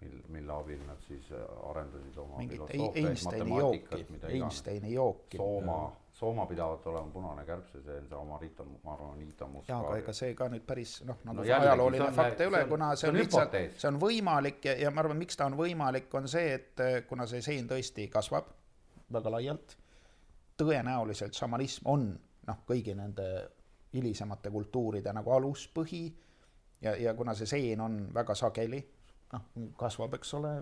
mil, 0.00 0.14
mille 0.32 0.52
abil 0.54 0.80
nad 0.86 1.02
siis 1.04 1.28
arendasid 1.70 2.16
oma 2.22 2.42
jooki, 2.46 4.06
Einsteini 4.30 4.92
jooki. 4.94 5.36
Sooma, 5.36 5.78
Sooma 6.16 6.46
pidavat 6.48 6.86
olema 6.86 7.10
punane 7.12 7.44
kärbseseen, 7.44 8.06
see 8.08 8.16
oma 8.16 8.38
Rita, 8.40 8.64
ma 8.84 8.94
arvan, 8.94 9.18
Rita 9.20 9.46
Must. 9.52 9.68
jaa, 9.68 9.82
aga 9.84 9.98
ega 10.00 10.14
see 10.16 10.34
ka 10.38 10.48
nüüd 10.52 10.64
päris 10.68 10.94
noh, 11.04 11.18
nagu 11.28 11.42
no, 11.42 11.48
ajalooline 11.58 12.10
fakt 12.16 12.40
ei 12.40 12.48
ole, 12.52 12.62
kuna 12.70 12.92
see 12.96 13.10
on 13.10 13.18
lihtsalt, 13.20 13.56
see 13.76 13.90
on 13.90 14.00
võimalik 14.00 14.64
ja, 14.70 14.78
ja 14.80 14.92
ma 14.94 15.04
arvan, 15.04 15.20
miks 15.20 15.36
ta 15.36 15.50
on 15.50 15.58
võimalik, 15.58 16.08
on 16.16 16.28
see, 16.32 16.54
et 16.56 16.84
eh, 16.84 17.02
kuna 17.08 17.28
see 17.28 17.44
seen 17.44 17.68
tõesti 17.68 18.08
kasvab 18.12 18.48
väga 19.12 19.34
laialt, 19.36 19.76
tõenäoliselt 20.56 21.36
šamanism 21.36 21.92
on 21.92 22.08
noh, 22.48 22.64
kõigi 22.68 22.96
nende 22.96 23.28
hilisemate 23.94 24.50
kultuuride 24.50 25.12
nagu 25.14 25.32
aluspõhi 25.36 26.04
ja, 26.82 26.96
ja 26.96 27.14
kuna 27.14 27.34
see 27.34 27.46
seen 27.46 27.80
on 27.80 27.98
väga 28.14 28.34
sageli, 28.34 28.80
noh, 29.32 29.48
kasvab, 29.78 30.16
eks 30.18 30.34
ole, 30.38 30.52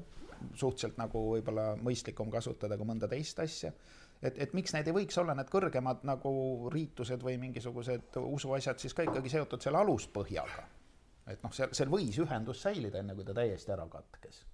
suhteliselt 0.55 0.99
nagu 1.01 1.23
võib-olla 1.33 1.73
mõistlikum 1.81 2.31
kasutada 2.33 2.77
kui 2.79 2.89
mõnda 2.89 3.09
teist 3.11 3.41
asja, 3.43 3.73
et, 4.23 4.39
et 4.39 4.55
miks 4.57 4.75
need 4.77 4.89
ei 4.91 4.97
võiks 4.97 5.19
olla, 5.21 5.37
need 5.37 5.51
kõrgemad 5.53 6.05
nagu 6.09 6.35
riitused 6.75 7.23
või 7.25 7.39
mingisugused 7.43 8.19
usuasjad 8.21 8.83
siis 8.83 8.97
ka 8.97 9.07
ikkagi 9.09 9.33
seotud 9.33 9.65
selle 9.65 9.81
aluspõhjaga. 9.83 10.69
et 11.33 11.43
noh, 11.43 11.55
seal, 11.57 11.73
seal 11.73 11.91
võis 11.93 12.19
ühendus 12.21 12.63
säilida, 12.67 13.01
enne 13.01 13.17
kui 13.17 13.25
ta 13.25 13.37
täiesti 13.37 13.73
ära 13.73 13.87
katkes, 13.91 14.45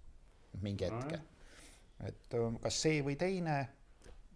mingi 0.62 0.88
hetke. 0.88 1.20
et 2.06 2.40
kas 2.62 2.82
see 2.86 3.02
või 3.06 3.18
teine 3.18 3.60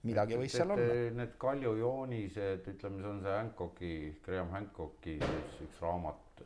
midagi 0.08 0.38
võis 0.40 0.56
seal 0.56 0.74
olla. 0.74 0.96
Need 1.20 1.36
kaljujoonised, 1.42 2.66
ütleme, 2.74 3.02
see 3.02 3.10
on 3.10 3.22
see 3.24 3.36
Hancocki, 3.38 3.92
Graham 4.24 4.52
Hancocki 4.54 5.18
üks, 5.20 5.60
üks 5.68 5.80
raamat, 5.84 6.42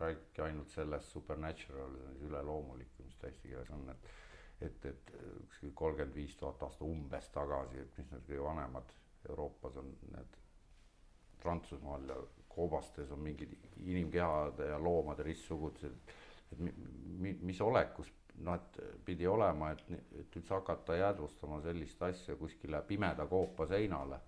räägibki 0.00 0.44
ainult 0.46 0.72
sellest 0.74 1.14
supernatural, 1.14 1.96
üleloomulik, 2.26 2.92
mis 3.04 3.16
ta 3.20 3.30
eesti 3.30 3.52
keeles 3.52 3.72
on, 3.74 3.88
et 3.94 4.12
et, 4.62 4.84
et 4.86 5.12
kuskil 5.48 5.72
kolmkümmend 5.74 6.14
viis 6.14 6.36
tuhat 6.38 6.60
aastat 6.62 6.86
umbes 6.86 7.28
tagasi, 7.34 7.80
et 7.82 7.98
mis 7.98 8.10
need 8.12 8.26
kõige 8.28 8.44
vanemad 8.44 8.94
Euroopas 9.28 9.78
on 9.82 9.90
need 10.12 10.38
Prantsusmaal 11.42 12.06
ja 12.06 12.16
koobastes 12.52 13.10
on 13.10 13.22
mingid 13.24 13.54
inimkehade 13.82 14.68
ja 14.70 14.78
loomade 14.78 15.24
ristsugudused, 15.26 16.12
et 16.52 16.60
mi, 16.62 16.74
mi, 17.18 17.32
mis 17.50 17.60
olekus 17.64 18.12
et 18.54 18.78
pidi 19.04 19.26
olema, 19.28 19.70
et, 19.72 19.82
et 20.20 20.36
üldse 20.36 20.54
hakata 20.54 20.96
jäädvustama 20.96 21.60
sellist 21.62 22.02
asja 22.02 22.36
kuskile 22.36 22.82
pimeda 22.88 23.26
koopa 23.26 23.66
seinale. 23.66 24.20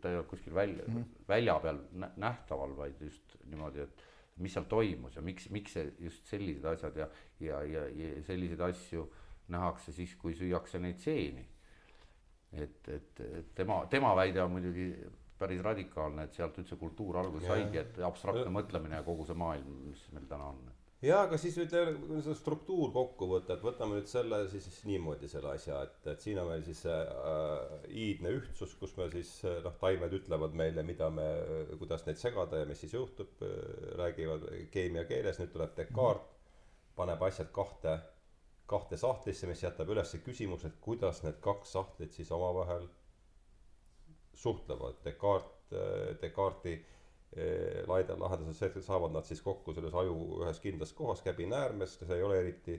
ta 0.00 0.10
ei 0.10 0.16
olnud 0.16 0.28
kuskil 0.28 0.54
välja 0.54 0.84
mm, 0.86 0.96
-hmm. 0.96 1.04
välja 1.28 1.60
peal 1.60 1.78
nähtaval, 2.16 2.76
vaid 2.76 3.00
just 3.00 3.36
niimoodi, 3.44 3.80
et 3.80 4.02
mis 4.36 4.52
seal 4.52 4.64
toimus 4.68 5.16
ja 5.16 5.22
miks, 5.22 5.48
miks 5.50 5.72
see 5.72 5.92
just 5.98 6.26
sellised 6.26 6.64
asjad 6.64 6.96
ja, 6.96 7.08
ja, 7.40 7.62
ja, 7.62 7.86
ja 7.88 8.22
selliseid 8.22 8.60
asju 8.60 9.06
nähakse 9.48 9.92
siis, 9.92 10.14
kui 10.16 10.34
süüakse 10.34 10.78
neid 10.78 10.98
seeni. 10.98 11.48
et, 12.52 12.88
et, 12.88 13.20
et 13.20 13.54
tema, 13.54 13.86
tema 13.90 14.14
väide 14.16 14.42
on 14.42 14.50
muidugi 14.50 14.94
päris 15.38 15.60
radikaalne, 15.62 16.24
et 16.24 16.34
sealt 16.34 16.56
üldse 16.58 16.76
kultuur 16.76 17.18
alguse 17.20 17.46
saigi, 17.46 17.78
et 17.78 17.98
abstraktne 18.04 18.50
mõtlemine 18.52 18.98
ja 18.98 19.06
kogu 19.06 19.26
see 19.28 19.36
maailm, 19.38 19.82
mis 19.86 20.04
meil 20.12 20.26
täna 20.30 20.48
on 20.52 20.62
jaa, 21.04 21.20
aga 21.26 21.38
siis 21.38 21.56
ütleme, 21.62 21.92
kui 22.00 22.20
see 22.24 22.34
struktuur 22.38 22.90
kokku 22.94 23.28
võtta, 23.30 23.54
et 23.54 23.64
võtame 23.64 23.98
nüüd 23.98 24.10
selle 24.10 24.40
siis, 24.50 24.66
siis 24.66 24.80
niimoodi 24.88 25.30
selle 25.30 25.52
asja, 25.54 25.80
et, 25.86 25.98
et 26.12 26.24
siin 26.24 26.40
on 26.42 26.50
meil 26.50 26.64
siis 26.66 26.82
see 26.86 26.96
äh, 26.96 27.86
iidne 28.06 28.32
ühtsus, 28.40 28.74
kus 28.80 28.96
me 28.98 29.06
siis 29.12 29.30
noh, 29.64 29.76
taimed 29.80 30.16
ütlevad 30.18 30.56
meile, 30.58 30.82
mida 30.86 31.10
me, 31.14 31.28
kuidas 31.78 32.06
neid 32.08 32.18
segada 32.18 32.62
ja 32.62 32.68
mis 32.68 32.82
siis 32.82 32.96
juhtub, 32.98 33.38
räägivad 34.00 34.48
keemiakeeles, 34.74 35.38
nüüd 35.42 35.54
tuleb 35.54 35.76
Descartes, 35.78 36.34
paneb 36.98 37.22
asjad 37.22 37.52
kahte, 37.54 37.94
kahte 38.68 38.98
sahtlisse, 38.98 39.46
mis 39.46 39.62
jätab 39.62 39.94
üles 39.94 40.16
küsimuse, 40.24 40.72
et 40.72 40.82
kuidas 40.82 41.22
need 41.22 41.38
kaks 41.44 41.78
sahtlit 41.78 42.18
siis 42.18 42.34
omavahel 42.34 42.90
suhtlevad, 44.34 44.98
Descartes, 45.06 45.54
Descartesi 46.22 46.97
laide 47.86 48.16
lahenduses 48.18 48.58
see, 48.58 48.70
et 48.72 48.84
saavad 48.84 49.12
nad 49.12 49.26
siis 49.28 49.42
kokku 49.44 49.74
selles 49.76 49.94
aju 49.94 50.14
ühes 50.42 50.60
kindlas 50.64 50.94
kohas 50.96 51.20
käbinäärmes, 51.22 51.98
see 52.00 52.16
ei 52.16 52.24
ole 52.24 52.38
eriti 52.40 52.78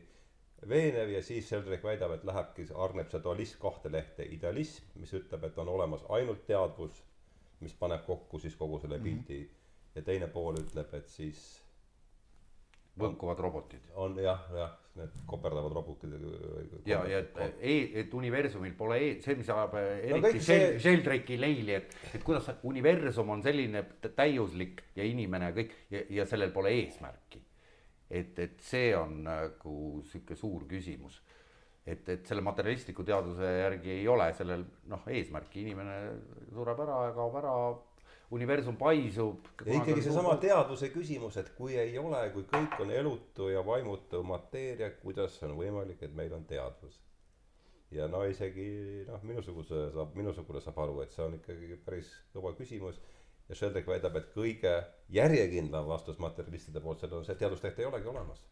veenev 0.70 1.14
ja 1.14 1.22
siis 1.24 1.48
Sheldrak 1.48 1.84
väidab, 1.84 2.12
et 2.16 2.26
lähebki, 2.28 2.66
hargneb 2.76 3.12
see 3.12 3.22
dualism 3.24 3.62
kahte 3.62 3.92
lehte, 3.92 4.26
idealism, 4.26 4.90
mis 5.00 5.14
ütleb, 5.16 5.46
et 5.48 5.62
on 5.62 5.70
olemas 5.72 6.04
ainult 6.18 6.44
teadvus, 6.50 7.04
mis 7.64 7.76
paneb 7.80 8.06
kokku 8.08 8.40
siis 8.40 8.56
kogu 8.60 8.80
selle 8.80 9.00
pildi 9.00 9.40
mm 9.40 9.46
-hmm. 9.46 9.96
ja 9.96 10.02
teine 10.02 10.28
pool 10.28 10.60
ütleb, 10.60 10.94
et 10.94 11.08
siis 11.08 11.62
võnkuvad 13.00 13.40
robotid. 13.40 13.92
on 13.96 14.18
jah, 14.18 14.42
jah, 14.54 14.72
need 15.00 15.22
koperdavad 15.30 15.74
robotid. 15.74 16.16
ja, 16.88 17.02
ja 17.08 17.22
et 17.24 17.38
e,, 17.60 17.76
et 18.02 18.14
universumil 18.14 18.76
pole 18.78 19.00
e, 19.00 19.12
see, 19.24 19.38
mis 19.40 19.50
ajab 19.50 19.78
eriti 19.80 20.40
no 20.40 20.46
see... 20.50 20.68
Sheldrake'i 20.80 21.40
leili, 21.40 21.76
et, 21.78 21.96
et 22.14 22.26
kuidas 22.26 22.52
universum 22.70 23.34
on 23.36 23.44
selline 23.46 23.86
täiuslik 24.16 24.84
ja 24.98 25.08
inimene 25.08 25.52
kõik 25.56 25.76
ja, 25.94 26.04
ja 26.20 26.28
sellel 26.30 26.54
pole 26.56 26.74
eesmärki. 26.82 27.44
et, 28.10 28.40
et 28.40 28.62
see 28.66 28.94
on 28.98 29.20
nagu 29.28 29.76
sihuke 30.12 30.36
suur 30.36 30.68
küsimus. 30.70 31.22
et, 31.86 32.08
et 32.10 32.26
selle 32.28 32.46
materialistliku 32.46 33.04
teaduse 33.04 33.54
järgi 33.64 33.96
ei 33.98 34.08
ole 34.08 34.32
sellel 34.38 34.66
noh, 34.92 35.06
eesmärki, 35.08 35.64
inimene 35.66 36.00
sureb 36.54 36.86
ära 36.86 37.06
ja 37.08 37.14
kaob 37.18 37.40
ära 37.42 37.56
universum 38.32 38.78
paisub. 38.78 39.46
ja 39.66 39.74
ikkagi 39.74 40.02
seesama 40.06 40.36
teadvuse 40.42 40.90
küsimus, 40.94 41.38
et 41.42 41.52
kui 41.58 41.78
ei 41.78 41.98
ole, 41.98 42.22
kui 42.34 42.46
kõik 42.50 42.78
on 42.84 42.92
elutu 42.94 43.50
ja 43.50 43.64
vaimutu 43.66 44.22
mateeria, 44.24 44.92
kuidas 45.02 45.40
on 45.48 45.56
võimalik, 45.58 46.04
et 46.06 46.14
meil 46.16 46.34
on 46.38 46.46
teadvus? 46.50 47.00
ja 47.92 48.06
no 48.08 48.22
isegi 48.30 48.68
noh, 49.08 49.24
minusuguse 49.26 49.88
saab, 49.96 50.14
minusugune 50.18 50.62
saab 50.62 50.78
aru, 50.86 51.00
et 51.02 51.16
see 51.16 51.26
on 51.26 51.40
ikkagi 51.40 51.80
päris 51.86 52.12
kõva 52.36 52.54
küsimus. 52.58 53.02
ja 53.50 53.58
Sheldrak 53.58 53.88
väidab, 53.90 54.16
et 54.20 54.30
kõige 54.36 54.76
järjekindlam 55.10 55.88
vastus 55.90 56.20
materjalistide 56.22 56.82
poolt 56.86 57.02
sellele 57.02 57.24
on 57.24 57.26
see, 57.26 57.34
et 57.34 57.42
teadustehte 57.46 57.82
ei 57.82 57.90
olegi 57.90 58.14
olemas. 58.14 58.46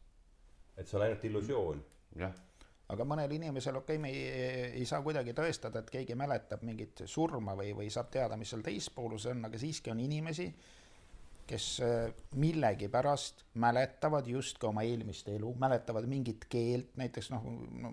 et 0.78 0.88
see 0.88 0.98
on 0.98 1.06
ainult 1.06 1.30
illusioon. 1.30 1.84
jah 2.18 2.47
aga 2.94 3.04
mõnel 3.08 3.32
inimesel, 3.36 3.82
okei 3.82 3.98
okay,, 3.98 4.02
me 4.02 4.12
ei, 4.14 4.74
ei 4.80 4.88
saa 4.88 5.02
kuidagi 5.04 5.36
tõestada, 5.36 5.84
et 5.84 5.92
keegi 5.92 6.16
mäletab 6.16 6.64
mingit 6.68 7.04
surma 7.06 7.56
või, 7.58 7.74
või 7.76 7.92
saab 7.92 8.12
teada, 8.14 8.38
mis 8.40 8.54
seal 8.54 8.64
teispoolus 8.64 9.28
on, 9.32 9.44
aga 9.48 9.60
siiski 9.60 9.92
on 9.92 10.00
inimesi, 10.04 10.48
kes 11.48 11.66
äh, 11.84 12.08
millegipärast 12.40 13.46
mäletavad 13.64 14.28
justkui 14.28 14.70
oma 14.70 14.84
eelmist 14.88 15.30
elu, 15.32 15.54
mäletavad 15.60 16.08
mingit 16.10 16.48
keelt, 16.52 16.96
näiteks 17.00 17.32
noh 17.32 17.46
no,, 17.84 17.92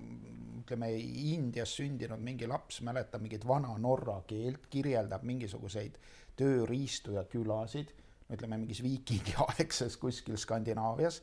ütleme 0.65 0.91
Indias 0.97 1.75
sündinud 1.79 2.23
mingi 2.25 2.49
laps 2.51 2.81
mäletab 2.87 3.23
mingit 3.23 3.47
vana 3.47 3.75
Norra 3.79 4.21
keelt, 4.27 4.66
kirjeldab 4.73 5.27
mingisuguseid 5.27 5.99
tööriistu 6.39 7.15
ja 7.19 7.23
külasid, 7.31 7.93
ütleme 8.35 8.59
mingis 8.59 8.83
viikingiaegses 8.83 9.99
kuskil 10.03 10.39
Skandinaavias. 10.41 11.21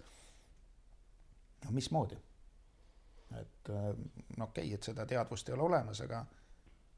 no 1.66 1.76
mismoodi? 1.76 2.20
Et 3.40 3.70
äh, 3.70 3.90
no 4.38 4.50
okei 4.50 4.68
okay,, 4.68 4.76
et 4.76 4.92
seda 4.92 5.06
teadvust 5.08 5.50
ei 5.50 5.56
ole 5.56 5.68
olemas, 5.70 6.02
aga 6.06 6.26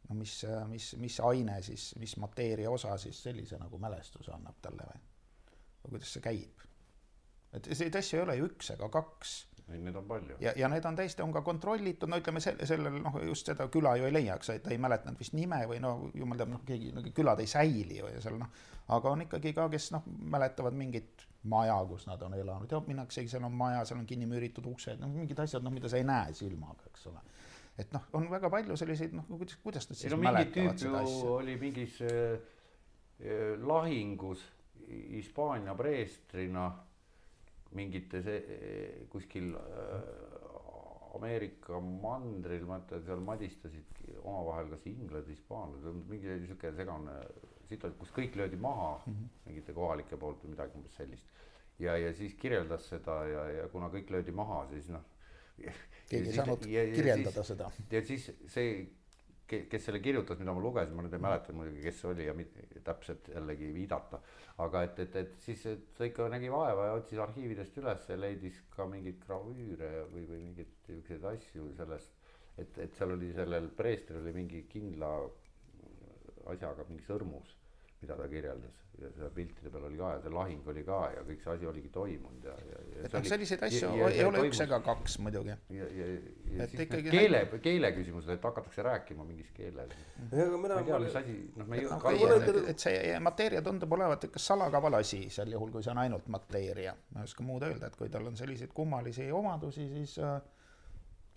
no 0.09 0.17
mis, 0.19 0.35
mis, 0.67 0.89
mis 0.99 1.19
aine 1.23 1.61
siis, 1.61 1.93
mis 1.99 2.17
mateeria 2.17 2.71
osa 2.71 2.97
siis 2.97 3.23
sellise 3.23 3.59
nagu 3.61 3.79
mälestuse 3.79 4.33
annab 4.35 4.59
talle 4.61 4.87
või? 4.89 5.01
või 5.83 5.95
kuidas 5.95 6.13
see 6.15 6.23
käib? 6.23 6.67
et 7.53 7.69
neid 7.69 7.97
asju 7.99 8.19
ei 8.19 8.23
ole 8.25 8.37
ju 8.39 8.47
üks 8.49 8.71
ega 8.75 8.89
kaks. 8.93 9.33
ei, 9.69 9.79
neid 9.79 9.97
on 9.99 10.07
palju. 10.09 10.37
ja, 10.43 10.53
ja 10.57 10.69
need 10.71 10.85
on 10.89 10.97
täiesti, 10.99 11.23
on 11.25 11.33
ka 11.35 11.43
kontrollitud, 11.45 12.09
no 12.09 12.19
ütleme 12.19 12.41
selle, 12.43 12.67
sellel 12.69 12.99
noh, 13.03 13.19
just 13.29 13.51
seda 13.51 13.67
küla 13.73 13.95
ju 13.99 14.09
ei 14.09 14.15
leia, 14.15 14.37
eks, 14.39 14.55
ta 14.63 14.73
ei 14.73 14.81
mäletanud 14.81 15.19
vist 15.21 15.35
nime 15.37 15.61
või 15.69 15.79
no 15.83 15.95
jumal 16.17 16.41
teab, 16.41 16.55
noh, 16.55 16.63
keegi 16.67 16.91
no,, 16.95 17.05
külad 17.15 17.43
ei 17.43 17.49
säili 17.49 18.01
ju 18.01 18.09
ja 18.11 18.23
seal 18.23 18.39
noh, 18.41 18.63
aga 18.97 19.13
on 19.13 19.27
ikkagi 19.27 19.53
ka, 19.55 19.69
kes 19.71 19.91
noh, 19.95 20.07
mäletavad 20.35 20.75
mingit 20.77 21.27
maja, 21.49 21.75
kus 21.89 22.07
nad 22.07 22.21
on 22.23 22.33
elanud 22.37 22.71
ja 22.71 22.79
minnaksegi, 22.87 23.31
seal 23.31 23.43
on 23.47 23.55
maja, 23.57 23.83
seal 23.87 23.99
on 23.99 24.07
kinni 24.09 24.27
müüritud 24.29 24.67
uksed, 24.71 25.01
noh 25.01 25.11
mingid 25.11 25.39
asjad, 25.43 25.65
noh 25.65 25.73
mida 25.73 25.91
sa 25.91 25.99
ei 25.99 26.07
näe 26.07 26.33
silmaga, 26.37 26.87
eks 26.91 27.07
ole. 27.11 27.23
et 27.79 27.93
noh, 27.95 28.07
on 28.19 28.29
väga 28.31 28.51
palju 28.53 28.77
selliseid 28.79 29.15
noh, 29.17 29.27
kuidas, 29.31 29.59
kuidas 29.63 29.89
nad 29.89 29.99
siis 29.99 30.13
no, 30.13 30.21
mäletavad 30.23 30.79
seda 30.79 31.03
asja. 31.03 31.35
oli 31.39 31.57
mingis 31.59 31.99
äh, 32.07 32.37
äh, 33.19 33.53
lahingus 33.59 34.43
Hispaania 34.83 35.75
preestrina 35.79 36.67
mingite 37.73 38.21
see 38.23 38.37
äh, 38.37 39.07
kuskil 39.09 39.53
äh, 39.55 40.33
Ameerika 41.13 41.77
mandril, 41.79 42.63
ma 42.65 42.79
ütlen, 42.81 43.03
seal 43.05 43.19
madistasid 43.21 43.99
omavahel 44.23 44.71
kas 44.71 44.87
inglased, 44.89 45.29
hispaanlased, 45.29 45.99
mingi 46.09 46.39
sihuke 46.47 46.71
segane 46.73 47.19
siit 47.73 47.87
oli, 47.87 47.97
kus 47.99 48.13
kõik 48.15 48.37
löödi 48.39 48.59
maha 48.61 48.91
mm 49.05 49.13
-hmm. 49.13 49.29
mingite 49.49 49.73
kohalike 49.73 50.17
poolt 50.17 50.43
või 50.43 50.55
midagi 50.55 50.77
umbes 50.77 50.97
sellist. 50.99 51.27
ja, 51.79 51.97
ja 51.97 52.13
siis 52.13 52.35
kirjeldas 52.39 52.89
seda 52.89 53.23
ja, 53.27 53.45
ja 53.59 53.69
kuna 53.69 53.89
kõik 53.93 54.11
löödi 54.13 54.31
maha, 54.31 54.67
siis 54.69 54.89
noh. 54.93 55.05
keegi 56.09 56.27
ei 56.29 56.33
saanud 56.33 56.65
ja, 56.65 56.83
ja 56.83 56.95
kirjeldada 56.95 57.43
siis, 57.43 57.47
seda. 57.47 57.71
ja 57.91 58.01
siis 58.05 58.31
see, 58.47 58.87
kes 59.47 59.85
selle 59.85 59.99
kirjutas, 59.99 60.39
mida 60.39 60.53
ma 60.53 60.61
lugesin, 60.61 60.95
ma 60.95 61.03
nüüd 61.03 61.13
ei 61.13 61.19
mhm. 61.19 61.27
mäleta 61.27 61.53
muidugi, 61.53 61.83
kes 61.83 61.99
see 62.01 62.09
oli 62.09 62.25
ja 62.25 62.33
täpselt 62.83 63.29
jällegi 63.35 63.73
viidata. 63.73 64.21
aga 64.57 64.83
et, 64.83 64.99
et, 64.99 65.15
et 65.15 65.37
siis 65.41 65.65
et 65.65 65.85
ta 65.97 66.05
ikka 66.05 66.29
nägi 66.29 66.51
vaeva 66.51 66.85
ja 66.85 66.97
otsis 66.99 67.19
arhiividest 67.19 67.77
üles 67.81 68.09
ja 68.09 68.17
leidis 68.19 68.59
ka 68.75 68.85
mingeid 68.85 69.21
gravüüre 69.25 69.93
või, 70.11 70.27
või 70.29 70.43
mingeid 70.49 70.75
siukseid 70.85 71.23
asju 71.23 71.71
sellest. 71.77 72.11
et, 72.57 72.77
et 72.77 72.95
seal 72.95 73.11
oli 73.11 73.31
sellel 73.33 73.69
preestril 73.77 74.21
oli 74.21 74.33
mingi 74.33 74.67
kindla 74.69 75.09
asjaga 76.51 76.85
mingi 76.89 77.03
sõrmus, 77.07 77.53
mida 78.03 78.19
ta 78.19 78.27
kirjeldas 78.31 78.83
ja 79.01 79.09
seal 79.15 79.31
piltide 79.33 79.71
peal 79.73 79.85
oli 79.87 79.97
ka 79.97 80.09
ja 80.13 80.19
see 80.23 80.31
lahing 80.33 80.67
oli 80.73 80.83
ka 80.85 80.99
ja 81.15 81.23
kõik 81.27 81.41
see 81.43 81.53
asi 81.55 81.67
oligi 81.69 81.89
toimunud 81.93 82.45
ja, 82.45 82.53
ja, 82.69 82.81
ja. 82.93 83.05
et 83.07 83.15
noh, 83.17 83.25
selliseid 83.31 83.65
asju 83.67 83.89
ja, 83.89 83.95
ja 83.97 84.09
ei 84.11 84.25
ole 84.27 84.39
toimus. 84.39 84.51
üks 84.51 84.61
ega 84.67 84.79
kaks 84.85 85.17
muidugi. 85.25 85.55
ja, 85.77 85.87
ja, 85.97 86.07
ja 86.07 86.67
et 86.67 86.75
siis 86.75 86.83
ikkagi 86.85 87.13
keele, 87.15 87.41
keele 87.65 87.91
küsimused, 87.97 88.29
et 88.35 88.47
hakatakse 88.49 88.85
rääkima 88.85 89.25
mingis 89.27 89.49
keeles. 89.57 89.95
ma 90.29 90.79
ei 90.79 90.87
tea, 90.89 90.99
mis 91.05 91.17
asi, 91.23 91.37
noh, 91.57 91.69
me 91.69 91.79
ei 91.81 91.87
no, 91.89 91.97
okay, 91.97 92.65
et 92.73 92.85
see 92.85 93.19
mateeria 93.23 93.63
tundub 93.65 93.97
olevat 93.97 94.29
ikka 94.29 94.41
salakaval 94.41 94.99
asi 95.01 95.23
sel 95.33 95.55
juhul, 95.57 95.73
kui 95.73 95.85
see 95.85 95.93
on 95.95 96.03
ainult 96.05 96.29
mateeria. 96.33 96.95
ma 97.15 97.23
ei 97.23 97.31
oska 97.31 97.45
muud 97.47 97.65
öelda, 97.65 97.89
et 97.89 97.99
kui 97.99 98.13
tal 98.13 98.29
on 98.29 98.37
selliseid 98.39 98.75
kummalisi 98.77 99.31
omadusi, 99.33 99.89
siis 99.97 100.19
äh, 100.21 100.37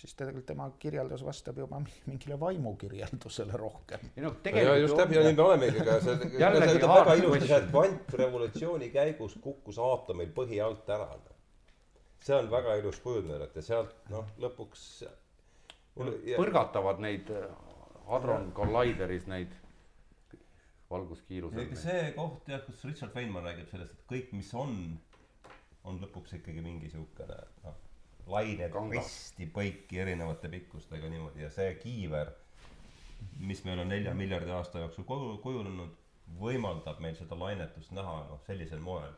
siis 0.06 0.16
tegelikult 0.18 0.46
tema 0.46 0.66
kirjeldus 0.78 1.24
vastab 1.26 1.58
juba 1.58 1.80
mingile 2.10 2.38
vaimukirjeldusele 2.40 3.58
rohkem. 3.60 4.08
ei 4.16 4.24
noh, 4.24 4.38
tegelikult. 4.42 4.82
just 4.84 5.00
täpselt, 5.00 5.26
nii 5.26 5.38
me 5.38 5.46
olemegi, 5.46 5.82
aga 5.82 5.98
see, 6.04 6.16
see 6.22 6.78
ütleb 6.78 6.92
väga 6.92 7.16
ilusti, 7.20 7.52
et 7.58 7.68
kvantrevolutsiooni 7.72 8.90
käigus 8.94 9.36
kukkus 9.42 9.80
aatomil 9.82 10.32
põhi 10.36 10.62
alt 10.62 10.90
ära. 10.96 11.10
see 12.22 12.38
on 12.38 12.50
väga 12.50 12.78
ilus 12.82 13.00
kujundus, 13.02 13.46
et 13.48 13.60
ja 13.60 13.68
sealt 13.70 14.10
noh, 14.12 14.28
lõpuks. 14.42 14.88
põrgatavad 15.96 17.00
neid 17.02 17.30
äh, 17.32 17.46
Hadron 18.06 18.52
Collideris 18.54 19.26
neid 19.26 19.54
valguskiirusel. 20.90 21.72
see 21.74 22.12
koht 22.14 22.46
jah, 22.52 22.62
kus 22.66 22.84
Richard 22.86 23.14
Feynman 23.16 23.48
räägib 23.48 23.72
sellest, 23.72 23.98
et 23.98 24.06
kõik, 24.12 24.30
mis 24.38 24.52
on, 24.54 24.78
on 25.84 25.98
lõpuks 26.04 26.38
ikkagi 26.38 26.62
mingi 26.62 26.92
siukene 26.92 27.42
noh 27.64 27.82
lained 28.30 28.74
risti 28.90 29.46
põiki 29.54 30.00
erinevate 30.02 30.48
pikkustega 30.50 31.08
niimoodi 31.10 31.44
ja 31.44 31.50
see 31.54 31.74
kiiver, 31.82 32.32
mis 33.38 33.62
meil 33.64 33.82
on 33.84 33.88
nelja 33.92 34.14
miljardi 34.14 34.50
aasta 34.54 34.82
jooksul 34.82 35.06
kujunenud, 35.42 35.94
võimaldab 36.40 36.98
meil 37.02 37.14
seda 37.14 37.38
lainetust 37.38 37.94
näha 37.94 38.16
noh, 38.30 38.40
sellisel 38.46 38.82
moel, 38.82 39.12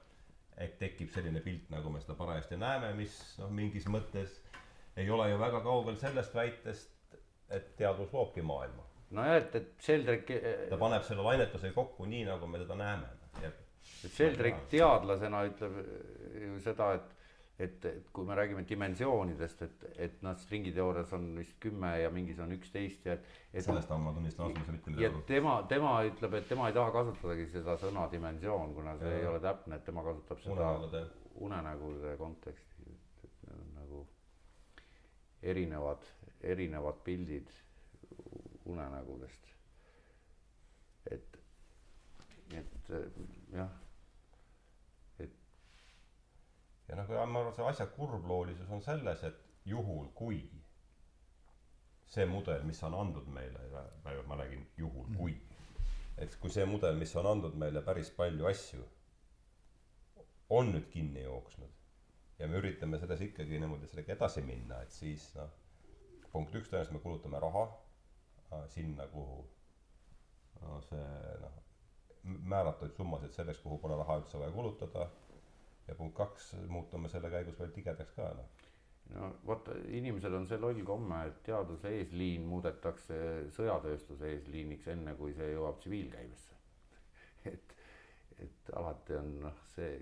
et 0.61 0.77
tekib 0.81 1.13
selline 1.15 1.41
pilt, 1.41 1.71
nagu 1.73 1.91
me 1.93 2.03
seda 2.03 2.19
parajasti 2.19 2.59
näeme, 2.61 2.93
mis 2.99 3.17
noh, 3.41 3.51
mingis 3.55 3.89
mõttes 3.89 4.37
ei 4.99 5.09
ole 5.11 5.31
ju 5.31 5.39
väga 5.41 5.63
kaugel 5.65 5.97
sellest 5.97 6.35
väitest, 6.35 6.91
et 7.55 7.71
teadus 7.79 8.13
loobki 8.13 8.43
maailma. 8.45 8.85
nojah, 9.17 9.39
et, 9.41 9.55
et 9.57 9.71
Sheldrak 9.81 10.33
ta 10.69 10.77
paneb 10.77 11.07
selle 11.07 11.25
lainetuse 11.25 11.73
kokku 11.73 12.05
nii, 12.11 12.27
nagu 12.29 12.47
me 12.47 12.61
teda 12.61 12.77
näeme. 12.77 13.09
et 13.41 14.11
Sheldrak 14.13 14.67
teadlasena 14.69 15.47
ütleb 15.49 15.79
ju 16.43 16.59
seda, 16.61 16.93
et 16.99 17.18
et, 17.59 17.85
et 17.85 18.11
kui 18.15 18.27
me 18.27 18.35
räägime 18.39 18.63
dimensioonidest, 18.69 19.63
et, 19.67 19.85
et 20.07 20.21
noh, 20.23 20.37
stringiteoorias 20.39 21.13
on 21.17 21.25
vist 21.39 21.57
kümme 21.63 21.91
ja 21.99 22.11
mingis 22.15 22.39
on 22.43 22.53
üksteist 22.55 23.09
ja 23.09 23.17
et, 23.19 23.25
et 23.53 23.67
sellest 23.67 23.91
ma 23.91 24.13
tunnistan 24.15 24.47
ausalt 24.47 24.61
öeldes 24.61 24.77
mitte 24.77 24.93
ja 24.93 24.95
midagi 24.95 25.09
aru. 25.11 25.23
tema, 25.31 25.55
tema 25.73 25.95
ütleb, 26.07 26.37
et 26.39 26.47
tema 26.51 26.69
ei 26.71 26.77
taha 26.77 26.93
kasutadagi 26.95 27.49
seda 27.55 27.75
sõna 27.83 28.07
dimensioon, 28.13 28.77
kuna 28.77 28.95
see 29.01 29.11
Jaa. 29.11 29.23
ei 29.23 29.31
ole 29.33 29.41
täpne, 29.43 29.81
et 29.81 29.85
tema 29.89 30.07
kasutab 30.07 30.45
seda 30.45 30.71
unenägude 31.49 32.15
kontekstis, 32.21 32.87
et, 32.95 33.27
et 33.27 33.43
need 33.49 33.59
on 33.59 33.75
nagu 33.81 34.05
erinevad, 35.43 36.07
erinevad 36.55 37.03
pildid 37.07 37.51
unenägudest. 38.69 39.53
et, 41.11 41.39
et 42.55 42.91
jah, 43.53 43.71
ja 46.89 46.97
noh, 46.97 47.09
ma 47.09 47.43
arvan, 47.43 47.55
see 47.57 47.69
asja 47.69 47.87
kurbloolisus 47.95 48.71
on 48.73 48.83
selles, 48.85 49.25
et 49.29 49.45
juhul 49.69 50.09
kui 50.17 50.41
see 52.09 52.25
mudel, 52.27 52.63
mis 52.65 52.81
on 52.89 52.97
andnud 52.97 53.29
meile, 53.33 53.65
ma 54.27 54.39
räägin 54.41 54.65
juhul 54.81 55.11
kui, 55.17 55.35
et 56.17 56.37
kui 56.41 56.53
see 56.53 56.65
mudel, 56.69 56.97
mis 56.97 57.13
on 57.21 57.29
andnud 57.35 57.59
meile 57.61 57.83
päris 57.85 58.11
palju 58.17 58.49
asju, 58.49 58.87
on 60.57 60.73
nüüd 60.73 60.89
kinni 60.93 61.27
jooksnud 61.27 61.75
ja 62.39 62.49
me 62.49 62.61
üritame 62.63 62.99
selles 63.03 63.21
ikkagi 63.27 63.59
niimoodi 63.59 63.89
sellega 63.91 64.15
edasi 64.15 64.43
minna, 64.47 64.81
et 64.83 64.95
siis 64.95 65.29
noh, 65.37 65.51
punkt 66.33 66.55
üks, 66.55 66.71
tõenäoliselt 66.71 66.97
me 66.97 67.05
kulutame 67.05 67.41
raha 67.43 67.65
äh, 67.67 68.65
sinna, 68.73 69.07
kuhu 69.13 69.43
no 70.63 70.81
see 70.89 71.07
noh, 71.43 71.57
määratud 72.53 72.95
summasid 72.97 73.35
selleks, 73.35 73.61
kuhu 73.65 73.79
pole 73.83 73.99
raha 73.99 74.21
üldse 74.23 74.41
vaja 74.41 74.55
kulutada 74.55 75.09
ja 75.89 75.95
punkt 75.95 76.17
kaks, 76.17 76.53
muutume 76.69 77.09
selle 77.09 77.31
käigus 77.33 77.59
veel 77.61 77.73
tigedaks 77.73 78.17
ka 78.17 78.29
noh. 78.37 78.67
no 79.15 79.31
vot, 79.49 79.71
inimesel 80.01 80.37
on 80.37 80.47
see 80.51 80.61
loll 80.61 80.83
komme, 80.87 81.23
et 81.31 81.41
teaduse 81.47 81.93
eesliin 82.01 82.45
muudetakse 82.49 83.21
sõjatööstuse 83.57 84.35
eesliiniks, 84.35 84.91
enne 84.95 85.17
kui 85.21 85.33
see 85.37 85.49
jõuab 85.55 85.81
tsiviilkäibesse. 85.81 86.59
et, 87.53 87.75
et 88.45 88.73
alati 88.77 89.17
on 89.17 89.33
noh, 89.47 89.65
see 89.73 89.97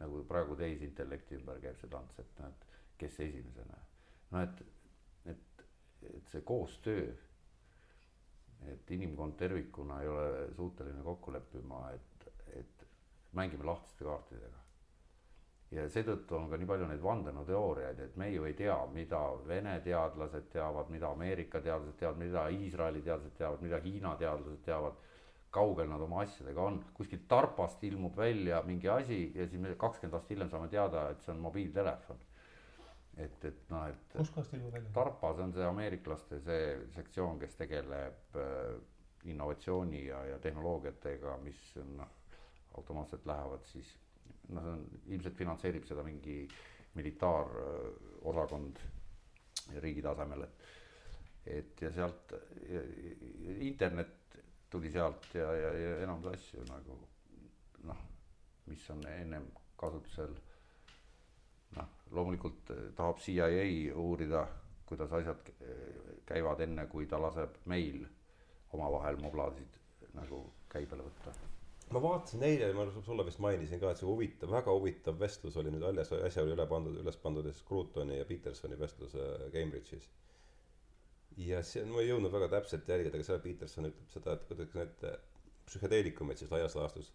nagu 0.00 0.24
praegu 0.28 0.56
tehisintellekti 0.56 1.38
ümber 1.40 1.60
käib 1.60 1.78
see 1.80 1.92
tants, 1.92 2.18
et 2.24 2.40
noh, 2.40 2.52
et 2.52 2.98
kes 3.04 3.20
esimesena. 3.28 3.84
no 4.32 4.42
et, 4.42 4.66
et, 5.32 5.64
et 6.16 6.32
see 6.32 6.44
koostöö, 6.48 7.08
et 8.72 8.90
inimkond 8.96 9.36
tervikuna 9.36 10.00
ei 10.02 10.08
ole 10.08 10.28
suuteline 10.56 11.04
kokku 11.04 11.32
leppima, 11.32 11.90
et, 11.92 12.30
et 12.56 12.86
mängime 13.36 13.68
lahtiste 13.68 14.04
kaartidega 14.04 14.65
ja 15.74 15.86
seetõttu 15.90 16.36
on 16.38 16.46
ka 16.50 16.58
nii 16.60 16.68
palju 16.70 16.86
neid 16.90 17.02
vandenõuteooriaid, 17.02 18.00
et 18.04 18.16
me 18.20 18.28
ju 18.30 18.44
ei 18.46 18.54
tea, 18.58 18.76
mida 18.94 19.20
Vene 19.48 19.74
teadlased 19.82 20.46
teavad, 20.52 20.90
mida 20.94 21.10
Ameerika 21.10 21.60
teadlased 21.62 21.98
teavad, 21.98 22.20
mida 22.22 22.46
Iisraeli 22.54 23.02
teadlased 23.02 23.34
teavad, 23.38 23.64
mida 23.66 23.82
Hiina 23.82 24.14
teadlased 24.20 24.62
teavad. 24.66 25.02
kaugel 25.56 25.86
nad 25.88 26.02
oma 26.04 26.18
asjadega 26.20 26.60
on, 26.60 26.74
kuskilt 26.92 27.22
tarpast 27.28 27.84
ilmub 27.88 28.16
välja 28.16 28.58
mingi 28.66 28.88
asi 28.92 29.32
ja 29.34 29.46
siis 29.48 29.60
me 29.62 29.70
kakskümmend 29.74 30.14
aastat 30.18 30.30
hiljem 30.34 30.50
saame 30.52 30.68
teada, 30.68 31.06
et 31.10 31.22
see 31.24 31.32
on 31.32 31.38
mobiiltelefon. 31.40 32.18
et, 33.16 33.44
et 33.44 33.70
noh, 33.70 33.86
et. 33.88 34.10
kuskohast 34.18 34.52
ilmub 34.52 34.74
välja? 34.76 34.90
tarpas 34.92 35.40
on 35.40 35.54
see 35.56 35.64
ameeriklaste 35.64 36.40
see 36.44 36.66
sektsioon, 36.98 37.38
kes 37.40 37.56
tegeleb 37.56 38.36
äh, 38.36 38.76
innovatsiooni 39.24 40.06
ja, 40.06 40.24
ja 40.34 40.38
tehnoloogiatega, 40.38 41.38
mis 41.42 41.62
noh, 41.96 42.12
automaatselt 42.76 43.24
lähevad 43.26 43.64
siis 43.64 43.96
noh, 44.48 44.62
see 44.62 44.72
on 44.72 44.84
ilmselt 45.14 45.38
finantseerib 45.38 45.86
seda 45.88 46.04
mingi 46.06 46.42
militaarosakond 46.96 48.80
riigi 49.82 50.02
tasemel, 50.04 50.46
et. 50.46 50.66
et 51.56 51.82
ja 51.82 51.90
sealt 51.92 52.34
ja, 52.70 52.82
internet 53.66 54.38
tuli 54.70 54.90
sealt 54.92 55.28
ja, 55.34 55.52
ja, 55.54 55.72
ja 55.78 55.96
enamus 56.04 56.26
asju 56.32 56.64
nagu 56.70 56.98
noh, 57.86 58.04
mis 58.66 58.90
on 58.90 59.02
ennem 59.10 59.48
kasutusel. 59.78 60.34
noh, 61.76 61.88
loomulikult 62.10 62.72
tahab 62.96 63.18
CIA 63.22 63.66
uurida, 63.94 64.46
kuidas 64.86 65.12
asjad 65.12 65.50
käivad, 66.26 66.62
enne 66.62 66.86
kui 66.86 67.06
ta 67.10 67.20
laseb 67.22 67.60
meil 67.66 68.06
omavahel 68.72 69.20
moblasid 69.22 69.78
nagu 70.14 70.42
käibele 70.72 71.04
võtta 71.06 71.34
ma 71.94 72.02
vaatasin 72.02 72.42
eile, 72.42 72.72
ma 72.74 72.86
sulle 72.90 73.24
vist 73.26 73.40
mainisin 73.42 73.80
ka, 73.82 73.92
et 73.92 74.00
see 74.00 74.08
huvitav, 74.08 74.50
väga 74.50 74.74
huvitav 74.74 75.18
vestlus 75.20 75.56
oli 75.60 75.70
nüüd 75.74 75.84
alles, 75.86 76.10
äsja 76.28 76.42
oli 76.42 76.56
üle 76.56 76.66
pandud, 76.70 76.96
üles 77.02 77.18
pandud 77.22 77.46
siis 77.46 77.60
Scrutoni 77.62 78.18
ja 78.18 78.26
Petersoni 78.28 78.78
vestlus 78.80 79.14
Cambridge'is. 79.54 80.08
ja 81.46 81.62
see, 81.62 81.84
ma 81.86 82.02
ei 82.02 82.10
jõudnud 82.10 82.32
väga 82.32 82.50
täpselt 82.56 82.88
jälgida, 82.90 83.14
aga 83.18 83.28
seal 83.28 83.40
Peterson 83.44 83.90
ütleb 83.90 84.10
seda, 84.10 84.34
et 84.34 84.44
kuidas 84.50 84.74
need 84.74 85.06
psühhedeelikumid 85.66 86.42
siis 86.42 86.50
laias 86.50 86.74
laastus. 86.78 87.12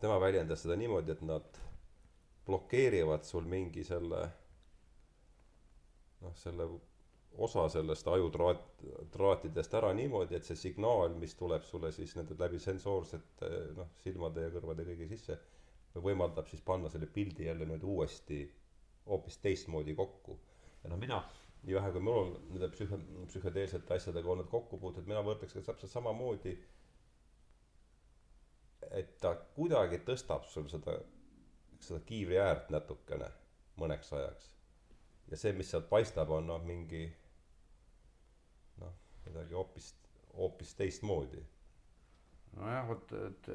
tema 0.00 0.18
väljendas 0.20 0.62
seda 0.64 0.76
niimoodi, 0.76 1.14
et 1.14 1.22
nad 1.22 1.62
blokeerivad 2.46 3.24
sul 3.28 3.46
mingi 3.46 3.84
selle 3.84 4.26
noh, 6.24 6.34
selle 6.34 6.66
osa 7.36 7.68
sellest 7.68 8.08
ajutraat, 8.08 8.62
traatidest 9.12 9.74
ära 9.78 9.92
niimoodi, 9.94 10.36
et 10.38 10.46
see 10.46 10.58
signaal, 10.58 11.14
mis 11.20 11.34
tuleb 11.38 11.62
sulle 11.66 11.90
siis 11.94 12.16
nende 12.18 12.36
läbi 12.38 12.58
sensoorsete 12.62 13.50
noh, 13.76 13.92
silmade 14.02 14.46
ja 14.46 14.54
kõrvade 14.54 14.86
kõigi 14.88 15.08
sisse, 15.12 15.38
võimaldab 16.02 16.48
siis 16.50 16.62
panna 16.64 16.90
selle 16.92 17.06
pildi 17.06 17.46
jälle 17.46 17.66
nüüd 17.68 17.84
uuesti 17.86 18.40
hoopis 19.06 19.38
teistmoodi 19.44 19.94
kokku. 19.94 20.38
ja 20.82 20.90
noh, 20.90 20.98
mina, 20.98 21.20
nii 21.62 21.74
vähe 21.78 21.92
kui 21.94 22.02
mul 22.02 22.18
on 22.24 22.34
nende 22.50 22.68
psühhe, 22.74 22.98
psühhedeelsete 23.30 23.94
asjadega 23.94 24.34
olnud 24.34 24.50
kokkupuuted, 24.50 25.06
mina 25.06 25.22
võtaks 25.26 25.54
ka 25.54 25.64
täpselt 25.70 25.94
samamoodi, 25.94 26.58
et 28.90 29.16
ta 29.22 29.34
kuidagi 29.54 30.02
tõstab 30.06 30.46
sul 30.48 30.68
seda, 30.70 30.98
seda 31.80 32.00
kiivri 32.06 32.38
äärt 32.42 32.70
natukene 32.74 33.30
mõneks 33.78 34.12
ajaks 34.14 34.57
ja 35.30 35.36
see, 35.36 35.52
mis 35.56 35.70
sealt 35.70 35.88
paistab, 35.90 36.30
on 36.34 36.46
noh, 36.48 36.62
mingi 36.64 37.04
noh, 38.80 38.94
midagi 39.26 39.56
hoopis, 39.56 39.92
hoopis 40.36 40.74
teistmoodi. 40.78 41.42
nojah, 42.56 42.86
vot, 42.88 43.12
et 43.26 43.50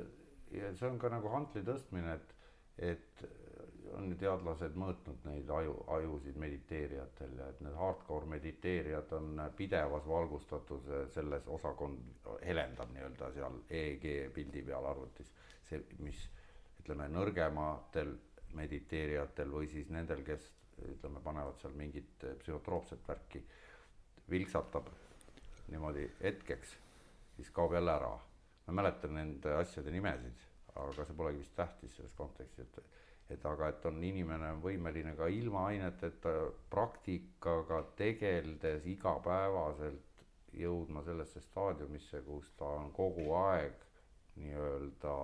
ja 0.53 0.73
see 0.77 0.89
on 0.89 0.99
ka 1.01 1.09
nagu 1.13 1.31
hantli 1.33 1.63
tõstmine, 1.65 2.13
et, 2.17 2.35
et 2.91 3.25
on 3.97 4.09
ju 4.09 4.17
teadlased 4.21 4.77
mõõtnud 4.79 5.25
neid 5.27 5.49
aju, 5.53 5.73
ajusid 5.97 6.37
mediteerijatel 6.41 7.33
ja 7.39 7.49
et 7.51 7.61
need 7.65 7.75
hardcore 7.77 8.29
mediteerijad 8.31 9.11
on 9.17 9.41
pidevas 9.57 10.07
valgustatuse 10.09 11.03
selles 11.13 11.47
osakond, 11.57 11.99
helendab 12.45 12.93
nii-öelda 12.93 13.31
seal 13.35 13.59
EEG 13.69 14.07
pildi 14.35 14.63
peal 14.69 14.87
arvutis. 14.89 15.31
see, 15.69 15.81
mis 15.99 16.19
ütleme 16.81 17.07
nõrgematel 17.11 18.15
mediteerijatel 18.57 19.53
või 19.53 19.69
siis 19.71 19.89
nendel, 19.89 20.23
kes 20.25 20.49
ütleme, 20.91 21.21
panevad 21.23 21.59
seal 21.61 21.73
mingit 21.77 22.25
psühhotroopset 22.41 23.07
värki, 23.07 23.43
vilksatab 24.29 24.89
niimoodi 25.71 26.07
hetkeks, 26.21 26.77
siis 27.35 27.49
kaob 27.51 27.73
jälle 27.73 27.91
ära. 27.91 28.19
ma 28.67 28.73
mäletan 28.73 29.13
nende 29.13 29.53
asjade 29.59 29.91
nimesid, 29.91 30.43
aga 30.75 31.05
see 31.05 31.15
polegi 31.17 31.41
vist 31.41 31.55
tähtis 31.55 31.95
selles 31.97 32.13
kontekstis, 32.15 32.69
et, 32.69 32.99
et 33.35 33.45
aga 33.45 33.67
et 33.67 33.85
on 33.85 34.03
inimene 34.03 34.51
on 34.55 34.61
võimeline 34.63 35.15
ka 35.19 35.27
ilma 35.27 35.65
aineteta 35.67 36.31
praktikaga 36.71 37.81
tegeldes 37.99 38.87
igapäevaselt 38.87 40.23
jõudma 40.53 41.03
sellesse 41.03 41.41
staadiumisse, 41.41 42.21
kus 42.21 42.53
ta 42.57 42.69
on 42.79 42.91
kogu 42.95 43.33
aeg 43.35 43.83
nii-öelda 44.39 45.15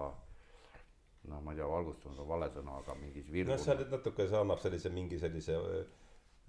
noh, 1.27 1.41
ma 1.41 1.51
ei 1.51 1.59
tea, 1.59 1.67
valgustunud 1.67 2.19
on 2.23 2.27
vale 2.29 2.49
sõna, 2.53 2.77
aga 2.83 2.95
mingis 2.99 3.27
virgunud. 3.27 3.57
noh, 3.57 3.63
seal 3.63 3.83
natuke 3.91 4.27
see 4.27 4.39
annab 4.39 4.61
sellise 4.63 4.91
mingi 4.93 5.19
sellise 5.19 5.57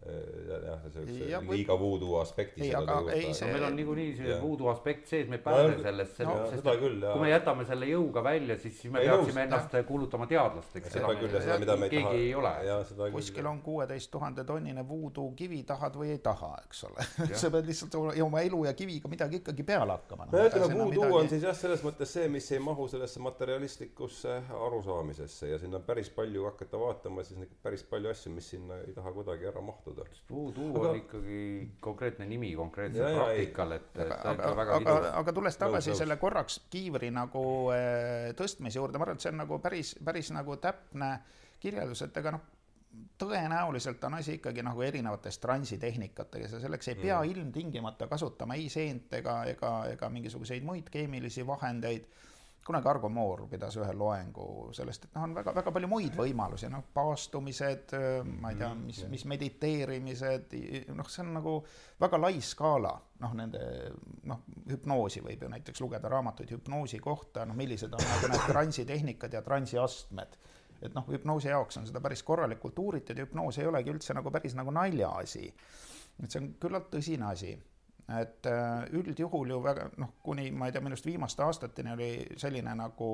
jah, 0.01 0.81
siukse 0.93 1.28
Ja 1.31 1.40
või- 1.40 1.59
liiga 1.60 1.74
voodoo 1.78 2.20
aspekti 2.20 2.62
Ei, 2.62 2.74
aga 2.74 3.01
ei, 3.12 3.35
see- 3.35 3.47
no 3.47 3.52
meil 3.52 3.64
on 3.68 3.77
niikuinii 3.77 4.16
see 4.16 4.28
Jah. 4.31 4.40
voodoo 4.43 4.68
aspekt 4.70 5.06
sees, 5.09 5.28
me 5.28 5.36
ei 5.36 5.43
No 5.44 5.51
pääse 5.51 5.74
on- 5.77 5.82
sellest, 5.82 6.18
no 6.24 6.36
sest 6.51 6.66
et 6.66 6.81
küll, 6.81 7.01
kui 7.12 7.20
me 7.20 7.28
jätame 7.31 7.66
selle 7.66 7.86
jõuga 7.86 8.22
välja, 8.24 8.56
siis, 8.59 8.81
siis 8.81 8.93
me 8.93 9.01
Ei, 9.01 9.09
peaksime 9.09 9.40
nõus, 9.40 9.44
ennast 9.44 9.86
kuulutama 9.86 10.27
teadlasteks. 10.27 10.90
seda 10.93 11.09
küll 11.20 11.35
ja 11.35 11.40
seda, 11.40 11.59
mida 11.59 11.77
me 11.77 11.86
ei 11.86 11.90
keegi 11.90 12.05
taha 12.05 12.14
ei 12.16 12.35
ole. 12.35 13.12
kuskil 13.12 13.47
on 13.47 13.60
kuueteist 13.62 14.10
tuhande 14.10 14.44
tonnine 14.44 14.89
voodoo 14.89 15.32
kivi, 15.36 15.62
tahad 15.64 15.94
või 15.94 16.10
ei 16.16 16.18
taha, 16.18 16.56
eks 16.64 16.85
ole. 16.85 17.05
sa 17.35 17.51
pead 17.51 17.66
lihtsalt 17.66 17.94
oma- 17.94 18.14
oma 18.24 18.40
elu 18.40 18.64
ja 18.64 18.72
kiviga 18.72 19.09
midagi 19.09 19.36
ikkagi 19.43 19.62
peale 19.62 19.93
hakkama. 19.93 20.27
no 20.32 20.39
ütleme, 20.48 20.74
voodoo 20.85 21.18
on 21.20 21.28
siis 21.28 21.43
jah, 21.43 21.55
selles 21.55 21.82
mõttes 21.85 22.06
see, 22.16 22.28
mis 22.28 22.51
ei 22.52 22.59
mahu 22.59 22.89
sellesse 22.89 23.20
materialistlikusse 23.20 24.43
arusaamisesse 24.48 25.48
ja 25.51 25.59
sinna 25.59 25.78
päris 25.81 26.09
palju 26.10 26.44
hakata 26.44 26.78
vaatama, 26.81 27.22
siis 27.24 27.39
neid 27.39 27.51
päris 27.62 27.82
palju 27.82 28.10
asju, 28.10 28.32
mis 28.32 28.48
sinna 28.51 28.74
ei 28.86 28.93
taha 28.97 29.12
kuidagi 29.12 29.47
ära 29.47 29.60
mahtuda. 29.60 29.89
Voodoo 30.30 30.70
Aga- 30.70 30.90
on 30.90 31.00
ikkagi 31.00 31.40
konkreetne 31.80 32.26
nimi 32.26 32.52
konkreetsel 32.58 33.16
praktikal, 33.16 33.74
et, 33.76 33.90
et 33.96 34.08
ta 34.08 34.34
aga, 34.34 34.52
väga 34.56 34.76
aga, 34.76 34.78
pidev. 34.78 35.10
aga 35.22 35.34
tulles 35.36 35.60
tagasi 35.60 35.92
nõus. 35.92 36.00
selle 36.04 36.16
korraks 36.20 36.60
kiivri 36.70 37.10
nagu 37.14 37.44
äh, 37.74 38.30
tõstmise 38.38 38.80
juurde, 38.80 38.98
ma 38.98 39.08
arvan, 39.08 39.20
et 39.20 39.26
see 39.26 39.34
on 39.34 39.42
nagu 39.42 39.60
päris, 39.62 39.96
päris 40.04 40.32
nagu 40.36 40.56
täpne 40.62 41.12
kirjeldus, 41.60 42.06
et 42.06 42.16
ega 42.22 42.34
noh, 42.36 42.46
tõenäoliselt 43.20 44.02
on 44.04 44.16
asi 44.18 44.38
ikkagi 44.38 44.64
nagu 44.66 44.82
erinevates 44.82 45.38
transitehnikatega 45.38 46.48
ja 46.48 46.62
selleks 46.62 46.88
ei 46.90 46.98
pea 46.98 47.20
mm. 47.20 47.30
ilmtingimata 47.34 48.08
kasutama 48.10 48.56
ei 48.58 48.68
seent 48.72 49.12
ega, 49.20 49.44
ega, 49.52 49.74
ega 49.92 50.08
mingisuguseid 50.10 50.66
muid 50.66 50.90
keemilisi 50.90 51.46
vahendeid 51.46 52.08
kunagi 52.66 52.88
Argo 52.88 53.08
Moor 53.08 53.46
pidas 53.48 53.76
ühe 53.80 53.92
loengu 53.96 54.70
sellest, 54.76 55.06
et 55.06 55.16
noh, 55.16 55.24
on 55.24 55.34
väga, 55.36 55.54
väga 55.56 55.72
palju 55.74 55.88
muid 55.90 56.16
võimalusi, 56.18 56.68
noh, 56.72 56.84
paastumised, 56.94 57.94
ma 58.42 58.52
ei 58.52 58.58
tea, 58.60 58.68
mm, 58.68 58.84
mis, 58.90 59.00
mis 59.12 59.24
mediteerimised, 59.32 60.54
noh, 60.96 61.08
see 61.10 61.24
on 61.24 61.32
nagu 61.38 61.54
väga 62.00 62.20
lai 62.20 62.42
skaala, 62.44 62.92
noh, 63.24 63.34
nende, 63.38 63.64
noh, 64.28 64.44
hüpnoosi 64.68 65.24
võib 65.24 65.46
ju 65.46 65.50
näiteks 65.54 65.82
lugeda 65.84 66.12
raamatuid 66.12 66.52
hüpnoosi 66.56 67.00
kohta, 67.02 67.46
noh, 67.48 67.56
millised 67.58 67.96
on 67.96 68.06
nagu 68.12 68.32
need 68.34 68.46
transitehnikad 68.52 69.38
ja 69.38 69.44
transiastmed. 69.46 70.38
et 70.80 70.94
noh, 70.96 71.04
hüpnoosi 71.12 71.48
jaoks 71.48 71.76
on 71.76 71.88
seda 71.88 72.00
päris 72.00 72.22
korralikult 72.24 72.78
uuritud 72.78 73.16
ja 73.16 73.26
hüpnoos 73.26 73.58
ei 73.58 73.66
olegi 73.68 73.92
üldse 73.92 74.14
nagu 74.16 74.30
päris 74.32 74.54
nagu 74.56 74.72
naljaasi. 74.72 75.52
et 76.22 76.30
see 76.30 76.40
on 76.40 76.54
küllalt 76.60 76.88
tõsine 76.92 77.28
asi 77.32 77.56
et 78.18 78.46
äh, 78.46 78.86
üldjuhul 78.96 79.52
ju 79.52 79.58
väga 79.62 79.90
noh, 80.00 80.14
kuni 80.24 80.50
ma 80.50 80.68
ei 80.68 80.74
tea, 80.74 80.82
minu 80.82 80.96
arust 80.96 81.06
viimaste 81.06 81.44
aastateni 81.46 81.92
oli 81.94 82.10
selline 82.40 82.74
nagu 82.78 83.10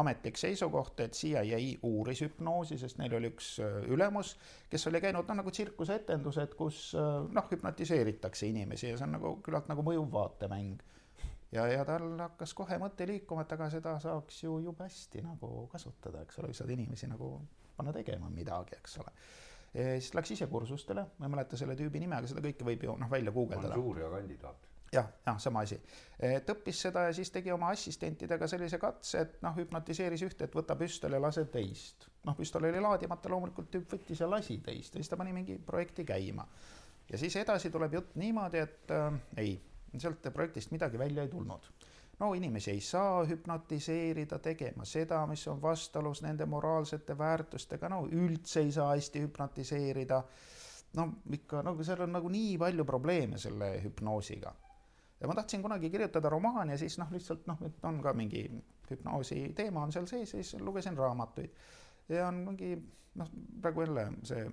ametlik 0.00 0.38
seisukoht, 0.40 1.00
et 1.04 1.12
CIA 1.16 1.58
uuris 1.84 2.22
hüpnoosi, 2.24 2.78
sest 2.80 2.96
neil 3.00 3.12
oli 3.18 3.28
üks 3.32 3.52
äh, 3.60 3.82
ülemus, 3.92 4.34
kes 4.72 4.86
oli 4.88 5.02
käinud 5.04 5.28
noh, 5.28 5.38
nagu 5.42 5.52
tsirkuseetendused, 5.52 6.56
kus 6.58 6.80
äh, 6.96 7.10
noh, 7.28 7.50
hüpnotiseeritakse 7.50 8.48
inimesi 8.48 8.88
ja 8.88 8.96
see 8.96 9.08
on 9.08 9.16
nagu 9.18 9.36
küllalt 9.44 9.68
nagu 9.70 9.84
mõjuv 9.86 10.08
vaatemäng. 10.14 10.82
ja, 11.52 11.66
ja 11.68 11.84
tal 11.88 12.08
hakkas 12.24 12.56
kohe 12.56 12.80
mõte 12.80 13.06
liikuma, 13.08 13.44
et 13.44 13.52
aga 13.52 13.68
seda 13.70 13.98
saaks 14.00 14.42
ju 14.44 14.58
jube 14.64 14.88
hästi 14.88 15.26
nagu 15.26 15.66
kasutada, 15.72 16.24
eks 16.24 16.40
ole, 16.40 16.54
saad 16.56 16.72
inimesi 16.72 17.10
nagu 17.12 17.34
panna 17.76 17.92
tegema 17.92 18.32
midagi, 18.32 18.80
eks 18.80 18.98
ole 19.04 19.12
siis 19.72 20.12
läks 20.14 20.34
ise 20.34 20.46
kursustele, 20.52 21.06
ma 21.18 21.28
ei 21.28 21.32
mäleta 21.32 21.56
selle 21.56 21.76
tüübi 21.78 22.02
nime, 22.02 22.18
aga 22.18 22.28
seda 22.28 22.44
kõike 22.44 22.66
võib 22.66 22.84
ju 22.84 22.96
noh, 23.00 23.10
välja 23.10 23.32
guugeldada. 23.32 23.72
Mansuuria 23.72 24.10
kandidaat. 24.12 24.68
jah, 24.92 25.08
jah, 25.26 25.38
sama 25.40 25.62
asi. 25.64 25.78
et 26.28 26.50
õppis 26.52 26.82
seda 26.86 27.06
ja 27.06 27.14
siis 27.16 27.32
tegi 27.32 27.52
oma 27.54 27.70
assistentidega 27.72 28.48
sellise 28.52 28.78
katse, 28.82 29.22
et 29.24 29.38
noh, 29.44 29.56
hüpnotiseeris 29.56 30.26
ühte, 30.28 30.44
et 30.44 30.58
võta 30.58 30.76
püstol 30.76 31.16
ja 31.16 31.22
lase 31.22 31.46
teist. 31.52 32.08
noh, 32.28 32.36
püstol 32.36 32.68
oli 32.68 32.84
laadimata, 32.84 33.32
loomulikult 33.32 33.70
tüüp 33.72 33.96
võttis 33.96 34.20
ja 34.20 34.28
lasi 34.30 34.58
teist 34.64 34.94
ja 34.94 35.00
siis 35.00 35.12
ta 35.12 35.16
pani 35.16 35.32
mingi 35.32 35.56
projekti 35.56 36.04
käima. 36.04 36.46
ja 37.08 37.18
siis 37.18 37.36
edasi 37.40 37.70
tuleb 37.70 37.96
jutt 37.96 38.16
niimoodi, 38.20 38.60
et 38.66 38.92
äh, 38.92 39.08
ei, 39.40 39.56
sealt 39.96 40.28
projektist 40.34 40.72
midagi 40.76 41.00
välja 41.00 41.24
ei 41.24 41.32
tulnud 41.32 41.72
no 42.22 42.34
inimesi 42.34 42.70
ei 42.70 42.80
saa 42.80 43.24
hüpnotiseerida 43.26 44.38
tegema 44.38 44.84
seda, 44.86 45.24
mis 45.26 45.42
on 45.50 45.62
vastuolus 45.62 46.22
nende 46.22 46.46
moraalsete 46.46 47.16
väärtustega, 47.18 47.88
no 47.90 48.04
üldse 48.06 48.62
ei 48.62 48.72
saa 48.72 48.92
hästi 48.94 49.24
hüpnotiseerida. 49.26 50.22
no 50.96 51.08
ikka 51.32 51.62
nagu 51.66 51.84
seal 51.84 52.04
on 52.04 52.12
nagu 52.12 52.28
nii 52.28 52.58
palju 52.58 52.84
probleeme 52.84 53.38
selle 53.38 53.72
hüpnoosiga. 53.84 54.54
ja 55.20 55.28
ma 55.28 55.34
tahtsin 55.34 55.62
kunagi 55.62 55.90
kirjutada 55.90 56.28
romaani 56.28 56.72
ja 56.72 56.78
siis 56.78 56.98
noh, 56.98 57.10
lihtsalt 57.10 57.46
noh, 57.46 57.58
et 57.66 57.84
on 57.84 58.02
ka 58.02 58.12
mingi 58.12 58.44
hüpnoosi 58.90 59.52
teema 59.56 59.82
on 59.82 59.92
seal 59.92 60.06
sees 60.06 60.34
ja 60.34 60.42
siis 60.42 60.60
lugesin 60.60 60.98
raamatuid. 60.98 61.50
ja 62.08 62.28
on 62.28 62.34
mingi 62.34 62.76
noh, 63.14 63.30
praegu 63.60 63.82
jälle 63.82 64.12
see 64.22 64.50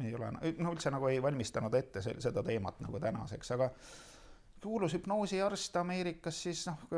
ei 0.00 0.14
ole, 0.14 0.30
no 0.32 0.72
üldse 0.72 0.90
nagu 0.90 1.08
ei 1.10 1.22
valmistanud 1.22 1.74
ette 1.74 2.00
seda 2.02 2.42
teemat 2.42 2.80
nagu 2.80 3.00
tänaseks, 3.00 3.50
aga 3.50 3.68
kuulus 4.62 4.94
hüpnoosiarst 4.94 5.76
Ameerikas 5.76 6.42
siis 6.42 6.66
noh, 6.68 6.88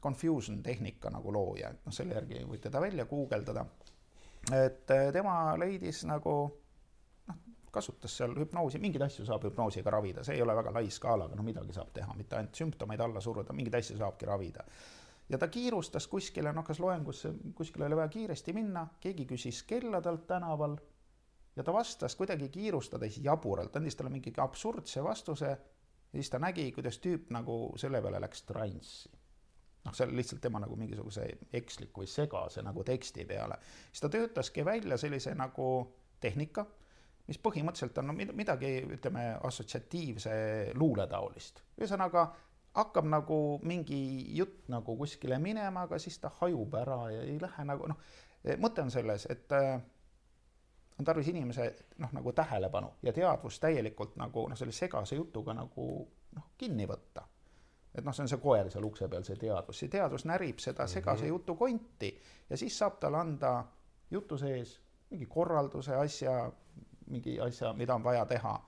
confusion 0.00 0.62
tehnika 0.62 1.10
nagu 1.10 1.32
looja, 1.32 1.70
et 1.70 1.86
noh, 1.86 1.94
selle 1.94 2.16
järgi 2.16 2.42
võite 2.46 2.70
ta 2.70 2.80
välja 2.80 3.06
guugeldada. 3.06 3.64
et 4.54 4.90
eh, 4.90 5.08
tema 5.12 5.56
leidis 5.58 6.04
nagu 6.08 6.34
noh, 7.28 7.40
kasutas 7.74 8.16
seal 8.20 8.36
hüpnoosi, 8.38 8.78
mingeid 8.82 9.08
asju 9.08 9.26
saab 9.26 9.44
hüpnoosiga 9.48 9.90
ravida, 9.90 10.24
see 10.24 10.38
ei 10.38 10.42
ole 10.42 10.56
väga 10.56 10.72
lai 10.74 10.90
skaalaga, 10.90 11.36
no 11.36 11.42
midagi 11.46 11.74
saab 11.74 11.90
teha, 11.94 12.14
mitte 12.16 12.38
ainult 12.38 12.54
sümptomeid 12.54 13.02
alla 13.04 13.20
suruda, 13.20 13.56
mingeid 13.56 13.80
asju 13.80 13.98
saabki 13.98 14.26
ravida. 14.26 14.64
ja 15.28 15.38
ta 15.38 15.48
kiirustas 15.48 16.06
kuskile, 16.06 16.52
noh, 16.52 16.64
kas 16.64 16.80
loengusse, 16.80 17.32
kuskile 17.54 17.86
oli 17.86 17.96
vaja 17.96 18.08
kiiresti 18.08 18.52
minna, 18.52 18.86
keegi 19.00 19.26
küsis 19.26 19.62
kella 19.62 20.00
talt 20.00 20.26
tänaval 20.26 20.78
ja 21.56 21.64
ta 21.64 21.72
vastas 21.72 22.14
kuidagi 22.16 22.48
kiirustades 22.48 23.18
jaburalt, 23.22 23.76
andis 23.76 23.96
talle 23.96 24.14
mingi 24.14 24.32
absurdse 24.36 25.04
vastuse 25.04 25.56
ja 26.12 26.16
siis 26.18 26.30
ta 26.30 26.40
nägi, 26.42 26.70
kuidas 26.72 26.98
tüüp 27.04 27.30
nagu 27.34 27.58
selle 27.76 28.02
peale 28.02 28.20
läks 28.20 28.42
transsi. 28.48 29.10
noh, 29.84 29.94
see 29.94 30.06
oli 30.06 30.18
lihtsalt 30.18 30.40
tema 30.42 30.60
nagu 30.60 30.76
mingisuguse 30.76 31.28
eksliku 31.54 32.02
või 32.02 32.10
segase 32.10 32.62
nagu 32.62 32.84
teksti 32.84 33.24
peale. 33.24 33.58
siis 33.92 34.04
ta 34.04 34.08
töötaski 34.08 34.64
välja 34.64 34.96
sellise 34.96 35.34
nagu 35.34 35.68
tehnika, 36.20 36.66
mis 37.28 37.38
põhimõtteliselt 37.38 37.98
on 38.00 38.10
no 38.10 38.14
midagi, 38.16 38.72
ütleme, 38.98 39.24
assotsiatiivse 39.44 40.32
luule 40.74 41.06
taolist. 41.06 41.62
ühesõnaga, 41.80 42.28
hakkab 42.78 43.06
nagu 43.08 43.58
mingi 43.62 44.00
jutt 44.36 44.68
nagu 44.72 44.96
kuskile 44.96 45.38
minema, 45.38 45.86
aga 45.88 45.98
siis 45.98 46.18
ta 46.18 46.30
hajub 46.40 46.74
ära 46.74 46.98
ja 47.12 47.22
ei 47.22 47.38
lähe 47.40 47.64
nagu 47.68 47.88
noh, 47.90 48.00
mõte 48.62 48.82
on 48.84 48.90
selles, 48.90 49.26
et 49.30 49.52
äh, 49.52 49.80
on 50.98 51.04
tarvis 51.04 51.28
inimese 51.28 51.76
noh, 51.98 52.12
nagu 52.12 52.32
tähelepanu 52.32 52.92
ja 53.02 53.12
teadvust 53.12 53.60
täielikult 53.62 54.16
nagu 54.16 54.48
noh, 54.48 54.58
selle 54.58 54.72
segase 54.72 55.16
jutuga 55.16 55.54
nagu 55.54 55.88
noh, 56.36 56.48
kinni 56.58 56.86
võtta. 56.86 57.22
et 57.94 58.04
noh, 58.04 58.14
see 58.14 58.22
on 58.22 58.28
see 58.28 58.42
koer 58.42 58.70
seal 58.70 58.84
ukse 58.84 59.08
peal, 59.08 59.24
see 59.24 59.36
teadvus, 59.36 59.78
see 59.78 59.92
teadvus 59.92 60.26
närib 60.28 60.58
seda 60.62 60.84
mhm. 60.84 60.92
segase 60.92 61.22
mm 61.22 61.26
-hmm. 61.26 61.28
jutu 61.28 61.54
konti 61.54 62.18
ja 62.50 62.56
siis 62.56 62.78
saab 62.78 62.98
talle 63.00 63.18
anda 63.18 63.64
jutu 64.10 64.38
sees 64.38 64.80
mingi 65.10 65.26
korralduse, 65.26 65.96
asja, 65.96 66.52
mingi 67.06 67.40
asja, 67.40 67.72
mida 67.72 67.94
on 67.94 68.04
vaja 68.04 68.26
teha. 68.26 68.60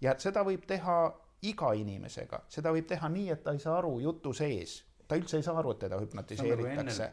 ja 0.00 0.14
seda 0.18 0.44
võib 0.44 0.66
teha 0.66 1.12
iga 1.42 1.72
inimesega, 1.72 2.40
seda 2.48 2.72
võib 2.72 2.86
teha 2.86 3.08
nii, 3.08 3.30
et 3.30 3.42
ta 3.42 3.52
ei 3.52 3.58
saa 3.58 3.78
aru 3.78 3.98
jutu 4.00 4.32
sees 4.32 4.84
ta 5.10 5.18
üldse 5.18 5.40
ei 5.40 5.44
saa 5.44 5.58
aru, 5.58 5.72
et 5.74 5.80
teda 5.82 5.98
hüpnotiseeritakse. 5.98 7.08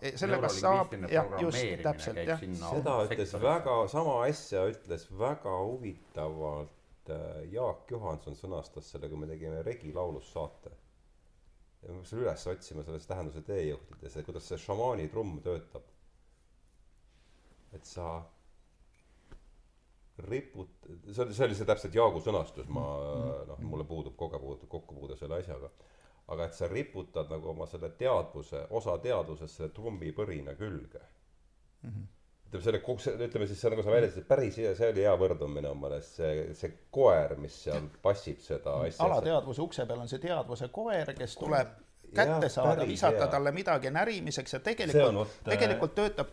see 0.00 0.12
sellega 0.22 0.50
saab, 0.52 0.94
jah, 1.12 1.34
just, 1.42 1.64
täpselt, 1.84 2.20
jah. 2.24 2.44
seda 2.62 2.94
ütles 3.04 3.34
väga, 3.42 3.76
sama 3.92 4.14
asja 4.24 4.64
ütles 4.70 5.04
väga 5.20 5.56
huvitavalt 5.66 7.12
äh, 7.12 7.42
Jaak 7.52 7.92
Johanson 7.92 8.38
sõnastas 8.38 8.88
selle, 8.94 9.10
kui 9.12 9.20
me 9.20 9.28
tegime 9.28 9.60
Regi 9.66 9.92
laulus 9.96 10.32
saate. 10.32 10.72
ja 11.82 11.92
ma 11.92 12.00
peaks 12.00 12.14
selle 12.14 12.24
üles 12.24 12.46
otsima 12.54 12.86
selles 12.86 13.06
tähenduse 13.10 13.44
teejuhtides, 13.46 14.16
et 14.16 14.26
kuidas 14.26 14.48
see 14.48 14.64
šamaani 14.64 15.10
trumm 15.12 15.36
töötab. 15.44 15.84
et 17.76 17.84
sa 17.84 18.08
riput-, 20.24 20.88
see 21.12 21.22
oli, 21.26 21.36
see 21.36 21.44
oli 21.44 21.60
see 21.60 21.68
täpselt 21.68 21.94
Jaagu 21.94 22.24
sõnastus, 22.24 22.72
ma 22.72 22.88
mm. 22.88 23.52
noh, 23.52 23.62
mulle 23.68 23.84
puudub 23.86 24.16
kogepuude, 24.16 24.66
kokkupuude 24.72 25.20
selle 25.20 25.44
asjaga 25.44 25.68
aga 26.28 26.44
et 26.44 26.54
sa 26.54 26.68
riputad 26.68 27.30
nagu 27.32 27.50
oma 27.54 27.66
selle 27.66 27.90
teadvuse, 27.98 28.66
osa 28.70 28.98
teadvusest 29.02 29.60
selle 29.60 29.74
trummipõrina 29.76 30.54
külge 30.58 31.02
mm. 31.02 31.90
-hmm 31.90 32.06
ütleme 32.48 32.64
selle, 32.64 33.26
ütleme 33.26 33.46
siis 33.46 33.60
see 33.60 33.70
nagu 33.72 33.82
sa 33.84 33.92
väljendasid, 33.92 34.24
päris 34.28 34.56
hea, 34.56 34.70
see 34.76 34.88
oli 34.92 35.02
hea 35.04 35.12
võrdlus 35.20 35.50
minu 35.52 35.74
meelest, 35.76 36.14
see, 36.16 36.46
see 36.56 36.70
koer, 36.94 37.36
mis 37.40 37.58
seal 37.66 37.90
passib 38.02 38.40
seda 38.40 38.78
asja. 38.86 39.04
alateadvuse 39.04 39.62
ukse 39.62 39.84
peal 39.88 40.00
on 40.00 40.08
see 40.08 40.22
teadvuse 40.22 40.70
koer, 40.72 41.12
kes 41.18 41.36
tuleb 41.36 41.74
kätte 42.14 42.48
saada, 42.48 42.86
visata 42.88 43.24
hea. 43.24 43.30
talle 43.34 43.52
midagi 43.52 43.92
närimiseks 43.92 44.56
ja 44.56 44.60
tegelikult, 44.64 45.28
äh, 45.28 45.50
tegelikult 45.52 45.94
töötab, 45.94 46.32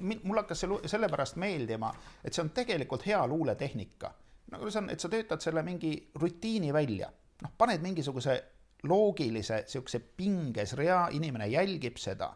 mul 0.00 0.40
hakkas 0.40 0.64
see 0.64 0.92
sellepärast 0.94 1.36
meeldima, 1.42 1.92
et 2.24 2.32
see 2.32 2.44
on 2.44 2.52
tegelikult 2.56 3.04
hea 3.06 3.20
luuletehnika. 3.28 4.14
nagu 4.52 4.70
see 4.70 4.80
on, 4.80 4.90
et 4.92 5.00
sa 5.00 5.12
töötad 5.12 5.44
selle 5.44 5.62
mingi 5.64 5.92
rutiini 6.20 6.72
välja, 6.72 7.12
noh, 7.42 7.52
paned 7.58 7.84
mingisuguse 7.84 8.40
loogilise 8.82 9.62
niisuguse 9.62 9.98
pinges 10.16 10.72
rea, 10.76 11.08
inimene 11.10 11.46
jälgib 11.46 11.96
seda, 11.96 12.32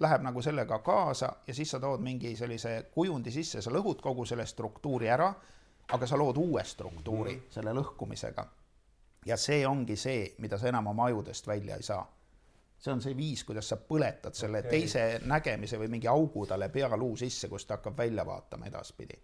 läheb 0.00 0.22
nagu 0.22 0.42
sellega 0.42 0.78
kaasa 0.78 1.32
ja 1.46 1.54
siis 1.54 1.70
sa 1.70 1.80
tood 1.80 2.00
mingi 2.00 2.36
sellise 2.36 2.90
kujundi 2.94 3.30
sisse, 3.30 3.62
sa 3.62 3.70
lõhud 3.70 4.00
kogu 4.02 4.24
selle 4.28 4.46
struktuuri 4.46 5.08
ära, 5.08 5.32
aga 5.92 6.06
sa 6.06 6.18
lood 6.18 6.36
uue 6.40 6.64
struktuuri 6.64 7.36
mm 7.36 7.50
selle 7.50 7.72
lõhkumisega. 7.72 8.46
ja 9.26 9.36
see 9.36 9.66
ongi 9.66 9.96
see, 9.96 10.34
mida 10.38 10.58
sa 10.58 10.68
enam 10.68 10.86
oma 10.86 11.04
ajudest 11.04 11.46
välja 11.46 11.76
ei 11.76 11.82
saa. 11.82 12.06
see 12.78 12.92
on 12.92 13.02
see 13.02 13.16
viis, 13.16 13.44
kuidas 13.44 13.68
sa 13.68 13.76
põletad 13.76 14.34
selle 14.34 14.58
okay. 14.58 14.70
teise 14.70 15.20
nägemise 15.24 15.78
või 15.78 15.88
mingi 15.88 16.08
augu 16.08 16.46
talle 16.46 16.68
pealuu 16.68 17.16
sisse, 17.16 17.48
kust 17.48 17.68
ta 17.68 17.74
hakkab 17.74 17.98
välja 17.98 18.26
vaatama 18.26 18.66
edaspidi 18.66 19.20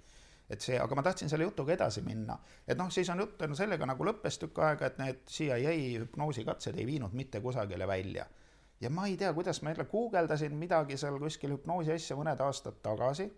et 0.50 0.64
see, 0.64 0.78
aga 0.80 0.96
ma 0.96 1.04
tahtsin 1.04 1.28
selle 1.28 1.44
jutuga 1.44 1.74
edasi 1.74 2.02
minna, 2.06 2.38
et 2.66 2.78
noh, 2.78 2.90
siis 2.90 3.08
on 3.12 3.20
jutt 3.20 3.42
on 3.44 3.56
sellega 3.56 3.86
nagu 3.88 4.04
lõppes 4.08 4.40
tükk 4.40 4.62
aega, 4.64 4.88
et 4.88 5.00
need 5.02 5.24
CIA 5.28 5.74
hüpnoosikatsed 6.04 6.78
ei 6.78 6.86
viinud 6.88 7.12
mitte 7.12 7.40
kusagile 7.44 7.86
välja. 7.86 8.26
ja 8.80 8.90
ma 8.90 9.06
ei 9.06 9.16
tea, 9.16 9.32
kuidas 9.34 9.62
ma 9.62 9.70
jälle 9.74 9.84
guugeldasin 9.90 10.54
midagi 10.56 10.96
seal 10.96 11.18
kuskil 11.18 11.56
hüpnoosi 11.56 11.92
asja 11.92 12.16
mõned 12.16 12.40
aastad 12.40 12.80
tagasi 12.82 13.28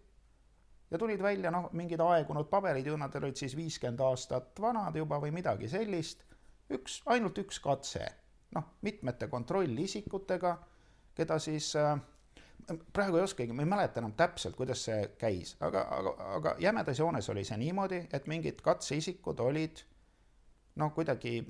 ja 0.90 0.98
tulid 0.98 1.22
välja 1.22 1.50
noh, 1.50 1.70
mingid 1.72 2.00
aegunud 2.00 2.48
paberid 2.50 2.86
ju 2.86 2.96
nad 2.98 3.14
olid 3.16 3.38
siis 3.38 3.56
viiskümmend 3.56 4.00
aastat 4.04 4.60
vanad 4.60 4.96
juba 4.96 5.20
või 5.22 5.32
midagi 5.34 5.68
sellist. 5.68 6.24
üks, 6.70 7.00
ainult 7.10 7.38
üks 7.38 7.58
katse, 7.58 8.04
noh, 8.54 8.66
mitmete 8.86 9.26
kontrollisikutega, 9.28 10.52
keda 11.14 11.38
siis 11.42 11.72
äh, 11.76 11.96
praegu 12.92 13.16
ei 13.16 13.22
oskagi, 13.22 13.52
ma 13.52 13.62
ei 13.62 13.68
mäleta 13.68 14.00
enam 14.00 14.12
täpselt, 14.16 14.56
kuidas 14.56 14.84
see 14.84 14.98
käis, 15.18 15.56
aga, 15.60 15.82
aga, 15.96 16.14
aga 16.36 16.54
jämedas 16.62 16.98
joones 16.98 17.28
oli 17.32 17.44
see 17.44 17.58
niimoodi, 17.60 18.02
et 18.12 18.26
mingid 18.30 18.60
katseisikud 18.64 19.40
olid 19.40 19.82
noh, 20.80 20.92
kuidagi 20.94 21.40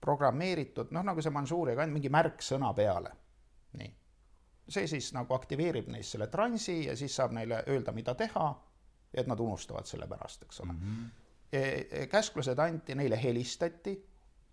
programmeeritud, 0.00 0.92
noh 0.94 1.04
nagu 1.06 1.22
see 1.22 1.34
Mansuuria 1.34 1.76
kand, 1.78 1.94
mingi 1.94 2.12
märksõna 2.12 2.72
peale. 2.76 3.12
nii. 3.76 3.92
see 4.68 4.86
siis 4.90 5.12
nagu 5.14 5.34
aktiveerib 5.34 5.88
neis 5.92 6.10
selle 6.10 6.26
transi 6.26 6.84
ja 6.86 6.96
siis 6.96 7.16
saab 7.16 7.34
neile 7.36 7.62
öelda, 7.68 7.92
mida 7.92 8.14
teha, 8.14 8.48
et 9.14 9.26
nad 9.26 9.40
unustavad 9.40 9.86
selle 9.86 10.06
pärast, 10.06 10.42
eks 10.42 10.60
ole 10.60 10.72
mm. 10.72 10.80
-hmm. 10.80 12.08
käsklused 12.10 12.58
anti, 12.58 12.94
neile 12.94 13.22
helistati 13.22 13.96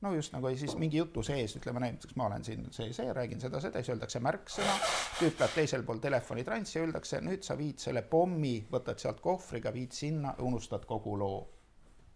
no 0.04 0.12
just 0.16 0.34
nagu 0.36 0.52
siis 0.60 0.76
mingi 0.80 1.00
jutu 1.00 1.24
sees, 1.24 1.56
ütleme 1.60 1.82
näiteks 1.84 2.18
ma 2.20 2.28
olen 2.28 2.44
siin 2.44 2.66
see, 2.76 2.92
see, 2.96 3.14
räägin 3.16 3.42
seda, 3.42 3.62
seda, 3.64 3.80
siis 3.80 3.94
öeldakse 3.94 4.20
märksõna, 4.24 4.76
tüüp 5.20 5.40
läheb 5.40 5.56
teisel 5.56 5.86
pool 5.88 6.02
telefoni 6.04 6.44
transsi 6.48 6.78
ja 6.78 6.84
öeldakse, 6.84 7.22
nüüd 7.24 7.48
sa 7.48 7.58
viid 7.60 7.80
selle 7.84 8.04
pommi, 8.16 8.56
võtad 8.72 9.00
sealt 9.04 9.24
kohvriga, 9.24 9.74
viid 9.76 9.96
sinna, 9.96 10.36
unustad 10.44 10.86
kogu 10.90 11.16
loo. 11.20 11.40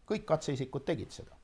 kõik 0.08 0.28
katseisikud 0.28 0.86
tegid 0.88 1.12
seda. 1.12 1.40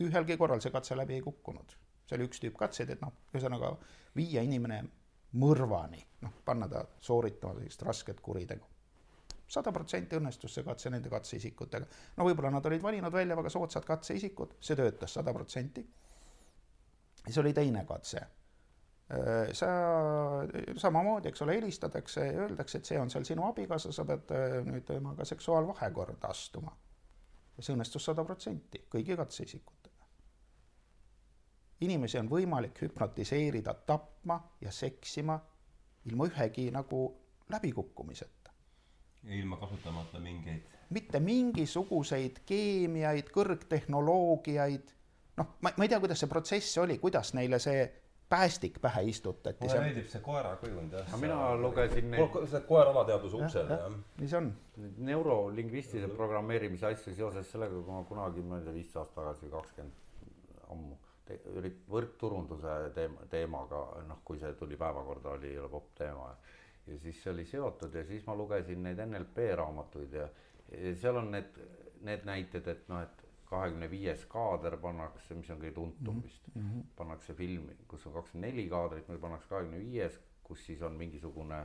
ühelgi 0.00 0.36
korral 0.36 0.60
see 0.60 0.72
katse 0.72 0.96
läbi 0.96 1.14
ei 1.14 1.24
kukkunud. 1.24 1.76
see 2.06 2.18
oli 2.18 2.28
üks 2.28 2.40
tüüp 2.44 2.56
katseid, 2.58 2.90
et 2.90 3.00
noh, 3.00 3.12
ühesõnaga 3.34 3.76
viia 4.16 4.42
inimene 4.42 4.84
mõrvani, 5.32 6.04
noh, 6.22 6.40
panna 6.44 6.68
ta 6.68 6.86
sooritama 7.00 7.54
sellist 7.58 7.82
rasket 7.82 8.20
kuritegu 8.20 8.75
sada 9.46 9.72
protsenti 9.72 10.18
õnnestus 10.18 10.56
see 10.56 10.64
katse 10.66 10.90
nende 10.90 11.10
katseisikutega. 11.10 11.86
no 12.16 12.26
võib-olla 12.26 12.50
nad 12.56 12.66
olid 12.66 12.82
valinud 12.82 13.12
välja 13.12 13.36
väga 13.38 13.52
soodsad 13.52 13.86
katseisikud, 13.86 14.56
see 14.60 14.76
töötas 14.78 15.14
sada 15.18 15.34
protsenti. 15.34 15.86
siis 17.24 17.38
oli 17.38 17.52
teine 17.52 17.84
katse. 17.86 18.22
Äh, 19.06 19.52
sa 19.54 19.68
samamoodi, 20.76 21.28
eks 21.28 21.42
ole, 21.42 21.54
helistatakse 21.60 22.26
ja 22.26 22.40
öeldakse, 22.42 22.78
et 22.78 22.88
see 22.90 22.98
on 22.98 23.10
seal 23.10 23.24
sinu 23.24 23.44
abikaasa, 23.46 23.92
sa 23.94 24.04
pead 24.04 24.32
äh, 24.34 24.56
nüüd 24.66 24.86
temaga 24.86 25.24
seksuaalvahekorda 25.24 26.28
astuma. 26.28 26.74
ja 27.56 27.62
see 27.62 27.76
õnnestus 27.76 28.10
sada 28.10 28.24
protsenti 28.24 28.82
kõigi 28.90 29.16
katseisikutega. 29.16 30.10
inimesi 31.86 32.18
on 32.18 32.30
võimalik 32.30 32.82
hüpnotiseerida 32.82 33.74
tapma 33.86 34.40
ja 34.60 34.72
seksima 34.72 35.38
ilma 36.06 36.26
ühegi 36.26 36.70
nagu 36.74 37.06
läbikukkumiseta 37.50 38.45
ilma 39.30 39.56
kasutamata 39.60 40.20
mingeid? 40.22 40.74
mitte 40.94 41.18
mingisuguseid 41.20 42.42
keemiaid, 42.46 43.30
kõrgtehnoloogiaid, 43.34 44.92
noh, 45.40 45.54
ma, 45.60 45.72
ma 45.74 45.86
ei 45.86 45.90
tea, 45.90 45.98
kuidas 46.02 46.20
see 46.22 46.30
protsess 46.30 46.78
oli, 46.78 46.98
kuidas 47.02 47.32
neile 47.34 47.58
see 47.62 47.80
päästik 48.30 48.78
pähe 48.82 49.02
istutati. 49.10 49.64
mulle 49.64 49.80
meeldib 49.80 50.06
see 50.10 50.22
koera 50.22 50.56
kujund 50.60 50.94
jah. 50.94 51.08
aga 51.08 51.18
mina 51.22 51.40
lugesin 51.58 52.10
neid. 52.10 52.38
see 52.50 52.62
koer 52.68 52.90
alateadvuse 52.90 53.38
uksel 53.38 53.70
jah 53.70 53.82
ja.. 53.84 53.90
nii 54.20 54.30
see 54.30 54.38
on. 54.38 54.52
neurolingvistilise 55.10 56.10
programmeerimise 56.14 56.86
asju 56.90 57.14
seoses 57.14 57.50
sellega, 57.50 57.82
kui 57.82 57.94
ma 57.94 58.02
kunagi, 58.08 58.42
ma 58.42 58.58
ei 58.58 58.66
tea, 58.66 58.74
viis 58.78 58.96
aastat 58.96 59.20
tagasi, 59.20 59.50
kakskümmend 59.50 60.02
ammu 60.74 60.98
te, 61.26 61.38
võrkturunduse 61.90 62.76
teema, 62.94 63.26
teemaga, 63.30 63.82
noh, 64.08 64.22
kui 64.26 64.38
see 64.42 64.52
tuli 64.58 64.78
päevakorda, 64.80 65.36
oli 65.38 65.54
popp 65.70 65.94
teema 65.98 66.30
ja 66.86 66.98
siis 67.02 67.22
see 67.22 67.32
oli 67.32 67.44
seotud 67.44 67.94
ja 67.94 68.04
siis 68.04 68.26
ma 68.26 68.34
lugesin 68.38 68.82
neid 68.82 69.00
NLP 69.06 69.50
raamatuid 69.58 70.12
ja, 70.12 70.28
ja 70.72 70.94
seal 70.96 71.16
on 71.22 71.30
need, 71.34 71.58
need 72.06 72.26
näited, 72.28 72.68
et 72.70 72.88
noh, 72.88 73.02
et 73.02 73.24
kahekümne 73.46 73.88
viies 73.90 74.24
kaader 74.30 74.76
pannakse, 74.82 75.34
mis 75.38 75.50
on 75.54 75.60
kõige 75.62 75.74
tuntum 75.74 76.16
mhm, 76.16 76.22
vist 76.26 76.48
mm, 76.54 76.62
-hmm. 76.62 76.86
pannakse 76.98 77.34
filmi, 77.34 77.76
kus 77.88 78.06
on 78.06 78.16
kakskümmend 78.16 78.50
neli 78.50 78.68
kaadrit, 78.68 79.08
meil 79.08 79.22
pannakse 79.22 79.48
kahekümne 79.48 79.80
viies, 79.80 80.18
kus 80.42 80.66
siis 80.66 80.82
on 80.82 80.96
mingisugune 80.98 81.60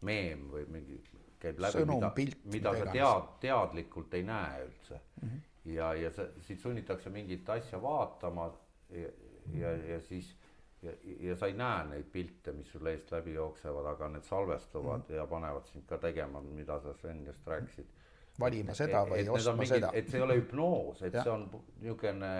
meem 0.00 0.48
või 0.50 0.66
mingi, 0.68 0.98
käib 1.40 1.60
läbi, 1.62 1.84
mida, 1.86 2.12
mida 2.52 2.74
sa 2.76 2.86
tead, 2.92 3.32
teadlikult 3.40 4.14
ei 4.14 4.22
näe 4.26 4.64
üldse 4.66 5.00
mm. 5.22 5.28
-hmm. 5.28 5.40
ja, 5.74 5.94
ja 5.94 6.10
sa, 6.10 6.28
sind 6.40 6.60
sunnitakse 6.60 7.10
mingit 7.10 7.48
asja 7.48 7.82
vaatama 7.82 8.52
ja, 8.90 9.08
ja, 9.58 9.76
ja 9.94 10.00
siis 10.00 10.36
ja, 10.82 10.92
ja 11.20 11.36
sa 11.36 11.46
ei 11.50 11.56
näe 11.58 11.84
neid 11.90 12.08
pilte, 12.12 12.52
mis 12.56 12.70
sul 12.72 12.86
eest 12.90 13.12
läbi 13.14 13.34
jooksevad, 13.34 13.86
aga 13.94 14.08
need 14.14 14.26
salvestuvad 14.26 15.08
mm. 15.08 15.16
ja 15.16 15.26
panevad 15.30 15.68
sind 15.70 15.86
ka 15.88 15.98
tegema, 16.02 16.42
mida 16.42 16.80
sa 16.80 16.94
Sven 16.94 17.24
just 17.26 17.46
rääkisid. 17.46 17.86
valima 18.40 18.74
seda 18.74 19.04
või 19.06 19.28
ostma 19.28 19.56
mingi, 19.60 19.74
seda. 19.74 19.92
et 19.94 20.10
see 20.10 20.18
ei 20.18 20.26
ole 20.26 20.38
hüpnoos, 20.40 21.02
et 21.02 21.14
ja. 21.14 21.22
see 21.22 21.32
on 21.32 21.48
niisugune 21.80 22.32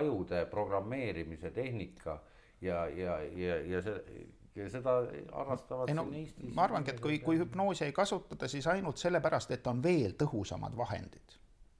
ajude 0.00 0.44
programmeerimise 0.50 1.50
tehnika 1.50 2.20
ja, 2.60 2.86
ja, 2.86 3.20
ja, 3.36 3.60
ja 3.66 3.82
see 3.82 4.26
ja 4.58 4.68
seda 4.70 4.94
harrastavad 5.32 5.90
no, 5.94 6.04
siin 6.08 6.22
Eestis. 6.22 6.54
ma 6.54 6.64
arvangi, 6.66 6.94
et 6.94 7.00
kui, 7.02 7.18
kui 7.22 7.38
hüpnoosi 7.38 7.84
ei 7.86 7.92
kasutata, 7.94 8.48
siis 8.50 8.66
ainult 8.66 8.98
sellepärast, 8.98 9.52
et 9.54 9.66
on 9.70 9.82
veel 9.82 10.16
tõhusamad 10.18 10.76
vahendid. 10.76 11.36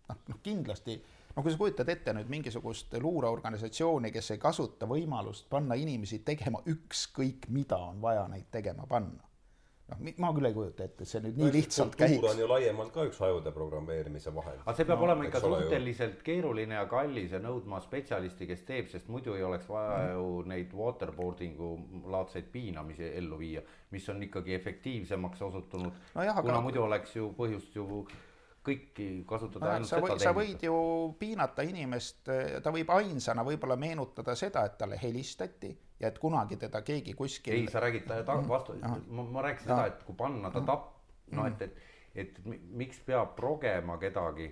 noh, 0.09 0.20
noh 0.28 0.43
kindlasti 0.43 0.98
no 1.39 1.44
kui 1.47 1.55
sa 1.55 1.60
kujutad 1.60 1.93
ette 1.93 2.12
nüüd 2.16 2.31
mingisugust 2.32 2.98
luureorganisatsiooni, 2.98 4.10
kes 4.10 4.35
ei 4.35 4.43
kasuta 4.43 4.89
võimalust 4.90 5.47
panna 5.51 5.78
inimesi 5.78 6.24
tegema 6.27 6.65
ükskõik, 6.66 7.47
mida 7.55 7.78
on 7.78 8.02
vaja 8.02 8.27
neid 8.32 8.51
tegema 8.51 8.89
panna. 8.90 9.23
noh, 9.89 10.01
ma 10.20 10.28
küll 10.36 10.44
ei 10.44 10.52
kujuta 10.52 10.85
ette, 10.85 11.06
et 11.06 11.09
see 11.09 11.23
nüüd 11.24 11.39
nii 11.39 11.52
lihtsalt 11.55 11.94
käiks. 11.97 12.19
kultuur 12.19 12.35
on 12.35 12.43
ju 12.43 12.48
laiemalt 12.51 12.90
ka 12.93 13.06
üks 13.06 13.20
ajude 13.24 13.52
programmeerimise 13.55 14.35
vahend. 14.35 14.59
aga 14.65 14.74
see 14.77 14.89
peab 14.90 14.98
no, 14.98 15.06
olema 15.06 15.28
ikka 15.28 15.40
suhteliselt 15.44 16.24
keeruline 16.27 16.74
ja 16.74 16.85
kallis 16.90 17.32
ja 17.36 17.40
nõudma 17.44 17.78
spetsialisti, 17.86 18.51
kes 18.51 18.66
teeb, 18.69 18.90
sest 18.90 19.09
muidu 19.09 19.39
ei 19.39 19.47
oleks 19.47 19.70
vaja 19.70 19.94
mm. 20.02 20.19
ju 20.19 20.44
neid 20.51 20.74
waterboarding'u 20.82 21.70
laadseid 22.16 22.51
piinamisi 22.52 23.12
ellu 23.15 23.39
viia, 23.39 23.62
mis 23.94 24.10
on 24.10 24.27
ikkagi 24.27 24.59
efektiivsemaks 24.59 25.47
osutunud 25.52 25.94
no. 25.94 26.19
kuna 26.19 26.35
aga... 26.35 26.65
muidu 26.66 26.82
oleks 26.82 27.15
ju 27.16 27.31
põhjust 27.39 27.78
ju 27.78 27.86
kõiki 28.69 29.09
kasutada 29.28 29.74
ainult 29.74 29.90
sa, 29.90 30.01
või, 30.03 30.16
sa 30.23 30.32
võid 30.36 30.65
ju 30.66 30.78
piinata 31.19 31.65
inimest, 31.66 32.28
ta 32.62 32.73
võib 32.74 32.90
ainsana 32.95 33.45
võib-olla 33.47 33.78
meenutada 33.81 34.35
seda, 34.39 34.65
et 34.69 34.77
talle 34.81 34.99
helistati 35.01 35.70
ja 36.01 36.11
et 36.12 36.20
kunagi 36.23 36.59
teda 36.61 36.82
keegi 36.86 37.15
kuskil. 37.19 37.57
ei, 37.57 37.70
sa 37.70 37.82
räägid 37.85 38.07
ta 38.09 38.20
ta 38.27 38.39
vastu, 38.49 38.77
ma, 38.82 39.24
ma 39.24 39.47
rääkisin 39.49 39.73
seda, 39.73 39.86
et 39.93 40.05
kui 40.07 40.19
panna 40.19 40.53
ta 40.55 40.62
tapp, 40.66 40.93
noh, 41.36 41.49
et, 41.49 41.65
et, 41.65 41.81
et 42.24 42.39
miks 42.49 43.01
peab 43.07 43.35
progema 43.39 43.99
kedagi, 44.03 44.51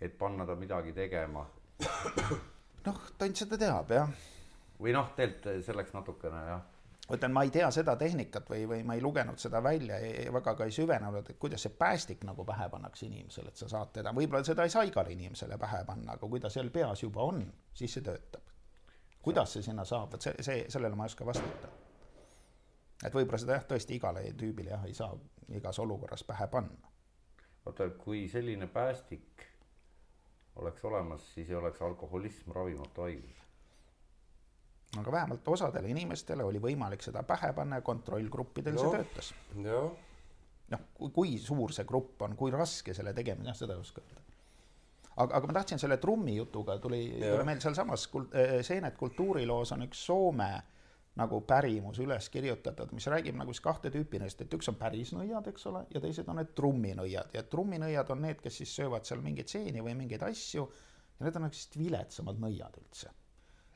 et 0.00 0.18
panna 0.18 0.46
ta 0.48 0.56
midagi 0.58 0.96
tegema. 0.96 1.44
noh, 2.88 3.04
tont 3.18 3.44
seda 3.44 3.60
teab 3.60 3.94
jah. 3.94 4.10
või 4.80 4.96
noh, 4.96 5.12
tegelikult 5.16 5.64
selleks 5.68 5.94
natukene 5.94 6.42
jah 6.48 6.66
ma 7.08 7.16
ütlen, 7.16 7.32
ma 7.32 7.42
ei 7.46 7.52
tea 7.52 7.70
seda 7.72 7.94
tehnikat 7.96 8.50
või, 8.50 8.66
või 8.68 8.82
ma 8.84 8.96
ei 8.98 9.02
lugenud 9.02 9.40
seda 9.40 9.62
välja, 9.64 9.96
väga 10.34 10.54
ka 10.58 10.66
ei 10.68 10.74
süvenenud, 10.74 11.30
et 11.30 11.40
kuidas 11.40 11.64
see 11.64 11.72
päästik 11.78 12.24
nagu 12.28 12.44
pähe 12.44 12.68
pannakse 12.68 13.06
inimesele, 13.06 13.52
et 13.52 13.62
sa 13.62 13.68
saad 13.72 13.94
teda, 13.96 14.12
võib-olla 14.16 14.44
seda 14.44 14.66
ei 14.68 14.74
saa 14.74 14.84
igale 14.88 15.14
inimesele 15.16 15.58
pähe 15.58 15.80
panna, 15.88 16.18
aga 16.18 16.28
kui 16.28 16.40
ta 16.40 16.52
seal 16.52 16.68
peas 16.74 17.02
juba 17.02 17.24
on, 17.24 17.42
siis 17.72 17.96
see 17.96 18.04
töötab. 18.04 18.44
kuidas 19.22 19.52
see 19.52 19.62
sinna 19.62 19.84
saab, 19.84 20.12
vot 20.12 20.22
see, 20.22 20.34
see, 20.44 20.66
sellele 20.68 20.96
ma 20.96 21.06
ei 21.06 21.12
oska 21.14 21.26
vastata. 21.26 21.72
et 23.04 23.14
võib-olla 23.14 23.40
seda 23.40 23.56
jah, 23.56 23.66
tõesti 23.72 23.96
igale 23.96 24.28
tüübile 24.36 24.76
jah, 24.76 24.84
ei 24.84 24.94
saa 24.94 25.16
igas 25.56 25.78
olukorras 25.78 26.24
pähe 26.28 26.46
panna. 26.52 26.92
oota, 27.64 27.88
kui 28.04 28.28
selline 28.28 28.66
päästik 28.66 29.48
oleks 30.56 30.84
olemas, 30.84 31.34
siis 31.34 31.50
ei 31.50 31.56
oleks 31.56 31.82
alkoholism 31.82 32.52
ravimatu 32.52 33.08
haigus 33.08 33.47
aga 34.96 35.12
vähemalt 35.12 35.48
osadele 35.48 35.90
inimestele 35.92 36.44
oli 36.44 36.60
võimalik 36.62 37.02
seda 37.04 37.22
pähe 37.28 37.52
panna 37.56 37.80
ja 37.80 37.84
kontrollgruppidel 37.84 38.76
no, 38.78 38.84
see 38.84 38.94
töötas. 38.96 39.32
noh, 40.72 40.86
kui 41.12 41.36
suur 41.42 41.74
see 41.76 41.84
grupp 41.88 42.24
on, 42.24 42.36
kui 42.38 42.54
raske 42.54 42.94
selle 42.96 43.12
tegemine, 43.16 43.54
seda 43.56 43.76
ei 43.76 43.82
oska 43.84 44.00
öelda. 44.00 44.24
aga, 45.16 45.28
aga 45.34 45.50
ma 45.50 45.58
tahtsin 45.60 45.82
selle 45.82 46.00
trummi 46.00 46.38
jutuga 46.38 46.78
tuli, 46.80 47.02
tuli 47.20 47.44
meil 47.44 47.60
sealsamas 47.60 48.08
kult, 48.08 48.32
äh, 48.32 48.58
Seenet 48.64 48.96
kultuuriloos 48.96 49.76
on 49.76 49.84
üks 49.90 50.06
Soome 50.08 50.50
nagu 51.18 51.40
pärimus 51.42 51.98
üles 51.98 52.28
kirjutatud, 52.30 52.92
mis 52.94 53.08
räägib 53.10 53.36
nagu 53.36 53.52
siis 53.52 53.64
kahte 53.64 53.90
tüüpi 53.90 54.20
neist, 54.22 54.40
et 54.40 54.52
üks 54.54 54.70
on 54.70 54.76
päris 54.78 55.10
nõiad, 55.12 55.48
eks 55.50 55.66
ole, 55.66 55.82
ja 55.90 56.00
teised 56.00 56.28
on 56.30 56.38
need 56.38 56.52
trumminõiad. 56.54 57.32
Ja 57.34 57.42
trumminõiad 57.42 58.12
on 58.14 58.22
need, 58.22 58.38
kes 58.40 58.60
siis 58.62 58.76
söövad 58.78 59.08
seal 59.08 59.24
mingeid 59.24 59.50
seeni 59.50 59.82
või 59.82 59.96
mingeid 59.98 60.22
asju 60.28 60.68
ja 61.18 61.26
need 61.26 61.40
on 61.40 61.48
nagu 61.48 61.58
sellised 61.58 61.80
viletsamad 61.80 62.38
nõiad 62.38 62.78
üldse 62.78 63.10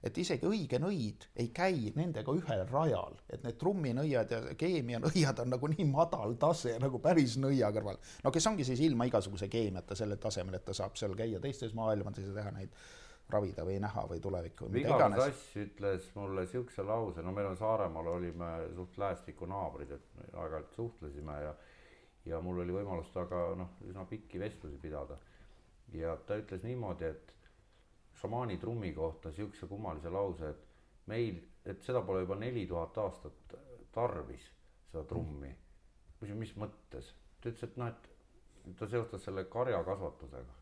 et 0.02 0.18
isegi 0.18 0.46
õige 0.48 0.80
nõid 0.82 1.28
ei 1.38 1.50
käi 1.54 1.92
nendega 1.96 2.34
ühel 2.34 2.64
rajal, 2.70 3.18
et 3.30 3.44
need 3.46 3.58
trumminõiad 3.60 4.34
ja 4.34 4.40
keemianõiad 4.58 5.44
on 5.44 5.52
nagu 5.54 5.70
nii 5.70 5.86
madal 5.90 6.34
tase 6.42 6.74
nagu 6.82 6.98
päris 7.02 7.36
nõia 7.42 7.70
kõrval. 7.74 8.00
no 8.24 8.32
kes 8.34 8.46
ongi 8.50 8.66
siis 8.66 8.82
ilma 8.82 9.06
igasuguse 9.10 9.48
keemiata 9.52 9.98
sellel 9.98 10.20
tasemel, 10.22 10.58
et 10.58 10.66
ta 10.66 10.74
saab 10.76 10.98
seal 10.98 11.14
käia 11.18 11.40
teistes 11.40 11.74
maailmades 11.78 12.26
ja 12.26 12.34
teha 12.34 12.54
neid 12.58 12.74
ravida 13.32 13.64
või 13.64 13.78
näha 13.80 14.06
või 14.10 14.20
tulevikku 14.20 14.66
või 14.66 14.82
mida 14.82 14.96
iganes. 14.96 15.22
Sass 15.22 15.60
ütles 15.62 16.08
mulle 16.18 16.46
siukse 16.50 16.84
lause, 16.84 17.22
no 17.22 17.32
meil 17.32 17.48
on 17.52 17.56
Saaremaal 17.56 18.10
olime 18.16 18.50
suht 18.76 18.98
lähestikku 19.00 19.48
naabrid, 19.48 19.94
et 19.96 20.34
aeg-ajalt 20.34 20.74
suhtlesime 20.76 21.38
ja 21.46 21.54
ja 22.26 22.38
mul 22.40 22.60
oli 22.62 22.74
võimalus 22.74 23.10
temaga 23.10 23.44
noh, 23.58 23.76
üsna 23.88 24.04
pikki 24.06 24.38
vestlusi 24.38 24.78
pidada. 24.82 25.18
ja 25.92 26.14
ta 26.26 26.36
ütles 26.38 26.62
niimoodi, 26.64 27.04
et 27.04 27.32
šamaani 28.22 28.58
trummi 28.62 28.92
kohta 28.94 29.32
siukse 29.32 29.66
kummalise 29.66 30.10
lause, 30.10 30.50
et 30.50 31.10
meil, 31.10 31.40
et 31.66 31.82
seda 31.82 32.02
pole 32.06 32.22
juba 32.24 32.38
neli 32.38 32.64
tuhat 32.70 32.98
aastat 33.02 33.56
tarvis, 33.92 34.48
seda 34.90 35.04
trummi. 35.10 35.52
küsin, 36.20 36.38
mis 36.38 36.54
mõttes? 36.56 37.14
ta 37.42 37.50
ütles, 37.50 37.62
et 37.66 37.78
noh, 37.80 37.88
et 37.90 38.76
ta 38.78 38.86
seostas 38.86 39.24
selle 39.26 39.44
karjakasvatusega. 39.50 40.58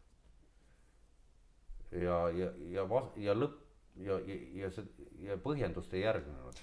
ja, 2.01 2.20
ja, 2.37 2.53
ja 2.77 2.87
vas-, 2.89 3.12
ja 3.20 3.37
lõpp 3.37 3.66
ja, 3.97 4.16
ja, 4.24 4.37
ja 4.62 4.70
see 4.73 5.09
ja 5.27 5.37
põhjendust 5.43 5.93
ei 5.95 6.05
järgnenud. 6.05 6.62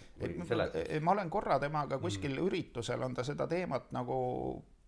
ma 1.01 1.13
olen 1.13 1.29
korra 1.29 1.59
temaga 1.59 1.99
kuskil 2.01 2.33
mm. 2.33 2.47
üritusel 2.47 3.03
on 3.05 3.13
ta 3.13 3.25
seda 3.27 3.47
teemat 3.47 3.91
nagu 3.95 4.17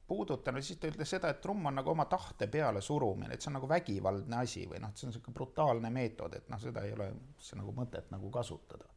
puudutanud, 0.09 0.65
siis 0.65 0.79
ta 0.81 0.89
ütles 0.89 1.11
seda, 1.15 1.31
et 1.33 1.41
trumm 1.43 1.69
on 1.69 1.79
nagu 1.79 1.91
oma 1.93 2.05
tahte 2.09 2.47
peale 2.51 2.81
surumine, 2.81 3.35
et 3.35 3.43
see 3.43 3.51
on 3.51 3.59
nagu 3.59 3.69
vägivaldne 3.69 4.39
asi 4.41 4.65
või 4.69 4.81
noh, 4.83 4.93
et 4.93 4.99
see 5.01 5.07
on 5.07 5.13
niisugune 5.13 5.35
brutaalne 5.37 5.91
meetod, 5.93 6.37
et 6.39 6.47
noh, 6.49 6.61
seda 6.61 6.85
ei 6.87 6.95
ole 6.95 7.11
üldse 7.13 7.59
nagu 7.59 7.75
mõtet 7.77 8.09
nagu 8.13 8.31
kasutada. 8.33 8.89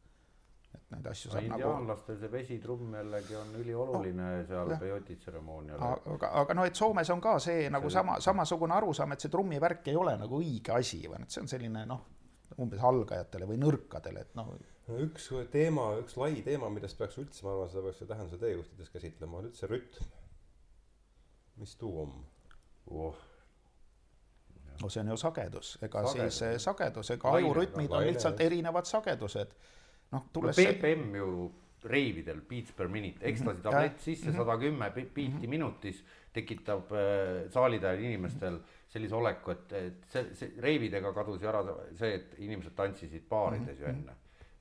et 0.73 0.89
neid 0.89 1.05
asju 1.05 1.29
saab 1.29 1.43
nagu. 1.43 1.59
indiaanlastel 1.59 2.17
see 2.17 2.31
vesitrumm 2.33 2.95
jällegi 2.97 3.35
on 3.37 3.51
ülioluline 3.59 4.29
no, 4.31 4.45
seal 4.49 4.73
peoti 4.81 5.19
tseremoonial. 5.21 5.83
aga, 6.15 6.31
aga 6.41 6.57
noh, 6.57 6.65
et 6.65 6.81
Soomes 6.81 7.13
on 7.13 7.21
ka 7.21 7.37
see 7.39 7.69
nagu 7.69 7.89
see... 7.89 7.99
sama, 7.99 8.17
samasugune 8.25 8.73
arusaam, 8.79 9.13
et 9.13 9.21
see 9.21 9.33
trummivärk 9.35 9.93
ei 9.93 9.99
ole 10.01 10.17
nagu 10.17 10.41
õige 10.41 10.73
asi 10.79 11.03
või 11.05 11.21
noh, 11.21 11.29
et 11.29 11.37
see 11.37 11.45
on 11.45 11.51
selline 11.53 11.85
noh, 11.89 12.01
umbes 12.57 12.81
algajatele 12.89 13.49
või 13.49 13.61
nõrkadele, 13.61 14.25
et 14.25 14.35
noh. 14.39 14.49
no 14.89 14.99
üks 15.05 15.29
teema, 15.53 15.91
üks 16.01 16.17
lai 16.17 16.33
teema, 16.41 16.73
millest 16.73 16.97
peaks 16.97 17.21
üldse, 17.21 17.45
ma 17.45 17.53
arvan, 17.53 17.69
seda 17.69 17.85
peaks 17.85 18.03
tähenduse 18.09 18.41
teejuhtides 18.41 18.93
käsitlema, 18.97 19.43
on 19.43 19.51
üldse 19.51 19.69
rütm 19.69 20.11
mis 21.57 21.75
tuum 21.75 22.13
oh.? 22.87 23.15
no 24.81 24.89
see 24.89 25.01
on 25.01 25.11
ju 25.13 25.17
sagedus, 25.17 25.77
ega 25.81 26.05
sagedus. 26.07 26.37
siis 26.37 26.41
eh, 26.47 26.59
sagedus, 26.59 27.11
ega 27.15 27.33
ajurütmid 27.39 27.91
on 27.91 28.07
lihtsalt 28.07 28.41
erinevad 28.41 28.89
sagedused. 28.89 29.53
noh, 30.11 30.25
tulles 30.33 30.57
no, 30.57 30.63
BPM 30.63 31.15
ju 31.15 31.51
reividel, 31.83 32.39
beats 32.47 32.71
per 32.71 32.87
minute, 32.87 33.25
ekstasi 33.27 33.57
mhm. 33.57 33.63
tablett 33.63 33.99
sisse, 33.99 34.29
mhm. 34.29 34.37
sada 34.37 34.57
kümme 34.57 34.89
biiti 34.95 35.27
mhm. 35.27 35.49
minutis 35.49 36.03
tekitab 36.33 36.91
äh, 36.91 37.51
saalitähel 37.53 38.03
inimestel 38.07 38.59
sellise 38.89 39.15
oleku, 39.15 39.51
et, 39.51 39.71
et 39.73 40.09
see, 40.09 40.27
see 40.37 40.53
reividega 40.61 41.13
kadus 41.13 41.41
ju 41.41 41.49
ära 41.49 41.63
see, 41.97 42.13
et 42.17 42.35
inimesed 42.45 42.75
tantsisid 42.77 43.25
baarides 43.29 43.79
ju 43.79 43.89
enne 43.89 44.17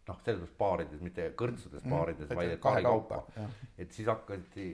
noh, 0.09 0.21
selles 0.25 0.41
mõttes 0.43 0.59
baarides, 0.59 1.03
mitte 1.05 1.27
kõrtsudes 1.39 1.85
baarides 1.87 2.29
mm,, 2.29 2.39
vaid 2.39 2.55
et 2.57 2.63
paari 2.63 2.87
kaupa. 2.87 3.21
et 3.79 3.93
siis 3.95 4.09
hakati, 4.11 4.69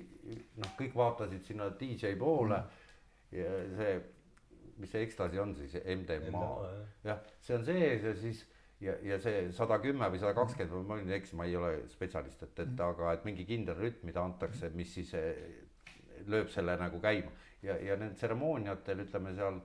noh, 0.63 0.77
kõik 0.79 0.95
vaatasid 0.97 1.51
sinna 1.51 1.71
DJ 1.81 2.15
poole 2.21 2.61
mm. 2.61 2.87
ja 3.37 3.57
see, 3.81 3.97
mis 4.79 4.95
see 4.95 5.05
ekstasi 5.05 5.43
on 5.43 5.57
siis, 5.59 5.75
MDMA, 5.83 6.47
jah, 7.05 7.21
see 7.45 7.59
on 7.59 7.67
sees 7.67 8.07
ja 8.09 8.15
siis 8.19 8.45
ja, 8.81 8.95
ja 9.05 9.19
see 9.23 9.49
sada 9.53 9.81
kümme 9.83 10.09
või 10.13 10.21
sada 10.23 10.37
kakskümmend, 10.39 10.87
ma 10.89 11.01
võin 11.01 11.17
eksida, 11.19 11.41
ma 11.41 11.49
ei 11.49 11.57
ole 11.59 11.73
spetsialist, 11.93 12.45
et, 12.47 12.55
et 12.55 12.71
mm. 12.71 12.85
aga 12.87 13.17
et 13.19 13.27
mingi 13.29 13.47
kindel 13.49 13.77
rütm, 13.79 14.07
mida 14.09 14.25
antakse, 14.25 14.71
mis 14.79 14.95
siis 14.95 15.13
eh, 15.19 15.43
lööb 16.31 16.49
selle 16.55 16.77
nagu 16.81 17.01
käima 17.03 17.35
ja, 17.63 17.77
ja 17.83 17.97
need 17.99 18.15
tseremooniatel 18.19 19.05
ütleme 19.05 19.35
seal 19.37 19.61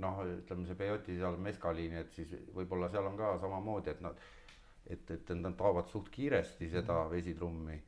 noh, 0.00 0.20
ütleme 0.24 0.66
see 0.68 0.78
peoti 0.78 1.16
seal 1.18 1.38
meskaliini, 1.42 2.04
et 2.04 2.12
siis 2.16 2.32
võib-olla 2.54 2.88
seal 2.92 3.08
on 3.10 3.18
ka 3.18 3.34
samamoodi, 3.42 3.92
et 3.92 4.04
nad 4.04 4.20
et, 4.90 5.10
et 5.10 5.32
nad 5.38 5.56
taovad 5.58 5.88
suht 5.90 6.10
kiiresti 6.12 6.68
seda 6.70 7.04
mhm. 7.04 7.12
vesitrummi 7.14 7.78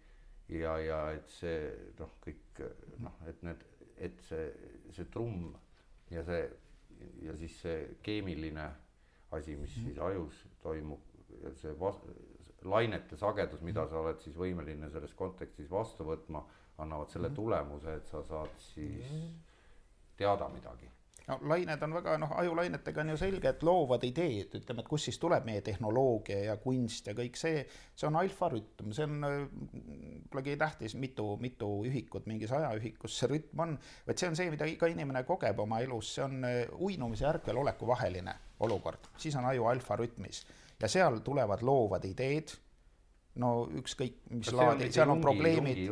ja, 0.58 0.76
ja 0.82 1.00
et 1.16 1.30
see 1.32 1.58
noh, 1.98 2.16
kõik 2.22 2.62
noh, 3.02 3.18
et 3.28 3.42
need, 3.46 3.64
et 4.02 4.24
see, 4.28 4.48
see 4.94 5.08
trumm 5.12 5.52
ja 6.12 6.24
see 6.26 6.44
ja 7.26 7.34
siis 7.38 7.56
see 7.64 7.78
keemiline 8.04 8.68
asi, 9.32 9.56
mis 9.56 9.74
mhm. 9.76 9.86
siis 9.86 9.98
ajus 9.98 10.44
toimub 10.62 11.08
see 11.58 11.74
vas-, 11.80 12.02
lainete 12.68 13.16
sagedus, 13.18 13.62
mida 13.66 13.86
sa 13.90 14.02
oled 14.02 14.20
siis 14.22 14.36
võimeline 14.38 14.90
selles 14.92 15.14
kontekstis 15.18 15.70
vastu 15.70 16.06
võtma, 16.06 16.44
annavad 16.82 17.10
selle 17.10 17.32
mhm. 17.32 17.38
tulemuse, 17.38 17.98
et 17.98 18.10
sa 18.10 18.22
saad 18.26 18.58
siis 18.72 19.14
teada 20.16 20.48
midagi 20.52 20.90
no 21.28 21.38
lained 21.48 21.82
on 21.82 21.94
väga 21.94 22.16
noh, 22.20 22.32
ajulainetega 22.40 23.02
on 23.02 23.12
ju 23.12 23.18
selge, 23.20 23.52
et 23.52 23.62
loovad 23.66 24.04
ideed, 24.06 24.56
ütleme, 24.58 24.82
et 24.82 24.90
kust 24.90 25.08
siis 25.08 25.18
tuleb 25.22 25.46
meie 25.46 25.62
tehnoloogia 25.64 26.38
ja 26.48 26.56
kunst 26.62 27.10
ja 27.10 27.14
kõik 27.18 27.38
see, 27.38 27.62
see 27.94 28.08
on 28.08 28.18
alfarütm, 28.20 28.92
see 28.96 29.06
on, 29.06 29.28
polegi 30.32 30.56
tähtis, 30.60 30.96
mitu, 30.98 31.28
mitu 31.42 31.70
ühikut 31.88 32.26
mingis 32.30 32.54
ajaühikus 32.56 33.18
see 33.20 33.30
rütm 33.34 33.64
on, 33.66 33.76
vaid 34.06 34.22
see 34.22 34.32
on 34.32 34.38
see, 34.38 34.50
mida 34.52 34.68
iga 34.70 34.90
inimene 34.90 35.24
kogeb 35.28 35.62
oma 35.62 35.82
elus, 35.84 36.14
see 36.16 36.26
on 36.26 36.48
eh, 36.48 36.64
uinumise 36.82 37.26
ja 37.26 37.32
ärkveloleku 37.36 37.86
vaheline 37.88 38.34
olukord, 38.62 39.12
siis 39.18 39.36
on 39.38 39.46
aju 39.50 39.70
alfarütmis. 39.72 40.44
Ja 40.82 40.88
seal 40.90 41.20
tulevad 41.22 41.62
loovad 41.62 42.04
ideed, 42.08 42.50
no 43.42 43.52
ükskõik 43.78 44.24
mis 44.34 44.50
laadi, 44.54 44.90
seal 44.92 45.12
on 45.14 45.22
probleemid 45.22 45.86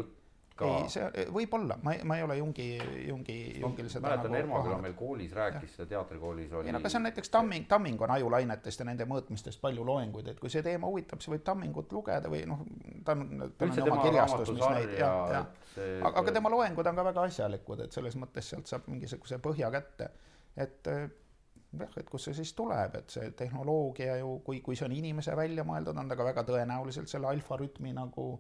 ka. 0.60 0.70
ei, 0.78 0.88
see 0.92 1.26
võib-olla, 1.34 1.76
ma, 1.84 1.94
ma 2.06 2.18
ei 2.18 2.24
ole 2.26 2.36
Jungi, 2.38 2.66
Jungi, 3.08 3.36
Jungil 3.60 3.88
seda 3.92 4.06
mäletan 4.06 4.34
nagu, 4.34 4.40
Ermaküla 4.42 4.78
meil 4.84 4.96
koolis 4.98 5.32
rääkis 5.36 5.78
teatrikoolis 5.80 6.52
oli. 6.52 6.70
ei 6.70 6.74
no 6.76 6.82
aga 6.82 6.92
see 6.92 7.00
on 7.00 7.06
näiteks 7.08 7.32
Tamming, 7.34 7.68
Tamming 7.70 8.04
on 8.06 8.14
ajulainetest 8.16 8.84
ja 8.84 8.88
nende 8.88 9.06
mõõtmistest 9.10 9.62
palju 9.62 9.86
loenguid, 9.86 10.32
et 10.34 10.42
kui 10.42 10.52
see 10.52 10.64
teema 10.66 10.90
huvitab, 10.90 11.22
siis 11.22 11.34
võib 11.34 11.46
Tammingut 11.46 11.94
lugeda 11.96 12.32
või 12.32 12.42
noh, 12.50 12.64
ta 13.06 13.16
on, 13.16 13.46
tal 13.58 13.72
on 13.72 13.94
oma 13.94 14.02
kirjastus, 14.04 14.52
mis 14.56 14.66
neid 14.76 14.94
jah, 14.98 15.22
jah. 15.36 15.48
aga, 16.00 16.14
aga 16.24 16.36
tema 16.36 16.52
loengud 16.52 16.92
on 16.92 17.00
ka 17.00 17.08
väga 17.12 17.26
asjalikud, 17.30 17.86
et 17.86 17.96
selles 17.96 18.18
mõttes 18.20 18.52
sealt 18.52 18.70
saab 18.70 18.86
mingisuguse 18.92 19.40
põhja 19.42 19.72
kätte, 19.74 20.12
et 20.60 20.92
jah, 21.78 21.96
et 21.96 22.08
kust 22.10 22.28
see 22.28 22.36
siis 22.40 22.52
tuleb, 22.58 22.96
et 22.98 23.12
see 23.12 23.30
tehnoloogia 23.38 24.16
ju, 24.20 24.38
kui, 24.46 24.60
kui 24.64 24.78
see 24.78 24.86
on 24.88 24.94
inimese 24.96 25.34
välja 25.38 25.64
mõeldud, 25.66 25.98
on 25.98 26.10
ta 26.10 26.18
ka 26.18 26.26
väga 26.26 26.44
tõenäoliselt 26.48 27.10
selle 27.10 27.30
alfarütmi 27.30 27.94
nagu 27.96 28.32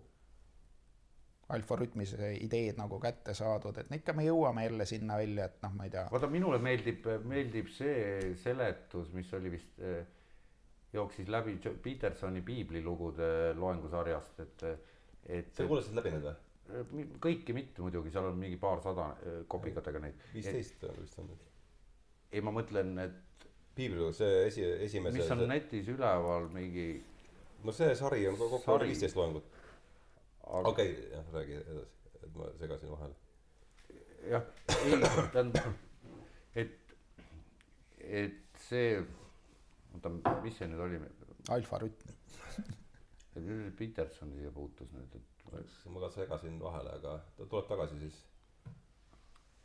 alfarütmis 1.54 2.14
ideed 2.40 2.78
nagu 2.78 2.98
kätte 3.02 3.34
saadud, 3.36 3.76
et 3.80 3.90
ikka 3.96 4.14
me 4.16 4.24
jõuame 4.26 4.64
jälle 4.66 4.86
sinna 4.88 5.18
välja, 5.20 5.48
et 5.50 5.62
noh, 5.64 5.74
ma 5.76 5.86
ei 5.86 5.94
tea. 5.94 6.06
vaata, 6.12 6.30
minule 6.30 6.60
meeldib, 6.62 7.06
meeldib 7.28 7.70
see 7.74 8.34
seletus, 8.40 9.10
mis 9.16 9.32
oli 9.38 9.52
vist, 9.56 9.78
eh, 9.82 10.04
jooksis 10.92 11.28
läbi 11.30 11.56
Petersoni 11.82 12.42
piiblilugude 12.46 13.30
loengusarjast, 13.58 14.40
et, 14.46 14.64
et. 15.26 15.52
sa 15.54 15.66
kuulasid 15.66 15.98
läbi 15.98 16.14
need 16.14 16.28
või? 16.28 16.38
Kõiki 17.18 17.54
mitte 17.54 17.82
muidugi, 17.82 18.12
seal 18.14 18.28
on 18.28 18.36
mingi 18.38 18.58
paarsada 18.60 19.10
eh, 19.26 19.38
kopikatega 19.50 20.02
neid. 20.02 20.26
viisteist 20.34 20.86
vist 21.00 21.18
on 21.18 21.30
nüüd. 21.32 21.46
ei, 22.30 22.42
ma 22.46 22.54
mõtlen, 22.54 22.94
et. 23.06 23.48
piiblilugu, 23.74 24.14
see 24.14 24.44
esi, 24.46 24.66
esimese. 24.86 25.18
mis 25.18 25.32
on 25.34 25.42
see... 25.44 25.50
netis 25.50 25.90
üleval 25.90 26.46
mingi. 26.54 26.90
no 27.64 27.74
see 27.74 27.94
sari 27.98 28.26
on 28.30 28.38
kokku 28.38 28.78
viisteist 28.84 29.18
loengut. 29.18 29.58
Okei 30.50 30.92
okay,, 30.92 31.10
jah, 31.14 31.32
räägi 31.34 31.58
edasi, 31.60 31.96
et 32.22 32.36
ma 32.36 32.50
segasin 32.58 32.90
vahele. 32.90 33.14
jah, 34.30 34.44
ei, 34.84 34.98
tähendab, 35.32 35.72
et, 36.54 36.94
et 37.98 38.64
see, 38.68 39.00
oota, 39.94 40.12
mis 40.42 40.58
see 40.58 40.70
nüüd 40.70 40.84
oli? 40.86 41.00
alfarütm 41.50 42.16
Peterson 43.78 44.34
siia 44.36 44.50
puutus 44.52 44.90
nüüd, 44.92 45.14
et. 45.16 45.46
ma 45.90 46.02
ka 46.04 46.10
segasin 46.18 46.58
vahele, 46.62 46.98
aga 47.00 47.16
ta 47.38 47.46
tuleb 47.46 47.70
tagasi 47.70 48.02
siis 48.02 48.20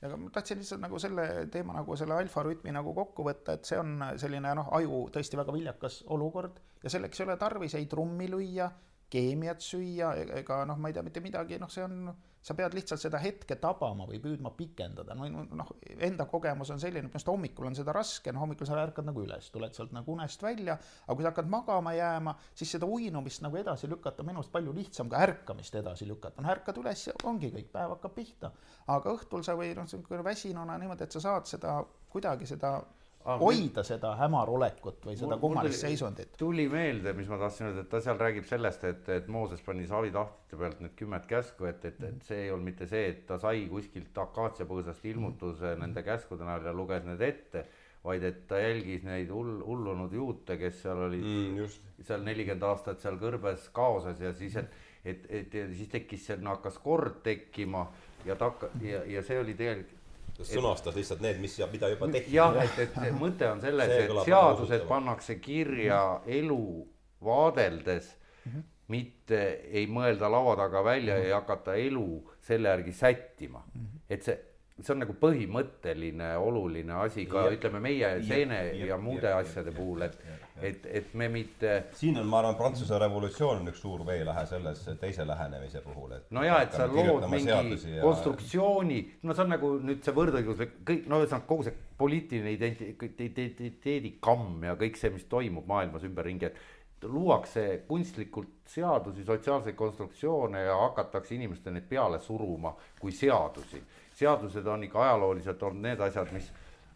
aga 0.06 0.18
ma 0.20 0.30
tahtsin 0.34 0.60
lihtsalt 0.62 0.82
nagu 0.84 1.00
selle 1.02 1.26
teema 1.52 1.76
nagu 1.78 1.96
selle 1.98 2.18
alfarütmi 2.20 2.74
nagu 2.76 2.94
kokku 2.94 3.26
võtta, 3.26 3.56
et 3.58 3.70
see 3.70 3.80
on 3.82 4.04
selline 4.22 4.52
noh, 4.58 4.70
aju 4.78 5.06
tõesti 5.14 5.40
väga 5.40 5.56
viljakas 5.56 6.02
olukord 6.14 6.60
ja 6.84 6.92
selleks 6.94 7.22
ei 7.22 7.26
ole 7.28 7.38
tarvis 7.42 7.78
ei 7.80 7.88
trummi 7.90 8.28
lüüa 8.30 8.70
keemiat 9.12 9.62
süüa 9.62 10.14
ega 10.40 10.64
noh, 10.68 10.80
ma 10.82 10.90
ei 10.90 10.96
tea 10.96 11.04
mitte 11.06 11.22
midagi, 11.24 11.60
noh, 11.62 11.70
see 11.72 11.84
on, 11.86 12.10
sa 12.46 12.54
pead 12.58 12.76
lihtsalt 12.78 13.02
seda 13.02 13.20
hetke 13.22 13.58
tabama 13.62 14.08
või 14.10 14.20
püüdma 14.22 14.52
pikendada, 14.58 15.16
no 15.18 15.28
noh, 15.30 15.72
enda 16.08 16.28
kogemus 16.30 16.72
on 16.74 16.82
selline, 16.82 17.10
et 17.10 17.18
just 17.18 17.30
hommikul 17.30 17.70
on 17.70 17.78
seda 17.78 17.94
raske, 17.96 18.34
no 18.34 18.44
hommikul 18.44 18.70
sa 18.70 18.78
ärkad 18.82 19.08
nagu 19.08 19.24
üles, 19.24 19.50
tuled 19.54 19.78
sealt 19.78 19.94
nagu 19.96 20.14
unest 20.14 20.44
välja, 20.46 20.78
aga 21.06 21.18
kui 21.18 21.26
sa 21.26 21.32
hakkad 21.32 21.50
magama 21.54 21.96
jääma, 21.98 22.36
siis 22.58 22.76
seda 22.78 22.90
uinumist 22.90 23.46
nagu 23.46 23.62
edasi 23.62 23.90
lükata 23.90 24.26
on 24.26 24.32
minu 24.32 24.42
arust 24.44 24.54
palju 24.54 24.76
lihtsam 24.76 25.10
ka 25.14 25.22
ärkamist 25.26 25.80
edasi 25.82 26.10
lükata, 26.10 26.42
noh 26.42 26.54
ärkad 26.54 26.82
üles 26.82 27.08
ja 27.10 27.16
ongi 27.30 27.54
kõik, 27.56 27.72
päev 27.74 27.96
hakkab 27.98 28.18
pihta. 28.18 28.52
aga 28.88 29.16
õhtul 29.16 29.46
sa 29.46 29.58
või 29.58 29.74
noh, 29.78 29.90
väsinuna 30.26 30.78
niimoodi, 30.82 31.06
et 31.06 31.18
sa 31.18 31.24
saad 31.30 31.50
seda 31.50 31.80
kuidagi 32.10 32.48
seda 32.50 32.78
ah, 33.26 33.40
hoida 33.42 33.82
meil... 33.82 33.88
seda 33.88 34.12
hämarolekut 34.20 35.08
või 35.08 35.16
seda 35.20 35.38
kummalist 35.42 35.82
seisundit. 35.84 36.36
tuli 36.40 36.68
meelde, 36.72 37.14
mis 37.18 37.30
ma 37.32 37.40
tahtsin 37.42 37.70
öelda, 37.70 37.86
et 37.86 37.92
ta 37.92 38.02
seal 38.04 38.20
räägib 38.22 38.48
sellest, 38.50 38.86
et, 38.90 39.10
et 39.18 39.28
Mooses 39.32 39.64
pani 39.66 39.88
Saavi 39.90 40.14
tahtlite 40.14 40.60
pealt 40.62 40.84
need 40.84 40.96
kümmet 41.00 41.26
käsku, 41.30 41.70
et, 41.72 41.84
et, 41.90 42.00
et 42.10 42.30
see 42.30 42.46
ei 42.46 42.54
olnud 42.54 42.70
mitte 42.72 42.88
see, 42.92 43.10
et 43.14 43.26
ta 43.30 43.40
sai 43.42 43.66
kuskilt 43.72 44.22
akaatsiapõõsast 44.26 45.10
ilmutuse 45.12 45.74
mm. 45.74 45.84
nende 45.84 46.06
käskude 46.06 46.48
näol 46.48 46.70
ja 46.70 46.76
luges 46.76 47.06
need 47.08 47.26
ette, 47.26 47.66
vaid 48.06 48.24
et 48.28 48.44
ta 48.50 48.62
jälgis 48.62 49.06
neid 49.08 49.32
hull, 49.34 49.60
hullunud 49.66 50.14
juute, 50.14 50.60
kes 50.62 50.84
seal 50.86 51.08
olid 51.08 51.26
mm, 51.26 51.78
seal 52.06 52.26
nelikümmend 52.26 52.68
aastat 52.70 53.02
seal 53.02 53.18
kõrbes 53.22 53.70
kaoses 53.74 54.22
ja 54.22 54.34
siis, 54.38 54.60
et, 54.62 54.82
et, 55.04 55.30
et 55.42 55.62
ja 55.62 55.68
siis 55.74 55.90
tekkis 55.90 56.30
seal, 56.30 56.46
hakkas 56.46 56.78
kord 56.84 57.24
tekkima 57.26 57.88
ja 58.26 58.38
ta 58.38 58.52
hakka- 58.52 58.70
ja, 58.86 59.02
ja 59.10 59.26
see 59.26 59.42
oli 59.42 59.58
tegelikult 59.58 60.05
sõnastas 60.44 60.96
lihtsalt 60.96 61.22
need, 61.24 61.40
mis 61.40 61.60
ja 61.60 61.68
mida 61.72 61.90
juba 61.94 62.10
tehti. 62.12 62.36
jah, 62.36 62.58
et, 62.64 62.80
et 62.82 63.16
mõte 63.20 63.48
on 63.50 63.62
selles, 63.64 63.92
et 64.04 64.14
seadused 64.28 64.88
pannakse 64.90 65.38
kirja 65.40 66.22
elu 66.26 66.88
vaadeldes 67.24 68.10
mm. 68.16 68.52
-hmm. 68.52 68.66
mitte 68.88 69.42
ei 69.72 69.88
mõelda 69.88 70.32
laua 70.32 70.56
taga 70.56 70.84
välja 70.84 71.18
ja 71.18 71.24
ei 71.24 71.32
hakata 71.32 71.76
elu 71.76 72.34
selle 72.42 72.70
järgi 72.70 72.92
sättima. 72.92 73.64
et 74.10 74.24
see 74.24 74.38
see 74.84 74.92
on 74.92 75.00
nagu 75.00 75.14
põhimõtteline 75.16 76.34
oluline 76.36 76.98
asi 77.06 77.24
ka 77.32 77.46
ja, 77.46 77.52
ütleme 77.56 77.80
meie 77.80 78.10
seene 78.28 78.58
ja, 78.58 78.74
ja, 78.76 78.90
ja 78.90 78.98
muude 79.00 79.30
ja, 79.32 79.38
asjade 79.40 79.72
ja, 79.72 79.76
puhul, 79.78 80.04
et, 80.04 80.18
et, 80.60 80.90
et 81.00 81.14
me 81.16 81.30
mitte. 81.32 81.78
siin 81.96 82.20
on, 82.20 82.28
ma 82.28 82.42
arvan, 82.42 82.58
Prantsuse 82.60 83.00
revolutsioon 83.00 83.64
on 83.64 83.72
üks 83.72 83.80
suur 83.86 84.04
veelähe 84.08 84.44
selles 84.52 84.84
teise 85.00 85.24
lähenemise 85.28 85.80
puhul, 85.86 86.18
et. 86.18 86.28
no 86.36 86.44
ja, 86.44 86.60
et 86.66 86.76
sa 86.76 86.90
lood 86.92 87.24
mingi 87.32 87.54
ja... 87.54 88.04
konstruktsiooni, 88.04 89.00
no 89.24 89.38
see 89.38 89.48
on 89.48 89.56
nagu 89.56 89.72
nüüd 89.80 90.04
see 90.04 90.18
võrdõiguslik, 90.20 90.78
kõik, 90.92 91.08
no 91.08 91.24
ühesõnaga 91.24 91.52
kogu 91.54 91.70
see 91.70 91.82
poliitiline 91.96 92.56
identiteedi 92.60 94.18
kamm 94.20 94.68
ja 94.68 94.76
kõik 94.80 95.00
see, 95.00 95.16
mis 95.16 95.24
toimub 95.32 95.72
maailmas 95.72 96.04
ümberringi, 96.04 96.52
et 96.52 97.06
luuakse 97.08 97.86
kunstlikult 97.88 98.66
seadusi, 98.68 99.24
sotsiaalseid 99.24 99.76
konstruktsioone 99.80 100.68
ja 100.68 100.76
hakatakse 100.84 101.36
inimestele 101.38 101.80
neid 101.80 101.88
peale 101.88 102.20
suruma 102.20 102.76
kui 103.00 103.16
seadusi 103.16 103.80
seadused 104.16 104.68
on 104.68 104.84
ikka 104.88 105.04
ajalooliselt 105.04 105.64
olnud 105.64 105.84
need 105.88 106.00
asjad, 106.00 106.32
mis 106.36 106.52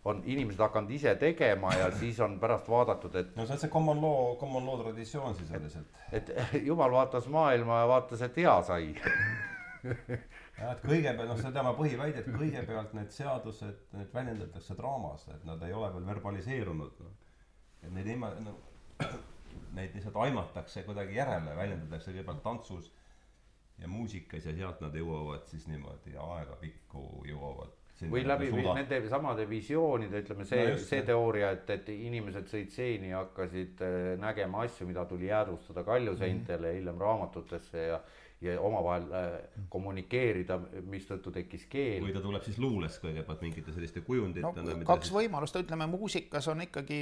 on 0.07 0.21
inimesed 0.25 0.61
hakanud 0.63 0.91
ise 0.95 1.13
tegema 1.19 1.73
ja 1.75 1.91
siis 1.91 2.19
on 2.23 2.39
pärast 2.39 2.69
vaadatud, 2.71 3.15
et. 3.19 3.35
no 3.35 3.45
see 3.45 3.57
on 3.57 3.61
see 3.63 3.71
common 3.71 4.01
law, 4.01 4.35
common 4.39 4.65
law 4.65 4.79
traditsioon 4.81 5.35
sisuliselt. 5.35 5.87
et 6.11 6.31
jumal 6.63 6.91
vaatas 6.91 7.27
maailma 7.27 7.81
ja 7.81 7.87
vaatas, 7.87 8.21
et 8.21 8.37
hea 8.37 8.55
sai 8.63 8.93
jah, 9.83 10.71
et 10.71 10.85
kõigepealt, 10.85 11.27
noh, 11.27 11.39
see 11.39 11.49
on 11.49 11.57
tema 11.57 11.73
põhiväide, 11.75 12.23
et 12.23 12.31
kõigepealt 12.31 12.95
need 12.97 13.11
seadused, 13.15 13.83
need 13.95 14.13
väljendatakse 14.15 14.77
draamas, 14.79 15.27
et 15.35 15.43
nad 15.47 15.61
ei 15.67 15.75
ole 15.75 15.91
veel 15.95 16.07
verbaliseerunud 16.13 17.03
no.. 17.03 17.11
et 17.83 17.91
neid 17.95 18.07
ilma, 18.15 18.31
no 18.45 18.55
neid 19.77 19.95
lihtsalt 19.95 20.17
aimatakse 20.23 20.83
kuidagi 20.87 21.19
järele, 21.19 21.55
väljendatakse 21.59 22.13
kõigepealt 22.13 22.43
tantsus 22.45 22.91
ja 23.81 23.87
muusikas 23.87 24.45
ja 24.45 24.55
sealt 24.55 24.81
nad 24.81 24.95
jõuavad 24.95 25.45
siis 25.47 25.67
niimoodi 25.67 26.15
ajapikku 26.17 27.25
jõuavad 27.27 27.75
või 28.07 28.23
läbi 28.27 28.47
suda. 28.47 28.73
nende 28.77 28.99
samade 29.11 29.45
visioonide, 29.49 30.21
ütleme 30.23 30.45
see 30.47 30.67
no, 30.69 30.77
see 30.79 31.01
teooria, 31.07 31.51
et, 31.57 31.69
et 31.73 31.89
inimesed 31.91 32.47
sõid 32.47 32.71
seeni 32.71 33.11
ja 33.11 33.25
hakkasid 33.25 33.83
äh, 33.83 33.97
nägema 34.21 34.63
asju, 34.63 34.87
mida 34.87 35.03
tuli 35.09 35.27
jäädvustada 35.27 35.83
kaljuseintele 35.83 36.61
mm 36.61 36.71
-hmm. 36.71 36.79
hiljem 36.79 37.01
raamatutesse 37.03 37.85
ja 37.89 37.99
ja 38.41 38.55
omavahel 38.63 39.07
äh, 39.11 39.31
kommunikeerida, 39.69 40.55
mistõttu 40.87 41.31
tekkis 41.35 41.65
keel. 41.71 42.03
või 42.05 42.13
ta 42.15 42.21
tuleb 42.23 42.45
siis 42.45 42.59
luules 42.61 42.95
kõigepealt 43.03 43.41
mingite 43.43 43.73
selliste 43.75 44.03
kujunditena 44.07 44.63
no,. 44.63 44.77
kaks 44.87 45.09
siis... 45.09 45.15
võimalust, 45.17 45.57
ütleme 45.59 45.89
muusikas 45.91 46.47
on 46.51 46.63
ikkagi, 46.63 46.99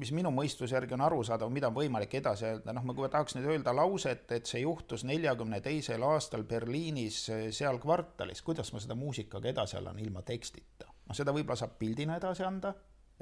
mis 0.00 0.14
minu 0.16 0.32
mõistuse 0.32 0.72
järgi 0.72 0.96
on 0.96 1.04
arusaadav, 1.08 1.52
mida 1.52 1.68
on 1.68 1.76
võimalik 1.76 2.16
edasi 2.22 2.48
öelda, 2.48 2.72
noh, 2.72 2.86
ma 2.88 2.96
kui 2.96 3.10
tahaks 3.12 3.36
nüüd 3.36 3.50
öelda 3.52 3.76
lauset, 3.76 4.24
et 4.32 4.48
see 4.48 4.62
juhtus 4.64 5.04
neljakümne 5.08 5.60
teisel 5.64 6.08
aastal 6.08 6.46
Berliinis 6.48 7.26
äh, 7.28 7.44
seal 7.52 7.80
kvartalis, 7.82 8.40
kuidas 8.46 8.72
ma 8.72 8.80
seda 8.80 8.96
muusikaga 8.96 9.52
edasi 9.52 9.76
annan 9.80 10.00
ilma 10.00 10.24
tekstita? 10.24 10.88
noh, 10.88 11.18
seda 11.18 11.36
võib-olla 11.36 11.60
saab 11.60 11.76
pildina 11.82 12.16
edasi 12.16 12.48
anda 12.48 12.72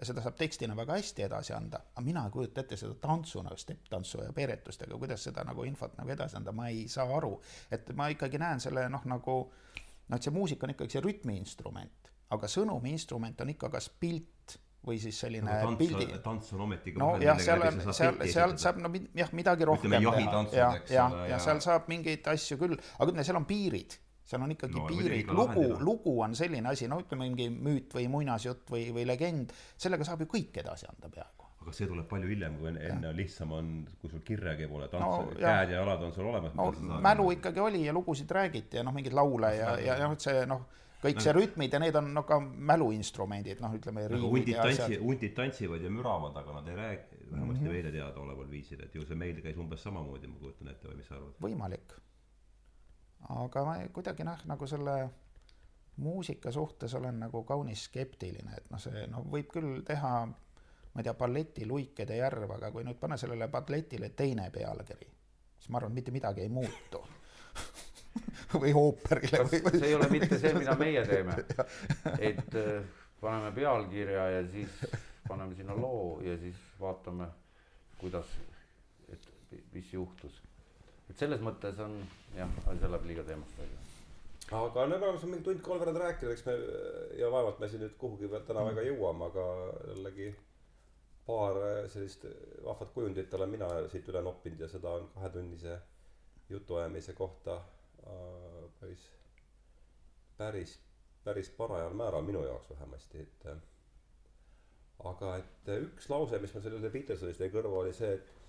ja 0.01 0.07
seda 0.09 0.23
saab 0.25 0.39
tekstina 0.41 0.77
väga 0.77 0.97
hästi 0.97 1.27
edasi 1.27 1.53
anda, 1.53 1.83
aga 1.93 2.05
mina 2.05 2.25
ei 2.25 2.33
kujuta 2.33 2.65
ette 2.65 2.79
seda 2.81 2.95
tantsuna, 3.03 3.53
stepp-tantsu 3.57 4.25
ja 4.25 4.33
peeretustega, 4.37 4.97
kuidas 4.99 5.27
seda 5.29 5.45
nagu 5.45 5.67
infot 5.69 5.99
nagu 5.99 6.15
edasi 6.15 6.39
anda, 6.41 6.55
ma 6.57 6.71
ei 6.73 6.87
saa 6.89 7.07
aru. 7.17 7.35
et 7.71 7.93
ma 7.97 8.09
ikkagi 8.13 8.41
näen 8.41 8.65
selle 8.65 8.89
noh, 8.89 9.05
nagu 9.13 9.37
noh, 9.45 10.17
et 10.17 10.25
see 10.25 10.35
muusika 10.35 10.67
on 10.67 10.75
ikkagi 10.75 10.97
see 10.97 11.05
rütmiinstrument, 11.05 12.11
aga 12.37 12.51
sõnumiinstrument 12.51 13.45
on 13.45 13.55
ikka 13.55 13.71
kas 13.77 13.91
pilt 14.01 14.59
või 14.87 14.97
siis 15.03 15.19
selline 15.21 15.45
no, 15.45 15.57
tants, 15.69 15.79
pildi. 15.83 16.21
tants 16.25 16.53
on 16.57 16.65
ometigi 16.65 17.01
no 17.01 17.11
jah, 17.21 17.41
seal 17.45 17.67
on, 17.69 17.81
seal, 17.93 18.23
seal 18.33 18.55
saab 18.63 18.81
no 18.81 18.89
jah, 18.97 19.33
midagi 19.37 19.69
rohkem 19.69 19.93
teha. 19.93 20.47
ja, 20.57 20.71
ja, 20.89 21.09
ja 21.35 21.41
seal 21.43 21.61
saab 21.61 21.91
mingeid 21.93 22.25
asju 22.33 22.57
küll, 22.63 22.79
aga 22.97 23.11
ütleme, 23.11 23.27
seal 23.29 23.41
on 23.43 23.49
piirid 23.51 23.99
seal 24.31 24.47
on 24.47 24.55
ikkagi 24.55 24.79
no, 24.79 24.87
piirid, 24.87 25.31
lugu, 25.35 25.67
lugu 25.83 26.15
on 26.25 26.35
selline 26.39 26.71
asi, 26.71 26.89
no 26.91 27.01
ütleme 27.03 27.27
mingi 27.29 27.51
müüt 27.51 27.95
või 27.97 28.09
muinasjutt 28.13 28.73
või, 28.73 28.89
või 28.95 29.07
legend, 29.09 29.55
sellega 29.81 30.07
saab 30.07 30.25
ju 30.25 30.31
kõik 30.31 30.61
edasi 30.63 30.89
anda 30.91 31.11
peaaegu. 31.11 31.49
aga 31.61 31.73
see 31.77 31.89
tuleb 31.91 32.07
palju 32.09 32.29
hiljem, 32.31 32.59
kui 32.61 32.71
enne, 32.71 32.83
enne 32.89 33.15
lihtsam 33.17 33.55
on, 33.57 33.73
kui 34.01 34.13
sul 34.13 34.23
kirjagi 34.27 34.69
pole, 34.71 34.89
tants 34.93 35.07
no,, 35.07 35.33
käed 35.35 35.75
ja 35.75 35.81
jalad 35.81 36.05
on 36.07 36.13
sul 36.17 36.29
olemas. 36.31 36.55
no 36.57 37.01
mälu 37.05 37.31
ikkagi 37.37 37.61
oli 37.61 37.85
ja 37.87 37.97
lugusid 37.97 38.31
räägiti 38.31 38.81
ja 38.81 38.85
noh, 38.87 38.95
mingeid 38.97 39.17
laule 39.19 39.55
ja, 39.57 39.75
ja 39.83 39.99
noh, 40.05 40.15
et 40.17 40.29
see 40.29 40.45
noh, 40.49 40.67
kõik 41.03 41.19
no. 41.19 41.25
see 41.27 41.35
rütmid 41.37 41.75
ja 41.75 41.81
need 41.83 41.99
on 42.01 42.13
no 42.15 42.23
ka 42.29 42.39
mäluinstrumendid, 42.41 43.63
noh, 43.65 43.75
ütleme. 43.77 44.07
hundid 44.23 44.61
tantsi, 44.61 45.01
hundid 45.03 45.35
tantsivad 45.37 45.83
ja 45.85 45.91
müravad, 45.93 46.39
aga 46.39 46.61
nad 46.61 46.71
ei 46.71 46.79
räägi, 46.79 47.25
vähemasti 47.31 47.65
mm 47.65 47.67
-hmm. 47.67 47.73
meile 47.73 47.93
teadaoleval 47.99 48.51
viisil, 48.51 48.85
et 48.85 48.95
ju 48.95 49.05
see 49.07 49.19
meil 49.19 49.43
käis 49.43 49.59
umbes 49.59 49.83
samamoodi, 49.83 50.31
ma 50.31 50.39
kujutan 50.39 50.71
ette 50.71 50.89
või 50.89 51.03
mis 51.03 51.11
sa 51.11 51.19
arvad? 51.19 51.35
võimalik 51.43 51.99
aga 53.29 53.65
ma 53.65 53.75
kuidagi 53.93 54.25
noh, 54.25 54.45
nagu 54.49 54.67
selle 54.67 54.95
muusika 56.01 56.53
suhtes 56.53 56.95
olen 56.95 57.21
nagu 57.21 57.43
kaunis 57.45 57.85
skeptiline, 57.85 58.57
et 58.57 58.71
noh, 58.73 58.81
see 58.81 59.05
noh, 59.11 59.25
võib 59.31 59.51
küll 59.53 59.83
teha, 59.87 60.13
ma 60.27 61.03
ei 61.03 61.07
tea, 61.07 61.15
balleti 61.19 61.67
Luikede 61.69 62.17
järv, 62.17 62.51
aga 62.57 62.71
kui 62.73 62.85
nüüd 62.87 62.99
panna 63.01 63.19
sellele 63.21 63.51
balletile 63.53 64.13
teine 64.17 64.49
pealkiri, 64.55 65.11
siis 65.59 65.71
ma 65.71 65.81
arvan, 65.81 65.95
mitte 65.97 66.15
midagi 66.15 66.47
ei 66.47 66.53
muutu. 66.53 67.03
Või 68.61 68.73
ooperile 68.75 69.45
või, 69.47 69.61
või 69.63 69.79
see 69.79 69.87
ei 69.87 69.95
ole 69.95 70.07
mitte 70.11 70.39
see, 70.41 70.51
mida 70.57 70.73
meie 70.81 71.05
teeme? 71.07 71.37
Et 72.19 72.57
äh, 72.59 72.89
paneme 73.21 73.53
pealkirja 73.55 74.25
ja 74.35 74.41
siis 74.51 74.81
paneme 75.29 75.55
sinna 75.55 75.77
loo 75.79 76.17
ja 76.27 76.35
siis 76.41 76.59
vaatame, 76.81 77.29
kuidas, 78.01 78.33
et 79.13 79.29
mis 79.71 79.93
juhtus 79.95 80.41
selles 81.21 81.43
mõttes 81.45 81.79
on 81.85 81.97
jah, 82.37 82.53
see 82.67 82.89
läheb 82.89 83.09
liiga 83.09 83.25
teemast 83.29 83.59
välja. 83.61 83.79
aga 84.61 84.87
no 84.89 84.99
me 84.99 85.09
oleme 85.09 85.21
siin 85.23 85.33
mingi 85.35 85.47
tund 85.47 85.63
kolmveerand 85.67 86.01
rääkinud, 86.03 86.35
eks 86.35 86.47
me 86.49 86.55
ja 87.21 87.31
vaevalt 87.33 87.61
me 87.61 87.69
siin 87.69 87.85
nüüd 87.85 87.97
kuhugi 88.01 88.31
veel 88.31 88.47
täna 88.49 88.65
väga 88.71 88.87
jõuame, 88.89 89.29
aga 89.31 89.47
jällegi 89.93 90.31
paar 91.27 91.61
sellist 91.93 92.27
vahvat 92.65 92.93
kujundit 92.95 93.35
olen 93.39 93.53
mina 93.57 93.69
siit 93.93 94.09
üle 94.11 94.23
noppinud 94.27 94.65
ja 94.65 94.69
seda 94.73 94.97
on 94.99 95.11
kahetunnise 95.15 95.79
jutuajamise 96.51 97.13
kohta 97.19 97.61
äh, 97.61 98.65
päris, 98.81 99.05
päris, 100.39 100.79
päris 101.25 101.51
parajal 101.59 101.95
määral 101.95 102.27
minu 102.27 102.43
jaoks 102.47 102.73
vähemasti, 102.73 103.23
et 103.23 103.47
aga 105.05 105.37
et 105.41 105.71
üks 105.77 106.11
lause, 106.11 106.39
mis 106.43 106.53
mul 106.55 106.65
selle 106.65 106.91
Petersonist 106.93 107.41
jäi 107.41 107.53
kõrva, 107.53 107.85
oli 107.85 107.93
see, 107.97 108.17
et 108.19 108.40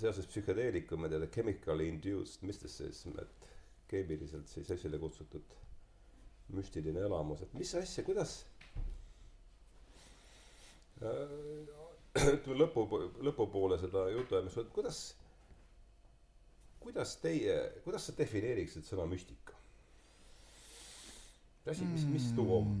seoses 0.00 0.26
psühhedeelikumide 0.26 1.18
ja 1.20 1.26
chemically 1.32 1.88
induced 1.88 2.42
mysticism, 2.46 3.16
et 3.22 3.48
keemiliselt 3.88 4.48
siis 4.48 4.70
esile 4.70 4.98
kutsutud 4.98 5.56
müstiline 6.56 7.00
elamus, 7.06 7.42
et 7.44 7.52
mis 7.56 7.74
asja, 7.78 8.04
kuidas 8.04 8.34
äh, 11.02 12.22
ütleme 12.36 12.58
lõpu, 12.64 12.86
lõpupoole 13.28 13.78
seda 13.80 14.06
jutuajamist, 14.12 14.62
et 14.64 14.72
kuidas, 14.76 15.02
kuidas 16.82 17.16
teie, 17.22 17.56
kuidas 17.84 18.08
sa 18.08 18.16
defineeriksid 18.18 18.88
sõna 18.88 19.06
müstika? 19.08 19.56
asi, 21.70 21.86
mis, 21.86 22.04
mis 22.10 22.32
too 22.36 22.48
on? 22.58 22.74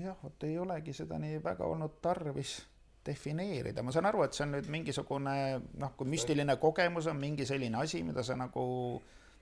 jah, 0.00 0.16
vot 0.22 0.46
ei 0.48 0.58
olegi 0.58 0.94
seda 0.96 1.18
nii 1.20 1.38
väga 1.44 1.68
olnud 1.68 2.00
tarvis 2.04 2.58
defineerida, 3.06 3.82
ma 3.82 3.92
saan 3.94 4.08
aru, 4.10 4.24
et 4.26 4.36
see 4.36 4.44
on 4.46 4.56
nüüd 4.56 4.70
mingisugune 4.72 5.36
noh, 5.80 5.92
kui 5.98 6.08
müstiline 6.10 6.56
kogemus 6.62 7.06
on 7.10 7.20
mingi 7.20 7.46
selline 7.48 7.78
asi, 7.82 8.02
mida 8.06 8.24
sa 8.26 8.36
nagu 8.38 8.64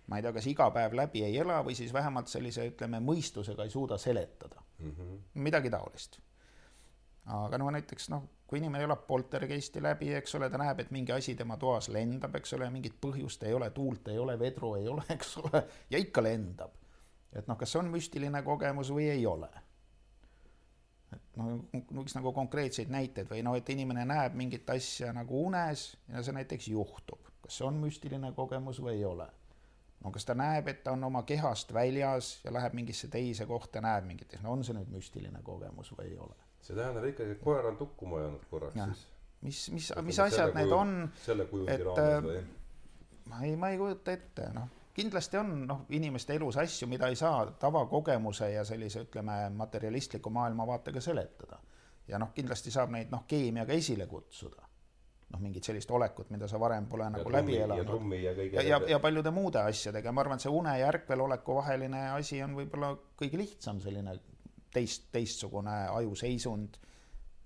ma 0.06 0.18
ei 0.18 0.24
tea, 0.24 0.34
kas 0.36 0.46
iga 0.50 0.68
päev 0.74 0.96
läbi 0.98 1.24
ei 1.24 1.38
ela 1.40 1.62
või 1.64 1.76
siis 1.78 1.92
vähemalt 1.94 2.28
sellise, 2.28 2.66
ütleme, 2.72 3.00
mõistusega 3.00 3.64
ei 3.64 3.72
suuda 3.72 3.98
seletada 3.98 4.60
mm. 4.78 4.90
-hmm. 4.90 5.18
midagi 5.46 5.70
taolist. 5.70 6.20
aga 7.24 7.58
no 7.58 7.70
näiteks 7.72 8.10
noh, 8.12 8.24
kui 8.46 8.58
inimene 8.58 8.84
elab 8.84 9.06
poltergeisti 9.06 9.82
läbi, 9.82 10.12
eks 10.14 10.34
ole, 10.34 10.50
ta 10.50 10.58
näeb, 10.60 10.80
et 10.80 10.90
mingi 10.90 11.12
asi 11.12 11.34
tema 11.34 11.56
toas 11.56 11.88
lendab, 11.88 12.34
eks 12.36 12.52
ole, 12.52 12.70
mingit 12.70 13.00
põhjust 13.00 13.46
ei 13.48 13.54
ole, 13.54 13.70
tuult 13.70 14.08
ei 14.08 14.18
ole, 14.18 14.38
vedru 14.38 14.74
ei 14.74 14.88
ole, 14.88 15.02
eks 15.16 15.36
ole, 15.38 15.64
ja 15.90 15.98
ikka 15.98 16.22
lendab. 16.22 16.72
et 17.32 17.48
noh, 17.48 17.56
kas 17.56 17.72
see 17.72 17.80
on 17.80 17.88
müstiline 17.90 18.42
kogemus 18.42 18.92
või 18.92 19.08
ei 19.10 19.26
ole 19.26 19.48
noh, 21.40 21.62
võiks 21.72 22.14
nagu 22.16 22.32
konkreetseid 22.34 22.90
näiteid 22.92 23.30
või 23.30 23.42
noh, 23.46 23.56
et 23.58 23.70
inimene 23.74 24.04
näeb 24.08 24.36
mingit 24.38 24.68
asja 24.70 25.12
nagu 25.16 25.44
unes 25.48 25.86
ja 26.10 26.22
see 26.24 26.36
näiteks 26.36 26.68
juhtub, 26.72 27.30
kas 27.44 27.58
see 27.58 27.66
on 27.68 27.80
müstiline 27.82 28.32
kogemus 28.36 28.80
või 28.82 28.98
ei 28.98 29.04
ole. 29.08 29.26
no 30.04 30.12
kas 30.14 30.28
ta 30.28 30.36
näeb, 30.38 30.68
et 30.68 30.82
ta 30.84 30.92
on 30.92 31.04
oma 31.04 31.22
kehast 31.22 31.72
väljas 31.72 32.38
ja 32.44 32.52
läheb 32.52 32.76
mingisse 32.76 33.08
teise 33.08 33.46
kohta, 33.46 33.80
näeb 33.84 34.06
mingit, 34.08 34.36
no 34.42 34.52
on 34.52 34.64
see 34.64 34.76
nüüd 34.76 34.92
müstiline 34.92 35.42
kogemus 35.42 35.92
või 35.96 36.12
ei 36.12 36.18
ole. 36.18 36.38
see 36.60 36.76
tähendab 36.76 37.08
ikkagi, 37.10 37.38
et 37.38 37.42
koer 37.42 37.72
on 37.72 37.80
tukkuma 37.80 38.22
jäänud 38.24 38.46
korraks 38.50 38.76
ja. 38.78 38.88
siis. 38.92 39.08
mis, 39.40 39.64
mis, 39.78 39.92
mis 40.02 40.22
asjad 40.28 40.54
need 40.54 40.70
kuju, 40.70 40.80
on, 40.80 41.68
et 41.68 41.84
raames, 41.90 42.56
ma 43.30 43.44
ei, 43.44 43.56
ma 43.56 43.74
ei 43.74 43.80
kujuta 43.80 44.18
ette, 44.18 44.50
noh 44.54 44.83
kindlasti 44.94 45.38
on 45.38 45.54
noh, 45.66 45.86
inimeste 45.90 46.36
elus 46.38 46.58
asju, 46.62 46.88
mida 46.88 47.08
ei 47.10 47.16
saa 47.18 47.46
tavakogemuse 47.60 48.50
ja 48.52 48.64
sellise, 48.64 49.04
ütleme, 49.08 49.38
materialistliku 49.50 50.30
maailmavaatega 50.30 51.00
seletada. 51.00 51.58
ja 52.08 52.18
noh, 52.20 52.34
kindlasti 52.36 52.70
saab 52.70 52.92
neid 52.92 53.10
noh, 53.10 53.24
keemiaga 53.26 53.72
esile 53.72 54.06
kutsuda. 54.06 54.68
noh, 55.34 55.40
mingit 55.40 55.64
sellist 55.64 55.90
olekut, 55.90 56.30
mida 56.30 56.48
sa 56.48 56.60
varem 56.60 56.86
pole 56.86 57.08
nagu 57.10 57.24
trummi, 57.24 57.40
läbi 57.40 57.56
elanud. 57.56 57.78
ja 57.78 57.84
trummi 57.88 58.22
ja 58.22 58.34
kõige 58.36 58.54
ja, 58.54 58.62
ja, 58.62 58.80
ja 58.88 59.00
paljude 59.02 59.30
muude 59.34 59.58
asjadega, 59.58 60.12
ma 60.12 60.22
arvan, 60.22 60.38
et 60.38 60.46
see 60.46 60.52
une 60.52 60.76
ja 60.78 60.88
ärkveloleku 60.92 61.58
vaheline 61.58 62.06
asi 62.12 62.42
on 62.42 62.54
võib-olla 62.54 62.92
kõige 63.18 63.40
lihtsam 63.40 63.80
selline 63.82 64.14
teist, 64.74 65.08
teistsugune 65.12 65.74
ajuseisund, 65.96 66.78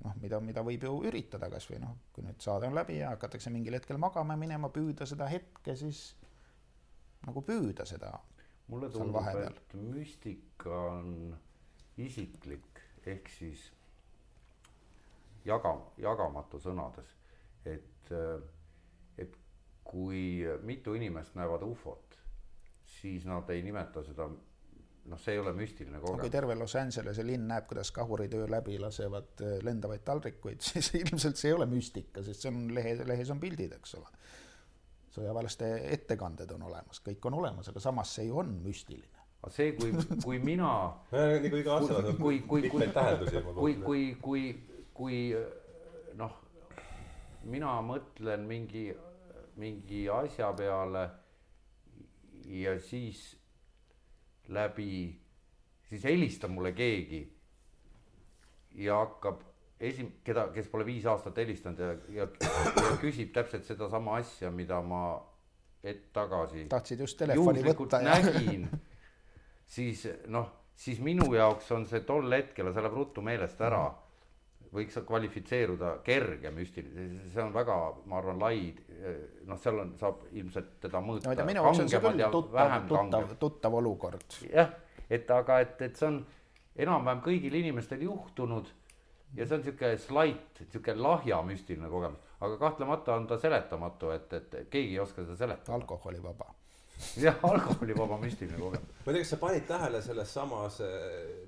noh, 0.04 0.20
mida, 0.20 0.40
mida 0.44 0.64
võib 0.66 0.84
ju 0.84 1.00
üritada 1.08 1.48
kas 1.52 1.70
või 1.70 1.80
noh, 1.86 1.96
kui 2.12 2.26
nüüd 2.26 2.44
saade 2.44 2.68
on 2.68 2.76
läbi 2.76 3.00
ja 3.00 3.14
hakatakse 3.14 3.50
mingil 3.54 3.78
hetkel 3.78 3.96
magama 3.96 4.36
minema, 4.36 4.68
püüda 4.74 5.08
seda 5.08 5.30
hetke, 5.30 5.76
siis 5.76 6.10
nagu 7.26 7.42
püüda 7.44 7.86
seda. 7.88 8.12
mulle 8.68 8.90
tundub, 8.92 9.24
et 9.40 9.74
müstika 9.74 10.80
on 10.98 11.36
isiklik, 11.96 12.82
ehk 13.06 13.30
siis 13.32 13.62
jaga, 15.44 15.72
jagamatu 15.96 16.60
sõnades, 16.60 17.14
et, 17.64 18.12
et 19.16 19.38
kui 19.88 20.44
mitu 20.68 20.94
inimest 20.94 21.38
näevad 21.38 21.64
ufot, 21.64 22.18
siis 22.98 23.24
nad 23.28 23.48
ei 23.50 23.64
nimeta 23.64 24.04
seda 24.04 24.28
noh, 25.08 25.20
see 25.20 25.36
ei 25.36 25.40
ole 25.42 25.52
müstiline 25.56 26.00
kogemus. 26.02 26.22
kui 26.22 26.32
terve 26.32 26.56
Los 26.58 26.74
Angelese 26.78 27.24
linn 27.26 27.48
näeb, 27.50 27.66
kuidas 27.70 27.90
kahurid 27.94 28.34
öö 28.36 28.48
läbi 28.50 28.78
lasevad 28.82 29.42
äh, 29.44 29.56
lendavaid 29.64 30.04
taldrikuid, 30.06 30.60
siis 30.68 30.92
ilmselt 30.98 31.40
see 31.40 31.52
ei 31.52 31.56
ole 31.56 31.68
müstika, 31.70 32.24
sest 32.26 32.44
see 32.44 32.52
on 32.52 32.68
lehe, 32.74 32.94
lehes 33.08 33.32
on 33.34 33.40
pildid, 33.42 33.74
eks 33.78 33.96
ole. 34.00 34.12
Sõjaväelaste 35.14 35.68
ettekanded 35.94 36.50
on 36.56 36.66
olemas, 36.68 37.00
kõik 37.04 37.24
on 37.30 37.38
olemas, 37.40 37.70
aga 37.70 37.80
samas 37.82 38.12
see 38.18 38.28
ju 38.28 38.40
on 38.42 38.52
müstiline. 38.64 39.24
aga 39.42 39.52
see, 39.54 39.72
kui, 39.78 39.92
kui 40.24 40.38
mina 40.42 40.72
on 41.12 41.42
mitmeid 41.42 42.92
tähendusi. 42.96 43.42
kui, 43.54 43.74
kui, 43.84 44.02
kui, 44.22 44.44
kui 44.94 45.20
noh, 46.18 46.36
mina 47.44 47.78
mõtlen 47.86 48.46
mingi, 48.48 48.88
mingi 49.56 50.04
asja 50.12 50.52
peale 50.58 51.08
ja 52.48 52.78
siis 52.80 53.36
läbi, 54.48 55.12
siis 55.88 56.04
helistab 56.04 56.52
mulle 56.52 56.72
keegi 56.72 57.22
ja 58.78 59.00
hakkab 59.02 59.42
esi-, 59.80 60.08
keda, 60.24 60.48
kes 60.54 60.68
pole 60.72 60.86
viis 60.86 61.06
aastat 61.06 61.38
helistanud 61.42 61.80
ja, 61.82 61.94
ja, 62.22 62.28
ja 62.76 62.94
küsib 63.02 63.32
täpselt 63.34 63.66
sedasama 63.68 64.18
asja, 64.22 64.50
mida 64.50 64.80
ma 64.82 65.02
hetk 65.84 66.10
tagasi. 66.16 66.66
tahtsid 66.72 67.04
just 67.06 67.18
telefoni 67.18 67.62
võtta 67.66 68.02
nägin, 68.02 68.66
siis 69.78 70.06
noh, 70.26 70.50
siis 70.74 71.00
minu 71.04 71.30
jaoks 71.34 71.70
on 71.76 71.86
see 71.86 72.02
tol 72.06 72.28
hetkel, 72.32 72.72
see 72.72 72.84
läheb 72.84 73.00
ruttu 73.02 73.24
meelest 73.24 73.60
ära 73.60 73.86
mm. 73.86 73.94
-hmm 73.94 74.04
võiks 74.74 74.98
kvalifitseeruda 75.06 75.92
kerge 76.04 76.50
müstiline, 76.52 77.06
see 77.32 77.42
on 77.42 77.52
väga, 77.54 77.76
ma 78.08 78.18
arvan, 78.20 78.40
lai, 78.42 78.58
noh, 79.48 79.60
seal 79.60 79.80
on, 79.84 79.94
saab 80.00 80.26
ilmselt 80.36 80.74
teda 80.82 81.00
mõõta. 81.04 81.32
no 81.32 81.46
minu 81.48 81.62
jaoks 81.62 81.84
on 81.84 81.92
see 81.92 82.02
küll 82.04 82.24
tuttav, 82.32 82.74
tuttav, 82.90 83.32
tuttav 83.40 83.78
olukord. 83.80 84.38
jah, 84.52 84.74
et 85.08 85.30
aga, 85.32 85.60
et, 85.64 85.80
et 85.88 85.96
see 85.96 86.10
on 86.10 86.20
enam-vähem 86.84 87.22
kõigil 87.24 87.58
inimestel 87.62 88.04
juhtunud 88.04 88.68
ja 89.36 89.46
see 89.46 89.58
on 89.58 89.64
sihuke 89.64 89.96
slight, 89.98 90.62
sihuke 90.72 90.94
lahja 90.96 91.40
müstiline 91.46 91.90
kogemus, 91.90 92.22
aga 92.40 92.56
kahtlemata 92.60 93.16
on 93.18 93.26
ta 93.26 93.38
seletamatu, 93.38 94.10
et, 94.14 94.32
et 94.32 94.56
keegi 94.70 94.94
ei 94.96 95.02
oska 95.02 95.24
seda 95.24 95.36
seletada. 95.36 95.74
alkoholivaba 95.76 96.54
jah, 97.22 97.36
alkoholivaba 97.42 98.18
müstiline 98.22 98.58
kogemus. 98.58 98.94
ma 99.04 99.12
ei 99.12 99.18
tea, 99.18 99.24
kas 99.24 99.32
sa 99.34 99.40
panid 99.42 99.66
tähele 99.68 100.00
selles 100.02 100.32
samas 100.34 100.80
äh, 100.84 100.88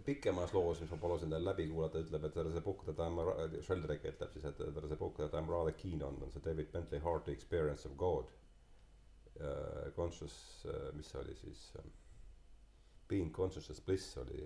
pikemas 0.04 0.54
loos, 0.54 0.80
mis 0.80 0.90
ma 0.90 1.00
palusin 1.06 1.32
tal 1.32 1.44
läbi 1.44 1.66
kuulata, 1.70 2.02
ütleb, 2.04 2.28
et 2.28 2.36
there 2.36 2.50
is 2.50 2.60
a 2.60 2.64
book 2.66 2.84
that 2.84 3.00
I 3.00 3.08
am, 3.08 3.22
Sheldrake 3.66 4.12
ütleb 4.12 4.36
siis, 4.36 4.44
et 4.44 4.60
there 4.60 4.86
is 4.86 4.92
a 4.92 5.00
book 5.00 5.16
that 5.22 5.34
I 5.34 5.42
am 5.42 5.50
rather 5.50 5.72
keen 5.72 6.04
on, 6.06 6.20
on 6.22 6.30
see 6.30 6.44
David 6.44 6.70
Bentley 6.72 7.00
Hard 7.00 7.24
the 7.24 7.32
experience 7.32 7.88
of 7.88 7.96
God 7.96 8.30
uh,. 9.40 9.90
Conscious 9.96 10.66
uh,, 10.68 10.90
mis 10.94 11.10
see 11.10 11.20
oli 11.22 11.34
siis 11.34 11.66
um,, 11.80 11.92
Being 13.10 13.32
consciousness 13.34 13.80
bliss 13.82 14.16
oli 14.22 14.44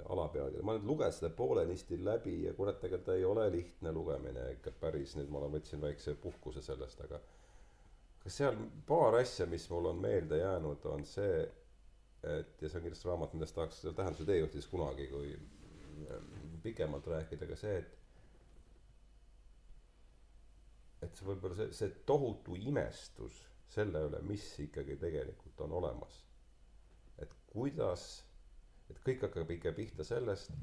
alapealkiri, 0.00 0.64
ma 0.66 0.76
nüüd 0.76 0.88
lugesin 0.88 1.20
seda 1.20 1.30
poolenisti 1.36 1.98
läbi 2.04 2.34
ja 2.46 2.54
kurat, 2.56 2.82
ega 2.88 2.98
ta 3.06 3.14
ei 3.18 3.24
ole 3.28 3.44
lihtne 3.52 3.92
lugemine 3.92 4.48
ikka 4.56 4.72
päris, 4.80 5.14
nüüd 5.18 5.30
ma 5.32 5.42
võtsin 5.52 5.82
väikse 5.82 6.14
puhkuse 6.22 6.62
sellest, 6.64 7.00
aga 7.04 7.20
kas 8.22 8.38
seal 8.38 8.58
paar 8.88 9.18
asja, 9.20 9.46
mis 9.50 9.68
mul 9.70 9.90
on 9.92 10.00
meelde 10.02 10.38
jäänud, 10.40 10.84
on 10.90 11.04
see, 11.08 11.42
et 12.36 12.62
ja 12.62 12.68
see 12.68 12.78
on 12.78 12.86
kindlasti 12.86 13.10
raamat, 13.10 13.34
millest 13.36 13.56
tahaks 13.58 13.82
tähenduse 13.88 14.28
teejuhtides 14.28 14.68
kunagi, 14.70 15.08
kui 15.10 15.32
mm, 15.36 16.60
pikemalt 16.62 17.08
rääkida, 17.12 17.48
aga 17.48 17.58
see, 17.58 17.78
et 17.82 17.98
et 21.02 21.18
see 21.18 21.26
võib-olla 21.26 21.58
see, 21.58 21.72
see 21.74 21.94
tohutu 22.06 22.54
imestus 22.70 23.40
selle 23.72 24.04
üle, 24.06 24.20
mis 24.28 24.44
ikkagi 24.62 24.98
tegelikult 25.00 25.64
on 25.66 25.74
olemas. 25.80 26.20
et 27.22 27.32
kuidas, 27.52 28.22
et 28.92 29.02
kõik 29.08 29.26
hakkab 29.26 29.50
ikka 29.56 29.74
pihta 29.76 30.06
sellest, 30.06 30.54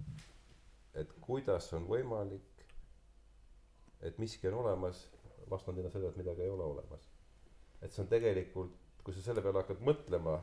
et 0.98 1.12
kuidas 1.22 1.74
on 1.78 1.90
võimalik, 1.90 2.66
et 4.06 4.18
miski 4.22 4.48
on 4.54 4.62
olemas, 4.64 5.08
vastandina 5.50 5.90
sellele, 5.90 6.14
et 6.14 6.22
midagi 6.22 6.46
ei 6.46 6.54
ole 6.54 6.64
olemas 6.64 7.10
et 7.82 7.94
see 7.94 8.04
on 8.04 8.12
tegelikult, 8.12 8.76
kui 9.04 9.16
sa 9.16 9.24
selle 9.24 9.44
peale 9.44 9.64
hakkad 9.64 9.84
mõtlema, 9.88 10.36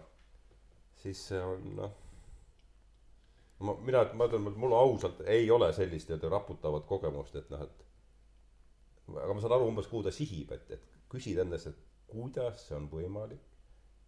siis 1.02 1.20
see 1.30 1.40
on 1.42 1.64
noh, 1.76 1.96
ma, 3.60 3.74
mina, 3.84 4.04
ma 4.16 4.28
ütlen, 4.28 4.48
mul 4.56 4.76
ausalt 4.76 5.22
ei 5.32 5.50
ole 5.52 5.68
sellist 5.76 6.08
nii-öelda 6.10 6.32
raputavat 6.32 6.86
kogemust, 6.88 7.36
et 7.40 7.50
noh, 7.52 7.66
et 7.66 7.84
aga 9.12 9.34
ma 9.34 9.42
saan 9.42 9.56
aru 9.58 9.68
umbes, 9.70 9.90
kuhu 9.90 10.06
ta 10.06 10.14
sihib, 10.14 10.54
et, 10.56 10.78
et 10.78 11.02
küsid 11.12 11.38
endast, 11.42 11.70
et 11.70 12.08
kuidas 12.10 12.64
see 12.66 12.78
on 12.78 12.88
võimalik, 12.90 13.42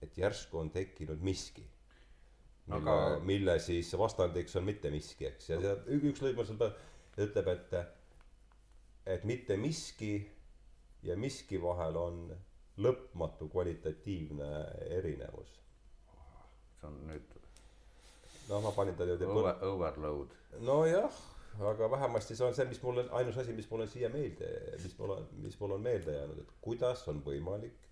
et 0.03 0.17
järsku 0.19 0.61
on 0.63 0.73
tekkinud 0.75 1.21
miski. 1.25 1.67
Aga..., 2.71 2.97
mille 3.25 3.59
siis 3.63 3.93
vastandiks 3.99 4.57
on 4.57 4.67
mitte 4.69 4.91
miski, 4.91 5.27
eks, 5.31 5.53
ja 5.53 5.61
see 5.63 6.01
üks 6.01 6.23
lõik 6.25 6.41
seal 6.45 6.61
peal 6.61 6.75
ütleb, 7.29 7.49
et 7.55 7.79
et 9.09 9.25
mitte 9.25 9.57
miski 9.57 10.13
ja 11.03 11.17
miski 11.17 11.61
vahel 11.63 11.97
on 11.97 12.21
lõpmatu 12.79 13.49
kvalitatiivne 13.51 14.51
erinevus. 14.99 15.57
see 16.79 16.87
on 16.87 17.01
nüüd. 17.09 17.35
noh, 18.49 18.63
ma 18.63 18.73
panin 18.77 18.97
ta 18.97 19.07
niimoodi 19.09 19.27
Over, 19.33 19.65
overload. 19.67 20.37
nojah, 20.61 21.19
aga 21.73 21.91
vähemasti 21.91 22.37
see 22.37 22.47
on 22.47 22.55
see, 22.55 22.69
mis 22.71 22.83
mulle, 22.83 23.09
ainus 23.11 23.39
asi, 23.39 23.53
mis 23.53 23.71
mulle 23.71 23.89
siia 23.91 24.09
meelde, 24.13 24.53
mis 24.83 24.95
mulle, 24.99 25.23
mis 25.43 25.59
mulle 25.61 25.75
on 25.75 25.87
meelde 25.89 26.15
jäänud, 26.15 26.45
et 26.45 26.53
kuidas 26.61 27.03
on 27.09 27.23
võimalik 27.25 27.89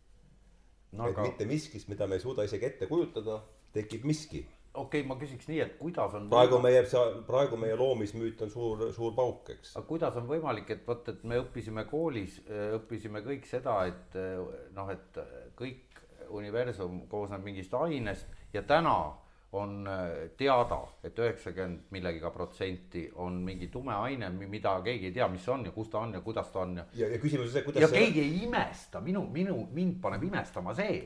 no,, 0.93 1.09
et 1.09 1.17
aga... 1.17 1.23
mitte 1.23 1.49
miskist, 1.49 1.89
mida 1.89 2.07
me 2.07 2.21
ei 2.21 2.25
suuda 2.25 2.47
isegi 2.47 2.71
ette 2.71 2.87
kujutada, 2.91 3.41
tekib 3.75 4.07
miski 4.07 4.45
okei 4.77 5.03
okay,, 5.03 5.09
ma 5.09 5.17
küsiks 5.21 5.49
nii, 5.51 5.61
et 5.65 5.75
kuidas 5.81 6.15
on 6.19 6.29
praegu 6.33 6.61
meie, 6.63 6.85
praegu 7.27 7.59
meie 7.61 7.77
loomismüüt 7.79 8.47
on 8.47 8.53
suur, 8.53 8.87
suur 8.97 9.15
pauk, 9.17 9.51
eks. 9.57 9.75
aga 9.77 9.87
kuidas 9.89 10.17
on 10.21 10.29
võimalik, 10.31 10.71
et 10.77 10.87
vot, 10.87 11.09
et 11.13 11.25
me 11.25 11.41
õppisime 11.43 11.87
koolis, 11.91 12.41
õppisime 12.79 13.25
kõik 13.27 13.49
seda, 13.51 13.79
et 13.91 14.19
noh, 14.77 14.91
et 14.95 15.21
kõik 15.59 16.03
universum 16.37 17.05
koosneb 17.11 17.45
mingist 17.47 17.75
ainest 17.79 18.27
ja 18.55 18.63
täna 18.67 18.97
on 19.57 19.89
teada 20.37 20.79
et, 21.05 21.19
üheksakümmend 21.19 21.93
millegiga 21.95 22.31
protsenti 22.35 23.07
on 23.23 23.39
mingi 23.47 23.69
tume 23.73 23.95
aine, 23.95 24.29
mida 24.31 24.75
keegi 24.85 25.11
ei 25.11 25.15
tea, 25.15 25.29
mis 25.33 25.45
see 25.45 25.55
on 25.55 25.65
ja 25.69 25.73
kus 25.73 25.89
ta 25.93 26.03
on 26.03 26.17
ja 26.19 26.21
kuidas 26.25 26.51
ta 26.53 26.65
on 26.65 26.81
ja. 26.81 26.87
ja, 26.99 27.11
ja 27.15 27.21
küsimus 27.23 27.49
on 27.49 27.55
see, 27.55 27.63
kuidas. 27.65 27.85
ja 27.85 27.89
see... 27.89 28.03
keegi 28.03 28.25
ei 28.25 28.43
imesta, 28.49 29.01
minu, 29.01 29.23
minu, 29.33 29.61
mind 29.73 30.01
paneb 30.03 30.27
imestama 30.27 30.75
see 30.77 30.99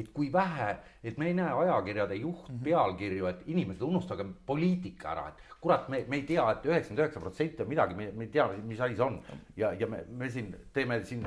et 0.00 0.10
kui 0.14 0.30
vähe, 0.32 0.70
et 1.04 1.18
me 1.18 1.30
ei 1.30 1.36
näe 1.36 1.52
ajakirjade 1.64 2.18
juhtpealkirju, 2.20 3.30
et 3.30 3.42
inimesed, 3.52 3.82
unustage 3.86 4.26
poliitika 4.46 5.12
ära, 5.14 5.28
et 5.30 5.58
kurat, 5.60 5.88
me, 5.92 6.04
me 6.08 6.20
ei 6.20 6.26
tea 6.28 6.46
et, 6.52 6.64
et 6.64 6.70
üheksakümmend 6.70 7.04
üheksa 7.04 7.24
protsenti 7.24 7.64
on 7.64 7.72
midagi, 7.72 7.98
me, 7.98 8.10
me 8.16 8.28
ei 8.28 8.34
tea, 8.34 8.48
mis 8.64 8.80
asi 8.80 8.96
see 8.96 9.06
on. 9.06 9.20
ja, 9.56 9.74
ja 9.78 9.90
me, 9.90 10.04
me 10.08 10.30
siin 10.30 10.54
teeme 10.72 11.02
siin 11.04 11.26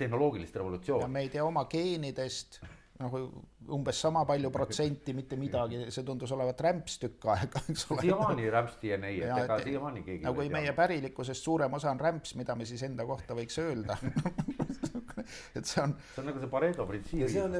tehnoloogilist 0.00 0.56
revolutsiooni. 0.56 1.08
me 1.12 1.26
ei 1.26 1.32
tea 1.32 1.44
oma 1.44 1.66
geenidest 1.70 2.60
nagu 3.00 3.20
umbes 3.72 4.00
sama 4.00 4.24
palju 4.28 4.50
protsenti 4.52 5.14
mitte 5.16 5.36
midagi, 5.40 5.86
see 5.94 6.04
tundus 6.04 6.32
olevat 6.36 6.60
rämps 6.66 6.98
tükk 7.00 7.28
aega, 7.32 7.62
eks 7.72 7.86
ole. 7.90 8.04
siiamaani 8.04 8.50
rämps 8.52 8.76
DNA, 8.82 9.12
et 9.16 9.44
ega 9.44 9.58
siiamaani 9.64 10.02
keegi. 10.04 10.24
no 10.26 10.34
kui 10.36 10.50
meie 10.52 10.74
pärilikkusest 10.76 11.48
suurem 11.48 11.78
osa 11.80 11.92
on 11.94 12.00
rämps, 12.00 12.34
mida 12.40 12.56
me 12.56 12.68
siis 12.68 12.84
enda 12.88 13.06
kohta 13.08 13.36
võiks 13.38 13.56
öelda 13.62 13.96
et 15.58 15.66
see 15.66 15.82
on. 15.82 15.94
see 16.14 16.22
on 16.22 16.28
nagu 16.30 16.42
see 16.42 16.50
Pareto 16.52 16.86
printsiip. 16.88 17.28
see 17.32 17.42
on, 17.42 17.56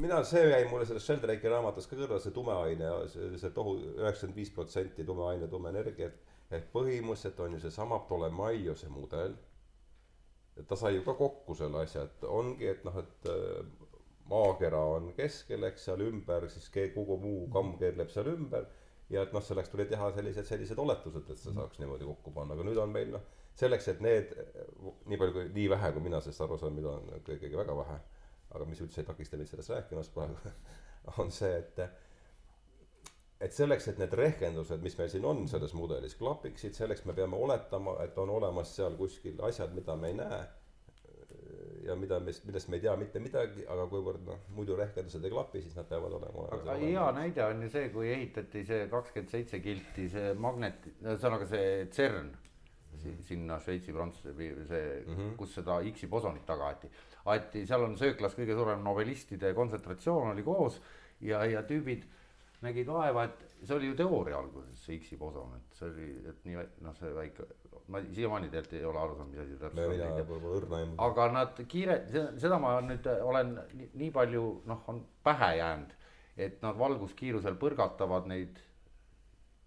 mina, 0.00 0.22
see 0.28 0.46
jäi 0.46 0.64
mulle 0.70 0.88
sellest 0.88 1.10
Sheldrake'i 1.10 1.52
raamatust 1.52 1.90
ka 1.90 1.98
kõrva, 1.98 2.20
see 2.22 2.34
tume 2.36 2.56
aine, 2.56 2.90
see, 3.12 3.52
tohu 3.56 3.76
üheksakümmend 3.98 4.40
viis 4.40 4.52
protsenti 4.54 5.06
tume 5.08 5.28
aine, 5.30 5.50
tume 5.52 5.72
energia, 5.72 6.10
et, 6.10 6.34
et 6.60 6.66
põhimõtteliselt 6.72 7.44
on 7.44 7.56
ju 7.56 7.62
seesama 7.66 8.00
Ptolemaiose 8.06 8.90
mudel. 8.92 9.36
et 10.58 10.66
ta 10.68 10.76
sai 10.76 10.96
ju 10.96 11.04
ka 11.06 11.14
kokku 11.16 11.54
selle 11.56 11.84
asja, 11.86 12.04
et 12.08 12.26
ongi, 12.28 12.66
et 12.68 12.84
noh, 12.84 12.98
et 13.00 13.30
maakera 14.30 14.80
on 14.96 15.12
keskel, 15.16 15.64
eks 15.70 15.88
seal 15.88 16.04
ümber, 16.06 16.46
siis 16.52 16.68
kogu 16.94 17.16
muu 17.22 17.48
kamm 17.54 17.76
keerleb 17.80 18.10
seal 18.12 18.28
ümber 18.34 18.68
ja 19.10 19.24
et 19.24 19.34
noh, 19.34 19.42
selleks 19.44 19.72
tuli 19.72 19.86
teha 19.90 20.10
sellised, 20.14 20.46
sellised 20.46 20.78
oletused, 20.78 21.26
et 21.32 21.40
see 21.40 21.54
saaks 21.54 21.80
niimoodi 21.82 22.06
kokku 22.06 22.32
panna, 22.34 22.54
aga 22.54 22.66
nüüd 22.66 22.78
on 22.78 22.92
meil 22.94 23.10
noh, 23.16 23.24
selleks, 23.58 23.88
et 23.92 24.04
need, 24.04 24.36
nii 25.10 25.18
palju 25.20 25.36
kui, 25.36 25.48
nii 25.54 25.66
vähe, 25.72 25.92
kui 25.94 26.04
mina 26.04 26.20
sellest 26.20 26.44
aru 26.46 26.58
saan, 26.60 26.76
mida 26.76 26.92
on 26.92 27.10
ikkagi 27.18 27.56
väga 27.56 27.76
vähe, 27.76 27.98
aga 28.54 28.68
mis 28.68 28.80
üldse 28.84 29.02
ei 29.02 29.08
takista 29.08 29.40
mind 29.40 29.50
sellest 29.50 29.74
rääkimast 29.74 30.14
praegu 30.14 30.54
on 31.22 31.32
see, 31.34 31.52
et 31.58 31.82
et 33.40 33.56
selleks, 33.56 33.88
et 33.88 34.00
need 34.00 34.14
rehkendused, 34.20 34.82
mis 34.84 34.96
meil 34.98 35.08
siin 35.08 35.24
on 35.24 35.46
selles 35.48 35.72
mudelis, 35.72 36.14
klapiksid, 36.20 36.74
selleks 36.76 37.06
me 37.08 37.16
peame 37.16 37.38
oletama, 37.40 37.96
et 38.04 38.18
on 38.20 38.30
olemas 38.36 38.74
seal 38.76 38.98
kuskil 38.98 39.40
asjad, 39.48 39.72
mida 39.76 39.96
me 39.96 40.12
ei 40.12 40.18
näe 40.18 40.40
ja 41.84 41.96
mida 41.96 42.18
me, 42.20 42.32
millest 42.44 42.68
me 42.68 42.76
ei 42.76 42.84
tea 42.84 42.92
mitte 43.00 43.22
midagi, 43.22 43.64
aga 43.72 43.86
kuivõrd 43.90 44.26
noh, 44.26 44.42
muidu 44.56 44.76
rehkendused 44.78 45.24
ei 45.24 45.32
klapi, 45.32 45.62
siis 45.64 45.76
nad 45.78 45.88
peavad 45.88 46.12
olema 46.18 46.46
aga 46.56 46.76
hea 46.82 47.06
näide 47.16 47.44
on 47.46 47.64
ju 47.64 47.70
see, 47.72 47.88
kui 47.94 48.10
ehitati 48.12 48.64
see 48.68 48.86
kakskümmend 48.92 49.32
seitse 49.32 49.60
kilti, 49.64 50.08
see 50.12 50.34
magnet, 50.36 50.86
ühesõnaga 51.00 51.48
see 51.50 51.70
CERN 51.96 52.30
sinna 53.26 53.58
Šveitsi, 53.60 53.92
Prantsuse, 53.92 54.34
see 54.36 54.86
mm, 55.06 55.16
-hmm. 55.16 55.36
kus 55.36 55.54
seda 55.54 55.80
X-i 55.92 56.06
bosonit 56.06 56.46
taga 56.46 56.70
aeti. 56.70 56.90
aeti, 57.24 57.66
seal 57.66 57.84
on 57.84 57.96
sööklas 57.96 58.34
kõige 58.38 58.56
suurem 58.58 58.82
nobelistide 58.84 59.54
kontsentratsioon 59.54 60.32
oli 60.32 60.42
koos 60.42 60.80
ja, 61.20 61.44
ja 61.44 61.62
tüübid 61.62 62.06
nägid 62.60 62.88
vaeva, 62.92 63.24
et 63.24 63.44
see 63.64 63.76
oli 63.76 63.88
ju 63.90 63.96
teooria 63.96 64.38
alguses, 64.38 64.82
see 64.84 64.98
X-i 65.00 65.16
boson, 65.20 65.54
et 65.56 65.78
see 65.78 65.88
oli, 65.88 66.08
et 66.28 66.42
nii 66.44 66.64
noh, 66.84 66.96
see 66.98 67.12
väike, 67.16 67.46
ma 67.92 68.02
siiamaani 68.04 68.50
tegelikult 68.52 68.76
ei 68.76 68.88
ole 68.88 69.00
aru 69.00 69.16
saanud, 69.16 69.32
mis 69.32 69.42
asi 69.44 69.56
täpselt 69.60 69.78
on. 70.76 70.92
aga 71.06 71.28
nad 71.32 71.62
kiire, 71.72 71.96
seda 72.42 72.58
ma 72.62 72.74
nüüd 72.84 73.08
olen 73.16 73.54
nii 74.02 74.10
palju 74.16 74.44
noh, 74.68 74.82
on 74.92 75.00
pähe 75.24 75.54
jäänud, 75.60 75.94
et 76.40 76.60
nad 76.64 76.76
valguskiirusel 76.80 77.56
põrgatavad 77.60 78.28
neid 78.30 78.60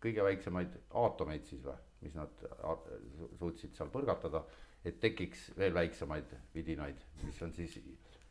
kõige 0.03 0.26
väiksemaid 0.26 0.77
aatomeid 1.03 1.49
siis 1.49 1.64
või, 1.65 1.80
mis 2.04 2.16
nad 2.18 2.46
suutsid 3.40 3.76
seal 3.78 3.92
põrgatada, 3.94 4.44
et 4.84 5.00
tekiks 5.00 5.52
veel 5.58 5.74
väiksemaid 5.74 6.36
vidinaid, 6.56 7.00
mis 7.24 7.42
on 7.46 7.54
siis 7.56 7.78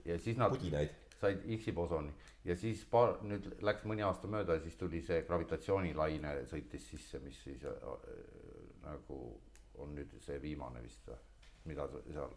ja 0.04 0.18
siis 0.18 0.36
nad 0.36 0.52
pudinaid 0.52 0.92
said 1.22 1.42
X-i 1.56 1.72
bosoni 1.72 2.12
ja 2.44 2.56
siis 2.58 2.82
paar, 2.90 3.16
nüüd 3.26 3.48
läks 3.62 3.86
mõni 3.88 4.04
aasta 4.06 4.30
mööda 4.30 4.58
ja 4.58 4.64
siis 4.64 4.78
tuli 4.80 5.02
see 5.06 5.22
gravitatsioonilaine 5.28 6.34
sõitis 6.50 6.88
sisse, 6.90 7.20
mis 7.22 7.38
siis 7.44 7.62
äh, 7.70 8.08
nagu 8.82 9.20
on 9.82 9.94
nüüd 9.96 10.16
see 10.22 10.40
viimane 10.42 10.82
vist 10.82 11.10
mida 11.64 11.86
seal. 12.10 12.32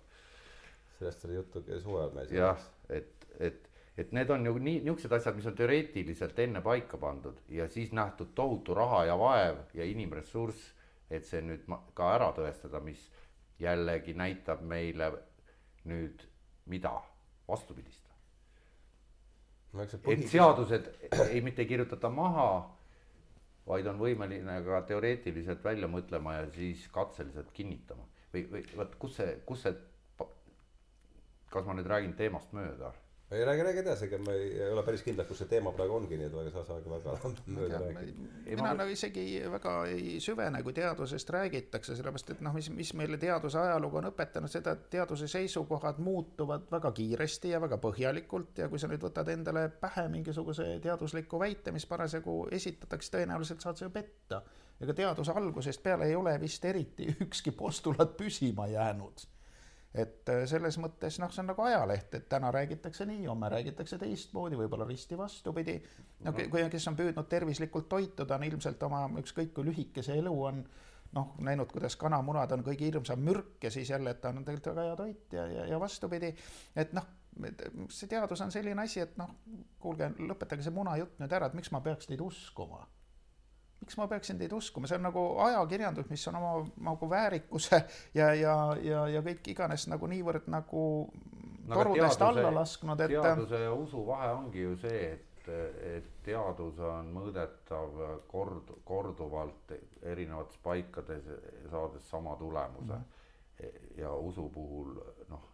sellest 1.00 1.26
oli 1.26 1.36
juttu 1.36 1.64
suvel 1.84 2.14
meil. 2.16 2.32
jah, 2.32 2.62
et, 2.90 3.26
et, 3.40 3.70
et 3.98 4.14
need 4.16 4.30
on 4.30 4.46
ju 4.46 4.54
nii 4.58 4.80
niisugused 4.86 5.18
asjad, 5.18 5.36
mis 5.36 5.50
on 5.50 5.58
teoreetiliselt 5.58 6.40
enne 6.46 6.62
paika 6.62 6.98
pandud 7.02 7.42
ja 7.50 7.68
siis 7.68 7.92
nähtud 7.92 8.36
tohutu 8.36 8.78
raha 8.78 9.06
ja 9.10 9.18
vaev 9.20 9.64
ja 9.74 9.86
inimressurss, 9.86 10.72
et 11.18 11.28
see 11.28 11.42
nüüd 11.46 11.66
ka 11.98 12.12
ära 12.16 12.32
tõestada, 12.36 12.82
mis 12.84 13.02
jällegi 13.60 14.16
näitab 14.18 14.64
meile 14.68 15.12
nüüd 15.90 16.24
mida, 16.72 16.96
vastupidist. 17.48 18.04
Et 20.08 20.28
seadused 20.32 20.88
ei, 21.30 21.42
mitte 21.44 21.64
ei 21.64 21.68
kirjutata 21.68 22.10
maha, 22.10 22.48
vaid 23.68 23.88
on 23.92 24.00
võimeline 24.00 24.60
ka 24.66 24.82
teoreetiliselt 24.88 25.64
välja 25.66 25.90
mõtlema 25.92 26.38
ja 26.38 26.46
siis 26.56 26.88
katseliselt 26.94 27.52
kinnitama. 27.54 28.08
või, 28.34 28.48
või 28.52 28.64
vot 28.78 28.96
kus 29.00 29.16
see, 29.20 29.40
kus 29.48 29.62
see, 29.64 29.76
kas 31.52 31.66
ma 31.66 31.76
nüüd 31.76 31.88
räägin 31.88 32.16
teemast 32.20 32.52
mööda 32.56 32.92
ei 33.32 33.46
räägi, 33.46 33.64
räägi 33.64 33.80
edasi, 33.80 34.06
ega 34.06 34.18
ma 34.22 34.34
ei, 34.34 34.50
ei 34.62 34.70
ole 34.70 34.84
päris 34.86 35.02
kindel, 35.02 35.26
kus 35.26 35.40
see 35.42 35.50
teema 35.50 35.72
praegu 35.74 35.96
ongi, 35.98 36.18
nii 36.20 36.28
et 36.28 36.36
väga 36.36 36.52
sa 36.54 36.62
saagi 36.68 36.92
väga 36.92 37.16
mööda 37.56 37.80
rääkida. 37.82 38.28
mina 38.52 38.74
nagu 38.78 38.94
isegi 38.94 39.24
väga 39.52 39.74
ei 39.90 40.20
süvene, 40.22 40.62
kui 40.64 40.76
teadusest 40.78 41.34
räägitakse, 41.34 41.98
sellepärast 41.98 42.30
et 42.36 42.44
noh, 42.46 42.54
mis, 42.54 42.70
mis 42.70 42.94
meile 42.94 43.18
teaduse 43.22 43.60
ajalugu 43.60 43.98
on 44.02 44.12
õpetanud 44.12 44.54
seda, 44.54 44.76
et 44.78 44.86
teaduse 44.94 45.28
seisukohad 45.32 45.98
muutuvad 46.06 46.70
väga 46.72 46.92
kiiresti 47.02 47.56
ja 47.56 47.62
väga 47.62 47.82
põhjalikult 47.82 48.62
ja 48.62 48.70
kui 48.70 48.80
sa 48.80 48.92
nüüd 48.92 49.02
võtad 49.10 49.34
endale 49.34 49.68
pähe 49.82 50.06
mingisuguse 50.14 50.76
teadusliku 50.86 51.42
väite, 51.42 51.74
mis 51.74 51.90
parasjagu 51.90 52.44
esitatakse, 52.54 53.18
tõenäoliselt 53.18 53.66
saad 53.66 53.82
sa 53.82 53.90
ju 53.90 53.94
petta. 53.96 54.44
ega 54.82 54.94
teaduse 54.94 55.32
algusest 55.32 55.82
peale 55.84 56.06
ei 56.06 56.16
ole 56.16 56.40
vist 56.40 56.66
eriti 56.66 57.10
ükski 57.26 57.52
postulaat 57.52 58.18
püsima 58.18 58.68
jäänud 58.68 59.32
et 59.96 60.30
äh, 60.30 60.44
selles 60.50 60.78
mõttes 60.82 61.20
noh, 61.22 61.32
see 61.32 61.42
on 61.44 61.52
nagu 61.54 61.64
ajaleht, 61.66 62.14
et 62.18 62.28
täna 62.32 62.52
räägitakse 62.54 63.08
nii, 63.08 63.26
homme 63.30 63.50
räägitakse 63.52 64.00
teistmoodi, 64.02 64.58
võib-olla 64.60 64.88
risti 64.90 65.18
vastupidi. 65.18 65.78
no 66.26 66.34
kui, 66.36 66.64
kes 66.72 66.88
on 66.92 66.98
püüdnud 67.00 67.30
tervislikult 67.32 67.88
toituda, 67.92 68.36
on 68.36 68.48
ilmselt 68.50 68.84
oma 68.84 69.06
ükskõik 69.22 69.54
kui 69.56 69.70
lühike 69.70 70.04
see 70.06 70.18
elu 70.20 70.34
on, 70.50 70.64
noh, 71.16 71.36
näinud, 71.48 71.72
kuidas 71.72 71.96
kanamunad 72.00 72.52
on 72.52 72.66
kõige 72.66 72.90
hirmsam 72.90 73.24
mürk 73.24 73.64
ja 73.64 73.72
siis 73.72 73.90
jälle, 73.94 74.12
et 74.12 74.22
ta 74.22 74.34
on 74.34 74.44
tegelikult 74.44 74.76
väga 74.76 74.90
hea 74.90 74.98
toit 75.00 75.38
ja, 75.38 75.46
ja, 75.54 75.70
ja 75.72 75.80
vastupidi. 75.80 76.34
et 76.76 76.94
noh, 76.98 77.08
see 77.92 78.12
teadus 78.12 78.44
on 78.44 78.52
selline 78.52 78.84
asi, 78.84 79.00
et 79.06 79.16
noh, 79.22 79.32
kuulge, 79.80 80.12
lõpetage 80.20 80.66
see 80.66 80.76
munajutt 80.76 81.20
nüüd 81.24 81.40
ära, 81.40 81.48
et 81.48 81.58
miks 81.58 81.72
ma 81.72 81.84
peaks 81.86 82.12
teid 82.12 82.24
uskuma 82.24 82.84
miks 83.86 83.98
ma 84.00 84.08
peaksin 84.10 84.40
teid 84.42 84.54
uskuma, 84.58 84.90
see 84.90 84.98
on 84.98 85.06
nagu 85.06 85.24
ajakirjandus, 85.46 86.10
mis 86.10 86.28
on 86.32 86.40
oma 86.40 86.54
nagu 86.88 87.10
väärikuse 87.10 87.82
ja, 88.18 88.34
ja, 88.34 88.56
ja, 88.82 89.06
ja 89.14 89.22
kõik 89.26 89.52
iganes 89.54 89.86
nagu 89.92 90.10
niivõrd 90.10 90.50
nagu 90.50 90.86
no, 91.06 91.76
torudest 91.76 92.18
teaduse, 92.18 92.42
alla 92.42 92.54
lasknud, 92.60 93.06
et. 93.06 93.14
teaduse 93.14 93.62
ja 93.62 93.74
usu 93.74 94.02
vahe 94.08 94.32
ongi 94.34 94.66
ju 94.66 94.74
see, 94.82 95.04
et, 95.14 95.50
et 95.96 96.10
teadus 96.26 96.82
on 96.82 97.12
mõõdetav 97.14 98.00
kord, 98.32 98.74
korduvalt 98.90 99.76
erinevates 100.02 100.58
paikades, 100.66 101.30
saades 101.70 102.10
sama 102.10 102.34
tulemuse 102.42 102.94
mm. 102.94 103.06
-hmm. 103.62 104.02
ja 104.02 104.14
usu 104.14 104.50
puhul 104.50 104.98
noh 105.30 105.54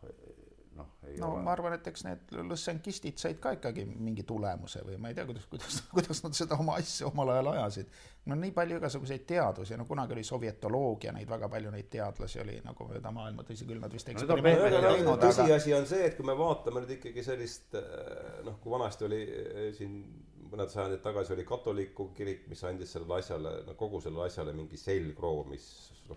noh, 0.76 0.88
no 1.20 1.32
ole. 1.34 1.44
ma 1.44 1.54
arvan, 1.54 1.76
et 1.76 1.88
eks 1.92 2.06
need 2.08 2.34
lõssenkistid 2.50 3.20
said 3.22 3.40
ka 3.44 3.56
ikkagi 3.58 3.86
mingi 3.90 4.24
tulemuse 4.28 4.84
või 4.88 4.98
ma 5.02 5.12
ei 5.12 5.18
tea, 5.18 5.26
kuidas, 5.28 5.48
kuidas, 5.52 5.82
kuidas 5.92 6.24
nad 6.26 6.38
seda 6.38 6.58
oma 6.62 6.78
asja 6.82 7.10
omal 7.12 7.34
ajal 7.36 7.52
ajasid. 7.56 7.92
No 8.30 8.38
nii 8.38 8.52
palju 8.54 8.78
igasuguseid 8.78 9.24
teadusi, 9.28 9.78
no 9.78 9.86
kunagi 9.90 10.14
oli 10.14 10.24
sovjetoloogia, 10.24 11.14
neid 11.16 11.30
väga 11.30 11.50
palju 11.50 11.72
neid 11.74 11.88
teadlasi 11.90 12.42
oli 12.44 12.58
nagu 12.66 12.86
mööda 12.90 13.14
maailma, 13.16 13.46
tõsi 13.48 13.66
küll, 13.70 13.82
nad 13.82 13.94
vist 13.94 14.12
eksperimente 14.14 14.70
no, 14.76 14.82
teinud. 14.88 15.24
tõsiasi 15.24 15.74
on 15.78 15.88
see, 15.90 16.04
et 16.10 16.18
kui 16.18 16.28
me 16.30 16.36
vaatame 16.38 16.84
nüüd 16.84 16.98
ikkagi 17.00 17.24
sellist 17.26 17.78
eh, 17.80 18.44
noh, 18.46 18.60
kui 18.62 18.74
vanasti 18.74 19.08
oli 19.08 19.22
eh, 19.26 19.72
siin 19.78 20.04
mõned 20.52 20.72
sajandid 20.72 21.02
tagasi 21.04 21.34
oli 21.34 21.46
katoliku 21.48 22.10
kirik, 22.16 22.44
mis 22.52 22.62
andis 22.68 22.92
sellele 22.94 23.18
asjale, 23.22 23.54
no 23.68 23.76
kogu 23.80 24.02
sellele 24.04 24.28
asjale 24.28 24.54
mingi 24.56 24.78
selgroo, 24.80 25.46
mis 25.50 25.68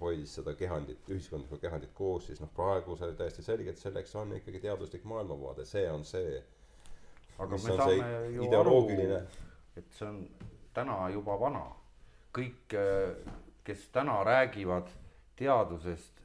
hoidis 0.00 0.32
seda 0.40 0.56
kehandit, 0.58 1.06
ühiskondlikku 1.08 1.60
kehandit 1.62 1.92
koos, 1.94 2.26
siis 2.28 2.42
noh, 2.42 2.50
praegu 2.56 2.96
see 2.98 3.14
täiesti 3.18 3.44
selge, 3.46 3.70
et 3.70 3.80
selleks 3.80 4.14
on 4.18 4.34
ikkagi 4.40 4.62
teaduslik 4.64 5.06
maailmavaade, 5.08 5.66
see 5.68 5.86
on 5.90 6.02
see. 6.08 6.40
aga 7.38 7.50
me 7.54 7.78
saame 7.78 8.10
ju 8.34 8.50
aru, 8.58 8.76
et 9.78 9.86
see 9.94 10.08
on 10.08 10.20
täna 10.74 10.98
juba 11.14 11.38
vana. 11.40 11.64
Kõik, 12.34 12.76
kes 13.64 13.86
täna 13.94 14.18
räägivad 14.26 14.90
teadusest, 15.38 16.22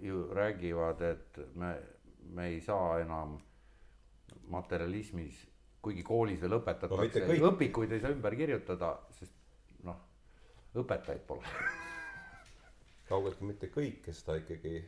ju 0.00 0.24
räägivad, 0.34 1.00
et 1.04 1.40
me, 1.54 1.74
me 2.34 2.48
ei 2.54 2.60
saa 2.64 3.00
enam 3.02 3.38
materjalismis 4.50 5.44
kuigi 5.82 6.02
koolis 6.04 6.40
veel 6.40 6.58
õpetatakse 6.58 7.22
no,, 7.26 7.52
õpikuid 7.52 7.92
ei 7.96 8.02
saa 8.02 8.12
ümber 8.14 8.36
kirjutada, 8.36 8.94
sest 9.16 9.36
noh, 9.86 10.00
õpetajaid 10.80 11.24
pole 11.28 11.54
kaugeltki 13.10 13.46
mitte 13.46 13.70
kõik, 13.74 14.00
kes 14.06 14.22
ta 14.26 14.36
ikkagi. 14.38 14.80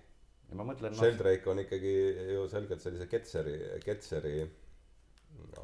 ja 0.49 0.59
ma 0.59 0.67
mõtlen. 0.69 0.95
Sheldrake 0.99 1.47
no, 1.47 1.55
on 1.55 1.63
ikkagi 1.65 1.95
ju 2.37 2.45
selgelt 2.53 2.85
sellise 2.85 3.09
Ketseri, 3.11 3.57
Ketseri 3.85 4.37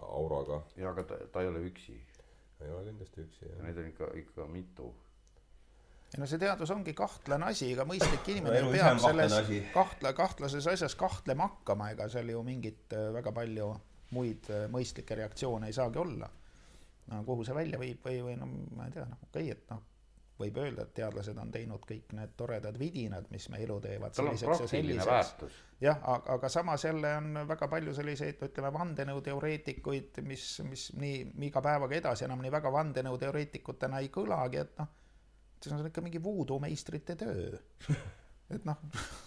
auraga. 0.00 0.62
ja 0.80 0.90
aga 0.92 1.06
ta, 1.06 1.20
ta 1.32 1.44
ei 1.44 1.52
ole 1.52 1.62
üksi. 1.68 1.96
Ei 2.64 2.72
ole 2.74 2.88
kindlasti 2.90 3.26
üksi 3.26 3.46
jah. 3.46 3.60
Neid 3.66 3.78
on 3.78 3.92
ikka, 3.92 4.10
ikka 4.22 4.48
mitu 4.50 4.88
ei 6.14 6.22
no 6.22 6.26
see 6.28 6.40
teadus 6.40 6.70
ongi 6.72 6.94
kahtlane 6.96 7.50
asi, 7.50 7.72
ega 7.74 7.84
mõistlik 7.88 8.30
inimene 8.32 8.62
no, 8.64 8.70
peab 8.72 9.00
selles 9.02 9.34
kahtla, 9.74 10.14
kahtlases 10.16 10.68
asjas 10.72 10.96
kahtlema 10.96 11.50
hakkama, 11.50 11.90
ega 11.92 12.08
seal 12.08 12.30
ju 12.32 12.40
mingit 12.46 12.94
äh, 12.96 13.10
väga 13.12 13.32
palju 13.36 13.68
muid 14.16 14.48
äh, 14.54 14.64
mõistlikke 14.72 15.18
reaktsioone 15.18 15.68
ei 15.68 15.76
saagi 15.76 16.00
olla. 16.00 16.30
no 17.12 17.20
kuhu 17.24 17.44
see 17.44 17.56
välja 17.56 17.80
viib 17.80 18.00
või, 18.04 18.22
või 18.24 18.38
no 18.40 18.48
ma 18.48 18.88
ei 18.88 18.96
tea, 18.96 19.04
noh 19.08 19.20
okei 19.28 19.50
okay,, 19.50 19.52
et 19.52 19.74
noh, 19.74 19.84
võib 20.38 20.58
öelda, 20.62 20.84
et 20.86 20.94
teadlased 20.94 21.38
on 21.42 21.50
teinud 21.54 21.82
kõik 21.86 22.12
need 22.16 22.34
toredad 22.38 22.78
vidinad, 22.78 23.26
mis 23.30 23.48
me 23.52 23.62
elu 23.64 23.78
teevad 23.82 24.14
selliseks 24.14 24.62
ja 24.62 24.68
selliseks. 24.70 25.56
jah, 25.82 25.98
aga, 26.02 26.36
aga 26.36 26.50
samas 26.52 26.84
jälle 26.84 27.14
on 27.16 27.42
väga 27.48 27.68
palju 27.68 27.94
selliseid, 27.96 28.38
ütleme, 28.46 28.70
vandenõuteoreetikuid, 28.74 30.22
mis, 30.28 30.46
mis 30.68 30.86
nii 30.98 31.48
iga 31.48 31.62
päevaga 31.64 31.98
edasi 31.98 32.28
enam 32.28 32.44
nii 32.44 32.54
väga 32.54 32.72
vandenõuteoreetikutena 32.74 34.02
ei 34.04 34.12
kõlagi, 34.14 34.62
et 34.62 34.78
noh, 34.78 34.94
see 35.58 35.74
on 35.74 35.90
ikka 35.90 36.04
mingi 36.04 36.22
voodoo 36.22 36.60
meistrite 36.62 37.18
töö 37.18 37.58
et 38.54 38.64
noh, 38.64 38.78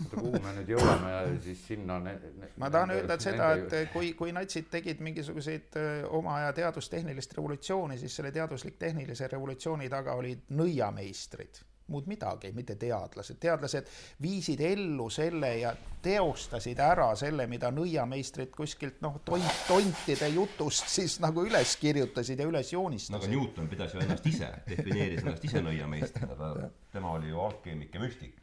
kuhu 0.09 0.39
me 0.41 0.53
nüüd 0.57 0.71
jõuame 0.73 1.11
siis 1.45 1.59
sinna 1.67 1.99
ne, 2.01 2.15
ne, 2.39 2.51
ma 2.61 2.71
tahan 2.73 2.95
öelda 2.95 3.17
seda, 3.21 3.51
et 3.59 3.91
kui, 3.93 4.13
kui 4.17 4.33
natsid 4.33 4.71
tegid 4.73 5.03
mingisuguseid 5.05 5.77
oma 6.09 6.39
aja 6.39 6.55
teadustehnilist 6.57 7.37
revolutsiooni, 7.37 7.99
siis 8.01 8.15
selle 8.17 8.31
teaduslik-tehnilise 8.33 9.29
revolutsiooni 9.31 9.89
taga 9.93 10.17
olid 10.17 10.49
nõiameistrid, 10.57 11.61
muud 11.91 12.07
midagi, 12.09 12.51
mitte 12.55 12.75
teadlased. 12.79 13.39
teadlased 13.41 13.89
viisid 14.21 14.61
ellu 14.65 15.09
selle 15.13 15.51
ja 15.59 15.73
teostasid 16.01 16.79
ära 16.81 17.11
selle, 17.19 17.45
mida 17.51 17.69
nõiameistrid 17.73 18.53
kuskilt 18.55 19.01
noh, 19.05 19.19
tont, 19.25 19.51
tontide 19.67 20.31
jutust 20.33 20.89
siis 20.89 21.19
nagu 21.21 21.45
üles 21.45 21.75
kirjutasid 21.81 22.41
ja 22.41 22.47
üles 22.49 22.71
nagu 22.71 22.81
joonistasid. 22.81 23.33
Newton 23.35 23.69
pidas 23.69 23.93
ju 23.93 24.01
ennast 24.01 24.25
ise, 24.31 24.49
defineeris 24.69 25.21
ennast 25.21 25.45
ise 25.45 25.61
nõiameistrina, 25.65 26.51
tema 26.91 27.13
oli 27.17 27.29
ju 27.29 27.41
alkeemik 27.45 27.93
ja 27.93 28.03
müstik. 28.03 28.41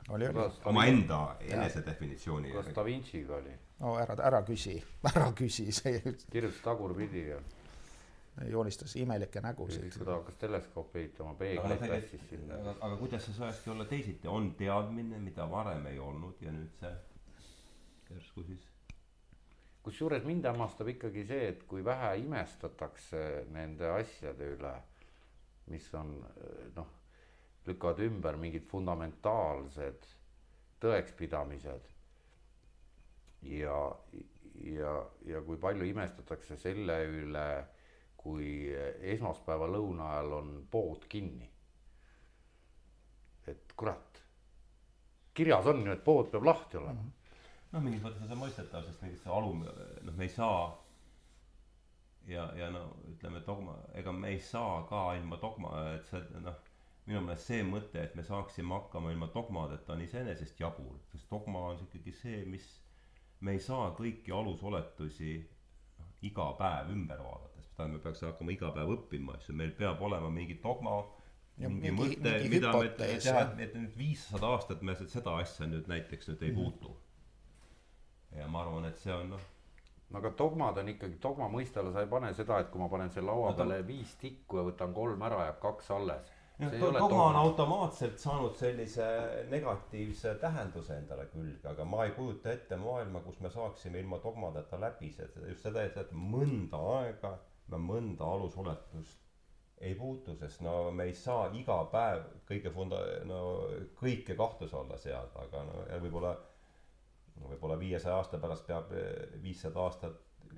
omaenda 0.64 1.22
enesedefinitsiooni 1.40 2.52
kas 2.54 2.72
Da 2.74 2.84
Vinci'ga 2.84 3.38
oli, 3.38 3.54
no 3.82 3.94
ära, 4.00 4.16
ära 4.30 4.42
küsi, 4.46 4.76
ära 5.10 5.30
küsi, 5.36 5.70
see 5.74 6.00
kirjutas 6.30 6.62
tagurpidi 6.64 7.28
ja 7.32 7.40
joonistas 8.46 8.94
imelikke 8.96 9.42
nägusid 9.42 9.98
ta 9.98 10.14
hakkas 10.14 10.38
teleskoopi 10.40 11.04
ehitama, 11.04 11.34
aga 11.34 11.38
peegleid 11.42 11.80
noh, 11.82 11.92
tassis 11.94 12.26
sinna 12.30 12.58
aga, 12.62 12.74
aga 12.86 12.96
kuidas 13.02 13.26
see 13.26 13.36
saakski 13.38 13.74
olla 13.74 13.86
teisiti, 13.90 14.28
on 14.30 14.52
teadmine, 14.58 15.18
mida 15.22 15.50
varem 15.50 15.86
ei 15.90 15.98
olnud 15.98 16.42
ja 16.44 16.54
nüüd 16.54 16.74
see 16.80 16.92
järsku 18.10 18.44
siis 18.46 18.68
kusjuures 19.88 20.24
mind 20.28 20.44
hämmastab 20.44 20.90
ikkagi 20.92 21.24
see, 21.28 21.48
et 21.54 21.64
kui 21.70 21.84
vähe 21.84 22.12
imestatakse 22.20 23.20
nende 23.54 23.88
asjade 23.94 24.52
üle, 24.56 24.74
mis 25.72 25.86
on 25.96 26.10
noh, 26.76 26.90
lükkavad 27.68 28.02
ümber 28.04 28.36
mingid 28.40 28.66
fundamentaalsed 28.68 30.04
tõekspidamised. 30.82 31.88
ja, 33.48 33.78
ja, 34.64 34.94
ja 35.26 35.42
kui 35.46 35.56
palju 35.62 35.88
imestatakse 35.88 36.56
selle 36.60 36.98
üle, 37.08 37.48
kui 38.18 38.48
esmaspäeva 39.14 39.68
lõuna 39.70 40.10
ajal 40.14 40.34
on 40.40 40.50
pood 40.70 41.06
kinni. 41.08 41.50
et 43.48 43.72
kurat, 43.80 44.18
kirjas 45.32 45.66
on 45.70 45.86
ju, 45.86 45.92
et 45.92 46.02
pood 46.04 46.26
peab 46.32 46.44
lahti 46.44 46.76
olema. 46.76 47.06
noh, 47.72 47.80
mingis 47.80 48.02
mõttes 48.04 48.24
on 48.24 48.28
see 48.28 48.42
mõistetav, 48.42 48.84
sest 48.84 49.02
mingit 49.02 49.22
see 49.22 49.32
alum, 49.32 49.64
noh, 49.64 50.14
me 50.16 50.26
ei 50.26 50.32
saa 50.34 50.60
ja, 52.28 52.48
ja 52.56 52.70
no 52.70 52.84
ütleme 53.08 53.40
dogma, 53.46 53.76
ega 53.96 54.12
me 54.12 54.34
ei 54.34 54.40
saa 54.44 54.82
ka 54.88 55.12
ilma 55.16 55.38
dogma, 55.40 55.72
et 55.96 56.10
see 56.10 56.42
noh, 56.44 56.58
minu 57.08 57.22
meelest 57.24 57.48
see 57.48 57.62
mõte, 57.64 58.02
et 58.02 58.16
me 58.18 58.24
saaksime 58.24 58.74
hakkama 58.76 59.12
ilma 59.14 59.30
dogmadeta 59.32 59.94
on 59.94 60.04
iseenesest 60.04 60.60
jabur, 60.60 60.98
sest 61.12 61.30
dogma 61.30 61.70
on 61.70 61.80
ikkagi 61.86 62.12
see, 62.12 62.42
mis 62.52 62.66
me 63.40 63.54
ei 63.56 63.62
saa 63.64 63.92
kõiki 63.96 64.34
alusoletusi 64.34 65.36
noh, 65.38 66.10
iga 66.28 66.50
päev 66.58 66.92
ümber 66.92 67.22
vaadata, 67.24 67.57
sest 67.78 67.92
me 67.92 67.98
peaks 68.02 68.22
hakkama 68.26 68.52
iga 68.54 68.70
päev 68.74 68.90
õppima, 68.96 69.36
eks 69.38 69.50
ju, 69.50 69.56
meil 69.58 69.70
peab 69.78 70.00
olema 70.02 70.30
mingi 70.34 70.58
dogma, 70.62 70.96
mingi 71.58 71.92
mingi- 71.92 72.16
mõte, 72.18 72.32
mida 72.50 72.72
me 72.72 72.88
teha 72.98 73.44
et 73.66 73.74
nüüd 73.74 73.94
viissada 73.98 74.54
aastat 74.54 74.82
me 74.82 74.94
seda 74.98 75.36
asja 75.42 75.66
nüüd 75.66 75.86
näiteks 75.90 76.28
nüüd 76.32 76.42
ei 76.42 76.52
puutu. 76.54 76.96
ja 78.36 78.46
ma 78.48 78.62
arvan, 78.62 78.84
et 78.84 78.98
see 78.98 79.12
on 79.12 79.30
noh, 79.30 79.44
no 80.10 80.18
aga 80.18 80.30
dogmad 80.38 80.78
on 80.78 80.88
ikkagi, 80.88 81.20
dogma 81.22 81.48
mõiste 81.48 81.80
alla 81.80 81.92
sa 81.92 82.02
ei 82.02 82.10
pane 82.10 82.34
seda, 82.34 82.58
et 82.60 82.70
kui 82.70 82.80
ma 82.80 82.88
panen 82.88 83.10
selle 83.10 83.30
laua 83.30 83.50
No 83.50 83.56
peale 83.56 83.86
viis 83.86 84.14
tikku 84.20 84.58
ja 84.58 84.66
võtan 84.66 84.92
kolm 84.94 85.22
ära, 85.22 85.46
jääb 85.48 85.60
kaks 85.62 85.90
alles. 85.90 86.34
Dogma 86.58 87.24
on 87.30 87.36
automaatselt 87.36 88.18
saanud 88.18 88.56
sellise 88.58 89.06
negatiivse 89.48 90.34
tähenduse 90.42 90.96
endale 90.98 91.28
külge, 91.30 91.68
aga 91.70 91.84
ma 91.84 92.04
ei 92.04 92.10
kujuta 92.10 92.50
ette 92.52 92.76
maailma, 92.76 93.20
kus 93.20 93.38
me 93.40 93.50
saaksime 93.50 94.00
ilma 94.00 94.18
dogmadeta 94.18 94.80
läbi, 94.80 95.12
see, 95.12 95.28
just 95.48 95.62
seda, 95.62 95.84
et 95.86 96.10
mõnda 96.12 96.80
aega 96.98 97.38
me 97.72 97.80
mõnda 97.82 98.26
alusoletust 98.26 99.24
ei 99.80 99.94
puutu, 99.94 100.34
sest 100.36 100.62
no 100.66 100.90
me 100.90 101.06
ei 101.06 101.14
saa 101.14 101.48
iga 101.54 101.78
päev 101.92 102.24
kõige 102.48 102.72
funda-, 102.74 103.02
no 103.28 103.40
kõike 104.00 104.34
kahtluse 104.38 104.76
alla 104.76 104.96
seada, 104.98 105.44
aga 105.44 105.64
no 105.68 105.82
võib-olla 106.02 106.34
võib-olla 107.38 107.76
viiesaja 107.78 108.16
aasta 108.18 108.40
pärast 108.42 108.66
peab 108.66 108.90
viissada 109.42 109.84
aastat, 109.84 110.16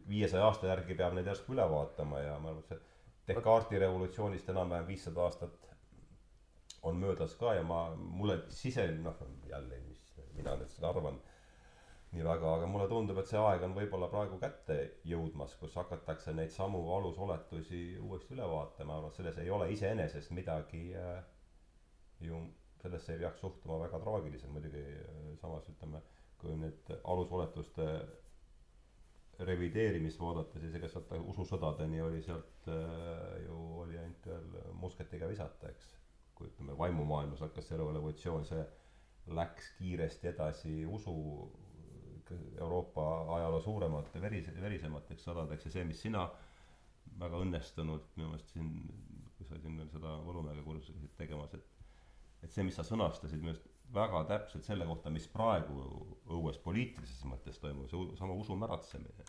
viiesaja 0.09 0.47
aasta 0.47 0.71
järgi 0.71 0.97
peab 0.97 1.17
neid 1.17 1.29
järsku 1.29 1.53
üle 1.53 1.67
vaatama 1.69 2.23
ja 2.23 2.39
ma 2.39 2.55
arvan, 2.55 2.63
et 2.65 2.73
see 2.73 2.87
Descartesi 3.31 3.79
revolutsioonist 3.79 4.49
enam-vähem 4.49 4.87
viissada 4.89 5.27
aastat 5.27 5.69
on 6.89 6.97
möödas 6.97 7.35
ka 7.39 7.53
ja 7.55 7.63
ma, 7.63 7.83
mulle 7.97 8.41
sise, 8.49 8.87
noh 9.05 9.21
jälle, 9.49 9.83
mis 9.87 10.01
mina 10.35 10.57
nüüd 10.57 10.73
seda 10.73 10.89
arvan 10.95 11.21
nii 12.11 12.25
väga, 12.27 12.55
aga 12.57 12.67
mulle 12.67 12.87
tundub, 12.91 13.19
et 13.23 13.29
see 13.31 13.39
aeg 13.39 13.63
on 13.63 13.75
võib-olla 13.77 14.09
praegu 14.11 14.39
kätte 14.43 14.77
jõudmas, 15.07 15.53
kus 15.61 15.77
hakatakse 15.79 16.35
neid 16.35 16.51
samu 16.55 16.81
alusoletusi 16.97 17.83
uuesti 18.03 18.35
üle 18.35 18.49
vaatama, 18.51 18.99
noh 19.05 19.13
selles 19.15 19.39
ei 19.39 19.51
ole 19.55 19.69
iseenesest 19.75 20.33
midagi 20.35 20.89
äh, 20.99 21.21
ju, 22.27 22.41
sellesse 22.83 23.15
ei 23.15 23.23
peaks 23.23 23.45
suhtuma 23.45 23.79
väga 23.85 24.03
traagiliselt 24.03 24.51
muidugi 24.57 24.83
äh, 24.97 25.31
samas 25.43 25.71
ütleme, 25.71 26.03
kui 26.41 26.57
nüüd 26.59 26.91
alusoletuste 27.05 27.87
revideerimist 29.47 30.21
vaadata, 30.21 30.59
siis 30.61 30.75
ega 30.77 30.91
sealt 30.91 31.15
ususõdadeni 31.21 32.03
oli 32.05 32.21
sealt 32.27 32.69
äh, 32.75 33.39
ju 33.47 33.63
oli 33.85 34.03
ainult 34.03 34.27
veel 34.33 34.75
musketiga 34.83 35.31
visata, 35.31 35.71
eks. 35.71 35.95
kui 36.35 36.51
ütleme 36.51 36.75
vaimumaailmas 36.77 37.47
hakkas 37.47 37.71
see 37.71 37.79
revolutsioon, 37.79 38.45
see 38.49 38.67
läks 39.37 39.75
kiiresti 39.79 40.35
edasi 40.35 40.79
usu 40.89 41.15
Euroopa 42.61 43.07
ajaloo 43.37 43.61
suuremate 43.65 44.23
verise, 44.23 44.55
verisemateks 44.61 45.27
sõdadeks 45.27 45.67
ja 45.69 45.75
see, 45.75 45.85
mis 45.89 46.01
sina 46.03 46.27
väga 47.21 47.41
õnnestunud 47.45 48.13
minu 48.17 48.31
meelest 48.31 48.53
siin, 48.55 48.71
kui 49.37 49.49
sa 49.49 49.59
siin 49.61 49.79
veel 49.81 49.91
seda 49.93 50.15
Võlumäega 50.25 50.63
kursust 50.65 50.95
käisid 50.95 51.17
tegemas, 51.19 51.55
et 51.59 51.77
et 52.41 52.53
see, 52.55 52.65
mis 52.65 52.77
sa 52.77 52.85
sõnastasid 52.87 53.43
minu 53.43 53.53
arust 53.53 53.67
väga 53.95 54.23
täpselt 54.31 54.65
selle 54.65 54.87
kohta, 54.89 55.11
mis 55.13 55.27
praegu 55.29 55.81
õues 56.31 56.61
poliitilises 56.65 57.25
mõttes 57.29 57.59
toimub, 57.61 57.89
see 57.91 58.21
sama 58.21 58.37
usu 58.39 58.57
märatsemine. 58.57 59.27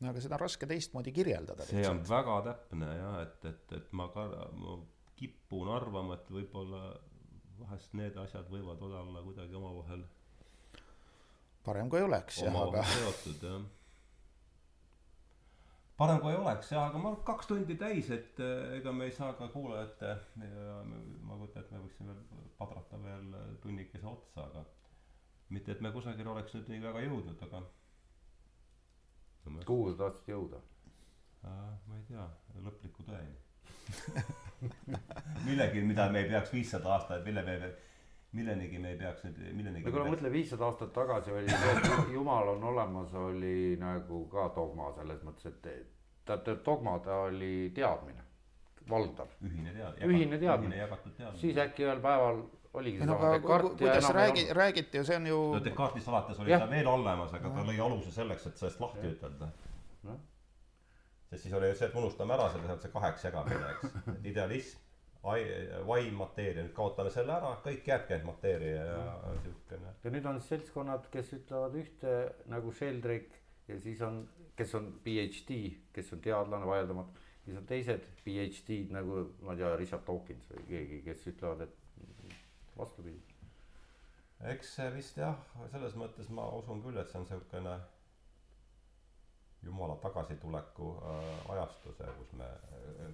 no 0.00 0.10
aga 0.10 0.22
seda 0.24 0.36
on 0.36 0.42
raske 0.42 0.66
teistmoodi 0.66 1.12
kirjeldada 1.12 1.66
see 1.68 1.84
on 1.88 2.00
väga 2.08 2.40
täpne 2.48 2.88
jah, 2.96 3.20
et, 3.26 3.44
et, 3.52 3.74
et 3.78 3.92
ma 3.92 4.08
ka, 4.14 4.26
ma 4.56 4.78
kipun 5.20 5.68
arvama, 5.76 6.16
et 6.16 6.30
võib-olla 6.32 6.82
vahest 7.60 7.92
need 7.94 8.16
asjad 8.16 8.48
võivad 8.52 8.80
olla 8.86 9.22
kuidagi 9.22 9.56
omavahel 9.58 10.04
parem 11.64 11.90
kui 11.92 12.02
oleks 12.02 12.40
jah, 12.44 12.56
aga 12.64 12.86
seotud 12.94 13.46
jah 13.48 13.68
parem 16.00 16.20
kui 16.22 16.32
ei 16.32 16.38
oleks 16.40 16.70
jah, 16.72 16.86
aga 16.88 17.00
ma 17.00 17.10
arvan, 17.10 17.24
kaks 17.28 17.50
tundi 17.50 17.76
täis, 17.80 18.08
et 18.14 18.38
eh, 18.40 18.78
ega 18.78 18.92
me 18.96 19.08
ei 19.08 19.12
saa 19.12 19.34
ka 19.36 19.50
kuulajate 19.52 20.14
ma 20.40 21.36
kujutan 21.36 21.60
ette, 21.60 21.74
me 21.74 21.82
võiksime 21.84 22.14
veel 22.14 22.46
padrata 22.60 23.00
veel 23.02 23.34
tunnikese 23.60 24.08
otsa, 24.08 24.46
aga 24.46 24.64
mitte, 25.52 25.74
et 25.74 25.84
me 25.84 25.92
kusagile 25.92 26.32
oleks 26.32 26.56
nüüd 26.56 26.72
nii 26.72 26.82
väga 26.86 27.04
jõudnud, 27.04 27.44
aga 27.48 27.60
no, 29.44 29.60
kuhu 29.68 29.92
sa 29.92 30.06
tahtsid 30.06 30.32
jõuda? 30.32 30.62
äh, 31.44 31.70
ma 31.90 32.00
ei 32.00 32.08
tea, 32.08 32.26
lõpliku 32.64 33.04
tõeni 33.04 33.36
millegi, 35.46 35.84
mida 35.84 36.08
me 36.12 36.24
ei 36.24 36.32
peaks 36.32 36.52
viissada 36.54 36.94
aastat, 36.96 37.24
mille 37.28 37.44
me, 37.44 37.72
millenigi 38.32 38.78
me 38.78 38.92
ei 38.92 38.96
peaks 38.98 39.24
nüüd, 39.26 39.38
millenigi 39.58 39.86
no 39.88 39.92
kuule, 39.94 40.10
mõtle 40.12 40.30
viissada 40.32 40.68
aastat 40.68 40.92
tagasi 40.94 41.32
oli 41.34 41.48
see, 41.50 41.72
et 41.76 42.12
jumal 42.14 42.52
on 42.54 42.64
olemas, 42.72 43.14
oli 43.18 43.76
nagu 43.80 44.20
ka 44.30 44.48
dogma 44.54 44.92
selles 44.98 45.22
mõttes, 45.26 45.46
et 45.50 45.66
ta, 46.24 46.36
ta 46.38 46.54
dogma, 46.66 46.98
ta 47.02 47.16
oli 47.26 47.70
teadmine, 47.74 48.22
valdav. 48.90 49.32
ühine 49.42 49.72
tead- 49.74 49.98
ühine 50.06 50.38
teadmine. 50.38 50.70
ühine 50.74 50.82
jagatud 50.84 51.16
teadmine 51.16 51.40
siis 51.42 51.58
äkki 51.58 51.82
ühel 51.88 52.00
päeval 52.04 52.42
oligi 52.74 53.02
no 53.04 53.16
ku- 53.18 53.32
Descartes 53.32 53.80
ja 53.80 53.86
kuidas 53.86 54.10
räägi-, 54.14 54.52
räägiti 54.54 54.98
ju, 54.98 55.04
see 55.04 55.16
on 55.16 55.26
ju 55.26 55.38
no 55.54 55.64
Descartesist 55.64 56.08
alates 56.08 56.38
oli 56.40 56.50
Jah. 56.50 56.60
ta 56.62 56.70
veel 56.70 56.86
olemas, 56.86 57.34
aga 57.34 57.50
ta 57.50 57.64
lõi 57.66 57.80
aluse 57.82 58.12
selleks, 58.14 58.46
et 58.46 58.56
sellest 58.62 58.80
lahti 58.80 59.10
ütelda 59.10 59.48
Noh.. 60.06 60.20
sest 61.30 61.42
siis 61.48 61.54
oli 61.54 61.74
see, 61.74 61.88
et 61.90 61.94
unustame 61.98 62.34
ära 62.34 62.46
selle, 62.52 62.78
see 62.78 62.90
kaheks 62.94 63.24
jagamine, 63.26 63.74
eks, 63.74 63.98
idealism, 64.30 64.78
vaim, 65.22 66.14
mateeria, 66.16 66.62
nüüd 66.64 66.74
kaotame 66.76 67.10
selle 67.12 67.34
ära, 67.34 67.52
kõik 67.64 67.88
jääbki 67.90 68.16
ainult 68.16 68.30
mateeria 68.30 68.84
ja 68.86 69.34
siukene. 69.44 69.92
ja 70.04 70.12
nüüd 70.14 70.28
on 70.30 70.40
seltskonnad, 70.40 71.08
kes 71.12 71.34
ütlevad 71.36 71.76
ühte 71.76 72.14
nagu 72.48 72.72
Sheldrake 72.72 73.42
ja 73.68 73.76
siis 73.80 74.00
on, 74.06 74.22
kes 74.56 74.72
on 74.78 74.88
PhD, 75.04 75.58
kes 75.92 76.12
on 76.16 76.22
teadlane 76.24 76.66
vaieldamatu. 76.66 77.20
siis 77.44 77.58
on 77.60 77.66
teised 77.68 78.06
PhD-d 78.24 78.96
nagu 78.96 79.26
ma 79.44 79.52
ei 79.52 79.60
tea, 79.60 79.76
Richard 79.76 80.06
Dawkins 80.08 80.48
või 80.54 80.66
keegi, 80.72 81.02
kes 81.04 81.28
ütlevad, 81.34 81.66
et 81.68 82.36
vastupidi. 82.78 83.20
eks 84.54 84.74
see 84.76 84.92
vist 84.96 85.20
jah, 85.20 85.36
selles 85.72 85.96
mõttes 86.00 86.30
ma 86.32 86.48
usun 86.56 86.80
küll, 86.82 86.96
et 86.96 87.12
see 87.12 87.20
on 87.20 87.28
siukene 87.28 87.76
jumala 89.62 89.98
tagasituleku 90.00 90.94
äh, 90.96 91.50
ajastus, 91.52 92.00
kus 92.16 92.32
me, 92.40 92.48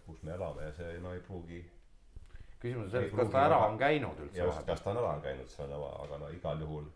kus 0.06 0.22
me 0.22 0.36
elame 0.38 0.68
ja 0.68 0.76
see 0.78 1.00
no 1.02 1.10
ei 1.16 1.24
pruugi 1.26 1.64
küsimus 2.60 2.84
on 2.84 2.90
selles, 2.90 3.12
kas 3.16 3.32
ta 3.32 3.42
ära 3.48 3.58
on 3.66 3.78
käinud 3.78 4.22
üldse 4.24 4.46
vahepeal. 4.46 4.66
kas 4.70 4.84
ta 4.84 4.90
on 4.92 5.02
ära 5.02 5.18
käinud, 5.24 5.50
see 5.52 5.64
on 5.66 5.74
oma, 5.78 5.90
aga 6.04 6.18
no 6.22 6.30
igal 6.34 6.64
juhul. 6.64 6.88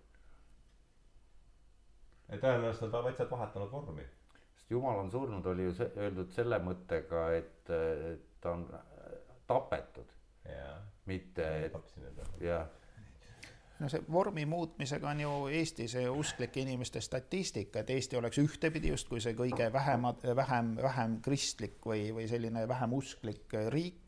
et 2.29 2.41
tõenäoliselt 2.41 2.89
on 2.89 2.95
ta 2.97 3.05
vaikselt 3.05 3.31
vahetanud 3.31 3.73
vormi. 3.73 4.07
sest 4.55 4.71
Jumal 4.71 4.99
on 5.05 5.11
surnud, 5.11 5.47
oli 5.47 5.69
ju 5.69 5.75
see, 5.75 5.93
öeldud 5.97 6.33
selle 6.37 6.59
mõttega, 6.65 7.29
et 7.39 7.71
et 7.71 8.27
ta 8.41 8.53
on 8.57 8.67
äh, 8.75 9.17
tapetud, 9.47 10.13
mitte 11.07 11.47
et 11.67 11.75
jah, 12.41 12.69
no 13.81 13.89
see 13.89 14.03
vormi 14.13 14.45
muutmisega 14.49 15.09
on 15.11 15.23
ju 15.23 15.33
Eesti 15.61 15.87
see 15.89 16.09
usklike 16.09 16.61
inimeste 16.61 17.01
statistika, 17.05 17.81
et 17.81 17.91
Eesti 17.91 18.19
oleks 18.21 18.41
ühtepidi 18.43 18.93
justkui 18.93 19.23
see 19.25 19.35
kõige 19.39 19.71
vähemad, 19.73 20.25
vähem, 20.37 20.75
vähem 20.83 21.17
kristlik 21.25 21.81
või, 21.87 22.11
või 22.17 22.29
selline 22.31 22.67
vähem 22.69 22.97
usklik 22.97 23.57
riik, 23.73 24.00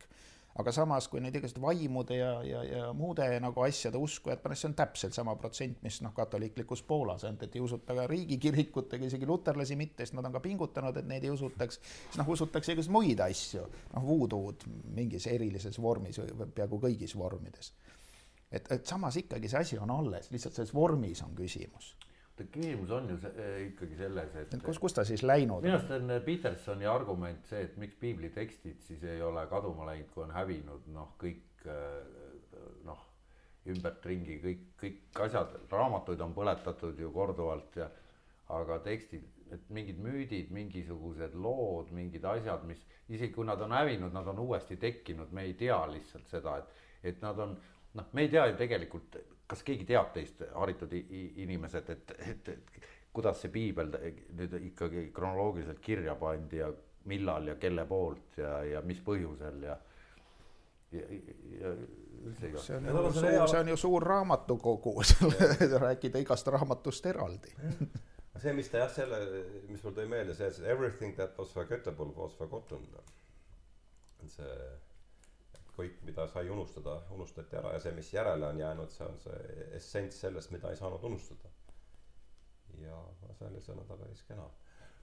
aga 0.60 0.72
samas, 0.74 1.08
kui 1.08 1.22
neid 1.24 1.36
igasuguseid 1.38 1.64
vaimude 1.64 2.18
ja, 2.18 2.32
ja, 2.44 2.62
ja 2.66 2.88
muude 2.96 3.24
nagu 3.40 3.64
asjade 3.64 4.00
uskujad 4.00 4.42
panna, 4.42 4.58
see 4.58 4.68
on 4.68 4.76
täpselt 4.76 5.16
sama 5.16 5.34
protsent, 5.40 5.78
mis 5.84 6.00
noh, 6.04 6.12
katoliiklikus 6.16 6.84
Poolas 6.88 7.24
on, 7.28 7.38
et 7.40 7.56
ei 7.56 7.64
usuta 7.64 7.96
ka 7.96 8.06
riigikirikutega, 8.10 9.08
isegi 9.08 9.28
luterlasi 9.28 9.78
mitte, 9.80 10.04
sest 10.04 10.18
nad 10.18 10.28
on 10.28 10.36
ka 10.36 10.42
pingutanud, 10.44 10.98
et 11.00 11.08
neid 11.08 11.24
ei 11.24 11.32
usutaks, 11.32 11.80
siis 12.04 12.20
noh, 12.20 12.28
usutakse 12.36 12.76
igasuguseid 12.76 12.98
muid 12.98 13.24
asju, 13.24 13.64
noh, 13.94 14.06
voodoo'd 14.06 14.68
mingis 14.98 15.28
erilises 15.32 15.80
vormis 15.80 16.20
või 16.20 16.52
peaaegu 16.58 16.82
kõigis 16.84 17.16
vormides. 17.16 17.72
Et, 18.52 18.66
et 18.68 18.84
samas 18.86 19.16
ikkagi 19.16 19.48
see 19.48 19.64
asi 19.64 19.80
on 19.80 19.90
alles, 19.94 20.28
lihtsalt 20.32 20.58
selles 20.58 20.74
vormis 20.76 21.24
on 21.24 21.32
küsimus. 21.38 21.94
Küsimus 22.40 22.90
on 22.96 23.08
ju 23.12 23.18
see, 23.20 23.48
ikkagi 23.68 23.96
selles, 23.98 24.34
et 24.40 24.54
kus, 24.64 24.78
kus 24.80 24.96
ta 24.96 25.04
siis 25.04 25.22
läinud 25.26 25.64
minu 25.64 25.76
on? 25.76 25.80
arust 25.80 25.94
on 25.98 26.14
Petersoni 26.24 26.88
argument 26.88 27.48
see, 27.50 27.64
et 27.68 27.76
miks 27.80 27.98
piiblitekstid 28.00 28.80
siis 28.86 29.02
ei 29.04 29.22
ole 29.22 29.44
kaduma 29.50 29.86
läinud, 29.90 30.08
kui 30.14 30.24
on 30.24 30.32
hävinud 30.34 30.88
noh, 30.94 31.12
kõik 31.20 31.66
äh, 31.68 31.98
noh, 32.88 33.02
ümbertringi 33.72 34.38
kõik, 34.42 34.64
kõik 34.80 35.20
asjad, 35.26 35.54
raamatuid 35.70 36.22
on 36.24 36.32
põletatud 36.34 36.98
ju 36.98 37.12
korduvalt 37.14 37.76
ja 37.78 37.90
aga 38.52 38.78
tekstid, 38.84 39.28
et 39.52 39.68
mingid 39.72 40.00
müüdid, 40.02 40.50
mingisugused 40.52 41.36
lood, 41.38 41.92
mingid 41.94 42.24
asjad, 42.28 42.64
mis 42.68 42.80
isegi 43.12 43.32
kui 43.36 43.46
nad 43.48 43.60
on 43.64 43.74
hävinud, 43.76 44.12
nad 44.14 44.28
on 44.32 44.40
uuesti 44.42 44.76
tekkinud, 44.80 45.32
me 45.32 45.46
ei 45.48 45.54
tea 45.58 45.78
lihtsalt 45.92 46.28
seda, 46.32 46.58
et, 46.58 46.82
et 47.12 47.22
nad 47.24 47.38
on 47.44 47.54
noh, 47.98 48.08
me 48.12 48.24
ei 48.24 48.32
tea 48.32 48.46
ju 48.50 48.58
tegelikult, 48.60 49.20
kas 49.52 49.62
keegi 49.68 49.84
teab 49.88 50.12
teist 50.14 50.42
haritud 50.56 50.92
inimesed, 50.96 51.92
et, 51.92 52.12
et, 52.32 52.48
et 52.48 52.82
kuidas 53.12 53.42
see 53.44 53.52
piibel 53.52 53.92
nüüd 54.32 54.56
ikkagi 54.72 55.10
kronoloogiliselt 55.14 55.80
kirja 55.84 56.16
pandi 56.16 56.62
ja 56.62 56.70
millal 57.10 57.50
ja 57.50 57.56
kelle 57.60 57.84
poolt 57.88 58.38
ja, 58.40 58.60
ja 58.64 58.80
mis 58.86 59.00
põhjusel 59.04 59.66
ja 59.66 59.76
ja, 60.92 61.02
ja 61.60 61.72
üldse 62.22 62.48
ei 62.48 62.62
see 62.62 62.76
on 62.76 62.86
ju 62.86 63.02
suur 63.16 63.48
see 63.50 63.60
on 63.60 63.70
ju 63.72 63.76
suur 63.80 64.06
raamatukogu, 64.06 64.94
rääkida 65.86 66.22
igast 66.22 66.48
raamatust 66.52 67.06
eraldi. 67.12 67.52
see, 68.38 68.52
mis 68.56 68.70
ta 68.72 68.84
jah, 68.84 68.92
selle, 68.92 69.20
mis 69.68 69.82
mul 69.84 69.96
tõi 69.96 70.06
meelde, 70.10 70.36
see, 70.38 70.52
everything 70.68 71.16
that 71.18 71.36
was 71.38 71.52
forgettable 71.56 72.12
was 72.16 72.36
forgotten. 72.38 72.86
see, 74.26 74.56
kõik, 75.82 75.98
mida 76.06 76.26
sai 76.30 76.50
unustada, 76.50 76.96
unustati 77.14 77.58
ära 77.58 77.74
ja 77.74 77.82
see, 77.82 77.92
mis 77.96 78.12
järele 78.14 78.48
on 78.48 78.60
jäänud, 78.60 78.90
see 78.94 79.06
on 79.06 79.18
see 79.22 79.66
essents 79.78 80.20
sellest, 80.24 80.52
mida 80.54 80.70
ei 80.70 80.78
saanud 80.78 81.04
unustada. 81.10 81.50
ja 82.82 82.98
see 83.38 83.74
on 83.74 83.84
ta 83.86 83.96
päris 83.96 84.22
kena. 84.28 84.48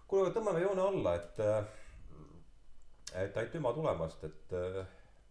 kuule, 0.08 0.28
aga 0.28 0.40
tõmbame 0.40 0.64
joone 0.64 0.82
alla, 0.82 1.16
et 1.16 1.40
äh, 1.46 1.64
et 3.24 3.38
aitüma 3.38 3.74
tulemast, 3.74 4.24
et 4.24 4.54
äh, 4.54 4.86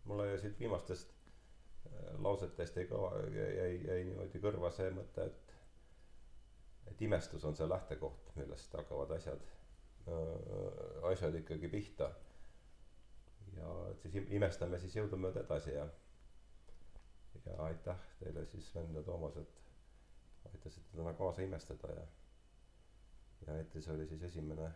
mulle 0.04 0.38
siit 0.38 0.60
viimastest 0.60 1.12
äh, 1.12 2.14
lausetest 2.24 2.76
jäi 2.76 2.86
kõva, 2.90 3.12
jäi, 3.34 3.72
jäi 3.86 4.04
niimoodi 4.04 4.42
kõrva 4.42 4.72
see 4.74 4.90
mõte, 4.94 5.26
et 5.26 5.44
et 6.88 7.02
imestus 7.04 7.44
on 7.44 7.56
see 7.56 7.68
lähtekoht, 7.68 8.30
millest 8.38 8.72
hakkavad 8.72 9.10
asjad, 9.12 9.42
asjad 11.10 11.34
ikkagi 11.36 11.68
pihta. 11.68 12.08
Ja 13.58 13.94
siis 14.02 14.14
im- 14.20 14.28
imestame 14.40 14.78
siis 14.78 14.96
jõudumööda 14.96 15.40
edasi 15.46 15.74
ja 15.74 15.86
ja 17.46 17.54
aitäh 17.64 17.98
teile 18.20 18.42
siis 18.46 18.66
Sven 18.72 18.94
ja 18.94 19.02
Toomas, 19.02 19.36
et 19.36 19.60
aitasite 20.52 20.96
täna 20.96 21.12
kaasa 21.14 21.42
imestada 21.42 21.92
ja 21.94 22.06
ja 23.46 23.54
eetris 23.60 23.88
oli 23.88 24.06
siis 24.06 24.22
esimene 24.22 24.70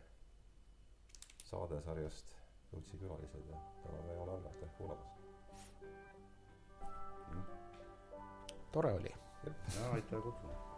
saade 1.45 1.81
sarjast 1.83 2.37
Jõudsi 2.73 2.97
külalised 2.97 3.49
ja 3.51 3.59
täname 3.83 4.15
Joon 4.15 4.29
Alla, 4.33 4.49
aitäh 4.49 4.71
kuulamast. 4.79 5.19
tore 8.73 8.93
oli. 8.93 9.13
ja 9.77 9.91
aitäh 9.93 10.23
kutsumast. 10.23 10.73